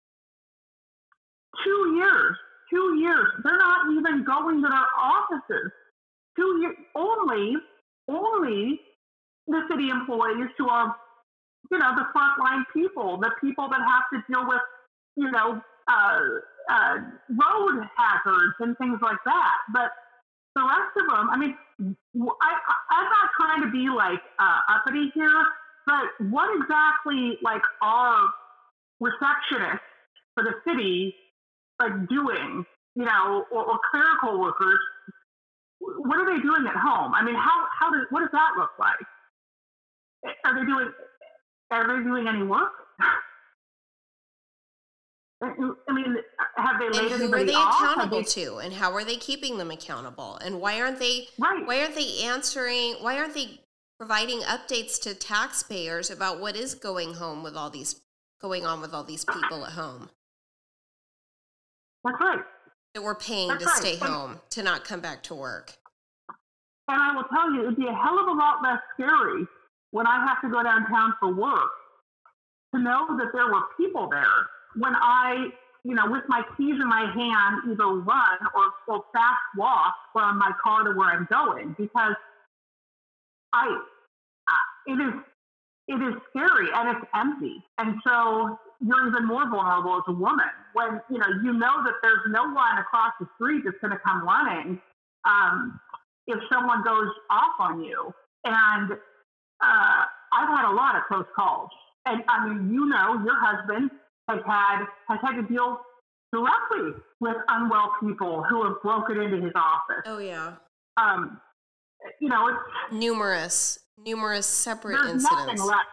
Two 1.65 1.95
years. 1.97 2.37
Two 2.71 2.97
years. 2.99 3.29
They're 3.45 3.59
not 3.59 3.91
even 3.93 4.25
going 4.25 4.63
to 4.63 4.69
their 4.69 4.87
offices. 5.01 5.73
Two 6.37 6.59
years. 6.61 6.77
Only, 6.95 7.55
only 8.09 8.81
the 9.47 9.63
city 9.71 9.89
employees 9.89 10.51
who 10.59 10.69
are, 10.69 10.95
you 11.71 11.79
know, 11.79 11.93
the 11.97 12.07
frontline 12.15 12.65
people, 12.75 13.19
the 13.19 13.31
people 13.41 13.69
that 13.71 13.81
have 13.81 14.05
to 14.13 14.33
deal 14.33 14.47
with, 14.47 14.61
you 15.17 15.31
know, 15.31 15.61
uh, 15.89 16.19
uh, 16.71 16.95
road 17.31 17.89
hazards 17.97 18.55
and 18.61 18.77
things 18.79 18.99
like 19.01 19.17
that. 19.25 19.57
But 19.73 19.91
the 20.59 20.67
rest 20.67 20.95
of 20.99 21.07
them, 21.07 21.31
I 21.31 21.37
mean, 21.37 21.57
I, 21.81 22.51
I, 22.91 23.01
am 23.01 23.09
not 23.09 23.29
trying 23.39 23.63
to 23.63 23.71
be 23.71 23.89
like 23.89 24.21
uh, 24.39 24.59
uppity 24.69 25.11
here, 25.15 25.45
but 25.87 26.27
what 26.31 26.51
exactly 26.61 27.39
like 27.43 27.63
are 27.81 28.29
receptionists 29.03 29.81
for 30.35 30.45
the 30.45 30.55
city 30.67 31.15
like 31.81 32.09
doing, 32.09 32.65
you 32.97 33.05
know, 33.05 33.45
or, 33.53 33.65
or 33.65 33.79
clerical 33.91 34.41
workers? 34.41 34.79
What 35.81 36.19
are 36.19 36.27
they 36.27 36.43
doing 36.43 36.67
at 36.67 36.77
home? 36.77 37.15
I 37.15 37.23
mean, 37.25 37.37
how 37.37 37.67
how 37.79 37.91
does 37.93 38.07
what 38.11 38.21
does 38.21 38.31
that 38.33 38.51
look 38.59 38.71
like? 38.79 40.35
Are 40.45 40.59
they 40.59 40.67
doing 40.67 40.91
are 41.71 41.87
they 41.87 42.03
doing 42.03 42.27
any 42.27 42.43
work? 42.43 42.73
I 45.41 45.93
mean, 45.93 46.17
have 46.57 46.81
they 46.81 46.89
laid 46.91 47.13
and 47.13 47.23
who 47.23 47.33
are 47.33 47.45
they 47.45 47.55
off? 47.55 47.81
accountable 47.81 48.19
they... 48.19 48.25
to, 48.25 48.57
and 48.57 48.73
how 48.73 48.93
are 48.93 49.05
they 49.05 49.17
keeping 49.17 49.57
them 49.57 49.71
accountable? 49.71 50.37
And 50.37 50.61
why 50.61 50.81
aren't 50.81 50.99
they? 50.99 51.29
Right. 51.39 51.65
Why 51.65 51.81
aren't 51.81 51.95
they 51.95 52.23
answering? 52.25 52.97
Why 53.01 53.19
aren't 53.19 53.35
they 53.35 53.61
providing 53.99 54.41
updates 54.41 55.01
to 55.03 55.15
taxpayers 55.15 56.11
about 56.11 56.41
what 56.41 56.57
is 56.57 56.75
going 56.75 57.15
home 57.15 57.43
with 57.43 57.57
all 57.57 57.71
these 57.71 58.01
going 58.41 58.67
on 58.67 58.81
with 58.81 58.93
all 58.93 59.05
these 59.05 59.25
uh, 59.29 59.33
uh. 59.33 59.35
people 59.41 59.65
at 59.67 59.73
home? 59.73 60.11
That's 62.05 62.17
right. 62.21 62.41
That 62.95 63.03
we're 63.03 63.15
paying 63.15 63.49
That's 63.49 63.63
to 63.63 63.67
right. 63.67 63.79
stay 63.79 63.93
And, 63.93 64.03
home 64.03 64.41
to 64.51 64.63
not 64.63 64.85
come 64.85 65.01
back 65.01 65.23
to 65.25 65.35
work. 65.35 65.75
and 66.89 67.01
I 67.01 67.15
will 67.15 67.25
tell 67.25 67.53
you, 67.53 67.63
it'd 67.63 67.77
be 67.77 67.87
a 67.87 67.95
hell 67.95 68.19
of 68.19 68.27
a 68.27 68.33
lot 68.33 68.63
less 68.63 68.81
scary 68.95 69.47
when 69.93 70.07
I 70.07 70.25
have 70.27 70.41
to 70.43 70.49
go 70.49 70.63
downtown 70.63 71.15
for 71.21 71.33
work 71.33 71.71
to 72.75 72.81
know 72.81 73.07
that 73.19 73.29
there 73.33 73.47
were 73.47 73.63
people 73.77 74.09
there 74.11 74.47
when 74.79 74.95
I, 74.95 75.49
you 75.85 75.95
know, 75.95 76.11
with 76.11 76.25
my 76.29 76.43
keys 76.57 76.77
in 76.81 76.89
my 76.89 77.11
hand, 77.13 77.73
either 77.73 77.87
run 77.87 78.39
or, 78.55 78.95
or 78.95 79.05
fast 79.13 79.43
walk 79.57 79.95
from 80.13 80.39
my 80.39 80.53
car 80.63 80.85
to 80.85 80.97
where 80.97 81.09
I'm 81.09 81.27
going 81.31 81.75
because 81.79 82.15
I, 83.53 83.81
I 84.49 84.93
it 84.93 85.01
is 85.01 85.15
it 85.89 86.03
is 86.03 86.15
scary 86.31 86.69
and 86.75 86.97
it's 86.97 87.07
empty, 87.15 87.63
and 87.79 87.97
so 88.07 88.59
you're 88.81 89.09
even 89.09 89.27
more 89.27 89.49
vulnerable 89.49 89.97
as 89.97 90.03
a 90.09 90.13
woman 90.13 90.47
when 90.75 91.01
you 91.11 91.19
know 91.19 91.27
you 91.43 91.53
know 91.53 91.83
that 91.85 91.95
there's 92.03 92.27
no 92.29 92.45
one 92.45 92.79
across 92.79 93.13
the 93.21 93.27
street 93.37 93.63
that's 93.65 93.79
going 93.81 93.93
to 93.93 93.99
come 93.99 94.23
running 94.23 94.81
um, 95.25 95.81
if 96.27 96.39
someone 96.53 96.83
goes 96.85 97.09
off 97.31 97.55
on 97.59 97.83
you. 97.83 98.13
And 98.45 98.93
uh, 98.93 100.05
I've 100.33 100.49
had 100.49 100.71
a 100.71 100.75
lot 100.75 100.95
of 100.95 101.03
close 101.09 101.27
calls, 101.35 101.71
and 102.07 102.23
I 102.29 102.47
mean, 102.47 102.73
you 102.73 102.87
know, 102.87 103.21
your 103.25 103.37
husband 103.41 103.91
has 104.29 104.41
had 104.47 104.85
has 105.09 105.19
had 105.23 105.41
to 105.41 105.43
deal 105.43 105.81
directly 106.33 106.93
with 107.21 107.37
unwell 107.49 107.93
people 108.01 108.45
who 108.49 108.65
have 108.65 108.75
broken 108.83 109.21
into 109.21 109.37
his 109.45 109.53
office. 109.57 110.05
Oh 110.07 110.19
yeah, 110.19 110.55
Um, 110.97 111.41
you 112.21 112.29
know, 112.29 112.49
it's 112.49 112.93
numerous, 112.93 113.79
numerous 113.99 114.47
separate 114.47 114.97
there's 115.01 115.13
incidents. 115.15 115.47
nothing 115.47 115.63
left. 115.63 115.89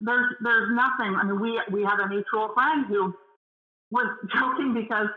There's 0.00 0.34
there's 0.42 0.70
nothing. 0.74 1.14
I 1.14 1.24
mean, 1.24 1.40
we 1.40 1.60
we 1.70 1.82
have 1.84 1.98
a 2.00 2.08
mutual 2.08 2.50
friend 2.54 2.86
who 2.86 3.14
was 3.90 4.06
joking 4.34 4.74
because 4.74 5.08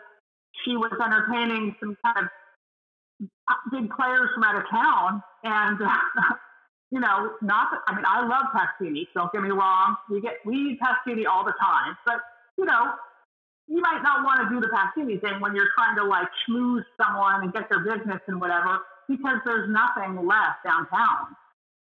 she 0.65 0.76
was 0.76 0.91
entertaining 1.03 1.76
some 1.80 1.95
kind 2.06 2.26
of 2.26 3.27
uh, 3.49 3.53
big 3.72 3.89
players 3.91 4.30
from 4.34 4.44
out 4.44 4.56
of 4.56 4.64
town, 4.69 5.23
and 5.44 5.81
uh, 5.81 5.89
you 6.91 6.99
know, 6.99 7.31
not. 7.41 7.69
That, 7.72 7.81
I 7.88 7.95
mean, 7.95 8.06
I 8.07 8.22
love 8.27 8.45
Pastini. 8.53 9.07
Don't 9.15 9.31
get 9.31 9.41
me 9.41 9.49
wrong. 9.52 9.95
We 10.10 10.22
get 10.22 10.34
we 10.45 10.56
eat 10.56 10.80
Pastini 10.81 11.23
all 11.26 11.44
the 11.45 11.53
time, 11.60 11.98
but 12.06 12.18
you 12.57 12.65
know, 12.65 12.93
you 13.67 13.81
might 13.81 14.01
not 14.01 14.23
want 14.23 14.39
to 14.41 14.49
do 14.49 14.59
the 14.61 14.67
Pastini 14.67 15.19
thing 15.19 15.39
when 15.39 15.55
you're 15.55 15.69
trying 15.75 15.95
to 15.97 16.03
like 16.03 16.27
schmooze 16.47 16.84
someone 16.95 17.43
and 17.43 17.53
get 17.53 17.69
their 17.69 17.79
business 17.79 18.21
and 18.27 18.39
whatever, 18.39 18.79
because 19.07 19.38
there's 19.45 19.69
nothing 19.69 20.25
left 20.25 20.63
downtown. 20.63 21.35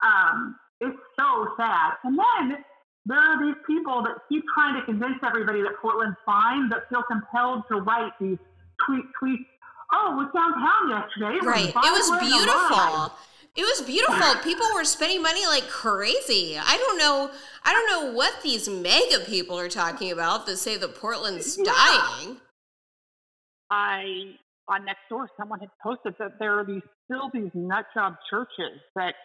Um, 0.05 0.55
it's 0.79 0.97
so 1.17 1.49
sad. 1.57 1.97
And 2.03 2.17
then 2.17 2.63
there 3.05 3.17
are 3.17 3.43
these 3.43 3.57
people 3.65 4.03
that 4.03 4.21
keep 4.29 4.43
trying 4.53 4.79
to 4.79 4.85
convince 4.85 5.17
everybody 5.25 5.61
that 5.61 5.73
Portland's 5.81 6.17
fine, 6.25 6.69
but 6.69 6.87
feel 6.89 7.03
compelled 7.03 7.63
to 7.69 7.81
write 7.81 8.13
these 8.19 8.37
tweet 8.85 9.05
tweets. 9.21 9.45
Oh, 9.93 10.13
it 10.13 10.15
was 10.15 10.29
downtown 10.33 10.89
yesterday. 10.89 11.37
It 11.37 11.43
Right. 11.43 11.69
It 11.69 11.91
was 11.91 12.09
and 12.09 12.21
alive." 12.21 12.29
beautiful. 12.29 13.13
It 13.55 13.63
was 13.63 13.81
beautiful. 13.85 14.35
People 14.43 14.65
were 14.73 14.85
spending 14.85 15.21
money 15.21 15.45
like 15.45 15.67
crazy. 15.67 16.57
I 16.57 16.77
don't 16.77 16.97
know. 16.97 17.31
I 17.65 17.73
don't 17.73 17.87
know 17.87 18.13
what 18.15 18.41
these 18.43 18.69
mega 18.69 19.19
people 19.25 19.59
are 19.59 19.67
talking 19.69 20.11
about 20.11 20.45
that 20.45 20.57
say 20.57 20.77
that 20.77 20.95
Portland's 20.95 21.57
Yeah. 21.57 21.65
dying. 21.65 22.41
I 23.69 24.37
on 24.67 24.85
next 24.85 25.01
door, 25.09 25.29
someone 25.37 25.59
had 25.59 25.69
posted 25.83 26.15
that 26.17 26.39
there 26.39 26.57
are 26.59 26.63
these 26.63 26.83
still 27.05 27.29
these 27.33 27.51
nut 27.53 27.85
job 27.93 28.15
churches 28.29 28.79
that 28.95 29.15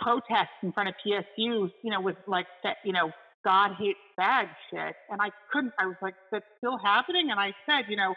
protest 0.00 0.50
in 0.62 0.72
front 0.72 0.88
of 0.88 0.94
PSU, 1.04 1.70
you 1.82 1.90
know, 1.90 2.00
with 2.00 2.16
like 2.26 2.46
that, 2.64 2.78
you 2.84 2.92
know, 2.92 3.12
God 3.44 3.74
hates 3.78 3.98
bag 4.16 4.48
shit. 4.70 4.96
And 5.10 5.20
I 5.20 5.30
couldn't. 5.52 5.72
I 5.78 5.86
was 5.86 5.96
like, 6.02 6.14
that's 6.32 6.44
still 6.58 6.76
happening. 6.78 7.30
And 7.30 7.38
I 7.38 7.54
said, 7.66 7.84
you 7.88 7.96
know, 7.96 8.14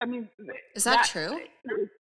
I 0.00 0.06
mean, 0.06 0.28
Is 0.74 0.84
that, 0.84 1.04
true? 1.06 1.38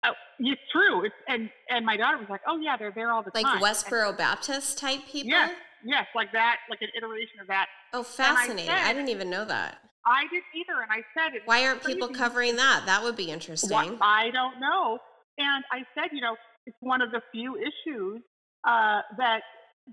Oh, 0.05 0.13
it's 0.39 0.61
true. 0.71 1.05
It's 1.05 1.15
and 1.27 1.49
and 1.69 1.85
my 1.85 1.97
daughter 1.97 2.17
was 2.17 2.27
like, 2.29 2.41
oh 2.47 2.57
yeah, 2.59 2.77
they're 2.77 2.93
there 2.93 3.11
all 3.11 3.23
the 3.23 3.31
Like 3.33 3.45
time. 3.45 3.55
And- 3.55 3.63
Westboro 3.63 4.17
Baptist 4.17 4.77
type 4.77 4.99
people? 5.05 5.29
Yes, 5.29 5.51
yes, 5.83 6.05
like 6.15 6.31
that, 6.33 6.57
like 6.69 6.81
an 6.81 6.89
iteration 6.97 7.39
of 7.41 7.47
that. 7.47 7.67
Oh, 7.93 8.03
fascinating. 8.03 8.69
I, 8.69 8.87
said- 8.87 8.93
didn't 8.93 9.09
even 9.09 9.29
know 9.29 9.45
that. 9.45 9.79
I 10.05 10.23
didn't 10.31 10.45
either, 10.55 10.81
and 10.81 10.89
I 10.89 11.03
said, 11.13 11.35
it's 11.35 11.45
Why 11.45 11.65
aren't 11.65 11.83
people 11.83 12.07
covering 12.07 12.55
that? 12.55 12.83
That 12.85 13.03
would 13.03 13.17
be 13.17 13.29
interesting. 13.29 13.97
I 14.01 14.29
don't 14.31 14.57
know. 14.59 14.99
And 15.37 15.65
I 15.71 15.79
said, 15.93 16.11
you 16.13 16.21
know, 16.21 16.37
it's 16.65 16.77
one 16.79 17.01
of 17.01 17.11
the 17.11 17.21
few 17.31 17.57
issues 17.57 18.21
uh, 18.65 19.01
that 19.17 19.41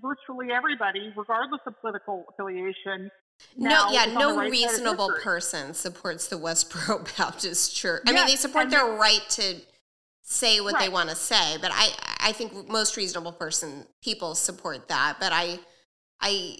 virtually 0.01 0.53
everybody, 0.53 1.11
regardless 1.17 1.61
of 1.67 1.73
political 1.81 2.25
affiliation, 2.29 3.11
No, 3.57 3.89
yeah, 3.91 4.03
is 4.03 4.07
on 4.07 4.13
the 4.13 4.19
no 4.19 4.37
right 4.37 4.51
reasonable 4.51 5.11
person 5.21 5.73
supports 5.73 6.27
the 6.27 6.37
Westboro 6.37 7.05
Baptist 7.17 7.75
Church. 7.75 8.03
I 8.07 8.13
mean, 8.13 8.25
they 8.25 8.35
support 8.35 8.69
their 8.69 8.85
right 8.85 9.23
to 9.31 9.55
say 10.25 10.59
what 10.59 10.77
they 10.79 10.89
want 10.89 11.09
to 11.09 11.15
say, 11.15 11.57
but 11.61 11.71
I, 11.73 11.89
I 12.19 12.31
think 12.33 12.67
most 12.67 12.97
reasonable 12.97 13.31
person 13.31 13.85
people 14.03 14.35
support 14.35 14.87
that. 14.89 15.17
But 15.19 15.31
I, 15.31 15.59
I, 16.19 16.57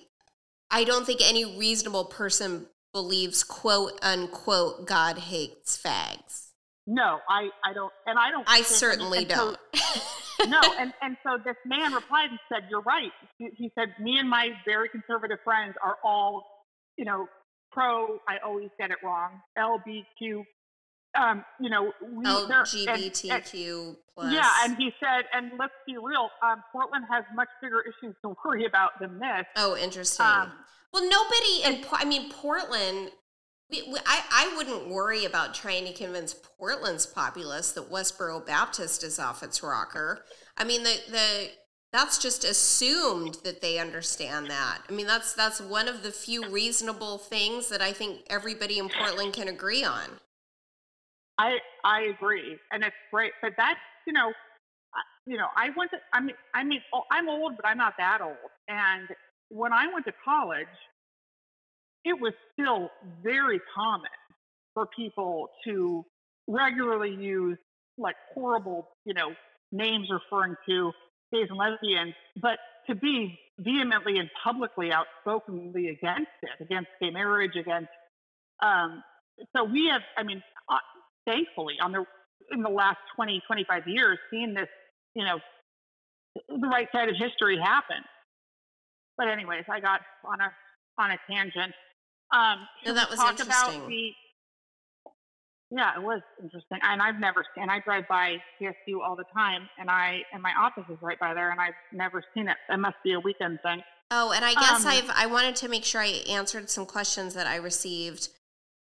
I 0.71 0.83
don't 0.83 1.05
think 1.05 1.19
any 1.23 1.57
reasonable 1.57 2.05
person 2.05 2.67
believes 2.93 3.43
"quote 3.43 3.99
unquote" 4.01 4.85
God 4.85 5.17
hates 5.17 5.77
fags. 5.77 6.49
No, 6.87 7.17
I, 7.27 7.49
I 7.63 7.73
don't, 7.73 7.91
and 8.05 8.17
I 8.17 8.29
don't. 8.31 8.47
I 8.47 8.57
and- 8.57 8.65
certainly 8.65 9.19
and 9.19 9.27
don't. 9.27 9.57
no, 10.47 10.61
and, 10.79 10.93
and 11.01 11.17
so 11.23 11.37
this 11.43 11.55
man 11.65 11.93
replied 11.93 12.29
and 12.29 12.39
said, 12.47 12.67
"You're 12.69 12.81
right." 12.81 13.11
He, 13.39 13.49
he 13.57 13.71
said, 13.75 13.95
"Me 13.99 14.19
and 14.19 14.29
my 14.29 14.49
very 14.65 14.89
conservative 14.89 15.39
friends 15.43 15.73
are 15.83 15.97
all, 16.03 16.45
you 16.97 17.05
know, 17.05 17.27
pro. 17.71 18.19
I 18.27 18.37
always 18.45 18.69
get 18.79 18.91
it 18.91 18.97
wrong. 19.03 19.41
LBQ. 19.57 20.43
Um, 21.17 21.45
you 21.59 21.69
know, 21.69 21.93
we 22.01 22.23
there- 22.25 22.35
and- 22.35 22.49
and- 22.49 22.65
LGBTQ 23.13 23.97
plus. 24.13 24.33
Yeah, 24.33 24.49
and 24.63 24.77
he 24.77 24.91
said, 24.99 25.25
and 25.33 25.51
let's 25.57 25.73
be 25.85 25.97
real, 25.97 26.29
um, 26.41 26.63
Portland 26.71 27.05
has 27.11 27.23
much 27.33 27.49
bigger 27.61 27.81
issues 27.81 28.15
to 28.21 28.35
worry 28.45 28.65
about 28.65 28.99
than 28.99 29.19
this. 29.19 29.45
Oh, 29.55 29.75
interesting. 29.77 30.25
Um, 30.25 30.51
well, 30.93 31.07
nobody 31.09 31.63
in, 31.63 31.85
I 31.91 32.05
mean 32.05 32.31
Portland. 32.31 33.11
We, 33.69 33.81
we, 33.91 33.97
I 34.05 34.21
I 34.31 34.53
wouldn't 34.55 34.89
worry 34.89 35.25
about 35.25 35.55
trying 35.55 35.85
to 35.85 35.93
convince 35.93 36.33
Portland's 36.35 37.05
populace 37.07 37.71
that 37.71 37.89
Westboro 37.91 38.45
Baptist 38.45 39.03
is 39.03 39.17
off 39.19 39.41
its 39.41 39.63
rocker. 39.63 40.23
I 40.55 40.63
mean 40.63 40.83
the 40.83 40.95
the 41.09 41.49
that's 41.91 42.17
just 42.19 42.43
assumed 42.43 43.39
that 43.43 43.61
they 43.61 43.79
understand 43.79 44.49
that. 44.51 44.81
I 44.87 44.91
mean 44.91 45.07
that's 45.07 45.33
that's 45.33 45.59
one 45.59 45.87
of 45.87 46.03
the 46.03 46.11
few 46.11 46.47
reasonable 46.47 47.17
things 47.17 47.69
that 47.69 47.81
I 47.81 47.91
think 47.91 48.21
everybody 48.29 48.77
in 48.77 48.87
Portland 48.87 49.33
can 49.33 49.47
agree 49.47 49.83
on. 49.83 50.19
I 51.37 51.57
I 51.83 52.01
agree, 52.15 52.57
and 52.71 52.83
it's 52.83 52.95
great. 53.11 53.31
But 53.41 53.53
that's 53.57 53.79
you 54.07 54.13
know, 54.13 54.31
you 55.25 55.37
know, 55.37 55.47
I 55.55 55.69
went 55.75 55.91
to. 55.91 55.97
I 56.13 56.21
mean, 56.21 56.35
I 56.53 56.63
mean, 56.63 56.81
I'm 57.11 57.29
old, 57.29 57.53
but 57.55 57.65
I'm 57.65 57.77
not 57.77 57.93
that 57.97 58.21
old. 58.21 58.35
And 58.67 59.07
when 59.49 59.73
I 59.73 59.87
went 59.93 60.05
to 60.05 60.13
college, 60.23 60.67
it 62.03 62.19
was 62.19 62.33
still 62.53 62.89
very 63.23 63.59
common 63.75 64.11
for 64.73 64.87
people 64.95 65.49
to 65.65 66.05
regularly 66.47 67.11
use 67.11 67.57
like 67.97 68.15
horrible, 68.33 68.89
you 69.05 69.13
know, 69.13 69.31
names 69.71 70.09
referring 70.09 70.55
to 70.67 70.91
gays 71.33 71.47
and 71.49 71.57
lesbians, 71.57 72.13
but 72.41 72.59
to 72.87 72.95
be 72.95 73.39
vehemently 73.59 74.19
and 74.19 74.29
publicly 74.43 74.91
outspokenly 74.91 75.87
against 75.87 76.31
it, 76.43 76.63
against 76.63 76.89
gay 77.01 77.09
marriage, 77.09 77.55
against. 77.55 77.89
Um, 78.61 79.03
so 79.55 79.63
we 79.63 79.87
have, 79.91 80.01
I 80.17 80.23
mean, 80.23 80.41
thankfully, 81.25 81.75
on 81.81 81.91
the 81.91 82.05
in 82.51 82.61
the 82.61 82.69
last 82.69 82.97
20, 83.15 83.41
25 83.47 83.87
years, 83.87 84.19
seen 84.29 84.53
this, 84.53 84.67
you 85.15 85.23
know, 85.23 85.39
the 86.47 86.67
right 86.67 86.87
side 86.91 87.09
of 87.09 87.15
history 87.17 87.57
happen. 87.57 88.03
But 89.17 89.29
anyways, 89.29 89.63
I 89.69 89.79
got 89.79 90.01
on 90.25 90.41
a 90.41 90.51
on 91.01 91.11
a 91.11 91.17
tangent. 91.29 91.73
Um, 92.33 92.67
No, 92.85 92.93
that 92.93 93.09
was 93.09 93.19
talk 93.19 93.31
interesting. 93.31 93.75
About 93.75 93.87
the, 93.87 94.11
yeah, 95.71 95.95
it 95.97 96.03
was 96.03 96.21
interesting, 96.41 96.79
and 96.83 97.01
I've 97.01 97.19
never 97.19 97.43
seen. 97.55 97.69
I 97.69 97.79
drive 97.79 98.07
by 98.07 98.35
PSU 98.61 99.01
all 99.03 99.15
the 99.15 99.25
time, 99.33 99.67
and 99.79 99.89
I 99.89 100.21
and 100.33 100.41
my 100.41 100.51
office 100.59 100.83
is 100.89 100.97
right 101.01 101.19
by 101.19 101.33
there, 101.33 101.51
and 101.51 101.59
I've 101.59 101.73
never 101.91 102.23
seen 102.33 102.47
it. 102.47 102.57
It 102.69 102.77
must 102.77 102.97
be 103.03 103.13
a 103.13 103.19
weekend 103.19 103.59
thing. 103.63 103.81
Oh, 104.11 104.31
and 104.31 104.45
I 104.45 104.53
guess 104.53 104.85
um, 104.85 104.91
I've 104.91 105.09
I 105.15 105.25
wanted 105.25 105.55
to 105.57 105.69
make 105.69 105.83
sure 105.83 106.01
I 106.01 106.23
answered 106.29 106.69
some 106.69 106.85
questions 106.85 107.33
that 107.33 107.47
I 107.47 107.55
received. 107.55 108.29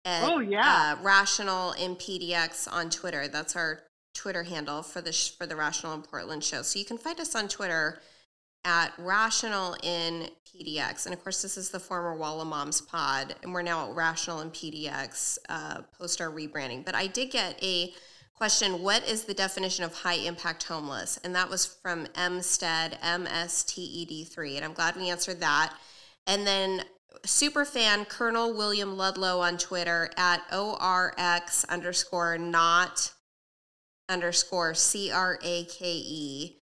At, 0.06 0.24
oh 0.24 0.40
yeah, 0.40 0.96
uh, 0.98 1.04
Rational 1.04 1.74
in 1.74 1.96
PDX 1.96 2.72
on 2.72 2.90
Twitter. 2.90 3.28
That's 3.28 3.56
our 3.56 3.84
Twitter 4.14 4.44
handle 4.44 4.82
for 4.82 5.02
the 5.02 5.12
sh- 5.12 5.32
for 5.32 5.46
the 5.46 5.56
Rational 5.56 5.94
in 5.94 6.02
Portland 6.02 6.44
show. 6.44 6.62
So 6.62 6.80
you 6.80 6.86
can 6.86 6.98
find 6.98 7.20
us 7.20 7.36
on 7.36 7.48
Twitter 7.48 8.00
at 8.66 8.94
Rational 8.98 9.76
in 9.84 10.30
PDX, 10.48 11.06
and 11.06 11.14
of 11.14 11.24
course 11.24 11.42
this 11.42 11.58
is 11.58 11.70
the 11.70 11.80
former 11.80 12.16
Walla 12.16 12.46
Moms 12.46 12.82
Pod, 12.82 13.36
and 13.44 13.54
we're 13.54 13.62
now 13.62 13.90
at 13.90 13.96
Rational 13.96 14.42
in 14.42 14.52
PDX 14.52 15.38
uh, 15.50 15.82
post 15.98 16.22
our 16.22 16.30
rebranding. 16.30 16.84
But 16.86 16.96
I 16.96 17.08
did 17.08 17.32
get 17.32 17.62
a 17.64 17.94
question 18.40 18.82
what 18.82 19.06
is 19.06 19.26
the 19.26 19.34
definition 19.34 19.84
of 19.84 19.94
high 19.94 20.14
impact 20.14 20.64
homeless 20.64 21.20
and 21.26 21.36
that 21.36 21.50
was 21.50 21.66
from 21.66 22.06
msted 22.16 22.98
msted3 23.02 24.56
and 24.56 24.64
i'm 24.64 24.72
glad 24.72 24.96
we 24.96 25.10
answered 25.10 25.42
that 25.42 25.74
and 26.26 26.48
then 26.48 26.82
super 27.26 27.66
fan 27.66 28.06
colonel 28.06 28.54
william 28.54 28.98
ludlow 28.98 29.40
on 29.40 29.58
twitter 29.58 30.10
at 30.18 30.42
oryx 30.52 31.66
underscore 31.66 32.38
not 32.38 33.14
underscore 34.08 34.74
c-r-a-k-e 34.74 36.56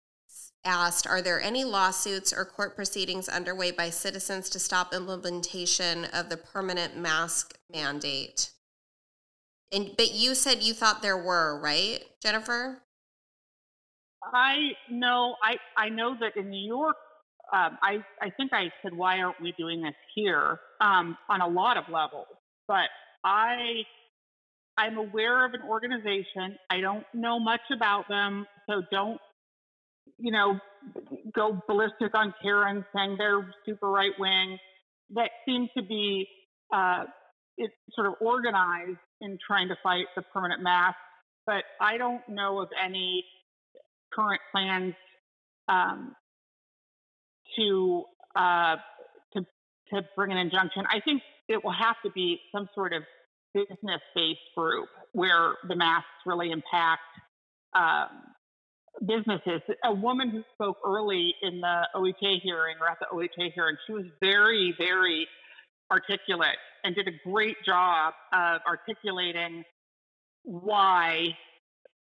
asked 0.64 1.06
are 1.06 1.22
there 1.22 1.42
any 1.42 1.64
lawsuits 1.64 2.34
or 2.34 2.46
court 2.46 2.76
proceedings 2.76 3.30
underway 3.30 3.72
by 3.72 3.90
citizens 3.90 4.50
to 4.50 4.58
stop 4.58 4.94
implementation 4.94 6.06
of 6.06 6.30
the 6.30 6.38
permanent 6.38 6.98
mask 6.98 7.58
mandate 7.72 8.52
and 9.72 9.92
but 9.98 10.14
you 10.14 10.36
said 10.36 10.64
you 10.64 10.74
thought 10.74 11.02
there 11.02 11.18
were, 11.18 11.60
right, 11.60 12.04
Jennifer? 12.22 12.82
I 14.24 14.72
know. 14.90 15.36
I 15.44 15.58
I 15.78 15.90
know 15.90 16.16
that 16.20 16.38
in 16.38 16.50
New 16.50 16.66
York, 16.66 16.96
um, 17.56 17.78
I 17.82 18.04
I 18.22 18.30
think 18.32 18.52
I 18.54 18.66
said, 18.82 18.94
why 18.94 19.20
aren't 19.20 19.42
we 19.42 19.54
doing 19.58 19.82
this 19.82 19.94
here? 20.14 20.60
Um, 20.82 21.18
on 21.30 21.42
a 21.42 21.48
lot 21.48 21.78
of 21.78 21.86
levels, 21.92 22.28
but 22.68 22.90
I 23.24 23.84
I'm 24.78 24.98
aware 24.98 25.46
of 25.46 25.54
an 25.54 25.62
organization. 25.68 26.58
I 26.70 26.82
don't 26.82 27.06
know 27.14 27.40
much 27.40 27.62
about 27.74 28.10
them, 28.10 28.46
so 28.70 28.82
don't 28.92 29.22
you 30.18 30.32
know 30.32 30.60
go 31.34 31.62
ballistic 31.68 32.14
on 32.14 32.34
Karen 32.42 32.84
saying 32.94 33.16
they're 33.18 33.54
super 33.66 33.90
right 33.90 34.14
wing. 34.20 34.58
That 35.12 35.30
seem 35.46 35.70
to 35.78 35.84
be 35.84 36.28
uh, 36.74 37.06
it's 37.58 37.74
sort 37.94 38.08
of 38.08 38.16
organized 38.20 39.00
in 39.22 39.38
trying 39.48 39.70
to 39.70 39.78
fight 39.82 40.08
the 40.18 40.24
permanent 40.34 40.62
mask, 40.62 40.98
but 41.46 41.64
I 41.80 41.98
don't 41.98 42.28
know 42.28 42.60
of 42.60 42.68
any 42.84 43.24
current 44.14 44.42
plans 44.52 44.94
um, 45.70 46.16
to 47.58 48.04
uh, 48.36 48.76
to 49.34 49.46
to 49.94 50.02
bring 50.16 50.32
an 50.32 50.38
injunction. 50.38 50.84
I 50.90 51.00
think 51.00 51.22
it 51.48 51.64
will 51.64 51.74
have 51.74 51.96
to 52.04 52.12
be 52.12 52.40
some 52.52 52.70
sort 52.74 52.94
of 52.94 53.04
business-based 53.54 54.40
group 54.58 54.90
where 55.14 55.54
the 55.68 55.76
masks 55.76 56.10
really 56.26 56.52
impact 56.52 57.02
um, 57.74 58.10
businesses. 59.06 59.62
A 59.84 59.94
woman 59.94 60.30
who 60.30 60.44
spoke 60.54 60.78
early 60.86 61.34
in 61.42 61.62
the 61.62 61.88
OETA 61.96 62.42
hearing 62.42 62.76
or 62.82 62.90
at 62.90 62.98
the 63.00 63.08
OETA 63.14 63.54
hearing, 63.54 63.78
she 63.88 63.94
was 63.94 64.06
very, 64.22 64.74
very 64.78 65.28
articulate 65.92 66.58
and 66.84 66.96
did 66.96 67.08
a 67.08 67.30
great 67.30 67.58
job 67.66 68.14
of 68.34 68.62
articulating 68.68 69.64
why 70.44 71.30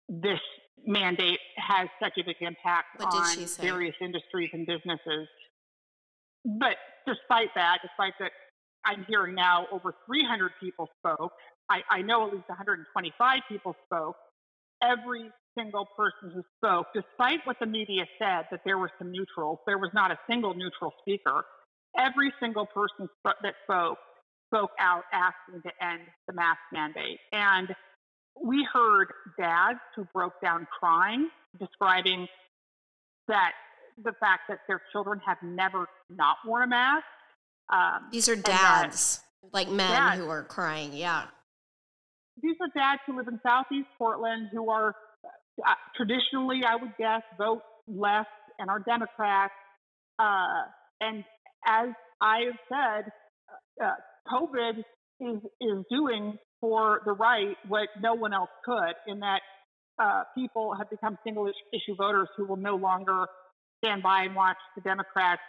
this 0.09 0.39
mandate 0.85 1.39
has 1.57 1.87
such 2.01 2.13
a 2.19 2.23
big 2.23 2.35
impact 2.41 2.87
what 2.97 3.13
on 3.13 3.45
various 3.59 3.95
industries 4.01 4.49
and 4.53 4.65
businesses. 4.65 5.27
But 6.45 6.77
despite 7.07 7.49
that, 7.55 7.79
despite 7.81 8.13
that, 8.19 8.31
I'm 8.85 9.05
hearing 9.07 9.35
now 9.35 9.65
over 9.71 9.95
300 10.05 10.51
people 10.59 10.89
spoke. 10.99 11.31
I, 11.69 11.81
I 11.89 12.01
know 12.01 12.27
at 12.27 12.33
least 12.33 12.49
125 12.49 13.39
people 13.47 13.75
spoke. 13.85 14.15
Every 14.83 15.29
single 15.57 15.87
person 15.95 16.31
who 16.33 16.43
spoke, 16.57 16.87
despite 16.93 17.39
what 17.45 17.57
the 17.61 17.65
media 17.65 18.03
said 18.19 18.45
that 18.51 18.61
there 18.65 18.77
were 18.77 18.91
some 18.99 19.11
neutrals, 19.11 19.59
there 19.65 19.77
was 19.77 19.91
not 19.93 20.11
a 20.11 20.17
single 20.27 20.53
neutral 20.53 20.91
speaker 20.99 21.45
every 21.97 22.33
single 22.39 22.65
person 22.65 23.07
that 23.23 23.53
spoke 23.63 23.97
spoke 24.47 24.71
out 24.79 25.03
asking 25.11 25.61
to 25.63 25.71
end 25.83 26.01
the 26.27 26.33
mask 26.33 26.59
mandate. 26.71 27.17
And 27.31 27.69
we 28.41 28.67
heard 28.71 29.07
dads 29.37 29.79
who 29.95 30.05
broke 30.13 30.39
down 30.41 30.67
crying, 30.79 31.29
describing 31.59 32.27
that 33.27 33.51
the 34.03 34.13
fact 34.19 34.43
that 34.49 34.59
their 34.67 34.81
children 34.91 35.21
have 35.25 35.37
never 35.43 35.87
not 36.09 36.37
worn 36.45 36.63
a 36.63 36.67
mask. 36.67 37.05
Um, 37.71 38.09
These 38.11 38.27
are 38.27 38.35
dads, 38.35 39.21
that, 39.41 39.53
like 39.53 39.69
men 39.69 39.91
dads, 39.91 40.21
who 40.21 40.29
are 40.29 40.43
crying. 40.43 40.93
Yeah. 40.93 41.25
These 42.41 42.55
are 42.61 42.69
dads 42.75 43.01
who 43.05 43.15
live 43.17 43.27
in 43.27 43.39
Southeast 43.45 43.87
Portland 43.97 44.49
who 44.51 44.69
are 44.69 44.95
uh, 45.65 45.73
traditionally, 45.95 46.61
I 46.67 46.75
would 46.75 46.93
guess, 46.97 47.21
vote 47.37 47.61
left 47.87 48.29
and 48.59 48.69
are 48.69 48.79
Democrats. 48.79 49.53
Uh, 50.17 50.63
and 50.99 51.23
as 51.65 51.89
I 52.21 52.39
have 52.45 53.03
said, 53.03 53.11
uh, 53.83 53.93
COVID 54.31 54.83
is 55.23 55.41
is 55.61 55.83
doing 55.89 56.37
for 56.61 57.01
the 57.05 57.11
right 57.11 57.55
what 57.67 57.89
no 58.01 58.13
one 58.13 58.33
else 58.33 58.49
could, 58.63 58.93
in 59.07 59.19
that 59.19 59.41
uh, 60.01 60.23
people 60.35 60.73
have 60.77 60.89
become 60.89 61.17
single 61.23 61.47
issue 61.73 61.95
voters 61.97 62.27
who 62.37 62.45
will 62.45 62.57
no 62.57 62.75
longer 62.75 63.25
stand 63.83 64.01
by 64.01 64.23
and 64.23 64.35
watch 64.35 64.57
the 64.75 64.81
Democrats, 64.81 65.41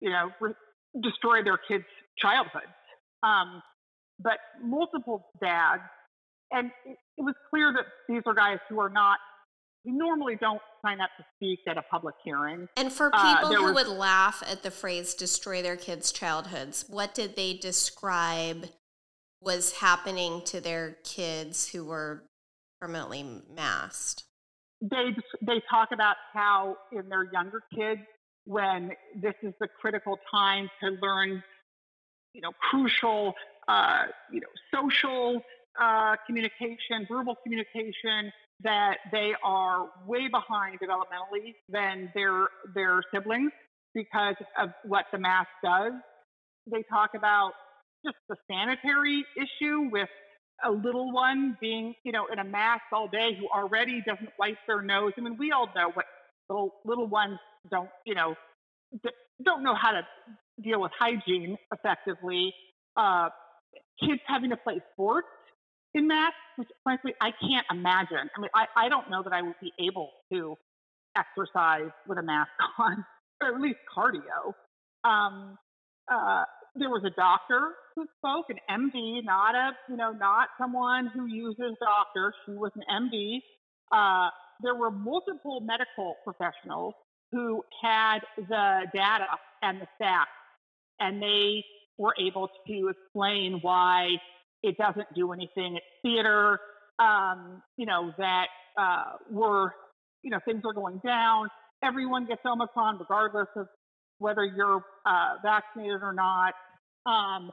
you 0.00 0.10
know, 0.10 0.30
re- 0.40 0.54
destroy 1.02 1.42
their 1.42 1.58
kids' 1.68 1.84
childhoods. 2.18 2.72
Um, 3.22 3.62
but 4.18 4.38
multiple 4.62 5.30
dads, 5.40 5.82
and 6.50 6.70
it, 6.86 6.96
it 7.18 7.22
was 7.22 7.34
clear 7.50 7.72
that 7.72 7.84
these 8.08 8.22
are 8.26 8.34
guys 8.34 8.58
who 8.68 8.80
are 8.80 8.90
not 8.90 9.18
we 9.84 9.92
normally 9.92 10.36
don't 10.36 10.62
sign 10.84 11.00
up 11.00 11.10
to 11.18 11.24
speak 11.36 11.58
at 11.68 11.76
a 11.76 11.82
public 11.82 12.14
hearing. 12.24 12.68
And 12.76 12.92
for 12.92 13.10
uh, 13.12 13.34
people 13.34 13.52
uh, 13.52 13.54
who 13.56 13.64
was, 13.74 13.74
would 13.74 13.88
laugh 13.88 14.42
at 14.48 14.62
the 14.62 14.70
phrase 14.70 15.14
destroy 15.14 15.60
their 15.60 15.76
kids' 15.76 16.12
childhoods, 16.12 16.84
what 16.88 17.14
did 17.14 17.36
they 17.36 17.54
describe 17.54 18.68
was 19.42 19.72
happening 19.72 20.42
to 20.46 20.60
their 20.60 20.96
kids 21.04 21.68
who 21.68 21.84
were 21.84 22.24
permanently 22.80 23.24
masked? 23.54 24.24
They, 24.80 25.14
they 25.40 25.60
talk 25.70 25.90
about 25.92 26.16
how 26.32 26.76
in 26.92 27.08
their 27.08 27.30
younger 27.32 27.62
kids, 27.74 28.00
when 28.44 28.92
this 29.20 29.34
is 29.42 29.54
the 29.60 29.68
critical 29.80 30.18
time 30.30 30.68
to 30.82 30.90
learn, 31.00 31.42
you 32.32 32.40
know, 32.40 32.50
crucial, 32.70 33.34
uh, 33.68 34.04
you 34.32 34.40
know, 34.40 34.48
social 34.74 35.40
uh, 35.80 36.16
communication, 36.26 37.06
verbal 37.08 37.36
communication, 37.42 38.32
that 38.62 38.98
they 39.10 39.32
are 39.44 39.86
way 40.06 40.28
behind 40.28 40.78
developmentally 40.80 41.54
than 41.68 42.10
their 42.14 42.48
their 42.74 43.00
siblings 43.12 43.52
because 43.94 44.36
of 44.58 44.70
what 44.84 45.06
the 45.12 45.18
mask 45.18 45.48
does. 45.62 45.92
They 46.70 46.82
talk 46.88 47.10
about 47.16 47.52
just 48.04 48.16
the 48.28 48.36
sanitary 48.50 49.24
issue 49.36 49.88
with 49.90 50.08
a 50.64 50.70
little 50.70 51.12
one 51.12 51.56
being, 51.60 51.94
you 52.04 52.12
know, 52.12 52.26
in 52.32 52.38
a 52.38 52.44
mask 52.44 52.82
all 52.92 53.08
day 53.08 53.36
who 53.38 53.48
already 53.48 54.02
doesn't 54.06 54.30
wipe 54.38 54.58
their 54.66 54.82
nose. 54.82 55.12
I 55.18 55.20
mean, 55.22 55.36
we 55.38 55.52
all 55.52 55.68
know 55.74 55.90
what 55.94 56.06
little 56.48 56.74
little 56.84 57.06
ones 57.06 57.38
don't, 57.70 57.88
you 58.06 58.14
know, 58.14 58.34
don't 59.44 59.62
know 59.62 59.74
how 59.74 59.92
to 59.92 60.06
deal 60.62 60.80
with 60.80 60.92
hygiene 60.98 61.56
effectively. 61.72 62.54
Uh, 62.96 63.28
kids 64.00 64.20
having 64.26 64.50
to 64.50 64.56
play 64.56 64.80
sports 64.92 65.26
in 65.94 66.06
masks, 66.06 66.36
which 66.56 66.68
frankly 66.84 67.14
I 67.20 67.30
can't 67.40 67.66
imagine. 67.70 68.30
I 68.36 68.40
mean, 68.40 68.50
I, 68.54 68.66
I 68.76 68.88
don't 68.88 69.10
know 69.10 69.22
that 69.22 69.32
I 69.32 69.42
would 69.42 69.58
be 69.60 69.72
able 69.80 70.10
to 70.32 70.56
exercise 71.16 71.90
with 72.06 72.18
a 72.18 72.22
mask 72.22 72.50
on, 72.78 73.04
or 73.40 73.54
at 73.54 73.60
least 73.60 73.78
cardio. 73.96 74.54
Um, 75.04 75.58
uh, 76.12 76.44
there 76.74 76.88
was 76.88 77.02
a 77.04 77.10
doctor 77.10 77.72
who 77.94 78.06
spoke, 78.18 78.46
an 78.48 78.58
MD, 78.70 79.24
not 79.24 79.54
a 79.54 79.72
you 79.88 79.96
know 79.96 80.12
not 80.12 80.48
someone 80.58 81.08
who 81.14 81.26
uses 81.26 81.76
doctor. 81.80 82.32
She 82.46 82.52
was 82.52 82.72
an 82.76 82.82
MD. 82.90 83.38
Uh, 83.92 84.30
there 84.62 84.74
were 84.74 84.90
multiple 84.90 85.60
medical 85.60 86.16
professionals 86.24 86.94
who 87.30 87.62
had 87.82 88.20
the 88.36 88.86
data 88.94 89.26
and 89.62 89.80
the 89.80 89.86
facts, 89.98 90.30
and 91.00 91.22
they 91.22 91.64
were 91.98 92.14
able 92.20 92.48
to 92.66 92.88
explain 92.88 93.58
why 93.62 94.08
it 94.62 94.76
doesn't 94.78 95.08
do 95.14 95.32
anything. 95.32 95.76
It's 95.76 95.86
theater, 96.02 96.58
um, 96.98 97.62
you 97.76 97.86
know, 97.86 98.12
that 98.18 98.46
uh, 98.78 99.16
we're, 99.30 99.70
you 100.22 100.30
know, 100.30 100.38
things 100.44 100.62
are 100.64 100.72
going 100.72 101.00
down. 101.04 101.48
Everyone 101.82 102.26
gets 102.26 102.42
Omicron 102.46 102.98
regardless 102.98 103.48
of 103.56 103.66
whether 104.22 104.44
you're 104.44 104.84
uh, 105.04 105.34
vaccinated 105.42 106.02
or 106.02 106.12
not. 106.12 106.54
Um, 107.04 107.50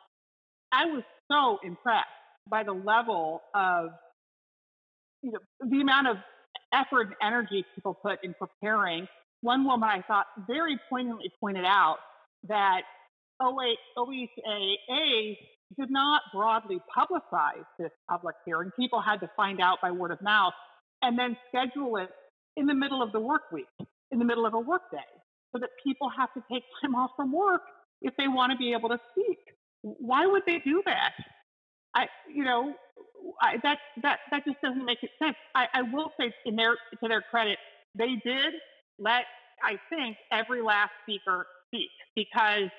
I 0.72 0.86
was 0.86 1.04
so 1.32 1.60
impressed 1.64 2.08
by 2.50 2.64
the 2.64 2.72
level 2.74 3.42
of, 3.56 3.90
you 5.22 5.32
know, 5.32 5.40
the 5.68 5.82
amount 5.82 6.08
of 6.08 6.18
effort 6.74 7.08
and 7.08 7.16
energy 7.22 7.66
people 7.76 7.94
put 7.94 8.24
in 8.24 8.36
preparing. 8.36 9.08
One 9.42 9.66
woman 9.66 9.90
I 9.90 10.02
thought 10.08 10.28
very 10.48 10.78
poignantly 10.90 11.32
pointed 11.40 11.66
out 11.66 11.98
that 12.48 12.82
OHAA 13.42 14.28
did 15.78 15.90
not 15.90 16.22
broadly 16.34 16.80
publicize 16.96 17.66
this 17.78 17.92
public 18.10 18.36
hearing. 18.46 18.72
People 18.78 19.02
had 19.02 19.20
to 19.22 19.30
find 19.36 19.62
out 19.62 19.80
by 19.82 19.92
word 19.92 20.12
of 20.12 20.22
mouth 20.22 20.54
and 21.02 21.18
then 21.18 21.38
schedule 21.48 21.98
it 21.98 22.10
in 22.58 22.66
the 22.66 22.74
middle 22.74 23.02
of 23.02 23.12
the 23.12 23.20
work 23.20 23.44
week, 23.52 23.68
in 24.12 24.20
the 24.20 24.26
middle 24.26 24.46
of 24.46 24.54
a 24.54 24.60
work 24.60 24.92
day, 24.92 24.98
so 25.52 25.60
that 25.60 25.70
people 25.84 26.10
have 26.10 26.34
to 26.34 26.44
take 26.52 26.64
time 26.82 26.96
off 26.96 27.12
from 27.16 27.32
work 27.32 27.62
if 28.02 28.14
they 28.18 28.28
want 28.28 28.52
to 28.52 28.58
be 28.58 28.74
able 28.74 28.90
to 28.90 29.00
speak. 29.12 29.40
Why 29.82 30.26
would 30.26 30.44
they 30.46 30.60
do 30.60 30.82
that? 30.86 31.14
I, 31.96 32.08
you 32.34 32.44
know, 32.44 32.74
I, 33.42 33.58
that 33.64 33.80
that 34.04 34.20
that 34.32 34.46
just 34.46 34.62
doesn't 34.62 34.86
make 34.86 35.00
sense. 35.22 35.36
I, 35.56 35.68
I 35.74 35.82
will 35.82 36.12
say, 36.20 36.34
in 36.46 36.56
their 36.56 36.74
to 37.02 37.08
their 37.08 37.24
credit, 37.32 37.58
they 37.96 38.22
did 38.24 38.54
let 39.00 39.24
I 39.64 39.78
think 39.90 40.18
every 40.32 40.62
last 40.62 40.92
speaker 41.04 41.48
speak 41.68 41.90
because 42.16 42.70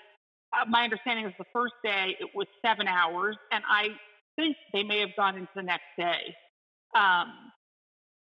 uh, 0.52 0.64
my 0.68 0.84
understanding 0.84 1.26
is 1.26 1.32
the 1.38 1.44
first 1.52 1.74
day 1.84 2.16
it 2.20 2.28
was 2.34 2.46
seven 2.64 2.88
hours, 2.88 3.36
and 3.52 3.62
I 3.68 3.88
think 4.36 4.56
they 4.72 4.82
may 4.82 5.00
have 5.00 5.10
gone 5.16 5.36
into 5.36 5.50
the 5.54 5.62
next 5.62 5.84
day. 5.98 6.34
Um, 6.96 7.32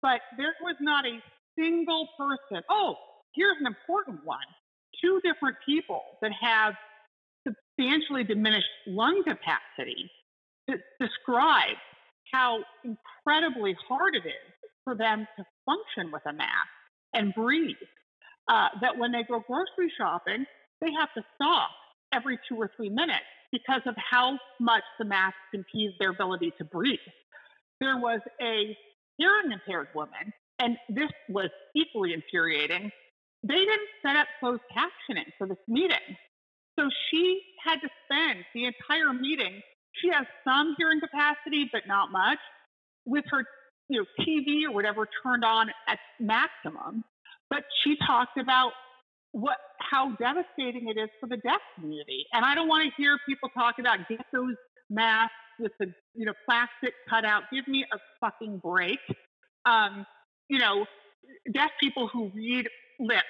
but 0.01 0.21
there 0.37 0.55
was 0.61 0.75
not 0.81 1.05
a 1.05 1.19
single 1.57 2.07
person. 2.17 2.63
Oh, 2.69 2.95
here's 3.35 3.57
an 3.59 3.67
important 3.67 4.19
one 4.23 4.39
two 5.01 5.19
different 5.23 5.57
people 5.65 6.01
that 6.21 6.31
have 6.39 6.73
substantially 7.45 8.23
diminished 8.23 8.67
lung 8.87 9.23
capacity 9.23 10.09
describe 10.99 11.75
how 12.31 12.59
incredibly 12.83 13.75
hard 13.87 14.15
it 14.15 14.25
is 14.25 14.53
for 14.83 14.95
them 14.95 15.27
to 15.37 15.45
function 15.65 16.11
with 16.11 16.21
a 16.25 16.33
mask 16.33 16.69
and 17.13 17.33
breathe. 17.33 17.75
Uh, 18.49 18.67
that 18.81 18.97
when 18.97 19.11
they 19.11 19.23
go 19.23 19.41
grocery 19.47 19.91
shopping, 19.97 20.45
they 20.81 20.91
have 20.99 21.09
to 21.13 21.23
stop 21.35 21.69
every 22.13 22.37
two 22.49 22.55
or 22.55 22.69
three 22.75 22.89
minutes 22.89 23.23
because 23.51 23.81
of 23.85 23.95
how 24.11 24.37
much 24.59 24.83
the 24.99 25.05
mask 25.05 25.35
impedes 25.53 25.93
their 25.99 26.09
ability 26.09 26.51
to 26.57 26.65
breathe. 26.65 26.99
There 27.79 27.97
was 27.97 28.19
a 28.41 28.75
hearing 29.17 29.51
impaired 29.53 29.87
woman, 29.95 30.33
and 30.59 30.77
this 30.89 31.09
was 31.29 31.49
equally 31.75 32.13
infuriating. 32.13 32.91
They 33.43 33.55
didn't 33.55 33.89
set 34.01 34.15
up 34.15 34.27
closed 34.39 34.61
captioning 34.75 35.27
for 35.37 35.47
this 35.47 35.57
meeting. 35.67 36.17
So 36.79 36.89
she 37.09 37.41
had 37.63 37.75
to 37.81 37.89
spend 38.05 38.45
the 38.53 38.65
entire 38.65 39.13
meeting. 39.13 39.61
She 40.01 40.09
has 40.09 40.25
some 40.43 40.75
hearing 40.77 40.99
capacity, 40.99 41.69
but 41.71 41.83
not 41.87 42.11
much, 42.11 42.39
with 43.05 43.25
her 43.29 43.45
you 43.89 43.99
know, 43.99 44.25
TV 44.25 44.67
or 44.67 44.73
whatever 44.73 45.07
turned 45.23 45.43
on 45.43 45.69
at 45.87 45.99
maximum. 46.19 47.03
But 47.49 47.63
she 47.83 47.95
talked 48.07 48.37
about 48.39 48.71
what 49.31 49.57
how 49.79 50.11
devastating 50.15 50.87
it 50.87 50.99
is 50.99 51.09
for 51.19 51.27
the 51.27 51.37
deaf 51.37 51.59
community. 51.75 52.25
And 52.33 52.45
I 52.45 52.55
don't 52.55 52.67
want 52.67 52.83
to 52.83 53.01
hear 53.01 53.17
people 53.27 53.49
talk 53.49 53.75
about 53.79 53.99
get 54.07 54.25
those 54.31 54.55
masks 54.89 55.33
with 55.59 55.71
the 55.79 55.93
you 56.15 56.25
know 56.25 56.33
plastic 56.45 56.93
cutout. 57.09 57.43
Give 57.51 57.67
me 57.67 57.85
a 57.93 57.97
fucking 58.19 58.59
break. 58.63 58.99
Um, 59.65 60.05
you 60.49 60.59
know, 60.59 60.85
deaf 61.53 61.71
people 61.79 62.07
who 62.07 62.31
read 62.33 62.67
lips 62.99 63.27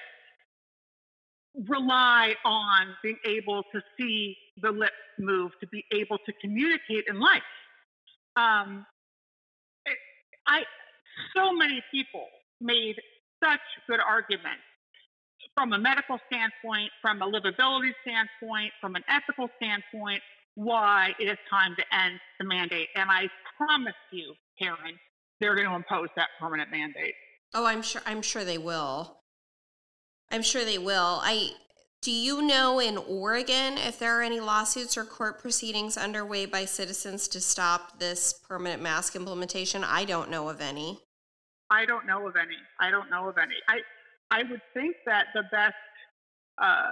rely 1.68 2.34
on 2.44 2.88
being 3.02 3.18
able 3.24 3.62
to 3.72 3.80
see 3.98 4.36
the 4.60 4.70
lips 4.70 4.92
move 5.18 5.52
to 5.60 5.66
be 5.68 5.84
able 5.92 6.18
to 6.18 6.32
communicate 6.40 7.04
in 7.08 7.20
life. 7.20 7.42
Um, 8.36 8.84
it, 9.86 9.96
I 10.46 10.62
so 11.36 11.52
many 11.52 11.82
people 11.92 12.26
made 12.60 12.96
such 13.42 13.60
good 13.88 14.00
arguments 14.00 14.62
from 15.54 15.72
a 15.72 15.78
medical 15.78 16.18
standpoint, 16.26 16.90
from 17.00 17.22
a 17.22 17.26
livability 17.26 17.92
standpoint, 18.02 18.72
from 18.80 18.96
an 18.96 19.04
ethical 19.08 19.48
standpoint, 19.56 20.20
why 20.56 21.12
it 21.20 21.24
is 21.24 21.38
time 21.48 21.76
to 21.76 21.84
end 21.94 22.18
the 22.40 22.44
mandate. 22.44 22.88
And 22.96 23.10
I 23.10 23.28
promise 23.56 23.94
you, 24.10 24.34
Karen, 24.58 24.98
they're 25.40 25.54
going 25.54 25.68
to 25.68 25.74
impose 25.74 26.08
that 26.16 26.28
permanent 26.40 26.70
mandate. 26.70 27.14
Oh, 27.54 27.66
I'm 27.66 27.82
sure. 27.82 28.02
I'm 28.06 28.22
sure 28.22 28.44
they 28.44 28.58
will. 28.58 29.16
I'm 30.34 30.42
sure 30.42 30.64
they 30.64 30.78
will. 30.78 31.20
I 31.22 31.50
do 32.02 32.10
you 32.10 32.42
know 32.42 32.80
in 32.80 32.98
Oregon 32.98 33.78
if 33.78 34.00
there 34.00 34.18
are 34.18 34.22
any 34.22 34.40
lawsuits 34.40 34.96
or 34.96 35.04
court 35.04 35.40
proceedings 35.40 35.96
underway 35.96 36.44
by 36.44 36.64
citizens 36.64 37.28
to 37.28 37.40
stop 37.40 38.00
this 38.00 38.32
permanent 38.32 38.82
mask 38.82 39.14
implementation? 39.14 39.84
I 39.84 40.04
don't 40.04 40.30
know 40.30 40.48
of 40.48 40.60
any. 40.60 40.98
I 41.70 41.86
don't 41.86 42.04
know 42.04 42.26
of 42.26 42.34
any. 42.34 42.56
I 42.80 42.90
don't 42.90 43.08
know 43.10 43.28
of 43.28 43.38
any. 43.38 43.54
I 43.68 43.78
I 44.32 44.42
would 44.42 44.60
think 44.74 44.96
that 45.06 45.26
the 45.34 45.44
best 45.52 45.74
uh, 46.58 46.90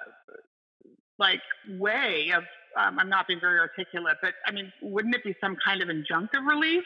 like 1.19 1.43
way 1.69 2.31
of 2.33 2.45
um, 2.79 2.97
I'm 3.01 3.09
not 3.09 3.27
being 3.27 3.41
very 3.41 3.59
articulate, 3.59 4.19
but 4.23 4.35
I 4.47 4.53
mean, 4.53 4.73
wouldn't 4.83 5.17
it 5.17 5.25
be 5.25 5.35
some 5.41 5.57
kind 5.65 5.83
of 5.83 5.89
injunctive 5.89 6.47
relief? 6.49 6.85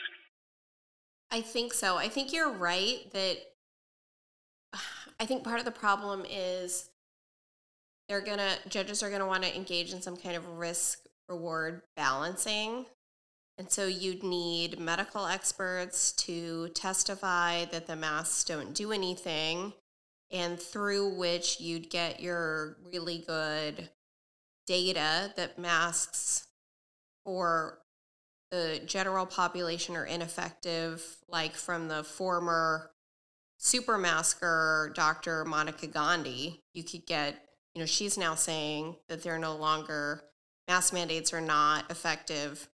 I 1.30 1.42
think 1.42 1.74
so. 1.74 1.98
I 1.98 2.08
think 2.08 2.32
you're 2.32 2.52
right 2.52 3.12
that 3.12 3.36
I 5.18 5.26
think 5.26 5.44
part 5.44 5.58
of 5.58 5.64
the 5.64 5.70
problem 5.70 6.24
is 6.28 6.90
they're 8.08 8.20
gonna 8.20 8.56
judges 8.68 9.02
are 9.02 9.10
gonna 9.10 9.26
want 9.26 9.42
to 9.44 9.56
engage 9.56 9.92
in 9.92 10.02
some 10.02 10.16
kind 10.16 10.36
of 10.36 10.46
risk 10.58 11.00
reward 11.28 11.82
balancing. 11.96 12.86
And 13.58 13.70
so 13.70 13.86
you'd 13.86 14.22
need 14.22 14.78
medical 14.78 15.26
experts 15.26 16.12
to 16.12 16.68
testify 16.68 17.64
that 17.66 17.86
the 17.86 17.96
masks 17.96 18.44
don't 18.44 18.74
do 18.74 18.92
anything 18.92 19.72
and 20.30 20.60
through 20.60 21.16
which 21.16 21.60
you'd 21.60 21.88
get 21.88 22.20
your 22.20 22.76
really 22.84 23.24
good 23.26 23.88
data 24.66 25.32
that 25.36 25.58
masks 25.58 26.48
for 27.24 27.78
the 28.50 28.80
general 28.84 29.26
population 29.26 29.96
are 29.96 30.04
ineffective, 30.04 31.16
like 31.28 31.54
from 31.54 31.88
the 31.88 32.04
former 32.04 32.90
super 33.66 33.98
masker 33.98 34.92
Dr. 34.94 35.44
Monica 35.44 35.88
Gandhi. 35.88 36.62
You 36.72 36.84
could 36.84 37.04
get, 37.04 37.34
you 37.74 37.80
know, 37.80 37.86
she's 37.86 38.16
now 38.16 38.36
saying 38.36 38.96
that 39.08 39.22
they're 39.22 39.38
no 39.38 39.56
longer, 39.56 40.22
mask 40.68 40.92
mandates 40.94 41.32
are 41.32 41.40
not 41.40 41.90
effective 41.90 42.68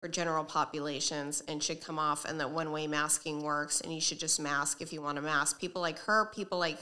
for 0.00 0.08
general 0.08 0.44
populations 0.44 1.42
and 1.48 1.60
should 1.60 1.80
come 1.80 1.98
off, 1.98 2.24
and 2.24 2.38
that 2.38 2.50
one 2.50 2.70
way 2.70 2.86
masking 2.86 3.42
works, 3.42 3.80
and 3.80 3.92
you 3.92 4.00
should 4.00 4.20
just 4.20 4.38
mask 4.38 4.80
if 4.80 4.92
you 4.92 5.02
want 5.02 5.16
to 5.16 5.22
mask. 5.22 5.60
People 5.60 5.82
like 5.82 5.98
her, 6.00 6.30
people 6.32 6.58
like 6.58 6.78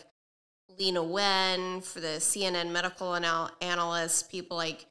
Leana 0.78 1.09
Wen, 1.09 1.81
for 1.81 2.01
the 2.01 2.19
CNN 2.19 2.70
medical 2.70 3.16
anal- 3.16 3.51
analysts, 3.62 4.23
people 4.23 4.59
like 4.59 4.85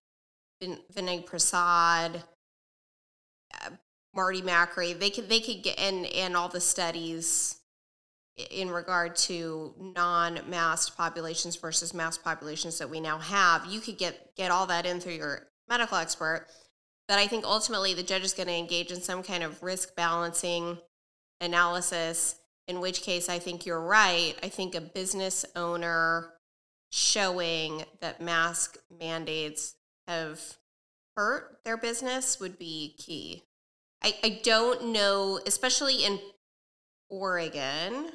Vin- 0.59 0.79
Vinay 0.91 1.23
Prasad, 1.25 2.23
uh, 3.53 3.69
Marty 4.15 4.41
Makary, 4.41 4.97
they 4.97 5.09
could 5.09 5.29
they 5.29 5.39
could 5.41 5.61
get 5.61 5.77
and 5.77 6.05
and 6.07 6.35
all 6.37 6.47
the 6.47 6.61
studies 6.61 7.59
in 8.51 8.69
regard 8.69 9.15
to 9.15 9.73
non-masked 9.77 10.97
populations 10.97 11.55
versus 11.55 11.93
masked 11.93 12.23
populations 12.23 12.77
that 12.79 12.89
we 12.89 12.99
now 12.99 13.19
have. 13.19 13.65
You 13.65 13.79
could 13.79 13.97
get 13.97 14.35
get 14.35 14.51
all 14.51 14.65
that 14.67 14.85
in 14.85 14.99
through 14.99 15.13
your 15.13 15.47
medical 15.69 15.97
expert. 15.97 16.47
But 17.07 17.19
I 17.19 17.27
think 17.27 17.45
ultimately 17.45 17.93
the 17.93 18.03
judge 18.03 18.23
is 18.23 18.33
going 18.33 18.47
to 18.47 18.53
engage 18.53 18.91
in 18.91 19.01
some 19.01 19.23
kind 19.23 19.43
of 19.43 19.61
risk 19.61 19.95
balancing 19.95 20.77
analysis 21.41 22.37
in 22.67 22.79
which 22.79 23.01
case 23.01 23.27
I 23.29 23.39
think 23.39 23.65
you're 23.65 23.81
right. 23.81 24.35
I 24.41 24.49
think 24.49 24.73
a 24.73 24.81
business 24.81 25.45
owner 25.55 26.33
showing 26.91 27.83
that 27.99 28.21
mask 28.21 28.77
mandates 28.99 29.75
have 30.07 30.39
hurt 31.15 31.59
their 31.65 31.77
business 31.77 32.39
would 32.39 32.57
be 32.57 32.95
key. 32.97 33.43
I, 34.01 34.15
I 34.23 34.41
don't 34.43 34.91
know, 34.93 35.39
especially 35.45 36.05
in 36.05 36.19
Oregon. 37.09 38.11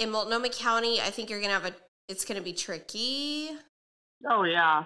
In 0.00 0.10
Multnomah 0.10 0.50
County, 0.50 1.00
I 1.00 1.10
think 1.10 1.30
you're 1.30 1.40
going 1.40 1.54
to 1.54 1.60
have 1.60 1.72
a, 1.72 1.74
it's 2.08 2.24
going 2.24 2.38
to 2.38 2.44
be 2.44 2.52
tricky. 2.52 3.50
Oh, 4.28 4.44
yeah. 4.44 4.84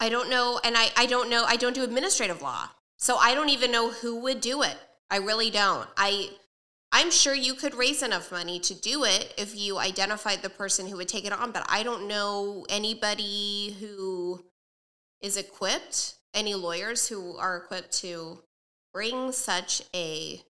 I 0.00 0.08
don't 0.08 0.30
know. 0.30 0.60
And 0.62 0.76
I, 0.76 0.88
I 0.96 1.06
don't 1.06 1.28
know, 1.30 1.44
I 1.46 1.56
don't 1.56 1.74
do 1.74 1.82
administrative 1.82 2.42
law. 2.42 2.68
So 2.98 3.16
I 3.16 3.34
don't 3.34 3.48
even 3.48 3.70
know 3.70 3.90
who 3.90 4.20
would 4.20 4.40
do 4.40 4.62
it. 4.62 4.76
I 5.10 5.16
really 5.18 5.50
don't. 5.50 5.88
I, 5.96 6.30
I'm 6.92 7.10
sure 7.10 7.34
you 7.34 7.54
could 7.54 7.74
raise 7.74 8.02
enough 8.02 8.32
money 8.32 8.58
to 8.60 8.74
do 8.74 9.04
it 9.04 9.34
if 9.36 9.56
you 9.56 9.78
identified 9.78 10.42
the 10.42 10.50
person 10.50 10.86
who 10.86 10.96
would 10.96 11.08
take 11.08 11.26
it 11.26 11.32
on, 11.32 11.52
but 11.52 11.66
I 11.68 11.82
don't 11.82 12.08
know 12.08 12.66
anybody 12.68 13.76
who 13.80 14.44
is 15.20 15.36
equipped, 15.36 16.14
any 16.34 16.54
lawyers 16.54 17.08
who 17.08 17.36
are 17.36 17.56
equipped 17.56 17.92
to 18.00 18.40
bring 18.92 19.32
such 19.32 19.82
a 19.94 20.40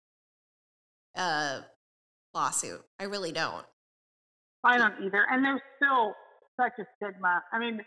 uh, 1.17 1.61
lawsuit. 2.39 2.85
I 2.99 3.05
really 3.05 3.33
don't. 3.33 3.65
I 4.65 4.79
don't 4.79 4.95
either. 5.05 5.25
And 5.31 5.45
there's 5.45 5.61
still 5.77 6.15
such 6.61 6.73
a 6.79 6.87
stigma. 6.97 7.43
I 7.53 7.59
mean, 7.59 7.81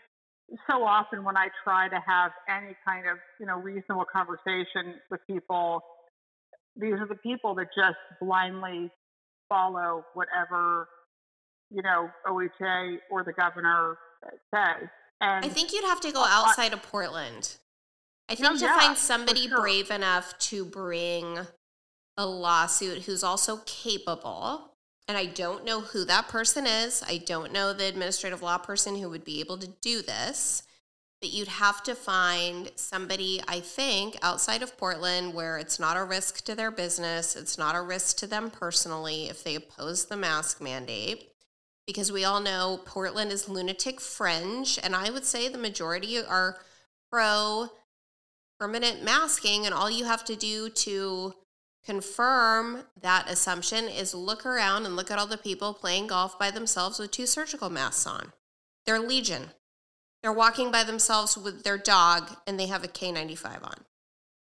so 0.70 0.84
often 0.84 1.24
when 1.24 1.36
I 1.36 1.48
try 1.64 1.88
to 1.88 2.00
have 2.06 2.32
any 2.48 2.76
kind 2.86 3.08
of, 3.08 3.18
you 3.40 3.46
know, 3.46 3.56
reasonable 3.56 4.06
conversation 4.12 5.00
with 5.10 5.20
people, 5.26 5.80
these 6.76 6.94
are 6.94 7.06
the 7.06 7.16
people 7.16 7.54
that 7.56 7.68
just 7.76 7.96
blindly 8.20 8.90
follow 9.48 10.04
whatever 10.14 10.88
you 11.72 11.82
know, 11.82 12.10
OHA 12.26 12.98
or 13.10 13.24
the 13.24 13.32
governor 13.32 13.96
says. 14.54 14.88
And 15.20 15.44
I 15.44 15.48
think 15.48 15.72
you'd 15.72 15.84
have 15.84 16.00
to 16.00 16.12
go 16.12 16.22
outside 16.22 16.72
of 16.72 16.82
Portland. 16.82 17.56
I 18.28 18.34
think 18.34 18.50
No, 18.50 18.56
to 18.56 18.64
yeah, 18.64 18.78
find 18.78 18.96
somebody 18.96 19.48
sure. 19.48 19.60
brave 19.60 19.90
enough 19.90 20.38
to 20.38 20.64
bring 20.64 21.38
a 22.16 22.26
lawsuit 22.26 23.02
who's 23.02 23.24
also 23.24 23.58
capable, 23.66 24.74
and 25.08 25.16
I 25.16 25.26
don't 25.26 25.64
know 25.64 25.80
who 25.80 26.04
that 26.04 26.28
person 26.28 26.66
is. 26.66 27.02
I 27.06 27.18
don't 27.18 27.52
know 27.52 27.72
the 27.72 27.86
administrative 27.86 28.42
law 28.42 28.58
person 28.58 28.96
who 28.96 29.08
would 29.10 29.24
be 29.24 29.40
able 29.40 29.58
to 29.58 29.68
do 29.80 30.02
this. 30.02 30.62
But 31.20 31.30
you'd 31.30 31.48
have 31.48 31.84
to 31.84 31.94
find 31.94 32.72
somebody, 32.74 33.40
I 33.46 33.60
think, 33.60 34.16
outside 34.22 34.60
of 34.60 34.76
Portland 34.76 35.34
where 35.34 35.56
it's 35.56 35.78
not 35.78 35.96
a 35.96 36.02
risk 36.02 36.44
to 36.46 36.56
their 36.56 36.72
business, 36.72 37.36
it's 37.36 37.56
not 37.56 37.76
a 37.76 37.80
risk 37.80 38.16
to 38.18 38.26
them 38.26 38.50
personally 38.50 39.28
if 39.28 39.44
they 39.44 39.54
oppose 39.54 40.06
the 40.06 40.16
mask 40.16 40.60
mandate 40.60 41.32
because 41.86 42.12
we 42.12 42.24
all 42.24 42.40
know 42.40 42.80
Portland 42.84 43.32
is 43.32 43.48
lunatic 43.48 44.00
fringe, 44.00 44.78
and 44.82 44.94
I 44.94 45.10
would 45.10 45.24
say 45.24 45.48
the 45.48 45.58
majority 45.58 46.22
are 46.22 46.58
pro 47.10 47.68
permanent 48.58 49.02
masking, 49.02 49.66
and 49.66 49.74
all 49.74 49.90
you 49.90 50.04
have 50.04 50.24
to 50.26 50.36
do 50.36 50.70
to 50.70 51.34
confirm 51.84 52.84
that 53.00 53.28
assumption 53.28 53.88
is 53.88 54.14
look 54.14 54.46
around 54.46 54.86
and 54.86 54.96
look 54.96 55.10
at 55.10 55.18
all 55.18 55.26
the 55.26 55.36
people 55.36 55.74
playing 55.74 56.06
golf 56.06 56.38
by 56.38 56.50
themselves 56.50 56.98
with 56.98 57.10
two 57.10 57.26
surgical 57.26 57.70
masks 57.70 58.06
on. 58.06 58.32
They're 58.86 59.00
legion. 59.00 59.50
They're 60.22 60.32
walking 60.32 60.70
by 60.70 60.84
themselves 60.84 61.36
with 61.36 61.64
their 61.64 61.78
dog, 61.78 62.36
and 62.46 62.58
they 62.58 62.66
have 62.66 62.84
a 62.84 62.88
K95 62.88 63.64
on. 63.64 63.74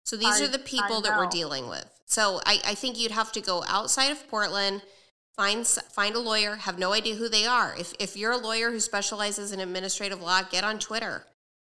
So 0.06 0.16
these 0.16 0.40
I- 0.40 0.46
are 0.46 0.48
the 0.48 0.60
people 0.60 1.02
that 1.02 1.18
we're 1.18 1.28
dealing 1.28 1.68
with. 1.68 1.86
So 2.06 2.42
I, 2.46 2.60
I 2.66 2.76
think 2.76 3.00
you'd 3.00 3.12
have 3.12 3.32
to 3.32 3.42
go 3.42 3.64
outside 3.68 4.12
of 4.12 4.28
Portland 4.30 4.82
find 5.36 5.66
find 5.66 6.16
a 6.16 6.20
lawyer 6.20 6.56
have 6.56 6.78
no 6.78 6.94
idea 6.94 7.16
who 7.16 7.30
they 7.30 7.46
are 7.46 7.76
if 7.78 7.94
if 8.00 8.16
you're 8.18 8.32
a 8.32 8.38
lawyer 8.38 8.72
who 8.72 8.80
specializes 8.80 9.52
in 9.52 9.60
administrative 9.60 10.22
law 10.22 10.42
get 10.44 10.64
on 10.64 10.78
twitter 10.78 11.26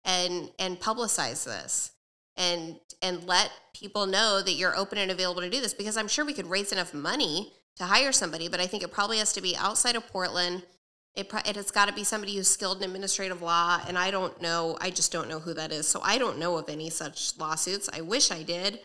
and 0.04 0.50
and 0.60 0.80
publicize 0.80 1.46
this 1.46 1.92
and 2.38 2.80
and 3.02 3.26
let 3.26 3.52
people 3.74 4.06
know 4.06 4.42
that 4.42 4.54
you're 4.54 4.76
open 4.78 4.98
and 4.98 5.12
available 5.12 5.42
to 5.42 5.50
do 5.50 5.62
this 5.62 5.74
because 5.74 5.98
i'm 5.98 6.08
sure 6.08 6.26
we 6.26 6.34
could 6.34 6.50
raise 6.50 6.72
enough 6.72 6.94
money 6.94 7.52
to 7.76 7.84
hire 7.84 8.12
somebody 8.12 8.48
but 8.48 8.60
i 8.60 8.68
think 8.68 8.84
it 8.84 8.92
probably 8.92 9.18
has 9.18 9.34
to 9.34 9.42
be 9.42 9.56
outside 9.58 9.96
of 9.96 10.08
portland. 10.08 10.64
It, 11.16 11.32
it 11.46 11.56
has 11.58 11.70
got 11.70 11.88
to 11.90 11.94
be 11.94 12.04
somebody 12.04 12.36
who's 12.36 12.50
skilled 12.50 12.78
in 12.78 12.86
administrative 12.86 13.44
law 13.44 13.80
and 13.88 14.00
i 14.00 14.10
don't 14.10 14.42
know 14.42 14.78
i 14.82 14.90
just 14.90 15.12
don't 15.12 15.30
know 15.30 15.40
who 15.40 15.54
that 15.54 15.72
is 15.72 15.88
so 15.88 16.02
i 16.04 16.18
don't 16.18 16.40
know 16.40 16.58
of 16.58 16.70
any 16.70 16.90
such 16.90 17.38
lawsuits. 17.38 17.88
I 17.94 18.02
wish 18.02 18.32
i 18.32 18.42
did. 18.42 18.80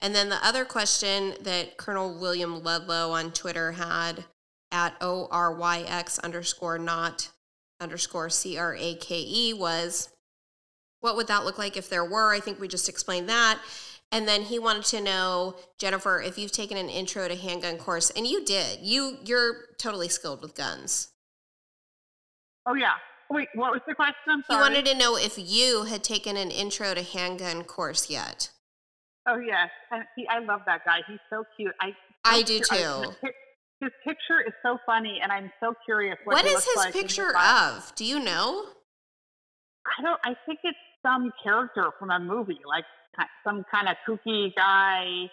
And 0.00 0.14
then 0.14 0.28
the 0.28 0.44
other 0.46 0.64
question 0.64 1.34
that 1.40 1.76
Colonel 1.76 2.18
William 2.18 2.62
Ludlow 2.62 3.12
on 3.12 3.32
Twitter 3.32 3.72
had 3.72 4.24
at 4.72 4.94
O 5.00 5.28
R 5.30 5.54
Y 5.54 5.84
X 5.86 6.18
underscore 6.18 6.78
not 6.78 7.30
underscore 7.80 8.30
C 8.30 8.58
R 8.58 8.74
A 8.78 8.94
K 8.96 9.24
E 9.26 9.54
was 9.54 10.10
what 11.06 11.14
would 11.14 11.28
that 11.28 11.44
look 11.44 11.56
like 11.56 11.76
if 11.76 11.88
there 11.88 12.04
were? 12.04 12.34
I 12.34 12.40
think 12.40 12.58
we 12.60 12.66
just 12.66 12.88
explained 12.88 13.28
that. 13.28 13.60
And 14.10 14.26
then 14.26 14.42
he 14.42 14.58
wanted 14.58 14.84
to 14.86 15.00
know, 15.00 15.54
Jennifer, 15.78 16.20
if 16.20 16.36
you've 16.36 16.50
taken 16.50 16.76
an 16.76 16.88
intro 16.88 17.28
to 17.28 17.36
handgun 17.36 17.76
course, 17.78 18.10
and 18.10 18.26
you 18.26 18.44
did. 18.44 18.80
You 18.82 19.18
you're 19.24 19.54
totally 19.78 20.08
skilled 20.08 20.42
with 20.42 20.56
guns. 20.56 21.08
oh 22.66 22.74
yeah. 22.74 22.94
Wait, 23.30 23.48
what 23.54 23.70
was 23.72 23.80
the 23.88 23.94
question? 23.94 24.42
He 24.48 24.54
wanted 24.54 24.84
to 24.86 24.96
know 24.98 25.16
if 25.16 25.34
you 25.36 25.84
had 25.84 26.02
taken 26.04 26.36
an 26.36 26.50
intro 26.50 26.94
to 26.94 27.02
handgun 27.02 27.62
course 27.64 28.08
yet. 28.10 28.50
Oh 29.28 29.38
yes, 29.38 29.70
and 29.90 30.04
he, 30.16 30.26
I 30.28 30.38
love 30.40 30.60
that 30.66 30.84
guy. 30.84 30.98
He's 31.08 31.18
so 31.30 31.44
cute. 31.56 31.74
I 31.80 31.88
I 32.24 32.42
do 32.42 32.60
cu- 32.60 32.74
I- 32.76 32.78
too. 32.78 33.10
his, 33.22 33.32
his 33.80 33.90
picture 34.04 34.40
is 34.46 34.54
so 34.64 34.78
funny, 34.86 35.18
and 35.22 35.30
I'm 35.32 35.50
so 35.60 35.74
curious 35.84 36.16
what, 36.24 36.34
What 36.34 36.46
is 36.46 36.64
his 36.64 36.76
like 36.76 36.92
picture 36.92 37.32
life. 37.34 37.88
of? 37.88 37.94
Do 37.96 38.04
you 38.04 38.20
know? 38.20 38.66
I 39.98 40.02
don't. 40.02 40.20
I 40.24 40.34
think 40.46 40.60
it's 40.62 40.78
some 41.06 41.32
character 41.42 41.90
from 41.98 42.10
a 42.10 42.18
movie, 42.18 42.58
like 42.66 42.84
some 43.44 43.64
kind 43.70 43.88
of 43.88 43.96
kooky 44.06 44.54
guy. 44.54 45.30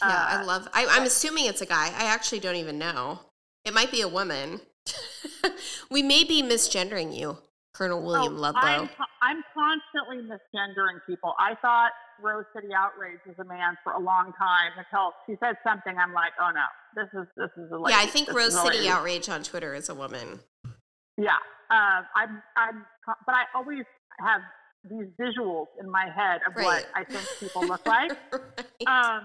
Yeah, 0.00 0.26
I 0.28 0.42
Uh, 0.42 0.46
love. 0.46 0.68
I, 0.74 0.86
I'm 0.90 1.04
assuming 1.04 1.46
it's 1.46 1.60
a 1.60 1.66
guy. 1.66 1.86
I 1.86 2.06
actually 2.06 2.40
don't 2.40 2.56
even 2.56 2.78
know. 2.78 3.20
It 3.64 3.72
might 3.72 3.90
be 3.90 4.00
a 4.00 4.08
woman. 4.08 4.60
we 5.90 6.02
may 6.02 6.24
be 6.24 6.42
misgendering 6.42 7.16
you, 7.16 7.38
Colonel 7.72 8.02
William 8.02 8.36
oh, 8.36 8.40
Ludlow. 8.40 8.60
I'm, 8.60 8.88
I'm 9.22 9.42
constantly 9.54 10.18
misgendering 10.28 10.98
people. 11.06 11.34
I 11.38 11.54
thought 11.62 11.92
Rose 12.20 12.44
City 12.54 12.68
Outrage 12.76 13.20
was 13.26 13.36
a 13.38 13.44
man 13.44 13.78
for 13.82 13.92
a 13.92 14.00
long 14.00 14.32
time 14.38 14.72
until 14.76 15.14
she 15.26 15.36
said 15.40 15.56
something. 15.66 15.96
I'm 15.96 16.12
like, 16.12 16.32
oh 16.40 16.50
no, 16.52 16.66
this 16.94 17.08
is 17.14 17.26
this 17.36 17.50
is 17.56 17.70
a 17.72 17.78
lady. 17.78 17.94
yeah, 17.94 18.02
I 18.02 18.06
think 18.06 18.26
This 18.26 18.36
Rose 18.36 18.60
City. 18.60 18.88
Outrage 18.88 19.28
on 19.28 19.42
Twitter 19.42 19.74
is 19.74 19.88
a 19.88 19.94
woman. 19.94 20.40
Yeah, 21.16 21.38
uh, 21.70 22.02
I'm, 22.14 22.42
I'm, 22.56 22.84
but 23.06 23.34
I 23.34 23.44
always 23.54 23.84
have 24.20 24.42
these 24.88 25.06
visuals 25.20 25.66
in 25.80 25.88
my 25.90 26.06
head 26.14 26.40
of 26.46 26.54
Right. 26.56 26.64
what 26.64 26.86
I 26.94 27.04
think 27.04 27.26
people 27.40 27.62
look 27.66 27.84
like. 27.86 28.12
Right. 28.32 28.86
Um, 28.86 29.24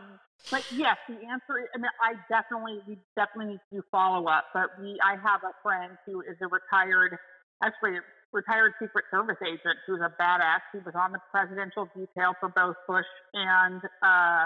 but 0.51 0.63
yes, 0.71 0.97
the 1.07 1.15
answer. 1.15 1.59
Is, 1.59 1.67
I 1.75 1.77
mean, 1.77 1.91
I 2.01 2.13
definitely, 2.29 2.79
we 2.87 2.97
definitely 3.15 3.53
need 3.53 3.61
to 3.69 3.75
do 3.77 3.83
follow 3.91 4.27
up. 4.27 4.45
But 4.53 4.69
we, 4.79 4.97
I 5.03 5.11
have 5.21 5.43
a 5.43 5.51
friend 5.61 5.97
who 6.05 6.21
is 6.21 6.37
a 6.41 6.47
retired, 6.47 7.17
actually 7.63 7.97
a 7.97 8.01
retired 8.31 8.73
Secret 8.81 9.05
Service 9.11 9.37
agent 9.45 9.77
who's 9.85 9.99
a 9.99 10.13
badass. 10.21 10.61
He 10.71 10.79
was 10.79 10.93
on 10.95 11.11
the 11.11 11.19
presidential 11.31 11.89
detail 11.95 12.33
for 12.39 12.49
both 12.49 12.75
Bush 12.87 13.05
and 13.33 13.81
uh, 14.01 14.45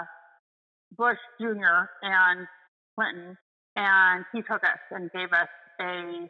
Bush 0.96 1.18
Jr. 1.40 1.86
and 2.02 2.46
Clinton, 2.96 3.36
and 3.76 4.24
he 4.32 4.42
took 4.42 4.64
us 4.64 4.82
and 4.90 5.10
gave 5.12 5.32
us 5.32 5.48
a 5.80 6.28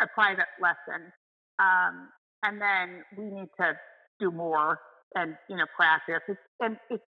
a 0.00 0.06
private 0.14 0.48
lesson. 0.62 1.12
Um, 1.58 2.08
and 2.42 2.60
then 2.60 3.02
we 3.16 3.24
need 3.24 3.48
to 3.60 3.74
do 4.20 4.30
more 4.30 4.80
and 5.14 5.34
you 5.48 5.56
know 5.56 5.66
practice. 5.76 6.22
It's, 6.28 6.40
and 6.60 6.76
it's 6.90 7.02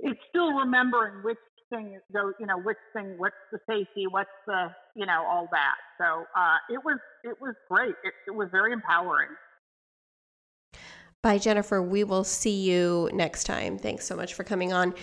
it's 0.00 0.20
still 0.30 0.52
remembering 0.52 1.24
which 1.24 1.38
thing 1.70 1.98
goes, 2.12 2.32
you 2.40 2.46
know, 2.46 2.58
which 2.58 2.76
thing, 2.92 3.14
what's 3.18 3.34
the 3.52 3.58
safety, 3.68 4.06
what's 4.08 4.30
the, 4.46 4.68
you 4.94 5.06
know, 5.06 5.24
all 5.28 5.48
that. 5.52 5.74
So 5.98 6.24
uh, 6.36 6.56
it 6.70 6.80
was 6.84 6.98
it 7.24 7.36
was 7.40 7.54
great. 7.68 7.94
It, 8.04 8.14
it 8.26 8.34
was 8.34 8.48
very 8.50 8.72
empowering. 8.72 9.30
Bye, 11.22 11.38
Jennifer. 11.38 11.82
We 11.82 12.04
will 12.04 12.24
see 12.24 12.62
you 12.62 13.10
next 13.12 13.44
time. 13.44 13.78
Thanks 13.78 14.06
so 14.06 14.14
much 14.14 14.34
for 14.34 14.44
coming 14.44 14.72
on. 14.72 14.94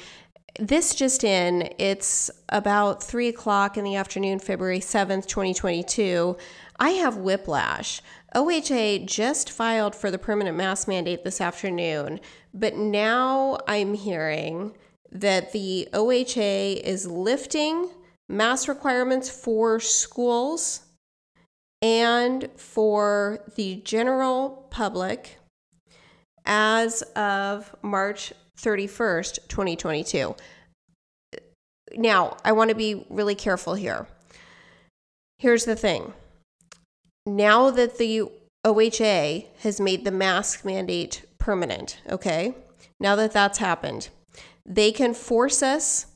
This 0.57 0.95
just 0.95 1.25
in, 1.25 1.69
it's 1.77 2.31
about 2.47 3.03
three 3.03 3.27
o'clock 3.27 3.77
in 3.77 3.83
the 3.83 3.95
afternoon, 3.95 4.39
February 4.39 4.79
7th, 4.79 5.27
2022. 5.27 6.37
I 6.79 6.91
have 6.91 7.17
whiplash. 7.17 8.01
OHA 8.35 9.05
just 9.05 9.49
filed 9.49 9.95
for 9.95 10.11
the 10.11 10.17
permanent 10.17 10.57
mask 10.57 10.87
mandate 10.87 11.23
this 11.23 11.39
afternoon, 11.39 12.19
but 12.53 12.75
now 12.75 13.57
I'm 13.65 13.93
hearing 13.93 14.75
that 15.11 15.53
the 15.53 15.87
OHA 15.93 16.81
is 16.83 17.07
lifting 17.07 17.89
mask 18.27 18.67
requirements 18.67 19.29
for 19.29 19.79
schools 19.79 20.81
and 21.81 22.49
for 22.57 23.39
the 23.55 23.77
general 23.85 24.67
public 24.69 25.37
as 26.45 27.03
of 27.15 27.73
March 27.81 28.33
31st, 28.59 29.47
2022. 29.47 30.35
Now, 31.95 32.35
I 32.43 32.51
want 32.51 32.69
to 32.69 32.75
be 32.75 33.05
really 33.09 33.35
careful 33.35 33.75
here. 33.75 34.07
Here's 35.37 35.65
the 35.65 35.75
thing. 35.75 36.13
Now 37.25 37.71
that 37.71 37.97
the 37.97 38.29
OHA 38.65 39.45
has 39.59 39.79
made 39.79 40.05
the 40.05 40.11
mask 40.11 40.63
mandate 40.63 41.25
permanent, 41.39 41.99
okay? 42.09 42.55
Now 42.99 43.15
that 43.15 43.31
that's 43.31 43.57
happened, 43.57 44.09
they 44.65 44.91
can 44.91 45.13
force 45.13 45.61
us 45.61 46.07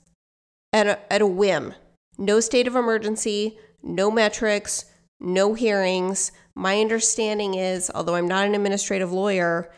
at 0.74 0.88
a, 0.88 1.14
at 1.14 1.22
a 1.22 1.28
whim. 1.28 1.74
No 2.18 2.40
state 2.40 2.68
of 2.68 2.76
emergency, 2.76 3.58
no 3.82 4.12
metrics, 4.12 4.86
no 5.20 5.54
hearings. 5.54 6.32
My 6.56 6.80
understanding 6.80 7.56
is, 7.56 7.92
although 7.94 8.16
I'm 8.16 8.28
not 8.28 8.46
an 8.46 8.56
administrative 8.56 9.12
lawyer, 9.12 9.72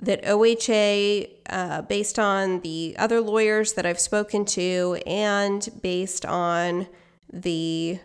that 0.00 0.24
OHA, 0.24 1.30
uh, 1.48 1.82
based 1.82 2.18
on 2.18 2.60
the 2.60 2.94
other 2.98 3.20
lawyers 3.20 3.72
that 3.74 3.86
I've 3.86 4.00
spoken 4.00 4.44
to 4.46 5.00
and 5.06 5.68
based 5.82 6.26
on 6.26 6.86
the 7.32 7.98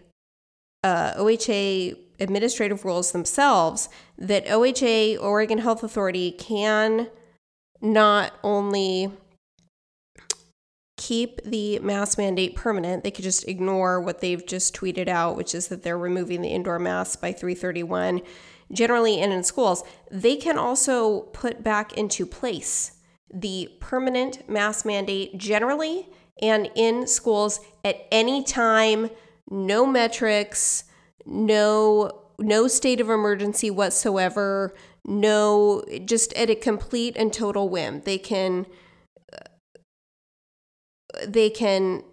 uh, 0.83 1.13
OHA 1.15 1.97
administrative 2.22 2.85
rules 2.85 3.11
themselves, 3.11 3.89
that 4.18 4.45
OHA, 4.45 5.18
Oregon 5.22 5.57
Health 5.57 5.84
Authority, 5.84 6.31
can 6.31 7.10
not 7.81 8.34
only 8.43 9.11
keep 10.98 11.41
the 11.43 11.80
mask 11.80 12.18
mandate 12.18 12.56
permanent, 12.56 13.03
they 13.03 13.11
could 13.11 13.23
just 13.23 13.48
ignore 13.48 13.99
what 13.99 14.22
they've 14.22 14.45
just 14.45 14.76
tweeted 14.76 15.07
out, 15.07 15.35
which 15.35 15.56
is 15.56 15.68
that 15.68 15.81
they're 15.81 15.98
removing 15.98 16.41
the 16.41 16.49
indoor 16.49 16.77
masks 16.77 17.15
by 17.15 17.31
331 17.31 18.22
generally 18.72 19.19
and 19.19 19.34
in 19.34 19.43
schools, 19.43 19.84
they 20.10 20.35
can 20.35 20.57
also 20.57 21.22
put 21.34 21.64
back 21.64 21.93
into 21.93 22.26
place 22.26 22.93
the 23.34 23.69
permanent 23.80 24.48
mask 24.49 24.85
mandate 24.85 25.38
generally 25.38 26.07
and 26.41 26.69
in 26.76 27.07
schools 27.07 27.60
at 27.84 28.07
any 28.11 28.43
time, 28.43 29.10
no 29.49 29.85
metrics, 29.85 30.85
no 31.26 32.22
no 32.39 32.68
state 32.68 32.99
of 32.99 33.10
emergency 33.10 33.69
whatsoever, 33.69 34.73
no 35.06 35.84
just 36.06 36.34
at 36.34 36.49
a 36.49 36.56
complete 36.56 37.15
and 37.18 37.31
total 37.31 37.69
whim. 37.69 38.02
They 38.02 38.18
can 38.18 38.65
uh, 39.31 39.38
they 41.27 41.49
can 41.49 42.03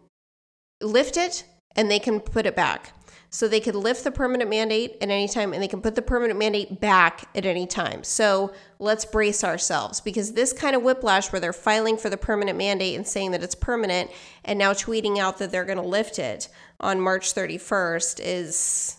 lift 0.83 1.17
it 1.17 1.45
and 1.77 1.91
they 1.91 1.99
can 1.99 2.21
put 2.21 2.47
it 2.47 2.57
back. 2.57 2.93
So 3.31 3.47
they 3.47 3.61
could 3.61 3.75
lift 3.75 4.05
the 4.05 4.11
permanent 4.11 4.49
mandate 4.49 4.97
at 5.03 5.11
any 5.11 5.29
time 5.29 5.53
and 5.53 5.63
they 5.63 5.69
can 5.69 5.83
put 5.83 5.95
the 5.95 6.03
permanent 6.03 6.39
mandate 6.39 6.81
back 6.81 7.29
at 7.35 7.45
any 7.45 7.67
time. 7.67 8.03
So 8.03 8.55
let's 8.79 9.05
brace 9.05 9.45
ourselves 9.45 10.01
because 10.01 10.33
this 10.33 10.55
kind 10.55 10.75
of 10.75 10.83
whiplash 10.83 11.31
where 11.31 11.39
they're 11.39 11.53
filing 11.53 11.99
for 11.99 12.09
the 12.09 12.17
permanent 12.17 12.57
mandate 12.57 12.97
and 12.97 13.07
saying 13.07 13.33
that 13.33 13.43
it's 13.43 13.55
permanent 13.55 14.11
and 14.47 14.59
now 14.59 14.73
tweeting 14.73 15.19
out 15.19 15.37
that 15.39 15.51
they're 15.51 15.67
going 15.67 15.77
to 15.77 15.85
lift 15.85 16.19
it 16.19 16.49
on 16.81 17.01
March 17.01 17.35
31st 17.35 18.21
is 18.23 18.97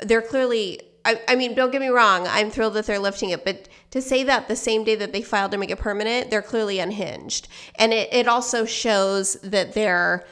they're 0.00 0.22
clearly 0.22 0.80
I, 1.04 1.20
I 1.28 1.34
mean, 1.34 1.54
don't 1.54 1.70
get 1.70 1.82
me 1.82 1.88
wrong, 1.88 2.26
I'm 2.26 2.50
thrilled 2.50 2.74
that 2.74 2.86
they're 2.86 2.98
lifting 2.98 3.30
it, 3.30 3.44
but 3.44 3.68
to 3.90 4.00
say 4.00 4.22
that 4.24 4.48
the 4.48 4.56
same 4.56 4.84
day 4.84 4.94
that 4.94 5.12
they 5.12 5.20
filed 5.20 5.50
to 5.52 5.58
make 5.58 5.70
it 5.70 5.78
permanent, 5.78 6.30
they're 6.30 6.42
clearly 6.42 6.78
unhinged. 6.78 7.46
And 7.76 7.92
it, 7.92 8.12
it 8.12 8.26
also 8.26 8.64
shows 8.64 9.34
that 9.42 9.74
they're 9.74 10.24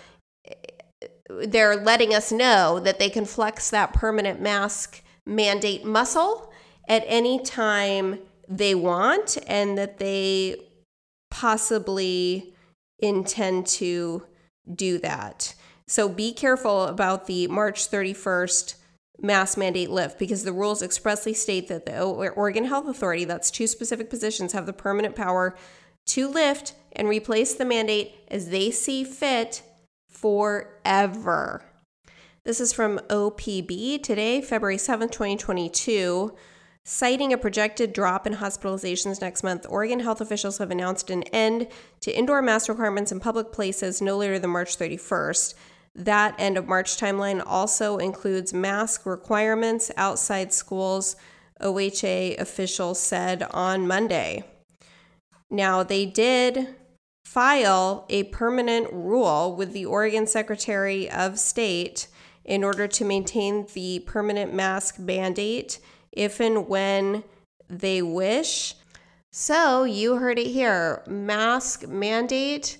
they're 1.47 1.77
letting 1.77 2.15
us 2.15 2.31
know 2.31 2.79
that 2.81 2.99
they 2.99 3.09
can 3.09 3.25
flex 3.25 3.71
that 3.71 3.93
permanent 3.93 4.41
mask 4.41 5.03
mandate 5.25 5.85
muscle 5.85 6.53
at 6.89 7.05
any 7.07 7.43
time 7.43 8.19
they 8.49 8.75
want 8.75 9.39
and 9.47 9.79
that 9.79 9.99
they 9.99 10.57
possibly 11.31 12.55
intend 12.99 13.67
to 13.67 14.27
do 14.75 14.99
that. 14.99 15.55
So 15.93 16.09
be 16.09 16.33
careful 16.33 16.85
about 16.85 17.27
the 17.27 17.49
March 17.49 17.91
31st 17.91 18.77
mask 19.21 19.59
mandate 19.59 19.91
lift 19.91 20.19
because 20.19 20.43
the 20.43 20.51
rules 20.55 20.81
expressly 20.81 21.35
state 21.35 21.69
that 21.69 21.85
the 21.85 22.01
Oregon 22.01 22.65
Health 22.65 22.89
Authority, 22.89 23.27
that's 23.27 23.51
two 23.51 23.67
specific 23.67 24.09
positions, 24.09 24.55
have 24.55 24.65
the 24.65 24.73
permanent 24.73 25.15
power 25.15 25.55
to 26.07 26.29
lift 26.29 26.73
and 26.93 27.11
replace 27.11 27.53
the 27.53 27.67
mandate 27.67 28.15
as 28.29 28.49
they 28.49 28.71
see 28.71 29.05
fit 29.05 29.63
forever. 30.09 31.63
This 32.47 32.59
is 32.59 32.73
from 32.73 32.99
OPB 33.11 34.03
today, 34.03 34.41
February 34.41 34.79
7th, 34.79 35.11
2022. 35.11 36.35
Citing 36.85 37.35
a 37.35 37.39
projected 37.39 37.93
drop 37.93 38.27
in 38.27 38.37
hospitalizations 38.37 39.21
next 39.21 39.43
month, 39.43 39.67
Oregon 39.69 40.01
health 40.01 40.23
officials 40.23 40.57
have 40.57 40.71
announced 40.71 41.11
an 41.11 41.23
end 41.25 41.69
to 42.01 42.11
indoor 42.11 42.41
mask 42.41 42.71
requirements 42.71 43.13
in 43.13 43.21
public 43.21 43.53
places 43.53 44.01
no 44.01 44.17
later 44.17 44.39
than 44.39 44.49
March 44.49 44.79
31st. 44.79 45.53
That 45.95 46.35
end 46.39 46.57
of 46.57 46.69
March 46.69 46.97
timeline 46.97 47.43
also 47.45 47.99
includes 47.99 48.55
mask 48.55 49.05
requirements 49.05 49.91
outside 49.97 50.53
schools, 50.53 51.17
OHA 51.61 52.37
officials 52.39 52.99
said 52.99 53.43
on 53.51 53.87
Monday. 53.87 54.45
Now, 55.51 55.83
they 55.83 56.07
did 56.07 56.77
file 57.27 58.07
a 58.09 58.25
permanent 58.25 58.93
rule 58.93 59.55
with 59.55 59.73
the 59.73 59.85
Oregon 59.85 60.27
Secretary 60.27 61.11
of 61.11 61.39
State 61.39 62.09
in 62.45 62.65
order 62.65 62.89
to 62.89 63.05
maintain 63.05 63.67
the 63.75 64.01
permanent 64.01 64.53
mask 64.53 64.99
mandate 64.99 65.79
if 66.11 66.41
and 66.41 66.69
when 66.69 67.23
they 67.69 68.03
wish. 68.03 68.75
So, 69.31 69.85
you 69.85 70.17
heard 70.17 70.39
it 70.39 70.49
here 70.49 71.03
mask 71.07 71.87
mandate 71.87 72.79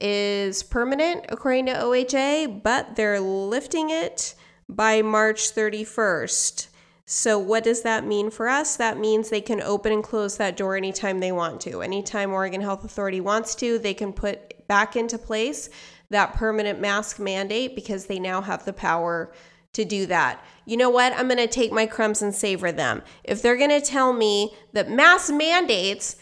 is 0.00 0.62
permanent 0.62 1.26
according 1.28 1.66
to 1.66 1.72
OHA, 1.72 2.62
but 2.62 2.96
they're 2.96 3.20
lifting 3.20 3.90
it 3.90 4.34
by 4.68 5.02
March 5.02 5.54
31st. 5.54 6.68
So, 7.06 7.38
what 7.38 7.64
does 7.64 7.82
that 7.82 8.06
mean 8.06 8.30
for 8.30 8.48
us? 8.48 8.76
That 8.76 8.98
means 8.98 9.28
they 9.28 9.40
can 9.40 9.60
open 9.60 9.92
and 9.92 10.02
close 10.02 10.36
that 10.36 10.56
door 10.56 10.76
anytime 10.76 11.18
they 11.18 11.32
want 11.32 11.60
to. 11.62 11.82
Anytime 11.82 12.32
Oregon 12.32 12.60
Health 12.60 12.84
Authority 12.84 13.20
wants 13.20 13.56
to, 13.56 13.78
they 13.78 13.94
can 13.94 14.12
put 14.12 14.66
back 14.68 14.94
into 14.94 15.18
place 15.18 15.68
that 16.10 16.34
permanent 16.34 16.80
mask 16.80 17.18
mandate 17.18 17.74
because 17.74 18.06
they 18.06 18.20
now 18.20 18.40
have 18.42 18.64
the 18.64 18.72
power 18.72 19.32
to 19.72 19.84
do 19.84 20.06
that. 20.06 20.44
You 20.66 20.76
know 20.76 20.90
what? 20.90 21.12
I'm 21.12 21.26
going 21.26 21.38
to 21.38 21.46
take 21.46 21.72
my 21.72 21.86
crumbs 21.86 22.22
and 22.22 22.34
savor 22.34 22.70
them. 22.72 23.02
If 23.24 23.42
they're 23.42 23.56
going 23.56 23.70
to 23.70 23.80
tell 23.80 24.12
me 24.12 24.54
that 24.72 24.90
mask 24.90 25.32
mandates 25.32 26.16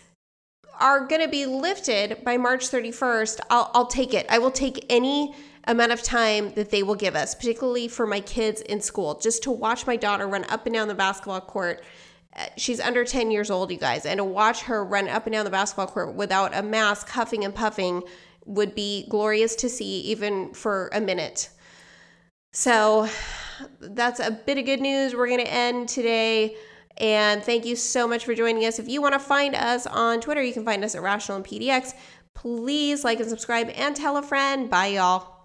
are 0.80 1.06
going 1.06 1.20
to 1.20 1.28
be 1.28 1.46
lifted 1.46 2.24
by 2.24 2.36
March 2.36 2.70
31st, 2.70 3.40
I'll, 3.50 3.70
I'll 3.74 3.86
take 3.86 4.14
it. 4.14 4.26
I 4.28 4.38
will 4.38 4.50
take 4.50 4.84
any 4.88 5.34
amount 5.64 5.92
of 5.92 6.02
time 6.02 6.52
that 6.54 6.70
they 6.70 6.82
will 6.82 6.94
give 6.94 7.14
us, 7.14 7.34
particularly 7.34 7.88
for 7.88 8.06
my 8.06 8.20
kids 8.20 8.60
in 8.62 8.80
school, 8.80 9.18
just 9.18 9.42
to 9.42 9.50
watch 9.50 9.86
my 9.86 9.96
daughter 9.96 10.26
run 10.26 10.44
up 10.44 10.66
and 10.66 10.74
down 10.74 10.88
the 10.88 10.94
basketball 10.94 11.40
court. 11.40 11.84
Uh, 12.34 12.46
she's 12.56 12.80
under 12.80 13.04
10 13.04 13.30
years 13.30 13.50
old, 13.50 13.70
you 13.70 13.78
guys, 13.78 14.06
and 14.06 14.18
to 14.18 14.24
watch 14.24 14.62
her 14.62 14.84
run 14.84 15.08
up 15.08 15.26
and 15.26 15.34
down 15.34 15.44
the 15.44 15.50
basketball 15.50 15.86
court 15.86 16.14
without 16.14 16.56
a 16.56 16.62
mask, 16.62 17.08
huffing 17.10 17.44
and 17.44 17.54
puffing, 17.54 18.02
would 18.46 18.74
be 18.74 19.06
glorious 19.10 19.54
to 19.56 19.68
see, 19.68 20.00
even 20.00 20.54
for 20.54 20.88
a 20.94 21.00
minute. 21.00 21.50
So 22.52 23.08
that's 23.80 24.20
a 24.20 24.30
bit 24.30 24.58
of 24.58 24.64
good 24.64 24.80
news. 24.80 25.14
We're 25.14 25.28
going 25.28 25.44
to 25.44 25.52
end 25.52 25.88
today. 25.88 26.56
And 26.98 27.42
thank 27.42 27.64
you 27.64 27.76
so 27.76 28.08
much 28.08 28.24
for 28.24 28.34
joining 28.34 28.64
us. 28.64 28.78
If 28.78 28.88
you 28.88 29.00
want 29.00 29.14
to 29.14 29.20
find 29.20 29.54
us 29.54 29.86
on 29.86 30.20
Twitter, 30.20 30.42
you 30.42 30.52
can 30.52 30.64
find 30.64 30.84
us 30.84 30.94
at 30.94 31.02
Rational 31.02 31.38
in 31.38 31.44
PDX. 31.44 31.94
Please 32.34 33.04
like 33.04 33.20
and 33.20 33.28
subscribe 33.28 33.70
and 33.70 33.94
tell 33.94 34.16
a 34.16 34.22
friend. 34.22 34.68
Bye, 34.68 34.88
y'all. 34.88 35.37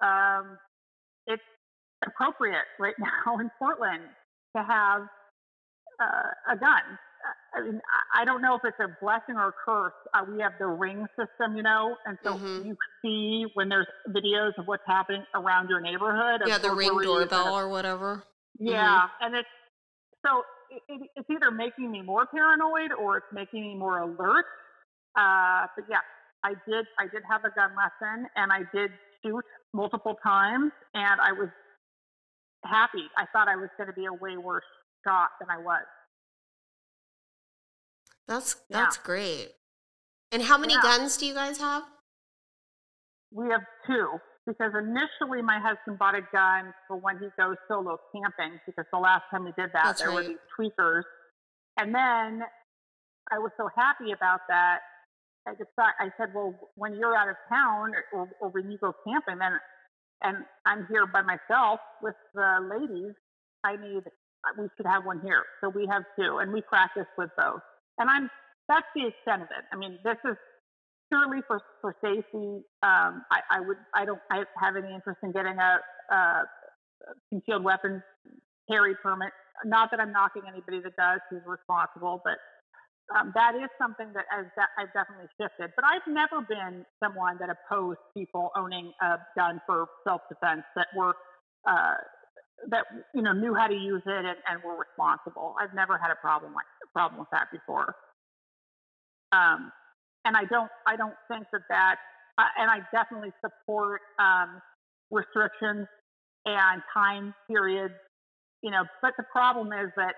Um, 0.00 0.58
it's 1.26 1.42
appropriate 2.06 2.64
right 2.78 2.94
now 2.98 3.38
in 3.38 3.50
Portland 3.58 4.02
to 4.56 4.62
have 4.62 5.02
uh, 6.00 6.52
a 6.52 6.56
gun. 6.56 6.98
I 7.54 7.62
mean, 7.62 7.80
I 8.14 8.24
don't 8.24 8.40
know 8.42 8.54
if 8.54 8.60
it's 8.64 8.78
a 8.78 8.88
blessing 9.02 9.34
or 9.36 9.48
a 9.48 9.52
curse. 9.64 9.92
Uh, 10.14 10.22
we 10.30 10.40
have 10.42 10.52
the 10.60 10.66
ring 10.66 11.06
system, 11.18 11.56
you 11.56 11.62
know, 11.62 11.96
and 12.04 12.18
so 12.22 12.36
Mhm. 12.36 12.66
you 12.66 12.76
see 13.02 13.46
when 13.54 13.68
there's 13.68 13.86
videos 14.10 14.52
of 14.58 14.66
what's 14.66 14.84
happening 14.86 15.24
around 15.34 15.68
your 15.68 15.80
neighborhood. 15.80 16.42
Yeah, 16.46 16.58
the 16.58 16.70
ring 16.70 17.00
doorbell 17.02 17.54
or 17.58 17.68
whatever. 17.68 18.22
yeah, 18.60 19.08
and 19.20 19.34
it's 19.34 19.48
so 20.24 20.42
it, 20.70 21.10
it's 21.16 21.30
either 21.30 21.50
making 21.50 21.90
me 21.90 22.02
more 22.02 22.26
paranoid 22.26 22.92
or 22.92 23.16
it's 23.18 23.26
making 23.32 23.62
me 23.62 23.74
more 23.74 23.98
alert. 24.00 24.44
Uh, 25.16 25.66
but 25.74 25.84
yeah, 25.88 26.00
I 26.44 26.50
did 26.68 26.86
I 26.98 27.06
did 27.08 27.22
have 27.28 27.44
a 27.44 27.50
gun 27.50 27.70
lesson 27.74 28.28
and 28.36 28.52
I 28.52 28.60
did 28.72 28.90
shoot 29.26 29.44
multiple 29.72 30.16
times 30.22 30.72
and 30.94 31.20
I 31.20 31.32
was 31.32 31.48
happy. 32.64 33.04
I 33.16 33.24
thought 33.32 33.48
I 33.48 33.56
was 33.56 33.68
going 33.76 33.88
to 33.88 33.92
be 33.92 34.06
a 34.06 34.12
way 34.12 34.36
worse 34.36 34.64
shot 35.06 35.30
than 35.40 35.50
I 35.50 35.58
was. 35.58 35.84
That's 38.26 38.56
Yeah. 38.68 38.80
that's 38.80 38.98
great. 38.98 39.54
And 40.32 40.42
how 40.42 40.58
many 40.58 40.74
Yeah. 40.74 40.82
guns 40.82 41.16
do 41.16 41.26
you 41.26 41.34
guys 41.34 41.58
have? 41.58 41.84
We 43.30 43.48
have 43.50 43.64
two 43.86 44.20
because 44.46 44.72
initially 44.74 45.42
my 45.42 45.58
husband 45.58 45.98
bought 45.98 46.14
a 46.14 46.22
gun 46.22 46.72
for 46.86 46.96
when 46.96 47.18
he 47.18 47.28
goes 47.36 47.56
solo 47.68 47.98
camping 48.12 48.60
because 48.66 48.86
the 48.92 48.98
last 48.98 49.24
time 49.30 49.44
we 49.44 49.52
did 49.52 49.72
that 49.72 49.84
That's 49.84 50.00
there 50.00 50.12
were 50.12 50.22
these 50.22 50.38
tweakers. 50.58 51.02
And 51.76 51.94
then 51.94 52.42
I 53.30 53.38
was 53.38 53.50
so 53.56 53.68
happy 53.76 54.12
about 54.12 54.40
that. 54.48 54.80
I 55.46 55.52
decided, 55.52 55.94
I 56.00 56.10
said, 56.18 56.34
well, 56.34 56.54
when 56.74 56.96
you're 56.96 57.16
out 57.16 57.28
of 57.28 57.36
town 57.48 57.92
or, 58.12 58.28
or 58.40 58.48
when 58.50 58.70
you 58.70 58.78
go 58.78 58.92
camping, 59.06 59.38
then 59.38 59.58
and 60.22 60.38
I'm 60.64 60.86
here 60.90 61.06
by 61.06 61.22
myself 61.22 61.80
with 62.02 62.14
the 62.34 62.68
ladies, 62.70 63.12
I 63.64 63.76
need 63.76 64.02
we 64.58 64.68
should 64.76 64.86
have 64.86 65.04
one 65.04 65.20
here. 65.22 65.42
So 65.60 65.68
we 65.68 65.86
have 65.90 66.04
two, 66.18 66.38
and 66.38 66.52
we 66.52 66.62
practice 66.62 67.06
with 67.18 67.30
both. 67.36 67.60
And 67.98 68.08
I'm 68.08 68.30
that's 68.68 68.86
the 68.94 69.08
extent 69.08 69.42
of 69.42 69.48
it. 69.50 69.64
I 69.72 69.76
mean, 69.76 69.98
this 70.04 70.16
is 70.24 70.36
purely 71.10 71.40
for 71.46 71.60
for 71.80 71.96
safety. 72.02 72.62
Um, 72.82 73.22
I, 73.30 73.40
I 73.50 73.60
would 73.60 73.76
I 73.94 74.04
don't 74.04 74.20
I 74.30 74.44
have 74.60 74.76
any 74.76 74.94
interest 74.94 75.18
in 75.22 75.32
getting 75.32 75.58
a, 75.58 75.80
a 76.14 76.42
concealed 77.30 77.64
weapons 77.64 78.02
carry 78.70 78.94
permit. 79.02 79.32
Not 79.64 79.90
that 79.90 80.00
I'm 80.00 80.12
knocking 80.12 80.42
anybody 80.48 80.80
that 80.80 80.96
does 80.96 81.20
who's 81.30 81.42
responsible, 81.46 82.20
but 82.24 82.38
um, 83.14 83.30
that 83.34 83.54
is 83.54 83.70
something 83.78 84.10
that 84.14 84.24
has 84.30 84.46
I've 84.78 84.92
definitely 84.92 85.30
shifted. 85.40 85.70
But 85.76 85.84
I've 85.84 86.06
never 86.08 86.42
been 86.42 86.84
someone 87.02 87.38
that 87.38 87.48
opposed 87.50 88.00
people 88.16 88.50
owning 88.56 88.92
a 89.00 89.18
gun 89.36 89.60
for 89.66 89.86
self 90.02 90.22
defense 90.28 90.62
that 90.74 90.88
were 90.96 91.14
uh, 91.68 91.94
that 92.68 92.84
you 93.14 93.22
know 93.22 93.32
knew 93.32 93.54
how 93.54 93.68
to 93.68 93.74
use 93.74 94.02
it 94.06 94.24
and, 94.24 94.38
and 94.48 94.62
were 94.64 94.76
responsible. 94.76 95.54
I've 95.60 95.74
never 95.74 95.98
had 95.98 96.10
a 96.10 96.16
problem 96.16 96.52
like 96.54 96.66
problem 96.92 97.20
with 97.20 97.30
that 97.30 97.46
before. 97.52 97.94
Um, 99.30 99.70
and 100.24 100.36
I 100.36 100.44
don't 100.44 100.70
I 100.86 100.96
don't 100.96 101.14
think 101.30 101.46
that 101.52 101.62
that 101.70 101.96
uh, 102.38 102.50
and 102.58 102.70
I 102.70 102.80
definitely 102.92 103.32
support 103.40 104.00
um, 104.18 104.60
restrictions 105.10 105.86
and 106.44 106.82
time 106.92 107.34
periods. 107.48 107.94
You 108.62 108.72
know, 108.72 108.82
but 109.00 109.12
the 109.16 109.24
problem 109.30 109.68
is 109.72 109.90
that 109.96 110.14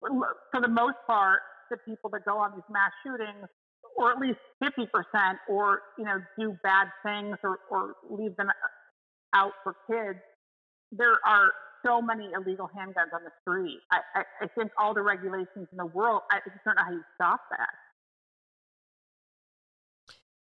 for 0.00 0.60
the 0.60 0.68
most 0.68 0.96
part, 1.06 1.40
the 1.70 1.76
people 1.78 2.10
that 2.10 2.24
go 2.24 2.38
on 2.38 2.52
these 2.54 2.68
mass 2.70 2.92
shootings, 3.04 3.48
or 3.96 4.12
at 4.12 4.18
least 4.18 4.38
50%, 4.62 4.86
or, 5.48 5.80
you 5.98 6.04
know, 6.04 6.18
do 6.38 6.56
bad 6.62 6.88
things 7.04 7.36
or, 7.42 7.58
or 7.70 7.94
leave 8.08 8.36
them 8.36 8.48
uh, 8.48 9.36
out 9.36 9.52
for 9.62 9.74
kids, 9.90 10.18
there 10.92 11.18
are 11.26 11.50
so 11.84 12.00
many 12.00 12.30
illegal 12.34 12.70
handguns 12.76 13.12
on 13.12 13.22
the 13.24 13.30
street. 13.42 13.78
I, 13.90 13.98
I, 14.14 14.22
I 14.42 14.46
think 14.56 14.70
all 14.78 14.94
the 14.94 15.02
regulations 15.02 15.68
in 15.70 15.76
the 15.76 15.86
world, 15.86 16.22
I 16.30 16.38
just 16.38 16.64
don't 16.64 16.76
know 16.76 16.84
how 16.84 16.92
you 16.92 17.02
stop 17.16 17.40
that. 17.50 17.68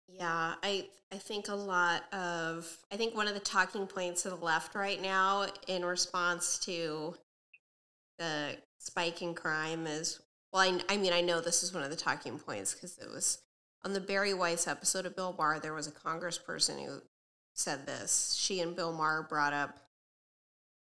Yeah, 0.08 0.56
I 0.62 0.88
I 1.12 1.18
think 1.18 1.48
a 1.48 1.56
lot 1.56 2.04
of 2.14 2.78
I 2.92 2.98
think 2.98 3.16
one 3.16 3.28
of 3.28 3.34
the 3.34 3.40
talking 3.40 3.88
points 3.88 4.26
of 4.26 4.40
the 4.40 4.46
left 4.46 4.76
right 4.76 5.02
now 5.02 5.48
in 5.68 5.86
response 5.86 6.58
to 6.66 7.16
the 8.22 8.56
spike 8.78 9.24
in 9.24 9.34
crime 9.34 9.88
is 9.88 10.22
well, 10.54 10.62
I, 10.62 10.94
I 10.94 10.98
mean 10.98 11.12
I 11.12 11.22
know 11.22 11.42
this 11.42 11.64
is 11.64 11.74
one 11.74 11.84
of 11.84 11.90
the 11.90 11.96
talking 11.96 12.38
points 12.38 12.74
because 12.74 12.98
it 13.00 13.10
was 13.10 13.40
on 13.84 13.94
the 13.94 14.00
Bari 14.00 14.34
Weiss 14.34 14.68
episode 14.68 15.08
of 15.08 15.16
Bill 15.16 15.34
Maher. 15.38 15.60
There 15.60 15.74
was 15.74 15.88
a 15.88 15.92
congressperson 15.92 16.86
who 16.86 17.02
said 17.56 17.88
this. 17.88 18.38
She 18.40 18.60
and 18.60 18.76
Bill 18.76 18.94
Maher 18.94 19.26
brought 19.28 19.54
up 19.54 19.80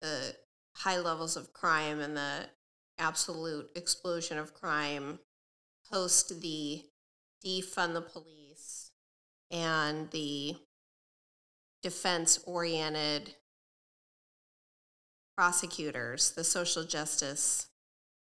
the 0.02 0.36
high 0.76 1.00
levels 1.00 1.38
of 1.38 1.54
crime 1.54 2.02
and 2.02 2.18
the 2.18 2.50
absolute 3.00 3.70
explosion 3.76 4.38
of 4.38 4.54
crime 4.54 5.20
post 5.90 6.42
the 6.42 6.84
defund 7.46 7.94
the 7.94 8.02
police 8.02 8.92
and 9.50 10.10
the 10.12 10.56
defense 11.82 12.40
oriented 12.46 13.34
prosecutors, 15.38 16.32
the 16.32 16.44
social 16.44 16.84
justice 16.84 17.68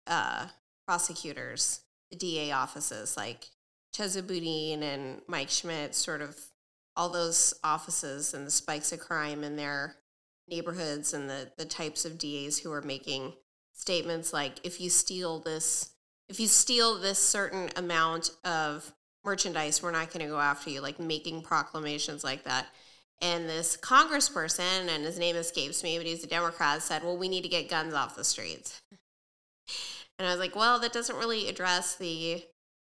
uh, 0.07 0.47
prosecutors, 0.88 1.81
the 2.11 2.17
DA 2.17 2.51
offices 2.51 3.17
like 3.17 3.49
Chesa 3.95 4.25
Boudin 4.25 4.84
and 4.84 5.21
Mike 5.27 5.49
Schmidt, 5.49 5.95
sort 5.95 6.21
of 6.21 6.38
all 6.95 7.09
those 7.09 7.53
offices 7.63 8.34
and 8.34 8.45
the 8.45 8.51
spikes 8.51 8.91
of 8.91 8.99
crime 8.99 9.43
in 9.43 9.55
their 9.55 9.95
neighborhoods 10.47 11.13
and 11.13 11.30
the, 11.30 11.51
the 11.57 11.65
types 11.65 12.05
of 12.05 12.17
DAs 12.17 12.59
who 12.59 12.71
are 12.71 12.81
making 12.81 13.34
statements 13.73 14.31
like 14.34 14.59
if 14.63 14.80
you 14.80 14.89
steal 14.89 15.39
this 15.39 15.93
if 16.30 16.39
you 16.39 16.47
steal 16.47 16.99
this 16.99 17.19
certain 17.19 17.69
amount 17.75 18.31
of 18.43 18.91
merchandise, 19.23 19.81
we're 19.81 19.91
not 19.91 20.11
going 20.11 20.25
to 20.25 20.31
go 20.31 20.39
after 20.39 20.69
you, 20.69 20.81
like 20.81 20.99
making 20.99 21.41
proclamations 21.41 22.23
like 22.23 22.43
that. 22.43 22.67
And 23.23 23.47
this 23.47 23.77
congressperson, 23.77 24.89
and 24.89 25.05
his 25.05 25.17
name 25.17 25.37
escapes 25.37 25.81
me, 25.81 25.97
but 25.97 26.05
he's 26.05 26.25
a 26.25 26.27
Democrat, 26.27 26.81
said, 26.81 27.03
Well, 27.03 27.17
we 27.17 27.29
need 27.29 27.43
to 27.43 27.49
get 27.49 27.69
guns 27.69 27.93
off 27.93 28.17
the 28.17 28.23
streets. 28.25 28.81
And 30.19 30.27
I 30.27 30.31
was 30.31 30.39
like, 30.39 30.55
Well, 30.57 30.77
that 30.79 30.91
doesn't 30.91 31.15
really 31.15 31.47
address 31.47 31.95
the 31.95 32.43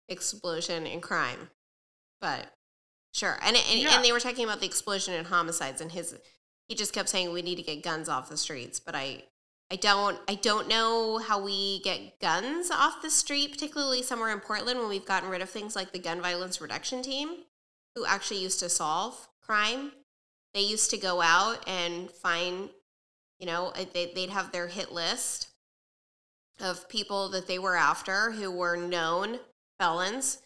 explosion 0.09 0.86
in 0.86 1.02
crime. 1.02 1.50
But 2.20 2.46
sure. 3.12 3.38
And, 3.42 3.56
and, 3.56 3.80
Yeah. 3.80 3.94
and 3.94 4.04
they 4.04 4.10
were 4.12 4.20
talking 4.20 4.44
about 4.44 4.60
the 4.60 4.66
explosion 4.66 5.12
in 5.12 5.26
homicides, 5.26 5.80
and 5.82 5.92
his 5.92 6.16
he 6.68 6.74
just 6.74 6.94
kept 6.94 7.10
saying 7.10 7.30
we 7.32 7.42
need 7.42 7.56
to 7.56 7.62
get 7.62 7.82
guns 7.82 8.09
off 8.09 8.30
the 8.30 8.36
streets. 8.38 8.80
But 8.80 8.94
I 8.94 9.24
I 9.70 9.76
don't 9.76 10.18
I 10.28 10.36
don't 10.36 10.66
know 10.66 11.18
how 11.18 11.42
we 11.42 11.80
get 11.80 12.20
guns 12.20 12.70
off 12.70 13.02
the 13.02 13.10
street, 13.10 13.52
particularly 13.52 14.02
somewhere 14.02 14.32
in 14.32 14.40
Portland 14.40 14.78
when 14.78 14.88
we've 14.88 15.04
gotten 15.04 15.28
rid 15.28 15.42
of 15.42 15.50
things 15.50 15.76
like 15.76 15.92
the 15.92 15.98
gun 15.98 16.22
violence 16.22 16.59
reduction 16.60 17.02
team, 17.02 17.44
who 17.94 18.06
actually 18.06 18.40
used 18.40 18.60
to 18.60 18.70
solve 18.70 19.28
crime. 19.42 19.92
They 20.54 20.60
used 20.60 20.90
to 20.90 20.98
go 20.98 21.22
out 21.22 21.66
and 21.66 22.10
find, 22.10 22.68
you 23.38 23.46
know, 23.46 23.72
uh, 23.74 23.84
they, 23.92 24.12
they'd 24.14 24.30
have 24.30 24.52
their 24.52 24.66
hit 24.66 24.92
list 24.92 25.48
of 26.60 26.88
people 26.88 27.30
that 27.30 27.46
they 27.46 27.58
were 27.58 27.76
after 27.76 28.32
who 28.32 28.50
were 28.50 28.76
known 28.76 29.40
felons, 29.78 30.38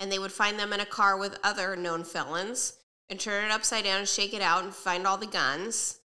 and 0.00 0.10
they 0.10 0.18
would 0.18 0.32
find 0.32 0.58
them 0.58 0.72
in 0.72 0.80
a 0.80 0.86
car 0.86 1.16
with 1.16 1.38
other 1.44 1.76
known 1.76 2.04
felons 2.04 2.74
and 3.08 3.20
turn 3.20 3.44
it 3.44 3.52
upside 3.52 3.84
down 3.84 4.00
and 4.00 4.08
shake 4.08 4.34
it 4.34 4.42
out 4.42 4.64
and 4.64 4.74
find 4.74 5.06
all 5.06 5.16
the 5.16 5.26
guns. 5.26 6.00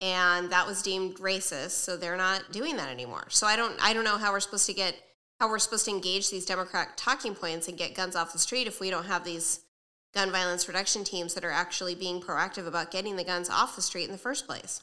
And 0.00 0.50
that 0.50 0.66
was 0.66 0.82
deemed 0.82 1.16
racist 1.16 1.72
so 1.72 1.96
they're 1.96 2.16
not 2.16 2.52
doing 2.52 2.76
that 2.76 2.88
anymore. 2.88 3.26
So 3.28 3.46
i 3.46 3.54
don't 3.54 3.76
i 3.82 3.92
don't 3.92 4.04
know 4.04 4.16
how 4.16 4.32
we're 4.32 4.40
supposed 4.40 4.66
to 4.66 4.72
get 4.72 4.94
how 5.38 5.48
we're 5.48 5.58
supposed 5.58 5.84
to 5.84 5.90
engage 5.90 6.30
these 6.30 6.46
democrat 6.46 6.96
talking 6.96 7.34
points 7.34 7.68
and 7.68 7.76
get 7.76 7.94
guns 7.94 8.16
off 8.16 8.32
the 8.32 8.38
street 8.38 8.66
if 8.66 8.80
we 8.80 8.88
don't 8.90 9.04
have 9.04 9.24
these 9.24 9.60
gun 10.14 10.30
violence 10.32 10.66
reduction 10.68 11.04
teams 11.04 11.34
that 11.34 11.44
are 11.44 11.50
actually 11.50 11.94
being 11.94 12.20
proactive 12.20 12.66
about 12.66 12.90
getting 12.90 13.16
the 13.16 13.24
guns 13.24 13.48
off 13.50 13.76
the 13.76 13.82
street 13.82 14.04
in 14.04 14.12
the 14.12 14.18
first 14.18 14.46
place 14.46 14.82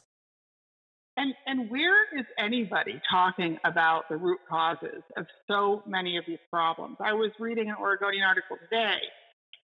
And 1.16 1.34
and 1.46 1.70
where 1.70 2.04
is 2.18 2.26
anybody 2.38 3.00
talking 3.10 3.58
about 3.64 4.08
the 4.08 4.16
root 4.16 4.38
causes 4.48 5.02
of 5.16 5.26
so 5.48 5.82
many 5.86 6.16
of 6.16 6.24
these 6.26 6.38
problems? 6.50 6.96
I 7.00 7.12
was 7.12 7.30
reading 7.40 7.68
an 7.70 7.76
Oregonian 7.80 8.24
article 8.24 8.56
today 8.62 8.98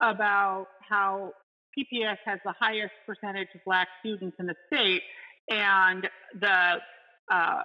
about 0.02 0.68
how 0.88 1.34
PPS 1.78 2.18
has 2.26 2.40
the 2.46 2.54
highest 2.60 2.94
percentage 3.06 3.50
of 3.56 3.62
black 3.66 3.88
students 4.02 4.38
in 4.40 4.48
the 4.48 4.56
state, 4.68 5.02
and 5.50 6.08
the 6.40 6.76
uh, 7.32 7.64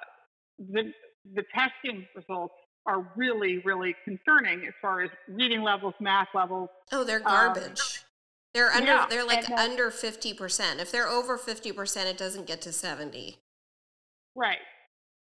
the 0.58 0.92
the 1.34 1.44
testing 1.54 2.06
results 2.14 2.54
are 2.86 3.10
really 3.16 3.58
really 3.64 3.94
concerning 4.04 4.66
as 4.66 4.74
far 4.80 5.02
as 5.02 5.10
reading 5.28 5.62
levels, 5.62 5.94
math 6.00 6.28
levels. 6.34 6.68
oh 6.92 7.04
they're 7.04 7.18
Um, 7.18 7.24
garbage 7.24 8.04
they're 8.52 8.70
under 8.70 8.86
yeah, 8.86 9.06
they're 9.10 9.26
like 9.26 9.50
uh, 9.50 9.54
under 9.56 9.90
50% 9.90 10.78
if 10.80 10.92
they're 10.92 11.08
over 11.08 11.36
50% 11.36 12.06
it 12.06 12.16
doesn't 12.16 12.46
get 12.46 12.60
to 12.62 12.72
70 12.72 13.36
Right. 14.36 14.58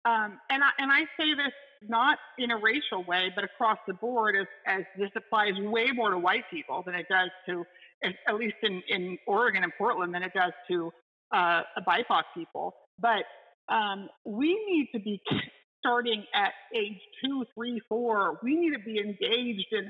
Um, 0.05 0.39
and 0.49 0.63
I 0.63 0.69
and 0.79 0.91
I 0.91 1.01
say 1.19 1.33
this 1.35 1.53
not 1.87 2.17
in 2.37 2.51
a 2.51 2.57
racial 2.57 3.03
way, 3.07 3.31
but 3.35 3.43
across 3.43 3.77
the 3.87 3.93
board, 3.93 4.35
as 4.35 4.47
as 4.65 4.83
this 4.97 5.09
applies 5.15 5.53
way 5.59 5.87
more 5.93 6.11
to 6.11 6.17
white 6.17 6.43
people 6.51 6.83
than 6.85 6.95
it 6.95 7.07
does 7.09 7.29
to 7.47 7.65
at 8.27 8.35
least 8.35 8.55
in, 8.61 8.81
in 8.89 9.17
Oregon 9.25 9.63
and 9.63 9.71
Portland, 9.77 10.13
than 10.13 10.21
it 10.21 10.31
does 10.33 10.51
to 10.69 10.91
uh, 11.33 11.63
BIPOC 11.87 12.23
people. 12.35 12.75
But 12.99 13.23
um, 13.73 14.07
we 14.23 14.53
need 14.69 14.89
to 14.93 14.99
be 14.99 15.19
starting 15.87 16.25
at 16.33 16.51
age 16.75 16.99
two, 17.23 17.45
three, 17.55 17.81
four. 17.87 18.39
We 18.43 18.55
need 18.55 18.73
to 18.73 18.79
be 18.79 18.99
engaged 18.99 19.67
in 19.71 19.89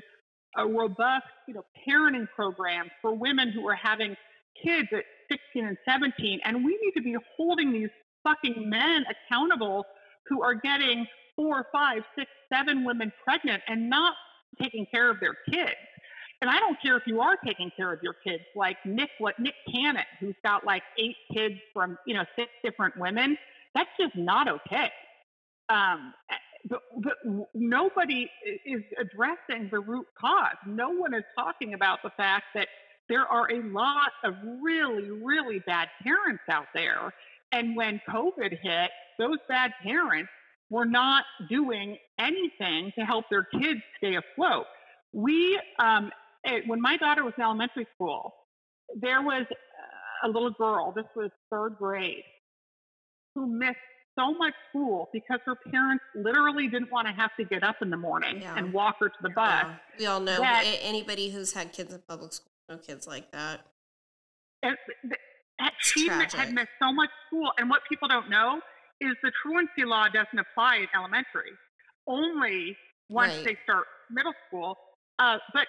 a 0.56 0.66
robust, 0.66 1.26
you 1.46 1.54
know, 1.54 1.64
parenting 1.88 2.28
program 2.34 2.88
for 3.02 3.14
women 3.14 3.50
who 3.50 3.68
are 3.68 3.74
having 3.74 4.16
kids 4.62 4.88
at 4.92 5.04
16 5.30 5.66
and 5.66 5.76
17. 5.88 6.40
And 6.44 6.64
we 6.64 6.78
need 6.82 6.92
to 6.96 7.02
be 7.02 7.16
holding 7.36 7.72
these 7.72 7.88
fucking 8.22 8.68
men 8.68 9.04
accountable 9.10 9.84
who 10.28 10.42
are 10.42 10.54
getting 10.54 11.06
four, 11.34 11.66
five, 11.72 12.02
six, 12.16 12.30
seven 12.52 12.84
women 12.84 13.12
pregnant 13.24 13.62
and 13.66 13.90
not 13.90 14.14
taking 14.60 14.86
care 14.92 15.10
of 15.10 15.18
their 15.20 15.36
kids. 15.50 15.76
And 16.40 16.48
I 16.48 16.60
don't 16.60 16.80
care 16.80 16.96
if 16.96 17.02
you 17.06 17.20
are 17.20 17.36
taking 17.44 17.72
care 17.76 17.92
of 17.92 18.00
your 18.02 18.14
kids, 18.24 18.44
like 18.54 18.76
Nick, 18.84 19.10
what 19.18 19.34
Nick 19.40 19.54
Cannon, 19.74 20.04
who's 20.20 20.36
got 20.44 20.64
like 20.64 20.84
eight 20.96 21.16
kids 21.34 21.56
from 21.74 21.98
you 22.06 22.14
know 22.14 22.24
six 22.36 22.50
different 22.62 22.96
women. 22.96 23.36
That's 23.74 23.90
just 23.98 24.14
not 24.14 24.46
okay. 24.46 24.90
Um, 25.68 26.14
but, 26.68 26.80
but 27.02 27.14
nobody 27.54 28.30
is 28.66 28.82
addressing 29.00 29.68
the 29.70 29.80
root 29.80 30.06
cause. 30.18 30.56
No 30.66 30.90
one 30.90 31.14
is 31.14 31.24
talking 31.38 31.74
about 31.74 32.00
the 32.02 32.10
fact 32.16 32.44
that 32.54 32.68
there 33.08 33.26
are 33.26 33.50
a 33.50 33.62
lot 33.70 34.10
of 34.24 34.34
really, 34.62 35.10
really 35.10 35.60
bad 35.66 35.88
parents 36.02 36.42
out 36.50 36.66
there. 36.74 37.12
And 37.52 37.74
when 37.76 38.00
COVID 38.08 38.58
hit, 38.62 38.90
those 39.18 39.38
bad 39.48 39.72
parents 39.82 40.30
were 40.70 40.84
not 40.84 41.24
doing 41.48 41.96
anything 42.18 42.92
to 42.98 43.04
help 43.04 43.24
their 43.30 43.44
kids 43.44 43.80
stay 43.96 44.16
afloat. 44.16 44.66
We, 45.12 45.58
um, 45.78 46.10
eh, 46.44 46.60
when 46.66 46.80
my 46.82 46.98
daughter 46.98 47.24
was 47.24 47.32
in 47.38 47.42
elementary 47.44 47.86
school, 47.94 48.34
there 48.94 49.22
was 49.22 49.46
a 50.24 50.28
little 50.28 50.50
girl, 50.50 50.92
this 50.94 51.06
was 51.16 51.30
third 51.50 51.76
grade, 51.78 52.24
who 53.34 53.46
missed 53.46 53.76
so 54.18 54.32
much 54.34 54.54
school 54.70 55.08
because 55.12 55.38
her 55.44 55.54
parents 55.70 56.04
literally 56.14 56.68
didn't 56.68 56.90
want 56.90 57.06
to 57.06 57.12
have 57.12 57.30
to 57.38 57.44
get 57.44 57.62
up 57.62 57.76
in 57.82 57.90
the 57.90 57.96
morning 57.96 58.40
yeah. 58.42 58.56
and 58.56 58.72
walk 58.72 58.96
her 59.00 59.08
to 59.08 59.18
the 59.22 59.30
bus. 59.30 59.64
Yeah. 59.64 59.76
We 59.98 60.06
all 60.06 60.20
know 60.20 60.38
that, 60.38 60.64
anybody 60.82 61.30
who's 61.30 61.52
had 61.52 61.72
kids 61.72 61.94
in 61.94 62.00
public 62.08 62.32
school 62.32 62.50
know 62.68 62.78
kids 62.78 63.06
like 63.06 63.30
that. 63.32 63.60
And 64.62 64.76
she 65.78 66.08
had 66.08 66.52
missed 66.52 66.68
so 66.80 66.92
much 66.92 67.10
school. 67.26 67.50
And 67.58 67.70
what 67.70 67.80
people 67.88 68.08
don't 68.08 68.30
know 68.30 68.60
is 69.00 69.12
the 69.22 69.32
truancy 69.42 69.84
law 69.84 70.06
doesn't 70.08 70.38
apply 70.38 70.76
in 70.76 70.86
elementary, 70.94 71.52
only 72.06 72.76
once 73.08 73.36
right. 73.36 73.44
they 73.44 73.56
start 73.64 73.84
middle 74.10 74.34
school. 74.46 74.76
Uh, 75.18 75.38
but 75.52 75.66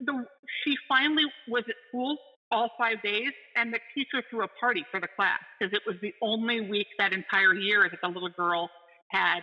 the 0.00 0.24
she 0.64 0.76
finally 0.88 1.24
was 1.48 1.64
at 1.68 1.74
school 1.88 2.16
all 2.50 2.70
five 2.78 3.02
days, 3.02 3.32
and 3.56 3.72
the 3.72 3.80
teacher 3.94 4.22
threw 4.30 4.44
a 4.44 4.48
party 4.60 4.84
for 4.90 5.00
the 5.00 5.08
class 5.16 5.38
because 5.58 5.72
it 5.74 5.82
was 5.86 5.96
the 6.00 6.12
only 6.22 6.60
week 6.60 6.86
that 6.98 7.12
entire 7.12 7.54
year 7.54 7.88
that 7.90 8.00
the 8.02 8.08
little 8.08 8.30
girl 8.30 8.70
had 9.10 9.40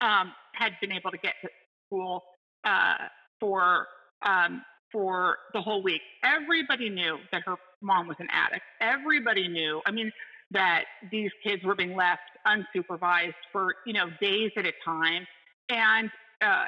um, 0.00 0.32
had 0.54 0.72
been 0.80 0.92
able 0.92 1.10
to 1.10 1.18
get 1.18 1.34
to 1.42 1.48
school 1.86 2.22
uh, 2.64 2.96
for 3.40 3.86
um, 4.24 4.62
for 4.92 5.36
the 5.52 5.60
whole 5.60 5.82
week. 5.82 6.00
Everybody 6.24 6.88
knew 6.88 7.18
that 7.32 7.42
her 7.46 7.56
mom 7.82 8.08
was 8.08 8.16
an 8.20 8.28
addict. 8.30 8.62
Everybody 8.80 9.48
knew. 9.48 9.80
I 9.86 9.90
mean, 9.90 10.12
that 10.52 10.84
these 11.10 11.30
kids 11.44 11.64
were 11.64 11.74
being 11.74 11.96
left 11.96 12.22
unsupervised 12.46 13.34
for 13.52 13.74
you 13.86 13.92
know 13.92 14.06
days 14.20 14.52
at 14.56 14.66
a 14.66 14.72
time, 14.84 15.26
and 15.68 16.10
uh, 16.40 16.64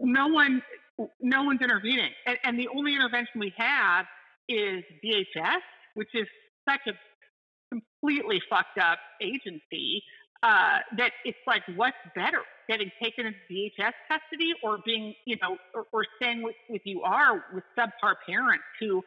no 0.00 0.26
one 0.28 0.62
no 1.20 1.44
one's 1.44 1.60
intervening. 1.60 2.10
And, 2.26 2.38
and 2.44 2.58
the 2.58 2.68
only 2.74 2.94
intervention 2.94 3.40
we 3.40 3.52
have 3.56 4.06
is 4.48 4.82
DHS, 5.04 5.60
which 5.94 6.08
is 6.14 6.26
such 6.68 6.80
a 6.86 6.92
completely 7.70 8.40
fucked 8.48 8.78
up 8.78 8.98
agency 9.20 10.02
uh, 10.42 10.78
that 10.96 11.10
it's 11.24 11.38
like, 11.46 11.62
what's 11.76 11.96
better, 12.14 12.42
getting 12.68 12.90
taken 13.02 13.26
into 13.26 13.38
DHS 13.50 13.92
custody 14.08 14.52
or 14.62 14.78
being, 14.84 15.14
you 15.26 15.36
know, 15.42 15.56
or, 15.74 15.86
or 15.92 16.06
staying 16.20 16.42
with, 16.42 16.54
with 16.68 16.82
you 16.84 17.02
are 17.02 17.44
with 17.52 17.64
subpar 17.76 18.14
parents 18.26 18.64
who, 18.80 19.02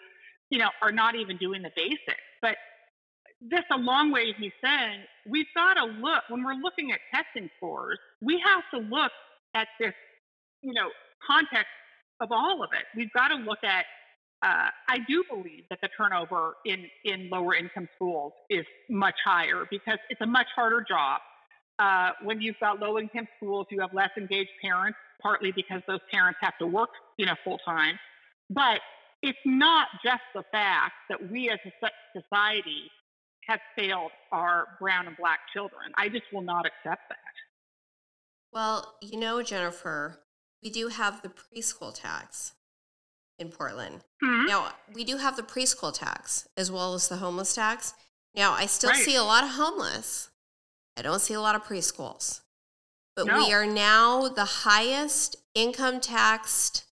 you 0.49 0.59
know, 0.59 0.69
are 0.81 0.91
not 0.91 1.15
even 1.15 1.37
doing 1.37 1.61
the 1.61 1.71
basics. 1.75 2.21
But 2.41 2.57
this 3.41 3.63
a 3.71 3.77
long 3.77 4.11
way 4.11 4.29
of 4.29 4.39
me 4.39 4.51
saying 4.63 5.01
we've 5.27 5.47
got 5.55 5.75
to 5.75 5.85
look 5.85 6.23
when 6.29 6.43
we're 6.43 6.53
looking 6.53 6.91
at 6.91 6.99
testing 7.13 7.49
scores. 7.57 7.97
We 8.21 8.41
have 8.45 8.63
to 8.73 8.87
look 8.87 9.11
at 9.55 9.67
this, 9.79 9.93
you 10.61 10.73
know, 10.73 10.89
context 11.25 11.71
of 12.21 12.31
all 12.31 12.63
of 12.63 12.69
it. 12.73 12.85
We've 12.95 13.11
got 13.13 13.29
to 13.29 13.35
look 13.35 13.63
at. 13.63 13.85
Uh, 14.43 14.69
I 14.87 14.97
do 15.07 15.23
believe 15.29 15.65
that 15.69 15.79
the 15.81 15.89
turnover 15.95 16.53
in 16.65 16.85
in 17.05 17.29
lower 17.29 17.53
income 17.53 17.87
schools 17.95 18.33
is 18.49 18.65
much 18.89 19.15
higher 19.23 19.65
because 19.69 19.99
it's 20.09 20.21
a 20.21 20.25
much 20.25 20.47
harder 20.55 20.83
job. 20.87 21.21
Uh, 21.77 22.11
when 22.23 22.41
you've 22.41 22.59
got 22.59 22.79
low 22.79 22.97
income 22.97 23.27
schools, 23.37 23.67
you 23.69 23.79
have 23.81 23.93
less 23.93 24.09
engaged 24.17 24.49
parents, 24.63 24.97
partly 25.21 25.51
because 25.51 25.81
those 25.87 25.99
parents 26.11 26.39
have 26.41 26.57
to 26.59 26.67
work, 26.67 26.89
you 27.17 27.25
know, 27.25 27.35
full 27.43 27.59
time. 27.59 27.99
But 28.49 28.81
it's 29.21 29.39
not 29.45 29.87
just 30.03 30.21
the 30.33 30.43
fact 30.51 30.93
that 31.09 31.31
we 31.31 31.49
as 31.49 31.59
a 31.65 32.19
society 32.19 32.89
have 33.47 33.59
failed 33.75 34.11
our 34.31 34.67
brown 34.79 35.07
and 35.07 35.15
black 35.17 35.39
children. 35.53 35.91
I 35.97 36.09
just 36.09 36.23
will 36.33 36.41
not 36.41 36.65
accept 36.65 37.01
that. 37.09 37.17
Well, 38.53 38.95
you 39.01 39.19
know, 39.19 39.41
Jennifer, 39.41 40.19
we 40.63 40.69
do 40.69 40.87
have 40.87 41.21
the 41.21 41.29
preschool 41.29 41.93
tax 41.93 42.53
in 43.39 43.49
Portland. 43.49 44.01
Mm-hmm. 44.23 44.45
Now, 44.47 44.73
we 44.93 45.03
do 45.03 45.17
have 45.17 45.35
the 45.35 45.43
preschool 45.43 45.93
tax 45.93 46.47
as 46.55 46.71
well 46.71 46.93
as 46.93 47.07
the 47.07 47.17
homeless 47.17 47.55
tax. 47.55 47.93
Now, 48.35 48.53
I 48.53 48.67
still 48.67 48.91
right. 48.91 48.99
see 48.99 49.15
a 49.15 49.23
lot 49.23 49.43
of 49.43 49.51
homeless. 49.51 50.29
I 50.95 51.01
don't 51.01 51.19
see 51.19 51.33
a 51.33 51.41
lot 51.41 51.55
of 51.55 51.63
preschools. 51.63 52.41
But 53.15 53.27
no. 53.27 53.37
we 53.37 53.53
are 53.53 53.65
now 53.65 54.29
the 54.29 54.45
highest 54.45 55.35
income 55.53 55.99
taxed 55.99 56.85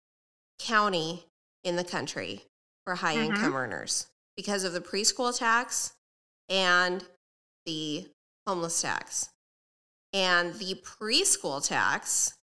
county 0.60 1.26
in 1.64 1.76
the 1.76 1.84
country 1.84 2.44
for 2.85 2.95
high 2.95 3.15
mm-hmm. 3.15 3.35
income 3.35 3.56
earners 3.56 4.07
because 4.35 4.64
of 4.64 4.73
the 4.73 4.80
preschool 4.80 5.38
tax 5.38 5.94
and 6.49 7.03
the 7.65 8.07
homeless 8.48 8.81
tax. 8.81 9.30
And 10.14 10.53
the 10.56 10.76
preschool 10.76 11.65
tax 11.65 12.36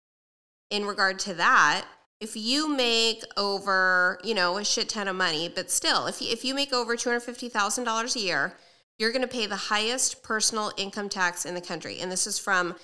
in 0.71 0.85
regard 0.85 1.19
to 1.19 1.35
that, 1.35 1.85
if 2.19 2.35
you 2.35 2.67
make 2.67 3.23
over, 3.37 4.19
you 4.23 4.33
know, 4.33 4.57
a 4.57 4.65
shit 4.65 4.89
ton 4.89 5.07
of 5.07 5.15
money, 5.15 5.51
but 5.53 5.69
still, 5.69 6.07
if 6.07 6.21
you, 6.21 6.29
if 6.31 6.43
you 6.43 6.55
make 6.55 6.73
over 6.73 6.95
$250,000 6.95 8.15
a 8.15 8.19
year, 8.19 8.53
you're 8.97 9.11
going 9.11 9.21
to 9.21 9.27
pay 9.27 9.45
the 9.47 9.55
highest 9.55 10.23
personal 10.23 10.71
income 10.77 11.09
tax 11.09 11.45
in 11.45 11.53
the 11.55 11.61
country. 11.61 11.99
And 11.99 12.11
this 12.11 12.25
is 12.25 12.39
from 12.39 12.75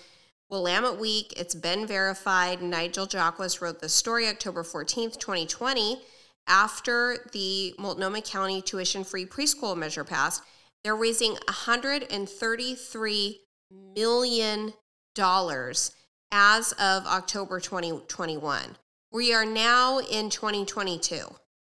Willamette 0.49 0.99
Week. 0.99 1.33
It's 1.37 1.55
been 1.55 1.85
verified. 1.85 2.61
Nigel 2.61 3.07
Jaquiss 3.07 3.61
wrote 3.61 3.79
the 3.79 3.89
story 3.89 4.27
October 4.27 4.63
14th, 4.63 5.19
2020, 5.19 6.01
after 6.47 7.29
the 7.31 7.75
Multnomah 7.77 8.21
County 8.21 8.61
tuition 8.61 9.03
free 9.03 9.25
preschool 9.25 9.77
measure 9.77 10.03
passed. 10.03 10.41
They're 10.83 10.95
raising 10.95 11.35
$133 11.47 13.35
million 13.95 14.73
as 16.31 16.71
of 16.73 17.05
October 17.05 17.59
2021. 17.59 18.77
We 19.11 19.33
are 19.33 19.45
now 19.45 19.99
in 19.99 20.29
2022. 20.29 21.19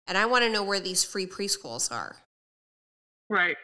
And 0.07 0.17
I 0.17 0.25
want 0.25 0.43
to 0.43 0.49
know 0.49 0.63
where 0.63 0.79
these 0.79 1.03
free 1.03 1.25
preschools 1.25 1.91
are. 1.91 2.17
Right. 3.29 3.55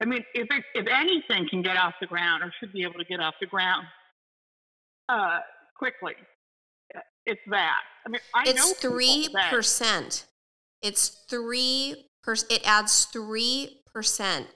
I 0.00 0.04
mean, 0.04 0.24
if 0.34 0.46
it, 0.50 0.64
if 0.74 0.86
anything 0.86 1.48
can 1.50 1.60
get 1.60 1.76
off 1.76 1.94
the 2.00 2.06
ground 2.06 2.42
or 2.42 2.52
should 2.58 2.72
be 2.72 2.82
able 2.82 2.94
to 2.94 3.04
get 3.04 3.20
off 3.20 3.34
the 3.40 3.46
ground 3.46 3.86
uh, 5.08 5.40
quickly, 5.76 6.14
it's 7.26 7.40
that. 7.50 7.80
I 8.06 8.08
mean, 8.08 8.20
I 8.34 8.44
it's 8.46 8.72
three 8.74 9.28
percent. 9.50 10.26
It's 10.82 11.24
three 11.28 12.06
percent. 12.22 12.52
It 12.52 12.66
adds 12.66 13.04
three 13.06 13.82
percent 13.92 14.46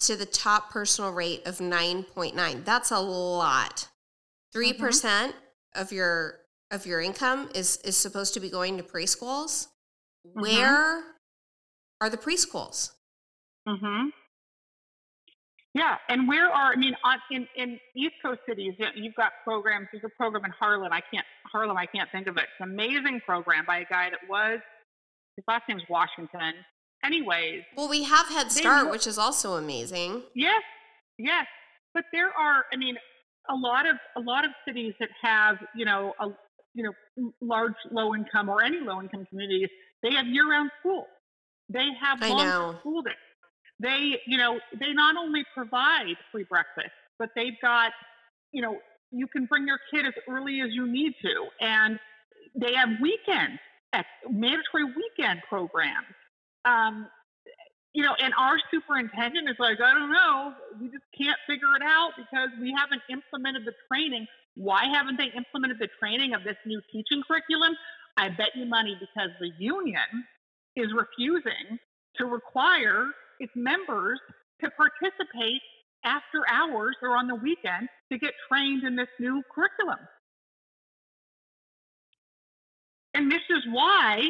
to 0.00 0.16
the 0.16 0.26
top 0.26 0.70
personal 0.70 1.10
rate 1.10 1.46
of 1.46 1.60
nine 1.60 2.04
point 2.04 2.34
nine. 2.34 2.62
That's 2.64 2.90
a 2.90 3.00
lot. 3.00 3.88
3 4.54 4.72
mm-hmm. 4.72 4.82
percent 4.82 5.34
of 5.74 5.92
your 5.92 6.40
of 6.70 6.86
your 6.86 7.00
income 7.00 7.50
is 7.54 7.76
is 7.78 7.96
supposed 7.96 8.34
to 8.34 8.40
be 8.40 8.48
going 8.48 8.76
to 8.78 8.82
preschools. 8.82 9.68
Mm-hmm. 10.26 10.40
Where 10.40 11.02
are 12.00 12.10
the 12.10 12.16
preschools? 12.16 12.92
Mm-hmm. 13.68 14.08
Yeah, 15.74 15.96
and 16.08 16.28
where 16.28 16.48
are 16.48 16.72
I 16.72 16.76
mean, 16.76 16.94
on, 17.04 17.18
in 17.30 17.48
in 17.56 17.80
East 17.96 18.14
Coast 18.24 18.40
cities, 18.48 18.74
you've 18.94 19.14
got 19.16 19.32
programs. 19.42 19.88
There's 19.92 20.04
a 20.04 20.16
program 20.16 20.44
in 20.44 20.52
Harlem. 20.52 20.92
I 20.92 21.02
can't 21.12 21.26
Harlem. 21.50 21.76
I 21.76 21.86
can't 21.86 22.08
think 22.12 22.28
of 22.28 22.36
it. 22.36 22.44
It's 22.44 22.60
an 22.60 22.70
amazing 22.70 23.20
program 23.26 23.64
by 23.66 23.78
a 23.78 23.84
guy 23.84 24.10
that 24.10 24.20
was 24.28 24.60
his 25.36 25.44
last 25.48 25.64
name's 25.68 25.82
Washington. 25.90 26.54
Anyways, 27.04 27.62
well, 27.76 27.88
we 27.88 28.04
have 28.04 28.28
Head 28.28 28.52
Start, 28.52 28.90
which 28.90 29.06
is 29.06 29.18
also 29.18 29.54
amazing. 29.54 30.22
Yes, 30.34 30.62
yes, 31.18 31.46
but 31.92 32.04
there 32.12 32.28
are. 32.28 32.64
I 32.72 32.76
mean, 32.76 32.96
a 33.48 33.54
lot 33.54 33.88
of 33.88 33.96
a 34.16 34.20
lot 34.20 34.44
of 34.44 34.50
cities 34.66 34.94
that 35.00 35.10
have 35.22 35.56
you 35.74 35.84
know 35.84 36.14
a 36.20 36.28
you 36.74 36.82
know 36.82 37.32
large 37.40 37.74
low 37.90 38.14
income 38.14 38.48
or 38.48 38.62
any 38.62 38.80
low 38.80 39.00
income 39.00 39.26
communities 39.30 39.68
They 40.02 40.14
have 40.14 40.26
year-round 40.26 40.70
school. 40.80 41.06
They 41.70 41.88
have 42.00 42.22
I 42.22 42.28
long 42.28 42.38
know. 42.46 42.76
school 42.80 43.02
days. 43.02 43.14
They, 43.80 44.20
you 44.26 44.36
know, 44.36 44.60
they 44.78 44.92
not 44.92 45.16
only 45.16 45.44
provide 45.54 46.14
free 46.30 46.44
breakfast, 46.44 46.92
but 47.18 47.30
they've 47.34 47.58
got, 47.62 47.92
you 48.52 48.62
know, 48.62 48.78
you 49.10 49.26
can 49.26 49.46
bring 49.46 49.66
your 49.66 49.78
kid 49.90 50.06
as 50.06 50.12
early 50.28 50.60
as 50.60 50.68
you 50.72 50.86
need 50.86 51.14
to, 51.22 51.46
and 51.60 51.98
they 52.54 52.74
have 52.74 52.90
weekends, 53.00 53.60
mandatory 54.30 54.84
weekend 54.84 55.40
programs. 55.48 56.14
Um, 56.64 57.08
you 57.94 58.02
know, 58.02 58.14
and 58.18 58.34
our 58.36 58.58
superintendent 58.72 59.48
is 59.48 59.54
like, 59.60 59.80
I 59.80 59.94
don't 59.94 60.10
know, 60.10 60.52
we 60.80 60.88
just 60.88 61.04
can't 61.16 61.38
figure 61.46 61.76
it 61.76 61.82
out 61.82 62.10
because 62.16 62.50
we 62.60 62.74
haven't 62.76 63.02
implemented 63.08 63.64
the 63.64 63.72
training. 63.88 64.26
Why 64.56 64.86
haven't 64.86 65.16
they 65.16 65.30
implemented 65.36 65.78
the 65.78 65.88
training 66.00 66.34
of 66.34 66.42
this 66.42 66.56
new 66.66 66.82
teaching 66.92 67.22
curriculum? 67.26 67.74
I 68.16 68.30
bet 68.30 68.50
you 68.56 68.66
money 68.66 68.96
because 68.98 69.30
the 69.40 69.50
union 69.58 70.26
is 70.74 70.88
refusing 70.92 71.78
to 72.16 72.26
require 72.26 73.10
its 73.38 73.52
members 73.54 74.18
to 74.60 74.70
participate 74.70 75.62
after 76.04 76.42
hours 76.50 76.96
or 77.00 77.16
on 77.16 77.28
the 77.28 77.34
weekend 77.36 77.88
to 78.10 78.18
get 78.18 78.32
trained 78.50 78.82
in 78.82 78.96
this 78.96 79.08
new 79.20 79.40
curriculum. 79.54 79.98
And 83.14 83.30
this 83.30 83.42
is 83.50 83.62
why, 83.70 84.22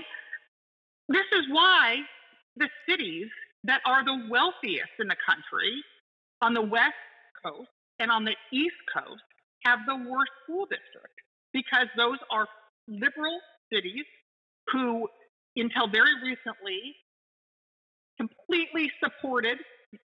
this 1.08 1.26
is 1.32 1.44
why 1.50 2.00
the 2.56 2.68
cities 2.88 3.28
that 3.64 3.80
are 3.86 4.04
the 4.04 4.26
wealthiest 4.30 4.92
in 4.98 5.08
the 5.08 5.16
country 5.26 5.82
on 6.40 6.54
the 6.54 6.62
West 6.62 6.94
Coast 7.44 7.68
and 7.98 8.10
on 8.10 8.24
the 8.24 8.36
East 8.52 8.76
Coast 8.92 9.22
have 9.64 9.80
the 9.86 9.96
worst 9.96 10.30
school 10.44 10.66
district 10.66 11.20
because 11.52 11.86
those 11.96 12.18
are 12.30 12.46
liberal 12.88 13.38
cities 13.72 14.04
who, 14.70 15.08
until 15.56 15.88
very 15.88 16.14
recently, 16.22 16.94
completely 18.18 18.90
supported 19.02 19.58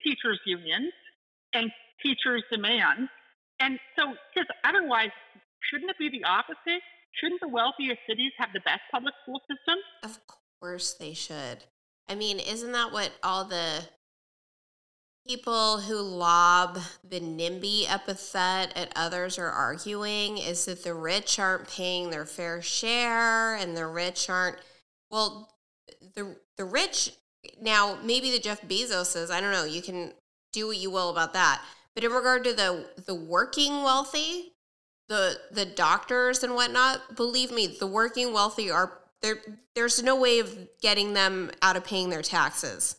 teachers' 0.03 0.39
unions 0.45 0.93
and 1.53 1.71
teachers' 2.03 2.43
demands. 2.51 3.09
And 3.59 3.79
so, 3.97 4.13
because 4.33 4.47
otherwise, 4.63 5.09
shouldn't 5.69 5.89
it 5.89 5.97
be 5.97 6.09
the 6.09 6.23
opposite? 6.23 6.81
Shouldn't 7.19 7.41
the 7.41 7.49
wealthiest 7.49 7.99
cities 8.07 8.31
have 8.37 8.49
the 8.53 8.61
best 8.61 8.81
public 8.91 9.13
school 9.23 9.41
system? 9.49 9.79
Of 10.03 10.19
course 10.59 10.93
they 10.93 11.13
should. 11.13 11.65
I 12.09 12.15
mean, 12.15 12.39
isn't 12.39 12.71
that 12.71 12.91
what 12.91 13.11
all 13.21 13.45
the 13.45 13.85
people 15.27 15.77
who 15.77 16.01
lob 16.01 16.79
the 17.07 17.19
NIMBY 17.19 17.85
epithet 17.87 18.75
at 18.75 18.91
others 18.95 19.37
are 19.37 19.49
arguing? 19.49 20.39
Is 20.39 20.65
that 20.65 20.83
the 20.83 20.95
rich 20.95 21.37
aren't 21.37 21.69
paying 21.69 22.09
their 22.09 22.25
fair 22.25 22.61
share 22.63 23.55
and 23.55 23.77
the 23.77 23.85
rich 23.85 24.27
aren't, 24.29 24.57
well, 25.11 25.55
the, 26.15 26.35
the 26.57 26.65
rich, 26.65 27.11
now 27.61 27.99
maybe 28.03 28.31
the 28.31 28.39
Jeff 28.39 28.61
Bezoses, 28.63 29.29
I 29.29 29.39
don't 29.39 29.53
know, 29.53 29.65
you 29.65 29.83
can 29.83 30.13
do 30.51 30.67
what 30.67 30.77
you 30.77 30.89
will 30.89 31.11
about 31.11 31.33
that. 31.33 31.61
But 31.93 32.03
in 32.03 32.11
regard 32.11 32.43
to 32.45 32.53
the, 32.53 32.87
the 33.05 33.15
working 33.15 33.83
wealthy, 33.83 34.53
the 35.09 35.39
the 35.51 35.65
doctors 35.65 36.43
and 36.43 36.55
whatnot, 36.55 37.15
believe 37.15 37.51
me, 37.51 37.67
the 37.67 37.87
working 37.87 38.31
wealthy 38.31 38.71
are 38.71 38.99
there. 39.21 39.37
There's 39.75 40.01
no 40.03 40.15
way 40.15 40.39
of 40.39 40.55
getting 40.81 41.13
them 41.13 41.51
out 41.61 41.75
of 41.77 41.83
paying 41.83 42.09
their 42.09 42.21
taxes. 42.21 42.95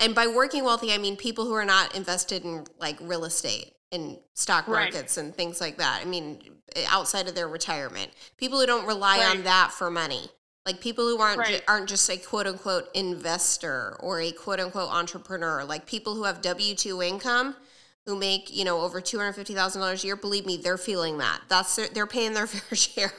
And 0.00 0.14
by 0.14 0.26
working 0.26 0.64
wealthy, 0.64 0.92
I 0.92 0.98
mean 0.98 1.16
people 1.16 1.44
who 1.44 1.54
are 1.54 1.64
not 1.64 1.94
invested 1.96 2.44
in 2.44 2.64
like 2.78 2.96
real 3.00 3.24
estate 3.24 3.72
and 3.90 4.18
stock 4.34 4.68
Right. 4.68 4.92
markets 4.92 5.16
and 5.16 5.34
things 5.34 5.60
like 5.60 5.78
that. 5.78 6.00
I 6.02 6.04
mean, 6.04 6.40
outside 6.88 7.26
of 7.28 7.34
their 7.34 7.48
retirement, 7.48 8.12
people 8.36 8.60
who 8.60 8.66
don't 8.66 8.86
rely 8.86 9.24
on 9.24 9.42
that 9.44 9.72
for 9.72 9.90
money. 9.90 10.30
Like 10.66 10.80
people 10.80 11.08
who 11.08 11.18
aren't 11.18 11.38
Right. 11.38 11.62
aren't 11.66 11.88
just 11.88 12.08
a 12.10 12.18
quote 12.18 12.46
unquote 12.46 12.90
investor 12.94 13.96
or 14.00 14.20
a 14.20 14.30
quote 14.32 14.60
unquote 14.60 14.90
entrepreneur. 14.90 15.64
Like 15.64 15.86
people 15.86 16.14
who 16.14 16.24
have 16.24 16.42
W 16.42 16.74
two 16.74 17.02
income 17.02 17.56
who 18.04 18.16
make 18.16 18.54
you 18.54 18.64
know 18.64 18.80
over 18.82 19.00
two 19.00 19.18
hundred 19.18 19.32
fifty 19.32 19.54
thousand 19.54 19.80
dollars 19.80 20.04
a 20.04 20.06
year. 20.06 20.16
Believe 20.16 20.44
me, 20.46 20.58
they're 20.58 20.78
feeling 20.78 21.18
that. 21.18 21.40
That's 21.48 21.74
their, 21.76 21.88
they're 21.88 22.06
paying 22.06 22.34
their 22.34 22.46
fair 22.46 22.76
share, 22.76 23.12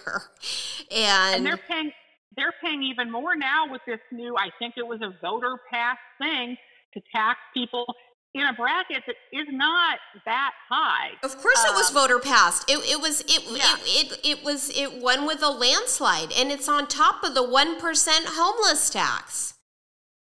and, 0.91 1.37
and 1.37 1.45
they're 1.45 1.57
paying 1.57 1.91
they're 2.35 2.53
paying 2.63 2.83
even 2.83 3.11
more 3.11 3.35
now 3.35 3.69
with 3.71 3.81
this 3.87 3.99
new 4.11 4.35
i 4.37 4.49
think 4.59 4.75
it 4.77 4.85
was 4.85 5.01
a 5.01 5.13
voter 5.21 5.57
pass 5.71 5.97
thing 6.19 6.55
to 6.93 7.01
tax 7.13 7.39
people 7.53 7.85
in 8.35 8.43
a 8.43 8.53
bracket 8.53 9.01
that 9.07 9.15
is 9.33 9.47
not 9.51 9.97
that 10.25 10.51
high 10.69 11.09
of 11.23 11.35
course 11.37 11.63
it 11.65 11.73
was 11.73 11.89
um, 11.89 11.95
voter 11.95 12.19
passed. 12.19 12.69
It, 12.69 12.77
it 12.87 13.01
was 13.01 13.21
it, 13.21 13.41
Yeah. 13.45 13.75
it 13.79 14.11
it 14.11 14.19
it 14.39 14.43
was 14.45 14.69
it 14.69 15.01
won 15.01 15.25
with 15.25 15.41
a 15.41 15.49
landslide, 15.49 16.31
and 16.31 16.51
it's 16.51 16.69
on 16.69 16.85
top 16.87 17.23
of 17.23 17.33
the 17.33 17.43
one 17.43 17.79
percent 17.79 18.25
homeless 18.29 18.89
tax. 18.91 19.55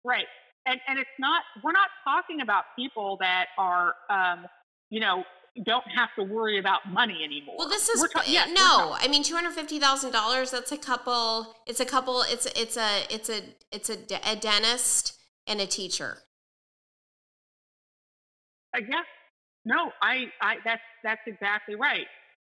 right 0.04 0.26
and 0.66 0.80
and 0.88 0.98
it's 0.98 1.16
not 1.20 1.42
we're 1.62 1.72
not 1.72 1.88
talking 2.04 2.40
about 2.40 2.64
people 2.76 3.16
that 3.20 3.46
are 3.56 3.94
um 4.10 4.46
you 4.90 4.98
know 5.00 5.22
don't 5.66 5.84
have 5.94 6.08
to 6.18 6.24
worry 6.24 6.58
about 6.58 6.80
money 6.90 7.18
anymore 7.22 7.56
Well, 7.58 7.68
this 7.68 7.88
is 7.88 8.08
ta- 8.12 8.22
yes, 8.26 8.48
no. 8.54 8.96
I 8.98 9.06
mean, 9.08 9.22
two 9.22 9.34
hundred 9.34 9.52
fifty 9.52 9.78
thousand 9.78 10.12
dollars. 10.12 10.50
That's 10.50 10.72
a 10.72 10.78
couple. 10.78 11.54
It's 11.66 11.80
a 11.80 11.84
couple. 11.84 12.22
It's 12.22 12.46
it's 12.56 12.76
a 12.76 13.02
it's 13.10 13.28
a 13.28 13.42
it's 13.70 13.90
a, 13.90 13.98
a 14.24 14.36
dentist 14.36 15.18
and 15.46 15.60
a 15.60 15.66
teacher. 15.66 16.18
Uh, 18.74 18.80
yeah. 18.88 19.02
No, 19.64 19.92
I, 20.00 20.24
I, 20.40 20.56
that's, 20.64 20.82
that's 21.04 21.20
exactly 21.26 21.74
right. 21.74 22.06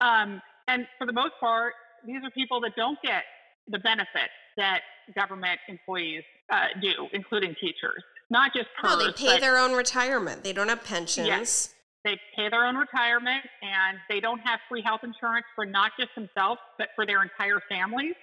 Um, 0.01 0.41
and 0.67 0.87
for 0.97 1.05
the 1.05 1.13
most 1.13 1.33
part, 1.39 1.73
these 2.05 2.23
are 2.23 2.31
people 2.31 2.59
that 2.61 2.75
don't 2.75 2.97
get 3.03 3.23
the 3.67 3.79
benefits 3.79 4.33
that 4.57 4.81
government 5.13 5.59
employees 5.67 6.23
uh, 6.51 6.67
do, 6.81 7.07
including 7.13 7.53
teachers. 7.61 8.03
Not 8.31 8.53
just 8.55 8.67
No, 8.83 8.97
they 8.97 9.11
pay 9.11 9.35
but 9.35 9.41
their 9.41 9.57
own 9.57 9.73
retirement. 9.73 10.43
They 10.43 10.53
don't 10.53 10.69
have 10.69 10.83
pensions. 10.83 11.74
They 12.05 12.17
pay 12.35 12.49
their 12.49 12.65
own 12.65 12.75
retirement, 12.75 13.43
and 13.61 13.97
they 14.09 14.21
don't 14.21 14.39
have 14.39 14.59
free 14.69 14.81
health 14.81 15.01
insurance 15.03 15.45
for 15.55 15.65
not 15.65 15.91
just 15.99 16.13
themselves, 16.15 16.61
but 16.77 16.89
for 16.95 17.05
their 17.05 17.21
entire 17.23 17.59
families, 17.67 18.13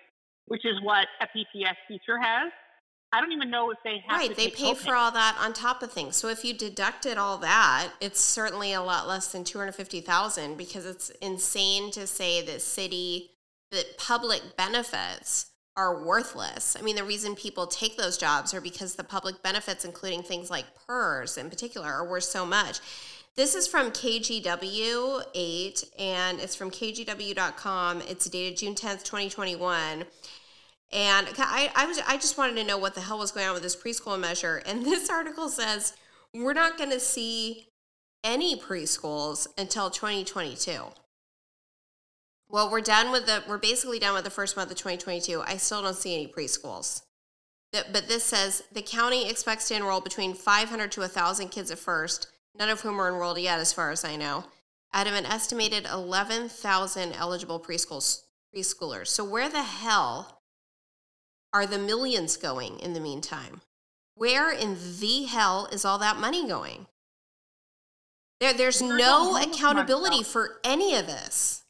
which 0.46 0.64
is 0.64 0.80
what 0.82 1.06
a 1.20 1.26
PPS 1.26 1.76
teacher 1.88 2.18
has. 2.18 2.50
I 3.12 3.20
don't 3.20 3.32
even 3.32 3.50
know 3.50 3.70
if 3.70 3.78
they 3.84 4.02
have 4.06 4.18
Right, 4.18 4.34
they 4.34 4.48
pay 4.48 4.72
for 4.72 4.94
all 4.94 5.10
that 5.10 5.36
on 5.38 5.52
top 5.52 5.82
of 5.82 5.92
things. 5.92 6.16
So 6.16 6.28
if 6.28 6.46
you 6.46 6.54
deducted 6.54 7.18
all 7.18 7.36
that, 7.38 7.90
it's 8.00 8.20
certainly 8.20 8.72
a 8.72 8.80
lot 8.80 9.06
less 9.06 9.30
than 9.30 9.44
250,000 9.44 10.56
because 10.56 10.86
it's 10.86 11.10
insane 11.20 11.90
to 11.90 12.06
say 12.06 12.40
that 12.46 12.62
city 12.62 13.32
that 13.70 13.98
public 13.98 14.56
benefits 14.56 15.50
are 15.76 16.04
worthless. 16.04 16.74
I 16.78 16.82
mean, 16.82 16.96
the 16.96 17.04
reason 17.04 17.34
people 17.34 17.66
take 17.66 17.98
those 17.98 18.16
jobs 18.16 18.54
are 18.54 18.60
because 18.62 18.94
the 18.94 19.04
public 19.04 19.42
benefits 19.42 19.84
including 19.84 20.22
things 20.22 20.50
like 20.50 20.64
PERS 20.86 21.36
in 21.36 21.50
particular 21.50 21.88
are 21.88 22.08
worth 22.08 22.24
so 22.24 22.46
much. 22.46 22.80
This 23.34 23.54
is 23.54 23.66
from 23.66 23.92
KGW 23.92 25.22
8 25.34 25.84
and 25.98 26.38
it's 26.38 26.54
from 26.54 26.70
kgw.com. 26.70 28.02
It's 28.02 28.26
dated 28.28 28.58
June 28.58 28.74
10th, 28.74 29.04
2021. 29.04 30.04
And 30.92 31.28
I, 31.38 31.72
I 31.74 31.86
was 31.86 31.98
I 32.06 32.16
just 32.16 32.36
wanted 32.36 32.56
to 32.56 32.64
know 32.64 32.76
what 32.76 32.94
the 32.94 33.00
hell 33.00 33.18
was 33.18 33.32
going 33.32 33.46
on 33.46 33.54
with 33.54 33.62
this 33.62 33.74
preschool 33.74 34.20
measure. 34.20 34.62
And 34.66 34.84
this 34.84 35.08
article 35.08 35.48
says 35.48 35.94
we're 36.34 36.52
not 36.52 36.76
going 36.76 36.90
to 36.90 37.00
see 37.00 37.68
any 38.22 38.54
preschools 38.54 39.46
until 39.56 39.88
2022. 39.88 40.72
Well, 42.50 42.70
we're 42.70 42.82
done 42.82 43.10
with 43.12 43.24
the 43.24 43.42
we're 43.48 43.56
basically 43.56 43.98
done 43.98 44.12
with 44.12 44.24
the 44.24 44.30
first 44.30 44.58
month 44.58 44.70
of 44.70 44.76
2022. 44.76 45.40
I 45.40 45.56
still 45.56 45.80
don't 45.80 45.96
see 45.96 46.14
any 46.14 46.26
preschools. 46.26 47.00
But 47.72 48.08
this 48.08 48.24
says 48.24 48.64
the 48.70 48.82
county 48.82 49.30
expects 49.30 49.68
to 49.68 49.74
enroll 49.74 50.02
between 50.02 50.34
500 50.34 50.92
to 50.92 51.00
1,000 51.00 51.48
kids 51.48 51.70
at 51.70 51.78
first, 51.78 52.28
none 52.58 52.68
of 52.68 52.80
whom 52.80 53.00
are 53.00 53.08
enrolled 53.08 53.38
yet, 53.38 53.58
as 53.58 53.72
far 53.72 53.90
as 53.90 54.04
I 54.04 54.16
know, 54.16 54.44
out 54.92 55.06
of 55.06 55.14
an 55.14 55.26
estimated 55.26 55.86
11,000 55.90 57.12
eligible 57.12 57.58
preschools, 57.58 58.22
preschoolers. 58.54 59.08
So 59.08 59.24
where 59.24 59.48
the 59.48 59.62
hell 59.62 60.42
are 61.52 61.66
the 61.66 61.78
millions 61.78 62.36
going 62.36 62.78
in 62.78 62.92
the 62.92 63.00
meantime? 63.00 63.62
Where 64.14 64.52
in 64.52 64.76
the 65.00 65.24
hell 65.24 65.68
is 65.72 65.84
all 65.84 65.98
that 65.98 66.18
money 66.18 66.46
going? 66.46 66.86
There, 68.40 68.52
there's 68.52 68.82
no 68.82 69.36
accountability 69.40 70.22
for 70.22 70.58
any 70.64 70.96
of 70.96 71.06
this. 71.06 71.62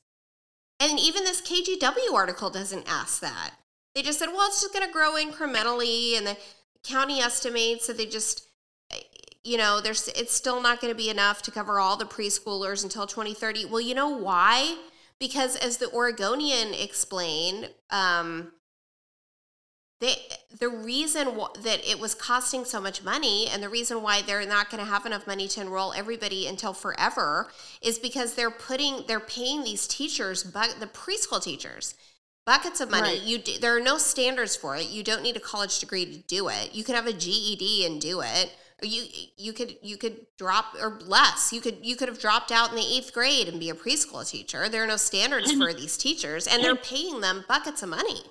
And 0.81 0.99
even 0.99 1.23
this 1.23 1.43
KGW 1.43 2.13
article 2.13 2.51
doesn't 2.51 2.91
ask 2.91 3.21
that. 3.21 3.53
They 3.95 4.03
just 4.03 4.19
said, 4.19 4.31
well, 4.31 4.49
it's 4.49 4.63
just 4.63 4.73
going 4.73 4.87
to 4.87 4.93
grow 4.93 5.15
incrementally, 5.15 6.17
and 6.17 6.27
the 6.27 6.37
county 6.83 7.21
estimates 7.21 7.87
that 7.87 7.99
they 7.99 8.07
just, 8.07 8.49
you 9.45 9.57
know, 9.57 9.81
there's 9.81 10.09
it's 10.09 10.35
still 10.35 10.63
not 10.63 10.81
going 10.81 10.93
to 10.93 10.97
be 10.97 11.11
enough 11.11 11.43
to 11.43 11.51
cover 11.51 11.81
all 11.81 11.97
the 11.97 12.05
preschoolers 12.05 12.83
until 12.83 13.07
2030. 13.07 13.67
Well, 13.67 13.81
you 13.81 13.95
know 13.95 14.09
why? 14.09 14.77
Because 15.19 15.57
as 15.57 15.79
the 15.79 15.91
Oregonian 15.91 16.75
explained, 16.75 17.71
um, 17.91 18.53
they, 20.01 20.15
the 20.59 20.69
reason 20.69 21.39
wh- 21.39 21.53
that 21.63 21.89
it 21.89 22.01
was 22.01 22.15
costing 22.15 22.65
so 22.65 22.81
much 22.81 23.05
money 23.05 23.47
and 23.49 23.63
the 23.63 23.69
reason 23.69 24.03
why 24.03 24.21
they're 24.23 24.47
not 24.47 24.69
going 24.69 24.83
to 24.83 24.91
have 24.91 25.07
enough 25.07 25.29
money 25.29 25.47
to 25.49 25.61
enroll 25.61 25.93
everybody 25.93 26.49
until 26.49 26.73
forever 26.73 27.49
is 27.81 28.01
because 28.01 28.35
they're 28.35 28.51
putting 28.51 29.05
they're 29.07 29.21
paying 29.21 29.63
these 29.63 29.87
teachers 29.87 30.43
bu- 30.43 30.79
the 30.81 30.87
preschool 30.87 31.43
teachers 31.43 31.95
buckets 32.47 32.81
of 32.81 32.91
money. 32.91 33.19
Right. 33.19 33.23
You 33.23 33.39
do, 33.39 33.59
there 33.59 33.77
are 33.77 33.81
no 33.81 33.99
standards 33.99 34.57
for 34.57 34.77
it. 34.77 34.89
You 34.89 35.03
don't 35.03 35.23
need 35.23 35.37
a 35.37 35.41
college 35.41 35.79
degree 35.79 36.05
to 36.05 36.19
do 36.19 36.49
it. 36.49 36.75
You 36.75 36.85
can 36.85 36.95
have 36.95 37.07
a 37.07 37.13
GED 37.13 37.87
and 37.87 38.01
do 38.01 38.21
it. 38.21 38.55
You 38.83 39.05
you 39.37 39.53
could 39.53 39.77
you 39.83 39.97
could 39.97 40.27
drop 40.39 40.75
or 40.81 40.99
less. 41.01 41.53
You 41.53 41.61
could 41.61 41.79
you 41.83 41.97
could 41.97 42.09
have 42.09 42.19
dropped 42.19 42.51
out 42.51 42.71
in 42.71 42.77
the 42.77 42.97
eighth 42.97 43.13
grade 43.13 43.49
and 43.49 43.61
be 43.61 43.71
a 43.71 43.75
preschool 43.75 44.29
teacher. 44.29 44.69
There 44.69 44.83
are 44.83 44.87
no 44.87 44.97
standards 44.97 45.53
for 45.53 45.73
these 45.73 45.97
teachers, 45.97 46.47
and 46.47 46.63
they're 46.63 46.77
paying 46.77 47.21
them 47.21 47.45
buckets 47.49 47.83
of 47.83 47.89
money, 47.89 48.23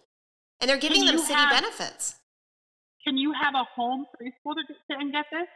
and 0.60 0.70
they're 0.70 0.78
giving 0.78 1.06
them 1.06 1.18
city 1.18 1.34
have- 1.34 1.52
benefits. 1.52 2.16
Can 3.06 3.18
you 3.18 3.34
have 3.34 3.56
a 3.56 3.64
home 3.76 4.06
preschool 4.16 4.54
to, 4.54 4.74
to 4.74 5.00
and 5.00 5.12
get 5.12 5.26
this? 5.32 5.48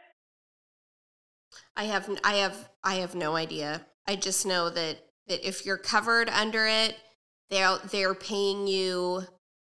I 1.76 1.84
have 1.84 2.10
I 2.24 2.34
have 2.36 2.68
I 2.82 2.96
have 2.96 3.14
no 3.14 3.36
idea. 3.36 3.86
I 4.06 4.16
just 4.16 4.46
know 4.46 4.70
that 4.70 4.98
that 5.28 5.46
if 5.46 5.64
you're 5.64 5.76
covered 5.76 6.28
under 6.28 6.66
it, 6.66 6.96
they're 7.50 7.78
they're 7.90 8.14
paying 8.14 8.66
you 8.66 9.22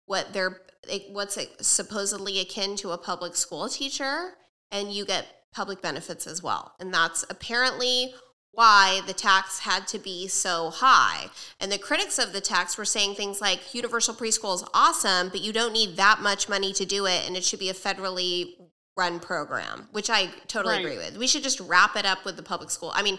what 0.06 0.32
they're 0.32 0.60
like, 0.88 1.06
what's 1.10 1.36
it 1.36 1.64
supposedly 1.64 2.38
akin 2.40 2.76
to 2.76 2.90
a 2.90 2.98
public 2.98 3.36
school 3.36 3.68
teacher, 3.68 4.34
and 4.70 4.92
you 4.92 5.04
get 5.04 5.26
public 5.52 5.80
benefits 5.80 6.26
as 6.26 6.42
well. 6.42 6.74
And 6.80 6.92
that's 6.92 7.24
apparently 7.30 8.14
why 8.52 9.00
the 9.06 9.12
tax 9.12 9.60
had 9.60 9.86
to 9.88 9.98
be 9.98 10.26
so 10.28 10.70
high. 10.70 11.26
And 11.60 11.70
the 11.70 11.78
critics 11.78 12.18
of 12.18 12.32
the 12.32 12.40
tax 12.40 12.78
were 12.78 12.86
saying 12.86 13.14
things 13.14 13.40
like 13.40 13.74
universal 13.74 14.14
preschool 14.14 14.54
is 14.54 14.64
awesome, 14.72 15.28
but 15.28 15.42
you 15.42 15.52
don't 15.52 15.72
need 15.72 15.96
that 15.96 16.20
much 16.20 16.48
money 16.48 16.72
to 16.72 16.86
do 16.86 17.06
it, 17.06 17.26
and 17.26 17.36
it 17.36 17.44
should 17.44 17.58
be 17.58 17.68
a 17.68 17.74
federally 17.74 18.54
run 18.96 19.20
program, 19.20 19.88
which 19.92 20.08
I 20.08 20.30
totally 20.48 20.76
Right. 20.76 20.84
agree 20.86 20.96
with. 20.96 21.18
We 21.18 21.26
should 21.26 21.42
just 21.42 21.60
wrap 21.60 21.96
it 21.96 22.06
up 22.06 22.24
with 22.24 22.36
the 22.36 22.42
public 22.42 22.70
school. 22.70 22.92
I 22.94 23.02
mean, 23.02 23.18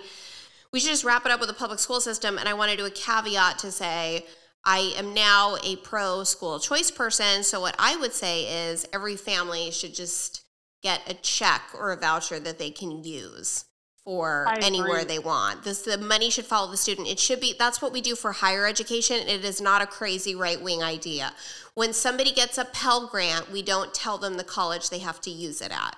we 0.71 0.79
should 0.79 0.89
just 0.89 1.03
wrap 1.03 1.25
it 1.25 1.31
up 1.31 1.39
with 1.39 1.49
the 1.49 1.55
public 1.55 1.79
school 1.79 2.01
system. 2.01 2.39
And 2.39 2.49
I 2.49 2.53
want 2.53 2.71
to 2.71 2.77
do 2.77 2.85
a 2.85 2.91
caveat 2.91 3.59
to 3.59 3.71
say 3.71 4.25
I 4.65 4.93
am 4.97 5.13
now 5.13 5.57
a 5.63 5.75
pro 5.77 6.23
school 6.23 6.59
choice 6.59 6.89
person. 6.89 7.43
So 7.43 7.61
what 7.61 7.75
I 7.77 7.95
would 7.95 8.13
say 8.13 8.69
is 8.69 8.87
every 8.91 9.15
family 9.15 9.69
should 9.71 9.93
just 9.93 10.43
get 10.83 11.01
a 11.09 11.13
check 11.13 11.61
or 11.77 11.91
a 11.91 11.97
voucher 11.97 12.39
that 12.39 12.59
they 12.59 12.69
can 12.69 13.03
use 13.03 13.65
for 14.03 14.47
anywhere 14.61 15.03
they 15.03 15.19
want. 15.19 15.63
This 15.65 15.81
the 15.81 15.97
money 15.97 16.29
should 16.29 16.45
follow 16.45 16.71
the 16.71 16.77
student. 16.77 17.09
It 17.09 17.19
should 17.19 17.41
be 17.41 17.53
that's 17.59 17.81
what 17.81 17.91
we 17.91 17.99
do 17.99 18.15
for 18.15 18.31
higher 18.31 18.65
education. 18.65 19.17
It 19.27 19.43
is 19.43 19.59
not 19.59 19.81
a 19.81 19.85
crazy 19.85 20.33
right 20.33 20.61
wing 20.61 20.81
idea. 20.81 21.33
When 21.73 21.91
somebody 21.91 22.31
gets 22.31 22.57
a 22.57 22.65
Pell 22.65 23.07
Grant, 23.07 23.51
we 23.51 23.61
don't 23.61 23.93
tell 23.93 24.17
them 24.17 24.37
the 24.37 24.45
college 24.45 24.89
they 24.89 24.99
have 24.99 25.19
to 25.21 25.29
use 25.29 25.61
it 25.61 25.71
at. 25.71 25.97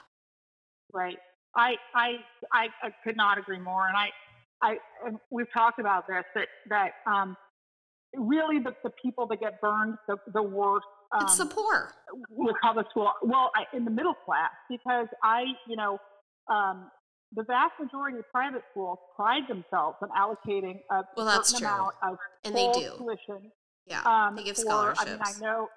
Right. 0.91 1.17
I, 1.55 1.75
I, 1.93 2.07
I, 2.51 2.67
I 2.81 2.89
could 3.03 3.15
not 3.15 3.37
agree 3.37 3.59
more. 3.59 3.87
And 3.87 3.95
I, 3.95 4.07
I, 4.61 4.77
and 5.05 5.17
we've 5.29 5.51
talked 5.53 5.79
about 5.79 6.07
this 6.07 6.23
that 6.35 6.47
that 6.69 6.91
um, 7.05 7.37
really 8.15 8.59
the, 8.59 8.71
the 8.83 8.91
people 9.01 9.27
that 9.27 9.39
get 9.39 9.61
burned 9.61 9.95
the, 10.07 10.17
the 10.33 10.41
worst 10.41 10.87
um, 11.11 11.23
it's 11.23 11.37
the 11.37 11.45
poor. 11.45 11.93
with 12.29 12.55
public 12.61 12.87
school. 12.91 13.11
Well, 13.23 13.51
I, 13.55 13.75
in 13.75 13.85
the 13.85 13.91
middle 13.91 14.13
class, 14.25 14.51
because 14.69 15.07
I, 15.23 15.43
you 15.67 15.75
know, 15.75 15.97
um, 16.49 16.89
the 17.33 17.43
vast 17.43 17.73
majority 17.79 18.17
of 18.19 18.25
private 18.31 18.63
schools 18.71 18.97
pride 19.15 19.43
themselves 19.47 19.97
on 20.01 20.09
allocating 20.17 20.79
a 20.91 21.03
Well, 21.15 21.25
that's 21.25 21.49
certain 21.49 21.67
true. 21.67 21.75
amount 21.75 21.95
of 22.03 22.17
And 22.43 22.55
they 22.55 22.65
full 22.65 22.73
do. 22.73 22.91
tuition. 22.97 23.51
Yeah. 23.85 24.01
Um, 24.03 24.35
they 24.35 24.43
give 24.43 24.55
for, 24.55 24.61
scholarships. 24.61 25.09
I 25.09 25.13
mean, 25.13 25.21
I 25.23 25.39
know, 25.39 25.67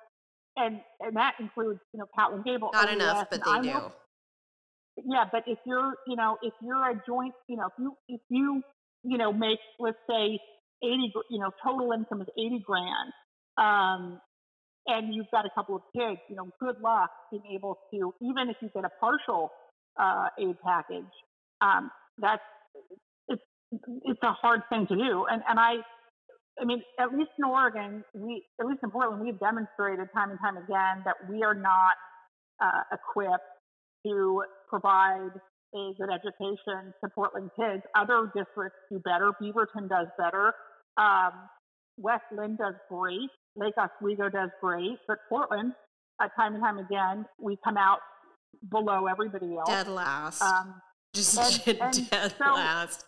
and 0.57 0.81
and 1.01 1.17
that 1.17 1.35
includes, 1.41 1.81
you 1.95 1.99
know, 2.01 2.07
Catlin 2.15 2.43
Gable. 2.43 2.71
Not 2.73 2.91
enough, 2.93 3.29
but 3.31 3.43
they 3.45 3.61
do. 3.63 3.93
yeah, 5.09 5.25
but 5.31 5.45
if 5.47 5.59
you're, 5.65 5.95
you 6.07 6.17
know, 6.17 6.37
if 6.43 6.53
you're 6.63 6.91
a 6.91 7.01
joint, 7.07 7.35
you 7.49 7.57
know, 7.57 7.67
if 7.67 7.73
you 7.79 7.97
if 8.09 8.21
you, 8.29 8.63
you 9.03 9.17
know, 9.19 9.33
make 9.33 9.59
let's 9.79 9.97
say 10.09 10.39
eighty, 10.85 11.13
you 11.31 11.39
know, 11.39 11.51
total 11.65 11.93
income 11.93 12.21
is 12.21 12.29
eighty 12.39 12.63
grand, 12.65 13.13
um, 13.57 14.21
and 14.87 15.15
you've 15.15 15.31
got 15.31 15.47
a 15.47 15.51
couple 15.55 15.77
of 15.77 15.83
kids, 15.97 16.21
you 16.29 16.37
know, 16.37 16.49
good 16.61 16.81
luck 16.83 17.11
being 17.31 17.45
able 17.55 17.79
to, 17.93 18.15
even 18.21 18.49
if 18.49 18.57
you 18.61 18.71
get 18.75 18.85
a 18.85 18.91
partial 19.01 19.51
uh, 20.01 20.27
aid 20.39 20.57
package, 20.65 21.13
um, 21.61 21.91
that's 22.19 22.43
it's 23.29 23.43
it's 24.05 24.21
a 24.23 24.33
hard 24.33 24.63
thing 24.69 24.87
to 24.89 24.97
do, 24.97 25.27
and 25.31 25.43
and 25.49 25.59
I. 25.59 25.77
I 26.61 26.67
mean, 26.67 26.83
at 27.01 27.11
least 27.15 27.31
in 27.39 27.45
Oregon, 27.45 28.05
we, 28.13 28.45
at 28.61 28.67
least 28.67 28.81
in 28.83 28.91
Portland, 28.91 29.25
we've 29.25 29.41
demonstrated 29.41 30.07
time 30.15 30.29
and 30.29 30.39
time 30.39 30.59
again 30.59 31.03
that 31.07 31.17
we 31.27 31.43
are 31.43 31.55
not 31.55 31.97
uh, 32.63 32.83
equipped 32.93 33.43
to 34.05 34.43
provide 34.69 35.31
a 35.75 35.93
good 35.99 36.11
education 36.13 36.93
to 37.03 37.11
Portland 37.15 37.51
kids. 37.59 37.83
Other 37.97 38.31
districts 38.37 38.77
do 38.91 38.99
better. 38.99 39.33
Beaverton 39.41 39.89
does 39.89 40.09
better. 40.19 40.53
Um, 40.99 41.33
West 41.99 42.25
Linn 42.37 42.57
does 42.57 42.75
great. 42.89 43.31
Lake 43.57 43.75
Oswego 43.79 44.29
does 44.29 44.51
great. 44.61 44.99
But 45.07 45.19
Portland, 45.29 45.73
uh, 46.23 46.29
time 46.39 46.55
and 46.55 46.63
time 46.63 46.79
again, 46.79 47.27
we 47.41 47.59
come 47.65 47.77
out 47.77 47.99
below 48.71 49.07
everybody 49.07 49.57
else. 49.57 49.69
Dead 49.69 49.89
last. 49.89 50.43
Um, 50.43 50.81
Just 51.15 51.37
and- 51.69 51.79
and 51.81 52.11
dead 52.11 52.35
so- 52.39 52.55
last. 52.55 53.05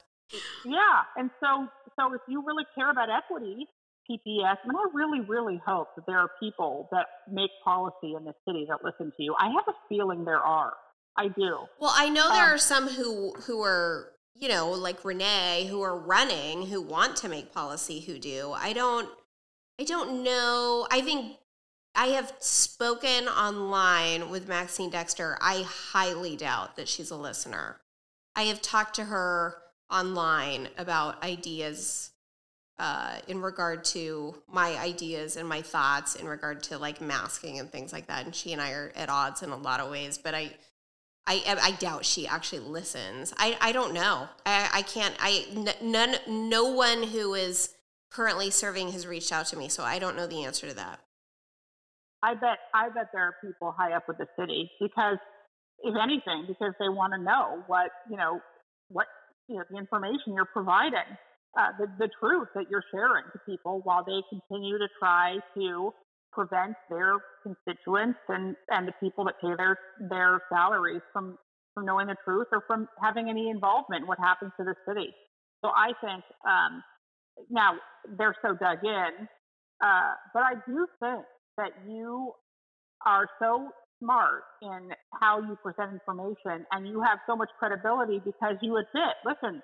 yeah, 0.65 1.03
and 1.17 1.31
so 1.41 1.67
so 1.99 2.13
if 2.15 2.21
you 2.29 2.43
really 2.47 2.65
care 2.75 2.91
about 2.91 3.09
equity, 3.11 3.67
PPS, 4.11 4.57
and 4.65 4.73
I 4.77 4.85
really 4.93 5.21
really 5.21 5.61
hope 5.67 5.89
that 5.97 6.05
there 6.07 6.19
are 6.19 6.31
people 6.41 6.89
that 6.93 7.07
make 7.31 7.51
policy 7.65 8.15
in 8.17 8.25
this 8.25 8.35
city 8.47 8.67
that 8.69 8.79
listen 8.85 9.13
to 9.17 9.23
you. 9.23 9.35
I 9.39 9.47
have 9.47 9.65
a 9.69 9.75
feeling 9.89 10.25
there 10.25 10.41
are. 10.43 10.73
I 11.17 11.29
do. 11.29 11.59
Well, 11.79 11.93
I 11.95 12.09
know 12.09 12.29
there 12.31 12.45
Um, 12.45 12.55
are 12.55 12.59
some 12.59 12.89
who 12.89 13.33
who 13.47 13.63
are, 13.63 14.09
you 14.35 14.49
know, 14.49 14.71
like 14.71 15.05
Renee, 15.05 15.67
who 15.71 15.83
are 15.83 15.97
running, 15.97 16.67
who 16.67 16.83
want 16.83 17.17
to 17.17 17.29
make 17.29 17.53
policy, 17.53 18.01
who 18.01 18.19
do. 18.19 18.53
I 18.53 18.73
don't. 18.73 19.09
I 19.81 19.85
don't 19.85 20.23
know. 20.23 20.87
I 20.91 21.01
think 21.01 21.37
I 21.95 22.09
have 22.09 22.33
spoken 22.39 23.29
online 23.29 24.31
with 24.31 24.49
Maxine 24.49 24.91
Dexter. 24.91 25.37
I 25.41 25.63
highly 25.63 26.37
doubt 26.37 26.77
that 26.77 26.89
she's 26.89 27.11
a 27.11 27.17
listener. 27.17 27.81
I 28.37 28.45
have 28.45 28.63
talked 28.63 28.97
to 28.97 29.05
her 29.05 29.57
online 29.91 30.69
about 30.77 31.23
ideas 31.23 32.11
uh, 32.79 33.17
in 33.29 33.41
regard 33.41 33.85
to 33.85 34.35
my 34.49 34.77
ideas 34.79 35.37
and 35.37 35.49
my 35.49 35.63
thoughts 35.63 36.17
in 36.17 36.27
regard 36.27 36.63
to 36.65 36.79
like 36.79 37.01
masking 37.01 37.61
and 37.61 37.71
things 37.71 37.93
like 37.93 38.09
that. 38.09 38.25
And 38.25 38.35
she 38.35 38.53
and 38.53 38.61
I 38.61 38.73
are 38.73 38.93
at 38.97 39.09
odds 39.09 39.43
in 39.43 39.51
a 39.51 39.57
lot 39.57 39.81
of 39.81 39.91
ways, 39.91 40.19
but 40.19 40.35
I. 40.35 40.53
I, 41.27 41.59
I 41.63 41.71
doubt 41.73 42.05
she 42.05 42.27
actually 42.27 42.61
listens. 42.61 43.33
I, 43.39 43.57
I 43.61 43.73
don't 43.73 43.95
know. 43.95 44.29
I, 44.45 44.69
I 44.73 44.83
can't. 44.83 45.15
I 45.19 45.47
n- 45.51 45.91
none. 45.91 46.17
No 46.27 46.65
one 46.67 47.03
who 47.03 47.35
is 47.35 47.71
currently 48.11 48.51
serving 48.51 48.93
has 48.93 49.07
reached 49.07 49.33
out 49.33 49.47
to 49.47 49.57
me, 49.57 49.69
so 49.69 49.83
I 49.83 49.99
don't 49.99 50.17
know 50.17 50.27
the 50.27 50.45
answer 50.45 50.69
to 50.69 50.75
that. 50.75 51.01
I 52.23 52.35
bet 52.35 52.59
I 52.75 52.89
bet 52.89 53.09
there 53.13 53.23
are 53.23 53.35
people 53.43 53.75
high 53.77 53.93
up 53.93 54.05
with 54.09 54.19
the 54.19 54.27
city 54.39 54.71
because 54.81 55.19
if 55.83 55.95
anything, 56.03 56.45
because 56.47 56.73
they 56.79 56.89
want 56.89 57.13
to 57.13 57.23
know 57.23 57.63
what 57.67 57.91
you 58.11 58.17
know 58.17 58.41
what 58.89 59.07
you 59.49 59.57
know 59.57 59.65
the 59.71 59.79
information 59.79 60.35
you're 60.35 60.45
providing, 60.45 61.09
uh, 61.59 61.69
the 61.79 61.87
the 61.99 62.09
truth 62.21 62.49
that 62.55 62.67
you're 62.71 62.85
sharing 62.91 63.25
to 63.33 63.39
people 63.47 63.81
while 63.85 64.05
they 64.05 64.21
continue 64.31 64.79
to 64.79 64.89
try 64.99 65.37
to 65.55 65.93
prevent 66.35 66.75
their 66.91 67.15
constituents 67.43 68.19
and 68.29 68.57
and 68.71 68.89
the 68.89 68.93
people 69.01 69.25
that 69.25 69.41
pay 69.41 69.55
their 69.57 69.79
their 70.11 70.41
salaries 70.53 71.03
from 71.13 71.39
from 71.75 71.87
knowing 71.87 72.07
the 72.07 72.17
truth 72.25 72.47
or 72.53 72.63
from 72.67 72.89
having 73.03 73.29
any 73.29 73.51
involvement 73.51 74.03
in 74.03 74.09
what 74.09 74.19
happens 74.19 74.53
to 74.59 74.65
the 74.65 74.75
city. 74.89 75.11
So 75.65 75.71
I 75.75 75.93
think 76.01 76.23
um, 76.47 76.83
now 77.51 77.73
they're 78.17 78.37
so 78.43 78.55
dug 78.55 78.79
in, 78.85 79.29
uh, 79.83 80.13
but 80.33 80.43
I 80.43 80.55
do 80.67 80.87
think 81.01 81.25
that 81.57 81.73
you 81.89 82.33
are 83.05 83.27
so 83.41 83.69
smart 84.01 84.43
in 84.63 84.91
how 85.21 85.41
you 85.41 85.57
present 85.63 85.93
information 85.93 86.67
and 86.71 86.87
you 86.87 87.01
have 87.03 87.19
so 87.27 87.37
much 87.37 87.49
credibility 87.59 88.21
because 88.25 88.57
you 88.61 88.77
admit, 88.77 89.15
listen, 89.25 89.63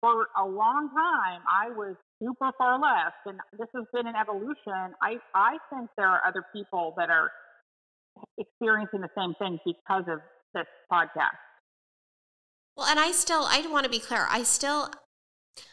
for 0.00 0.28
a 0.38 0.44
long 0.46 0.88
time 0.94 1.42
I 1.48 1.70
was 1.70 1.96
super 2.22 2.50
far 2.58 2.78
left 2.80 3.16
and 3.26 3.38
this 3.58 3.68
has 3.74 3.84
been 3.92 4.06
an 4.06 4.14
evolution. 4.14 4.94
I, 5.02 5.16
I 5.34 5.58
think 5.72 5.90
there 5.96 6.08
are 6.08 6.20
other 6.26 6.44
people 6.52 6.94
that 6.96 7.10
are 7.10 7.30
experiencing 8.38 9.00
the 9.00 9.08
same 9.16 9.34
thing 9.38 9.58
because 9.64 10.04
of 10.08 10.20
this 10.54 10.66
podcast. 10.92 11.38
Well, 12.76 12.86
and 12.86 12.98
I 12.98 13.12
still, 13.12 13.44
I 13.48 13.66
want 13.70 13.84
to 13.84 13.90
be 13.90 13.98
clear. 13.98 14.26
I 14.30 14.42
still, 14.42 14.90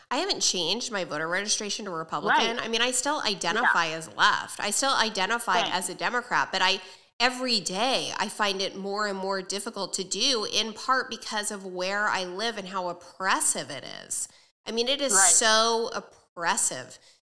I 0.10 0.18
haven't 0.18 0.41
changed 0.41 0.91
my 0.91 1.03
voter 1.03 1.28
registration 1.28 1.86
to 1.86 1.91
Republican. 1.91 2.57
Right. 2.57 2.65
I 2.65 2.68
mean, 2.68 2.82
I 2.82 2.91
still 2.91 3.22
identify 3.26 3.88
as 3.88 4.10
left. 4.15 4.60
I 4.60 4.72
still 4.72 4.94
identify 4.94 5.61
as 5.68 5.90
a 5.90 5.95
Democrat, 5.95 6.49
but 6.52 6.61
I 6.61 6.82
every 7.19 7.60
day 7.60 8.11
I 8.19 8.30
find 8.30 8.61
it 8.61 8.76
more 8.76 9.07
and 9.07 9.18
more 9.18 9.41
difficult 9.41 9.91
to 9.94 10.03
do 10.03 10.45
in 10.53 10.74
part 10.74 11.10
because 11.10 11.49
of 11.49 11.65
where 11.65 12.07
I 12.07 12.26
live 12.26 12.57
and 12.57 12.68
how 12.68 12.90
oppressive 12.90 13.72
it 13.72 13.84
is. 14.06 14.28
I 14.68 14.72
mean, 14.72 14.88
it 14.88 15.02
is 15.02 15.14
Right. 15.14 15.32
so 15.32 15.90
oppressive 15.95 16.16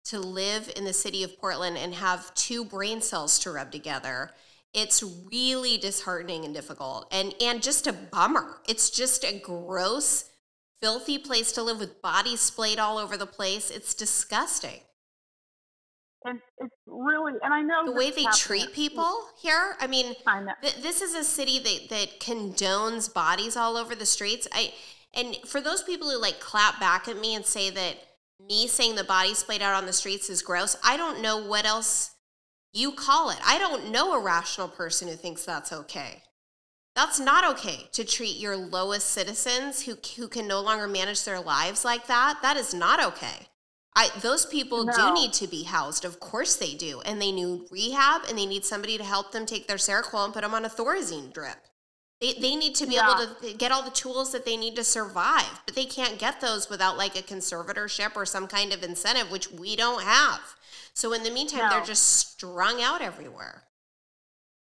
to 0.05 0.19
live 0.19 0.71
in 0.75 0.85
the 0.85 0.93
city 0.93 1.23
of 1.23 1.37
Portland 1.39 1.77
and 1.77 1.95
have 1.95 2.33
two 2.35 2.63
brain 2.63 3.01
cells 3.01 3.39
to 3.39 3.51
rub 3.51 3.71
together. 3.71 4.31
It's 4.73 5.01
really 5.31 5.77
disheartening 5.77 6.45
and 6.45 6.53
difficult 6.53 7.07
and 7.11 7.33
and 7.41 7.63
just 7.63 7.87
a 7.87 7.93
bummer. 7.93 8.57
It's 8.67 8.89
just 8.89 9.23
a 9.23 9.39
gross 9.39 10.29
filthy 10.81 11.17
place 11.17 11.51
to 11.53 11.63
live 11.63 11.79
with 11.79 12.01
bodies 12.01 12.41
splayed 12.41 12.77
all 12.77 12.97
over 12.97 13.17
the 13.17 13.25
place. 13.25 13.71
It's 13.71 13.93
disgusting. 13.93 14.81
And 16.25 16.39
it's 16.57 16.75
really, 16.87 17.33
and 17.43 17.53
I 17.53 17.61
know 17.61 17.85
the 17.85 17.91
way 17.91 18.09
they 18.09 18.25
treat 18.33 18.73
people 18.73 19.29
here. 19.39 19.75
I 19.79 19.87
mean, 19.87 20.15
I 20.27 20.43
th- 20.61 20.81
this 20.81 21.01
is 21.01 21.13
a 21.13 21.23
city 21.23 21.59
that 21.59 21.89
that 21.89 22.19
condones 22.19 23.11
bodies 23.11 23.55
all 23.55 23.77
over 23.77 23.95
the 23.95 24.05
streets. 24.05 24.47
I 24.51 24.73
and 25.13 25.37
for 25.45 25.61
those 25.61 25.83
people 25.83 26.09
who 26.09 26.19
like 26.19 26.39
clap 26.39 26.79
back 26.79 27.07
at 27.07 27.17
me 27.17 27.35
and 27.35 27.45
say 27.45 27.69
that 27.69 27.97
me 28.47 28.67
saying 28.67 28.95
the 28.95 29.03
body 29.03 29.33
splayed 29.33 29.61
out 29.61 29.75
on 29.75 29.85
the 29.85 29.93
streets 29.93 30.29
is 30.29 30.41
gross, 30.41 30.75
I 30.83 30.97
don't 30.97 31.21
know 31.21 31.37
what 31.37 31.65
else 31.65 32.11
you 32.73 32.91
call 32.91 33.29
it. 33.29 33.39
I 33.45 33.57
don't 33.57 33.91
know 33.91 34.13
a 34.13 34.23
rational 34.23 34.67
person 34.67 35.07
who 35.07 35.15
thinks 35.15 35.45
that's 35.45 35.71
okay. 35.71 36.23
That's 36.95 37.19
not 37.19 37.43
okay 37.53 37.89
to 37.91 38.05
treat 38.05 38.37
your 38.37 38.55
lowest 38.55 39.09
citizens 39.09 39.81
who 39.83 39.95
who 40.15 40.27
can 40.27 40.47
no 40.47 40.61
longer 40.61 40.87
manage 40.87 41.25
their 41.25 41.41
lives 41.41 41.83
like 41.83 42.07
that. 42.07 42.39
That 42.41 42.57
is 42.57 42.73
not 42.73 43.03
okay. 43.03 43.47
I 43.95 44.09
those 44.21 44.45
people 44.45 44.85
do 44.85 45.13
need 45.13 45.33
to 45.33 45.47
be 45.47 45.63
housed. 45.63 46.05
Of 46.05 46.19
course 46.19 46.55
they 46.55 46.73
do. 46.73 47.01
And 47.01 47.21
they 47.21 47.31
need 47.31 47.67
rehab 47.71 48.23
and 48.27 48.37
they 48.37 48.45
need 48.45 48.65
somebody 48.65 48.97
to 48.97 49.03
help 49.03 49.31
them 49.31 49.45
take 49.45 49.67
their 49.67 49.77
Seroquel 49.77 50.25
and 50.25 50.33
put 50.33 50.43
them 50.43 50.53
on 50.53 50.65
a 50.65 50.69
Thorazine 50.69 51.33
drip. 51.33 51.57
They, 52.21 52.33
they 52.33 52.55
need 52.55 52.75
to 52.75 52.87
be 52.87 52.95
Yeah. 52.95 53.03
able 53.11 53.35
to 53.35 53.53
get 53.53 53.71
all 53.71 53.83
the 53.83 53.91
tools 53.91 54.31
that 54.31 54.45
they 54.45 54.57
need 54.57 54.75
to 54.77 54.83
survive, 54.83 55.61
but 55.65 55.75
they 55.75 55.85
can't 55.85 56.17
get 56.17 56.41
those 56.41 56.69
without 56.69 56.97
like 56.97 57.15
a 57.15 57.21
conservatorship 57.21 58.15
or 58.15 58.25
some 58.25 58.47
kind 58.47 58.73
of 58.73 58.83
incentive, 58.83 59.29
which 59.31 59.51
we 59.51 59.75
don't 59.75 60.03
have. 60.03 60.55
So 60.93 61.11
in 61.13 61.23
the 61.23 61.31
meantime, 61.31 61.69
they're 61.69 61.83
just 61.83 62.07
strung 62.07 62.81
out 62.81 63.01
everywhere. 63.01 63.63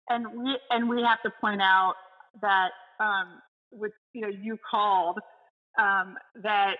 and 0.09 0.27
we 0.43 0.57
and 0.69 0.89
we 0.89 1.01
have 1.03 1.21
to 1.23 1.31
point 1.41 1.61
out 1.61 1.95
that 2.41 2.69
um, 2.99 3.41
which 3.71 3.93
you 4.13 4.21
know 4.21 4.27
you 4.27 4.57
called 4.69 5.19
um, 5.79 6.15
that 6.43 6.75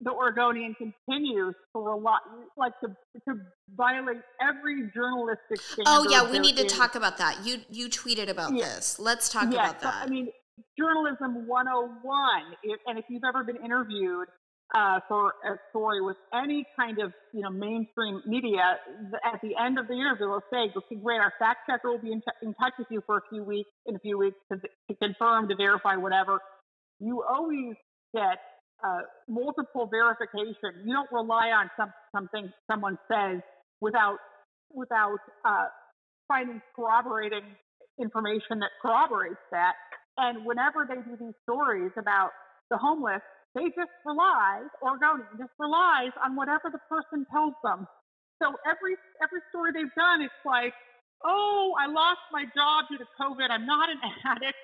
the 0.00 0.10
Oregonian 0.10 0.74
continues 0.74 1.54
to 1.74 1.82
rely 1.82 2.18
like 2.56 2.72
to 2.80 2.88
to 3.28 3.34
violate 3.76 4.22
every 4.40 4.90
journalistic 4.94 5.60
standard. 5.60 5.84
Oh 5.86 6.06
yeah, 6.08 6.30
we 6.30 6.38
need 6.38 6.56
to 6.56 6.64
talk 6.64 6.94
about 6.94 7.18
that. 7.18 7.44
You 7.44 7.58
you 7.70 7.88
tweeted 7.88 8.28
about 8.28 8.52
this. 8.52 8.98
Let's 8.98 9.28
talk 9.28 9.52
Yes, 9.52 9.70
about 9.70 9.80
that. 9.80 10.06
I 10.06 10.06
mean, 10.06 10.28
journalism 10.78 11.46
101. 11.46 12.42
If, 12.62 12.80
and 12.86 12.98
if 12.98 13.04
you've 13.08 13.24
ever 13.28 13.44
been 13.44 13.62
interviewed 13.62 14.28
uh, 14.74 15.00
for 15.08 15.34
a 15.44 15.56
story 15.70 16.00
with 16.00 16.16
any 16.32 16.64
kind 16.78 16.98
of 16.98 17.12
you 17.34 17.42
know 17.42 17.50
mainstream 17.50 18.22
media, 18.26 18.78
at 19.24 19.40
the 19.42 19.52
end 19.62 19.78
of 19.78 19.86
the 19.86 19.94
interview, 19.94 20.28
they'll 20.28 20.42
say, 20.50 20.72
"Okay, 20.74 20.96
great, 20.96 21.20
our 21.20 21.34
fact 21.38 21.68
checker 21.68 21.90
will 21.90 21.98
be 21.98 22.12
in, 22.12 22.20
t- 22.20 22.40
in 22.42 22.54
touch 22.54 22.72
with 22.78 22.88
you 22.90 23.02
for 23.04 23.18
a 23.18 23.22
few 23.28 23.44
weeks, 23.44 23.68
in 23.84 23.96
a 23.96 23.98
few 23.98 24.16
weeks 24.16 24.36
to, 24.50 24.58
to 24.58 24.96
confirm, 24.96 25.48
to 25.48 25.56
verify, 25.56 25.96
whatever." 25.96 26.40
You 27.00 27.22
always 27.28 27.74
get 28.14 28.38
uh, 28.84 29.00
multiple 29.28 29.86
verification. 29.90 30.84
You 30.84 30.92
don't 30.94 31.10
rely 31.12 31.50
on 31.50 31.70
some, 31.76 31.92
something 32.14 32.50
someone 32.70 32.98
says 33.10 33.40
without 33.80 34.18
without 34.72 35.18
uh, 35.44 35.66
finding 36.28 36.62
corroborating 36.76 37.42
information 38.00 38.60
that 38.60 38.70
corroborates 38.80 39.42
that. 39.50 39.74
And 40.16 40.46
whenever 40.46 40.86
they 40.88 41.02
do 41.02 41.16
these 41.18 41.34
stories 41.42 41.90
about 41.98 42.30
the 42.70 42.78
homeless, 42.78 43.22
they 43.54 43.66
just 43.74 43.90
rely, 44.06 44.62
Oregonian 44.82 45.26
just 45.38 45.50
relies 45.58 46.14
on 46.22 46.36
whatever 46.36 46.70
the 46.70 46.78
person 46.86 47.26
tells 47.32 47.54
them. 47.64 47.86
So 48.42 48.54
every 48.64 48.96
every 49.22 49.42
story 49.50 49.72
they've 49.74 49.94
done, 49.98 50.22
it's 50.22 50.42
like, 50.46 50.72
oh, 51.24 51.74
I 51.78 51.86
lost 51.90 52.22
my 52.32 52.44
job 52.54 52.86
due 52.90 52.98
to 52.98 53.08
COVID. 53.20 53.50
I'm 53.50 53.66
not 53.66 53.90
an 53.90 53.98
addict. 54.24 54.58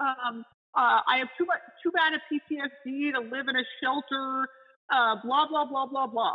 Um, 0.00 0.44
uh, 0.76 1.00
I 1.06 1.18
have 1.18 1.28
too 1.38 1.46
much 1.46 1.60
too 1.82 1.90
bad 1.90 2.12
a 2.14 2.20
PTSD 2.26 3.12
to 3.14 3.20
live 3.20 3.48
in 3.48 3.56
a 3.56 3.64
shelter. 3.82 4.46
Uh, 4.92 5.16
blah 5.24 5.46
blah 5.48 5.64
blah 5.64 5.86
blah 5.86 6.06
blah. 6.06 6.34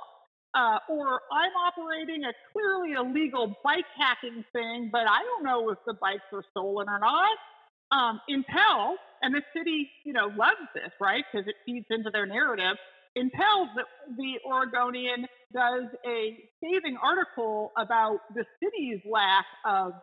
Uh, 0.55 0.79
or 0.89 1.21
I'm 1.31 1.53
operating 1.67 2.23
a 2.23 2.33
clearly 2.51 2.93
illegal 2.93 3.55
bike 3.63 3.85
hacking 3.97 4.43
thing, 4.51 4.89
but 4.91 5.01
I 5.01 5.21
don't 5.21 5.43
know 5.43 5.69
if 5.69 5.77
the 5.85 5.93
bikes 5.93 6.25
are 6.33 6.43
stolen 6.51 6.89
or 6.89 6.99
not. 6.99 7.37
Um, 7.91 8.19
Intel 8.29 8.95
and 9.21 9.33
the 9.33 9.41
city, 9.55 9.89
you 10.05 10.13
know, 10.13 10.27
loves 10.37 10.65
this, 10.73 10.91
right? 10.99 11.23
Because 11.31 11.47
it 11.47 11.55
feeds 11.65 11.85
into 11.91 12.09
their 12.11 12.25
narrative. 12.25 12.77
Intel, 13.17 13.67
the, 13.75 13.83
the 14.17 14.39
Oregonian, 14.45 15.27
does 15.53 15.85
a 16.05 16.37
scathing 16.57 16.97
article 17.01 17.71
about 17.77 18.19
the 18.35 18.45
city's 18.61 19.01
lack 19.09 19.45
of 19.65 19.93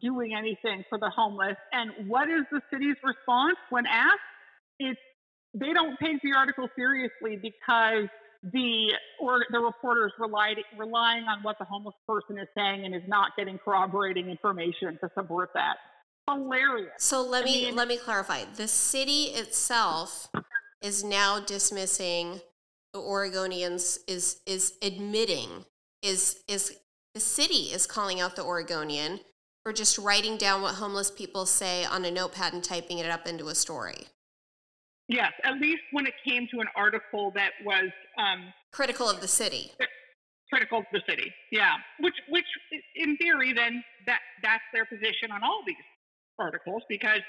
doing 0.00 0.34
anything 0.34 0.84
for 0.88 0.98
the 0.98 1.10
homeless. 1.10 1.56
And 1.72 2.08
what 2.08 2.28
is 2.28 2.44
the 2.50 2.60
city's 2.72 2.96
response 3.02 3.56
when 3.70 3.86
asked? 3.86 4.18
It's 4.78 5.00
they 5.54 5.72
don't 5.72 5.96
take 6.02 6.20
the 6.22 6.32
article 6.36 6.68
seriously 6.76 7.36
because 7.40 8.08
the 8.42 8.92
or 9.20 9.40
the 9.50 9.58
reporters 9.58 10.12
relied 10.18 10.56
relying 10.78 11.24
on 11.24 11.42
what 11.42 11.58
the 11.58 11.64
homeless 11.64 11.94
person 12.06 12.38
is 12.38 12.48
saying 12.56 12.84
and 12.84 12.94
is 12.94 13.02
not 13.08 13.30
getting 13.36 13.58
corroborating 13.58 14.28
information 14.28 14.98
to 15.00 15.10
support 15.14 15.50
that. 15.54 15.76
Hilarious. 16.28 16.90
So 16.98 17.22
let 17.22 17.42
I 17.42 17.46
me 17.46 17.64
mean- 17.66 17.76
let 17.76 17.88
me 17.88 17.96
clarify. 17.96 18.44
The 18.44 18.68
city 18.68 19.24
itself 19.34 20.28
is 20.82 21.02
now 21.02 21.40
dismissing 21.40 22.40
the 22.92 22.98
Oregonians 23.00 23.98
is 24.06 24.40
is 24.46 24.74
admitting 24.82 25.64
is 26.02 26.42
is 26.48 26.76
the 27.14 27.20
city 27.20 27.70
is 27.72 27.86
calling 27.86 28.20
out 28.20 28.36
the 28.36 28.44
Oregonian 28.44 29.20
for 29.66 29.72
just 29.72 29.98
writing 29.98 30.36
down 30.36 30.62
what 30.62 30.76
homeless 30.76 31.10
people 31.10 31.44
say 31.44 31.84
on 31.84 32.04
a 32.04 32.10
notepad 32.10 32.52
and 32.52 32.62
typing 32.62 33.00
it 33.00 33.10
up 33.10 33.26
into 33.26 33.48
a 33.48 33.54
story. 33.56 34.06
Yes, 35.08 35.32
at 35.42 35.54
least 35.54 35.82
when 35.90 36.06
it 36.06 36.14
came 36.24 36.46
to 36.54 36.60
an 36.60 36.68
article 36.76 37.32
that 37.34 37.50
was 37.64 37.90
um, 38.16 38.54
Critical 38.70 39.10
of 39.10 39.20
the 39.20 39.26
city. 39.26 39.72
critical 40.50 40.78
of 40.78 40.84
the 40.92 41.02
city. 41.08 41.32
Yeah, 41.50 41.74
which 41.98 42.14
which 42.28 42.44
in 42.94 43.16
theory 43.16 43.52
then 43.52 43.82
that 44.06 44.20
that's 44.40 44.62
their 44.72 44.84
position 44.84 45.32
on 45.32 45.42
all 45.42 45.62
these 45.66 45.74
articles 46.38 46.82
because 46.88 47.22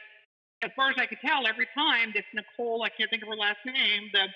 as 0.63 0.69
far 0.75 0.91
as 0.91 0.95
I 0.99 1.07
could 1.07 1.19
tell, 1.25 1.47
every 1.47 1.67
time 1.73 2.11
this 2.13 2.25
Nicole, 2.35 2.83
I 2.83 2.89
can't 2.89 3.09
think 3.09 3.23
of 3.23 3.29
her 3.29 3.35
last 3.35 3.65
name, 3.65 4.09
the 4.13 4.27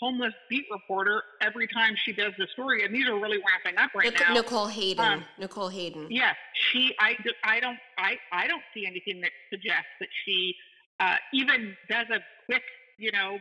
homeless 0.00 0.34
beat 0.48 0.64
reporter, 0.70 1.22
every 1.40 1.66
time 1.68 1.94
she 2.04 2.12
does 2.12 2.32
the 2.38 2.46
story, 2.52 2.84
and 2.84 2.94
these 2.94 3.08
are 3.08 3.18
really 3.18 3.38
ramping 3.38 3.78
up 3.78 3.90
right 3.94 4.12
Nic- 4.12 4.20
now. 4.20 4.34
Nicole 4.34 4.66
Hayden. 4.66 5.04
Um, 5.04 5.24
Nicole 5.38 5.68
Hayden. 5.68 6.06
Yes, 6.10 6.36
she. 6.52 6.94
I. 7.00 7.16
I 7.44 7.60
don't. 7.60 7.78
I. 7.98 8.16
I 8.32 8.46
don't 8.46 8.62
see 8.74 8.86
anything 8.86 9.20
that 9.22 9.30
suggests 9.50 9.90
that 10.00 10.08
she 10.24 10.54
uh, 11.00 11.16
even 11.32 11.76
does 11.88 12.06
a 12.10 12.20
quick, 12.46 12.62
you 12.98 13.12
know, 13.12 13.38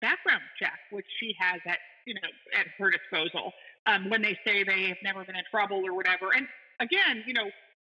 background 0.00 0.42
check, 0.58 0.78
which 0.90 1.06
she 1.18 1.34
has 1.38 1.60
at 1.66 1.78
you 2.06 2.14
know 2.14 2.28
at 2.58 2.66
her 2.78 2.90
disposal 2.90 3.52
um, 3.86 4.10
when 4.10 4.22
they 4.22 4.38
say 4.44 4.64
they 4.64 4.88
have 4.88 4.98
never 5.02 5.24
been 5.24 5.36
in 5.36 5.44
trouble 5.50 5.82
or 5.86 5.94
whatever. 5.94 6.32
And 6.34 6.46
again, 6.80 7.24
you 7.26 7.34
know, 7.34 7.50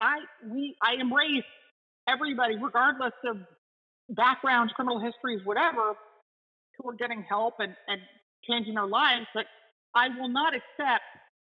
I 0.01 0.17
we 0.48 0.75
I 0.81 0.95
embrace 0.99 1.43
everybody, 2.07 2.57
regardless 2.57 3.14
of 3.25 3.38
backgrounds, 4.09 4.73
criminal 4.73 4.99
histories, 4.99 5.41
whatever, 5.45 5.93
who 6.82 6.90
are 6.90 6.95
getting 6.95 7.24
help 7.24 7.56
and, 7.60 7.76
and 7.88 8.01
changing 8.48 8.76
their 8.76 8.88
lives. 8.88 9.26
But 9.34 9.45
I 9.95 10.10
will 10.10 10.30
not 10.30 10.53
accept 10.53 11.03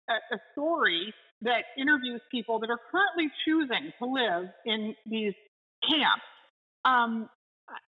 a, 0.09 0.35
a 0.35 0.39
story 0.53 1.13
that 1.43 1.65
interviews 1.77 2.21
people 2.31 2.61
that 2.61 2.71
are 2.71 2.81
currently 2.91 3.31
choosing 3.45 3.93
to 3.99 4.07
live 4.07 4.49
in 4.65 4.95
these 5.07 5.35
camps. 5.89 6.23
Um, 6.85 7.29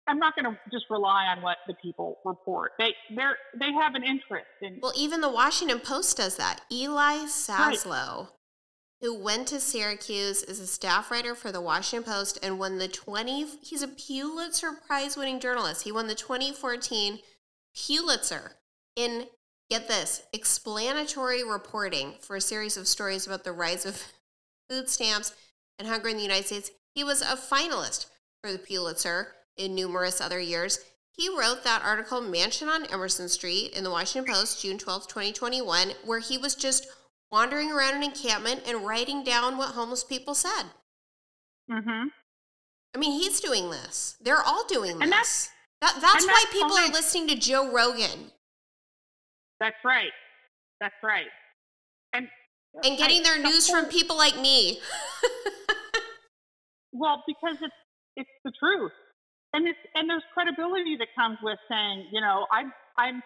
I'm 0.08 0.18
not 0.18 0.36
going 0.36 0.44
to 0.44 0.58
just 0.70 0.84
rely 0.88 1.26
on 1.36 1.42
what 1.42 1.56
the 1.66 1.74
people 1.74 2.18
report. 2.24 2.72
They 2.78 2.94
they 3.10 3.24
they 3.58 3.72
have 3.72 3.94
an 3.94 4.04
interest 4.04 4.46
in. 4.62 4.78
Well, 4.80 4.92
even 4.96 5.20
the 5.20 5.30
Washington 5.30 5.80
Post 5.80 6.16
does 6.16 6.36
that. 6.36 6.60
Eli 6.70 7.26
Saslow, 7.26 8.28
who 9.00 9.18
went 9.18 9.48
to 9.48 9.60
Syracuse, 9.60 10.42
is 10.42 10.60
a 10.60 10.66
staff 10.66 11.10
writer 11.10 11.34
for 11.34 11.52
the 11.52 11.60
Washington 11.60 12.10
Post 12.10 12.38
and 12.42 12.58
won 12.58 12.78
the 12.78 12.88
20 12.88 13.46
he's 13.62 13.82
a 13.82 13.88
Pulitzer 13.88 14.72
Prize 14.72 15.16
winning 15.16 15.40
journalist. 15.40 15.82
He 15.82 15.92
won 15.92 16.06
the 16.06 16.14
2014 16.14 17.18
Pulitzer 17.74 18.52
in 18.94 19.26
get 19.68 19.88
this, 19.88 20.22
explanatory 20.32 21.42
reporting 21.42 22.14
for 22.20 22.36
a 22.36 22.40
series 22.40 22.76
of 22.76 22.86
stories 22.86 23.26
about 23.26 23.44
the 23.44 23.52
rise 23.52 23.84
of 23.84 24.02
food 24.70 24.88
stamps 24.88 25.34
and 25.78 25.88
hunger 25.88 26.08
in 26.08 26.16
the 26.16 26.22
United 26.22 26.46
States. 26.46 26.70
He 26.94 27.04
was 27.04 27.20
a 27.20 27.36
finalist 27.36 28.06
for 28.42 28.52
the 28.52 28.58
Pulitzer 28.58 29.34
in 29.56 29.74
numerous 29.74 30.20
other 30.20 30.40
years. 30.40 30.78
He 31.10 31.28
wrote 31.28 31.64
that 31.64 31.82
article, 31.82 32.20
Mansion 32.20 32.68
on 32.68 32.86
Emerson 32.86 33.28
Street, 33.28 33.72
in 33.72 33.84
the 33.84 33.90
Washington 33.90 34.32
Post, 34.32 34.62
June 34.62 34.78
12, 34.78 35.08
2021, 35.08 35.92
where 36.04 36.18
he 36.18 36.36
was 36.36 36.54
just 36.54 36.86
wandering 37.30 37.72
around 37.72 37.94
an 37.96 38.02
encampment 38.02 38.62
and 38.66 38.86
writing 38.86 39.24
down 39.24 39.56
what 39.58 39.70
homeless 39.74 40.04
people 40.04 40.34
said. 40.34 40.64
Mm-hmm. 41.70 42.08
I 42.94 42.98
mean, 42.98 43.12
he's 43.20 43.40
doing 43.40 43.70
this. 43.70 44.16
They're 44.20 44.42
all 44.42 44.64
doing 44.66 44.94
this. 44.94 45.02
And 45.02 45.12
that's- 45.12 45.50
that, 45.82 45.98
that's 46.00 46.26
why 46.26 46.32
that's 46.44 46.52
people 46.54 46.70
fine. 46.70 46.90
are 46.90 46.92
listening 46.94 47.28
to 47.28 47.36
Joe 47.36 47.70
Rogan 47.70 48.30
That's 49.60 49.76
right. 49.84 50.12
That's 50.80 50.94
right. 51.04 51.26
And 52.14 52.28
and 52.82 52.96
getting 52.96 53.20
I- 53.20 53.22
their 53.24 53.42
news 53.42 53.68
from 53.68 53.84
people 53.86 54.16
like 54.16 54.38
me. 54.40 54.80
Well, 56.92 57.22
because 57.26 57.56
it's 57.60 57.74
it's 58.16 58.30
the 58.44 58.52
truth, 58.58 58.92
and 59.52 59.68
it's 59.68 59.78
and 59.94 60.08
there's 60.08 60.22
credibility 60.32 60.96
that 60.96 61.08
comes 61.14 61.36
with 61.42 61.58
saying, 61.68 62.08
you 62.10 62.22
know, 62.22 62.46
I'm 62.50 62.72
I'm 62.96 63.22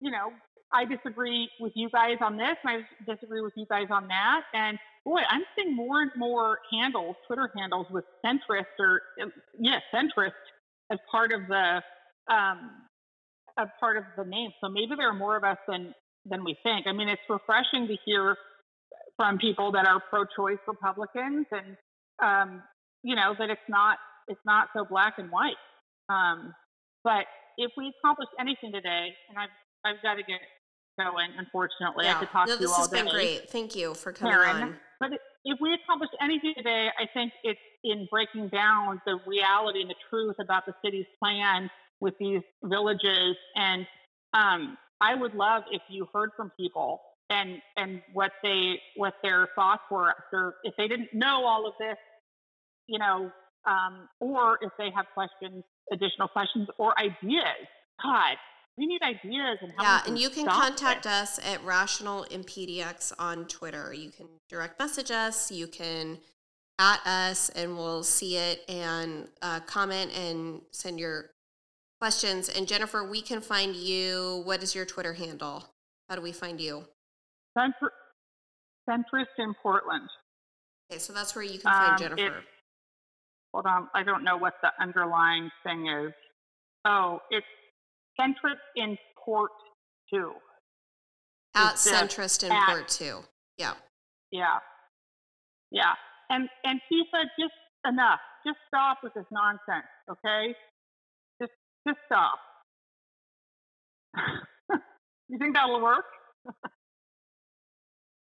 you 0.00 0.10
know, 0.10 0.32
I 0.72 0.84
disagree 0.84 1.48
with 1.58 1.72
you 1.74 1.88
guys 1.90 2.18
on 2.20 2.36
this, 2.36 2.56
and 2.64 2.84
I 2.84 3.12
disagree 3.12 3.40
with 3.40 3.54
you 3.56 3.66
guys 3.68 3.86
on 3.90 4.06
that. 4.08 4.42
And 4.54 4.78
boy, 5.04 5.20
I'm 5.28 5.42
seeing 5.56 5.74
more 5.74 6.02
and 6.02 6.10
more 6.16 6.58
handles, 6.72 7.16
Twitter 7.26 7.50
handles 7.56 7.86
with 7.90 8.04
centrist 8.24 8.78
or 8.78 9.02
yes, 9.18 9.28
yeah, 9.58 9.78
centrist 9.94 10.30
as 10.90 10.98
part 11.10 11.32
of 11.32 11.40
the 11.48 11.82
um, 12.32 12.70
a 13.58 13.66
part 13.80 13.96
of 13.96 14.04
the 14.16 14.24
name. 14.24 14.50
So 14.60 14.68
maybe 14.68 14.94
there 14.96 15.08
are 15.08 15.14
more 15.14 15.36
of 15.36 15.44
us 15.44 15.58
than 15.68 15.94
than 16.24 16.44
we 16.44 16.56
think. 16.62 16.86
I 16.86 16.92
mean, 16.92 17.08
it's 17.08 17.22
refreshing 17.28 17.88
to 17.88 17.96
hear 18.04 18.36
from 19.16 19.38
people 19.38 19.72
that 19.72 19.86
are 19.86 20.00
pro-choice 20.08 20.58
Republicans, 20.66 21.46
and 21.50 21.76
um, 22.22 22.62
you 23.02 23.16
know 23.16 23.34
that 23.38 23.50
it's 23.50 23.68
not 23.68 23.98
it's 24.28 24.40
not 24.46 24.68
so 24.76 24.84
black 24.88 25.14
and 25.18 25.30
white. 25.30 25.58
Um, 26.08 26.54
but 27.02 27.24
if 27.56 27.72
we 27.76 27.92
accomplish 27.98 28.28
anything 28.38 28.72
today, 28.72 29.08
and 29.28 29.38
I've 29.38 29.50
I've 29.84 30.02
got 30.02 30.14
to 30.14 30.22
get 30.22 30.40
going. 30.98 31.30
Unfortunately, 31.38 32.06
yeah. 32.06 32.16
I 32.16 32.18
could 32.20 32.30
talk 32.30 32.48
no, 32.48 32.56
to 32.56 32.62
you 32.62 32.68
all 32.68 32.86
day. 32.86 33.02
This 33.02 33.02
has 33.02 33.04
been 33.04 33.12
great. 33.12 33.50
Thank 33.50 33.76
you 33.76 33.94
for 33.94 34.12
coming 34.12 34.34
Karen. 34.34 34.62
on. 34.62 34.76
But 35.00 35.10
if 35.44 35.58
we 35.60 35.72
accomplished 35.74 36.14
anything 36.22 36.54
today, 36.56 36.88
I 36.98 37.06
think 37.14 37.32
it's 37.42 37.60
in 37.84 38.06
breaking 38.10 38.48
down 38.48 39.00
the 39.06 39.18
reality 39.26 39.80
and 39.80 39.90
the 39.90 39.94
truth 40.10 40.36
about 40.40 40.66
the 40.66 40.74
city's 40.84 41.06
plan 41.18 41.70
with 42.00 42.14
these 42.18 42.42
villages. 42.62 43.36
And 43.56 43.86
um, 44.34 44.76
I 45.00 45.14
would 45.14 45.34
love 45.34 45.62
if 45.70 45.82
you 45.88 46.06
heard 46.12 46.30
from 46.36 46.52
people 46.58 47.00
and 47.30 47.62
and 47.76 48.02
what 48.12 48.32
they 48.42 48.74
what 48.96 49.14
their 49.22 49.48
thoughts 49.54 49.82
were, 49.90 50.12
or 50.32 50.54
if 50.64 50.74
they 50.76 50.88
didn't 50.88 51.08
know 51.14 51.44
all 51.46 51.66
of 51.66 51.74
this, 51.78 51.96
you 52.86 52.98
know, 52.98 53.30
um, 53.66 54.08
or 54.18 54.58
if 54.62 54.72
they 54.78 54.90
have 54.94 55.06
questions, 55.14 55.64
additional 55.92 56.28
questions 56.28 56.68
or 56.78 56.98
ideas. 56.98 57.66
God, 58.02 58.36
we 58.76 58.86
need 58.86 59.02
ideas 59.02 59.58
and 59.60 59.72
yeah 59.80 60.00
and 60.06 60.18
you 60.18 60.30
can 60.30 60.46
contact 60.46 61.06
it. 61.06 61.12
us 61.12 61.38
at 61.44 61.62
Rational 61.64 62.22
in 62.24 62.44
PDX 62.44 63.12
on 63.18 63.46
twitter. 63.46 63.92
You 63.92 64.10
can 64.10 64.26
direct 64.48 64.78
message 64.78 65.10
us 65.10 65.50
you 65.50 65.66
can 65.66 66.18
at 66.78 67.06
us 67.06 67.50
and 67.50 67.76
we'll 67.76 68.02
see 68.02 68.36
it 68.36 68.64
and 68.68 69.28
uh, 69.42 69.60
comment 69.60 70.16
and 70.16 70.62
send 70.70 70.98
your 70.98 71.30
questions. 72.00 72.48
And 72.48 72.66
jennifer 72.66 73.04
we 73.08 73.20
can 73.20 73.40
find 73.40 73.76
you. 73.76 74.42
What 74.44 74.62
is 74.62 74.74
your 74.74 74.86
twitter 74.86 75.12
handle? 75.12 75.64
How 76.08 76.16
do 76.16 76.22
we 76.22 76.32
find 76.32 76.60
you? 76.60 76.84
Centrist 77.56 79.26
in 79.38 79.54
portland. 79.62 80.08
Okay 80.90 80.98
so 80.98 81.12
that's 81.12 81.34
where 81.34 81.44
you 81.44 81.58
can 81.58 81.70
find 81.70 81.92
um, 81.92 81.98
jennifer. 81.98 82.38
It, 82.38 82.44
hold 83.52 83.66
on 83.66 83.88
i 83.94 84.02
don't 84.02 84.24
know 84.24 84.36
what 84.36 84.54
the 84.62 84.70
underlying 84.80 85.50
thing 85.64 85.86
is. 85.86 86.12
Oh 86.86 87.18
it's 87.30 87.46
centrist 88.20 88.60
in 88.76 88.96
port 89.24 89.50
two. 90.12 90.32
At 91.54 91.74
centrist 91.74 92.44
in 92.44 92.52
port 92.66 92.88
two. 92.88 93.20
Yeah. 93.58 93.74
Yeah. 94.30 94.58
Yeah. 95.70 95.94
And 96.28 96.48
and 96.64 96.80
he 96.88 97.02
said 97.10 97.28
just 97.38 97.54
enough. 97.86 98.20
Just 98.46 98.58
stop 98.68 98.98
with 99.02 99.12
this 99.14 99.26
nonsense, 99.30 99.86
okay? 100.10 100.54
Just 101.40 101.52
just 101.86 101.98
stop. 102.06 102.38
you 105.28 105.38
think 105.38 105.54
that'll 105.54 105.82
work? 105.82 106.04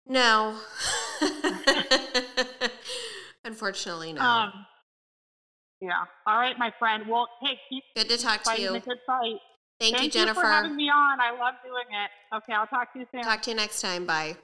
no. 0.07 0.57
Unfortunately, 3.44 4.12
no. 4.12 4.20
Um, 4.20 4.52
yeah. 5.81 6.05
All 6.26 6.39
right, 6.39 6.58
my 6.58 6.73
friend. 6.78 7.05
Well, 7.08 7.28
hey, 7.42 7.58
keep 7.68 7.83
good 7.97 8.08
to 8.08 8.23
talk 8.23 8.42
to 8.44 8.60
you. 8.60 8.73
Good 8.81 8.99
fight. 9.07 9.39
Thank, 9.81 9.97
Thank 9.97 10.15
you, 10.15 10.20
Jennifer. 10.20 10.40
you 10.40 10.47
for 10.47 10.52
having 10.52 10.76
me 10.76 10.90
on. 10.90 11.20
I 11.20 11.31
love 11.31 11.55
doing 11.62 11.86
it. 11.89 12.10
Okay, 12.36 12.52
I'll 12.52 12.66
talk 12.66 12.92
to 12.94 12.98
you 12.98 13.07
soon. 13.12 13.23
Talk 13.23 13.42
to 13.42 13.50
you 13.50 13.57
next 13.57 13.81
time. 13.81 14.07
Bye. 14.07 14.36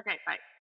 Okay, 0.00 0.18
bye. 0.26 0.36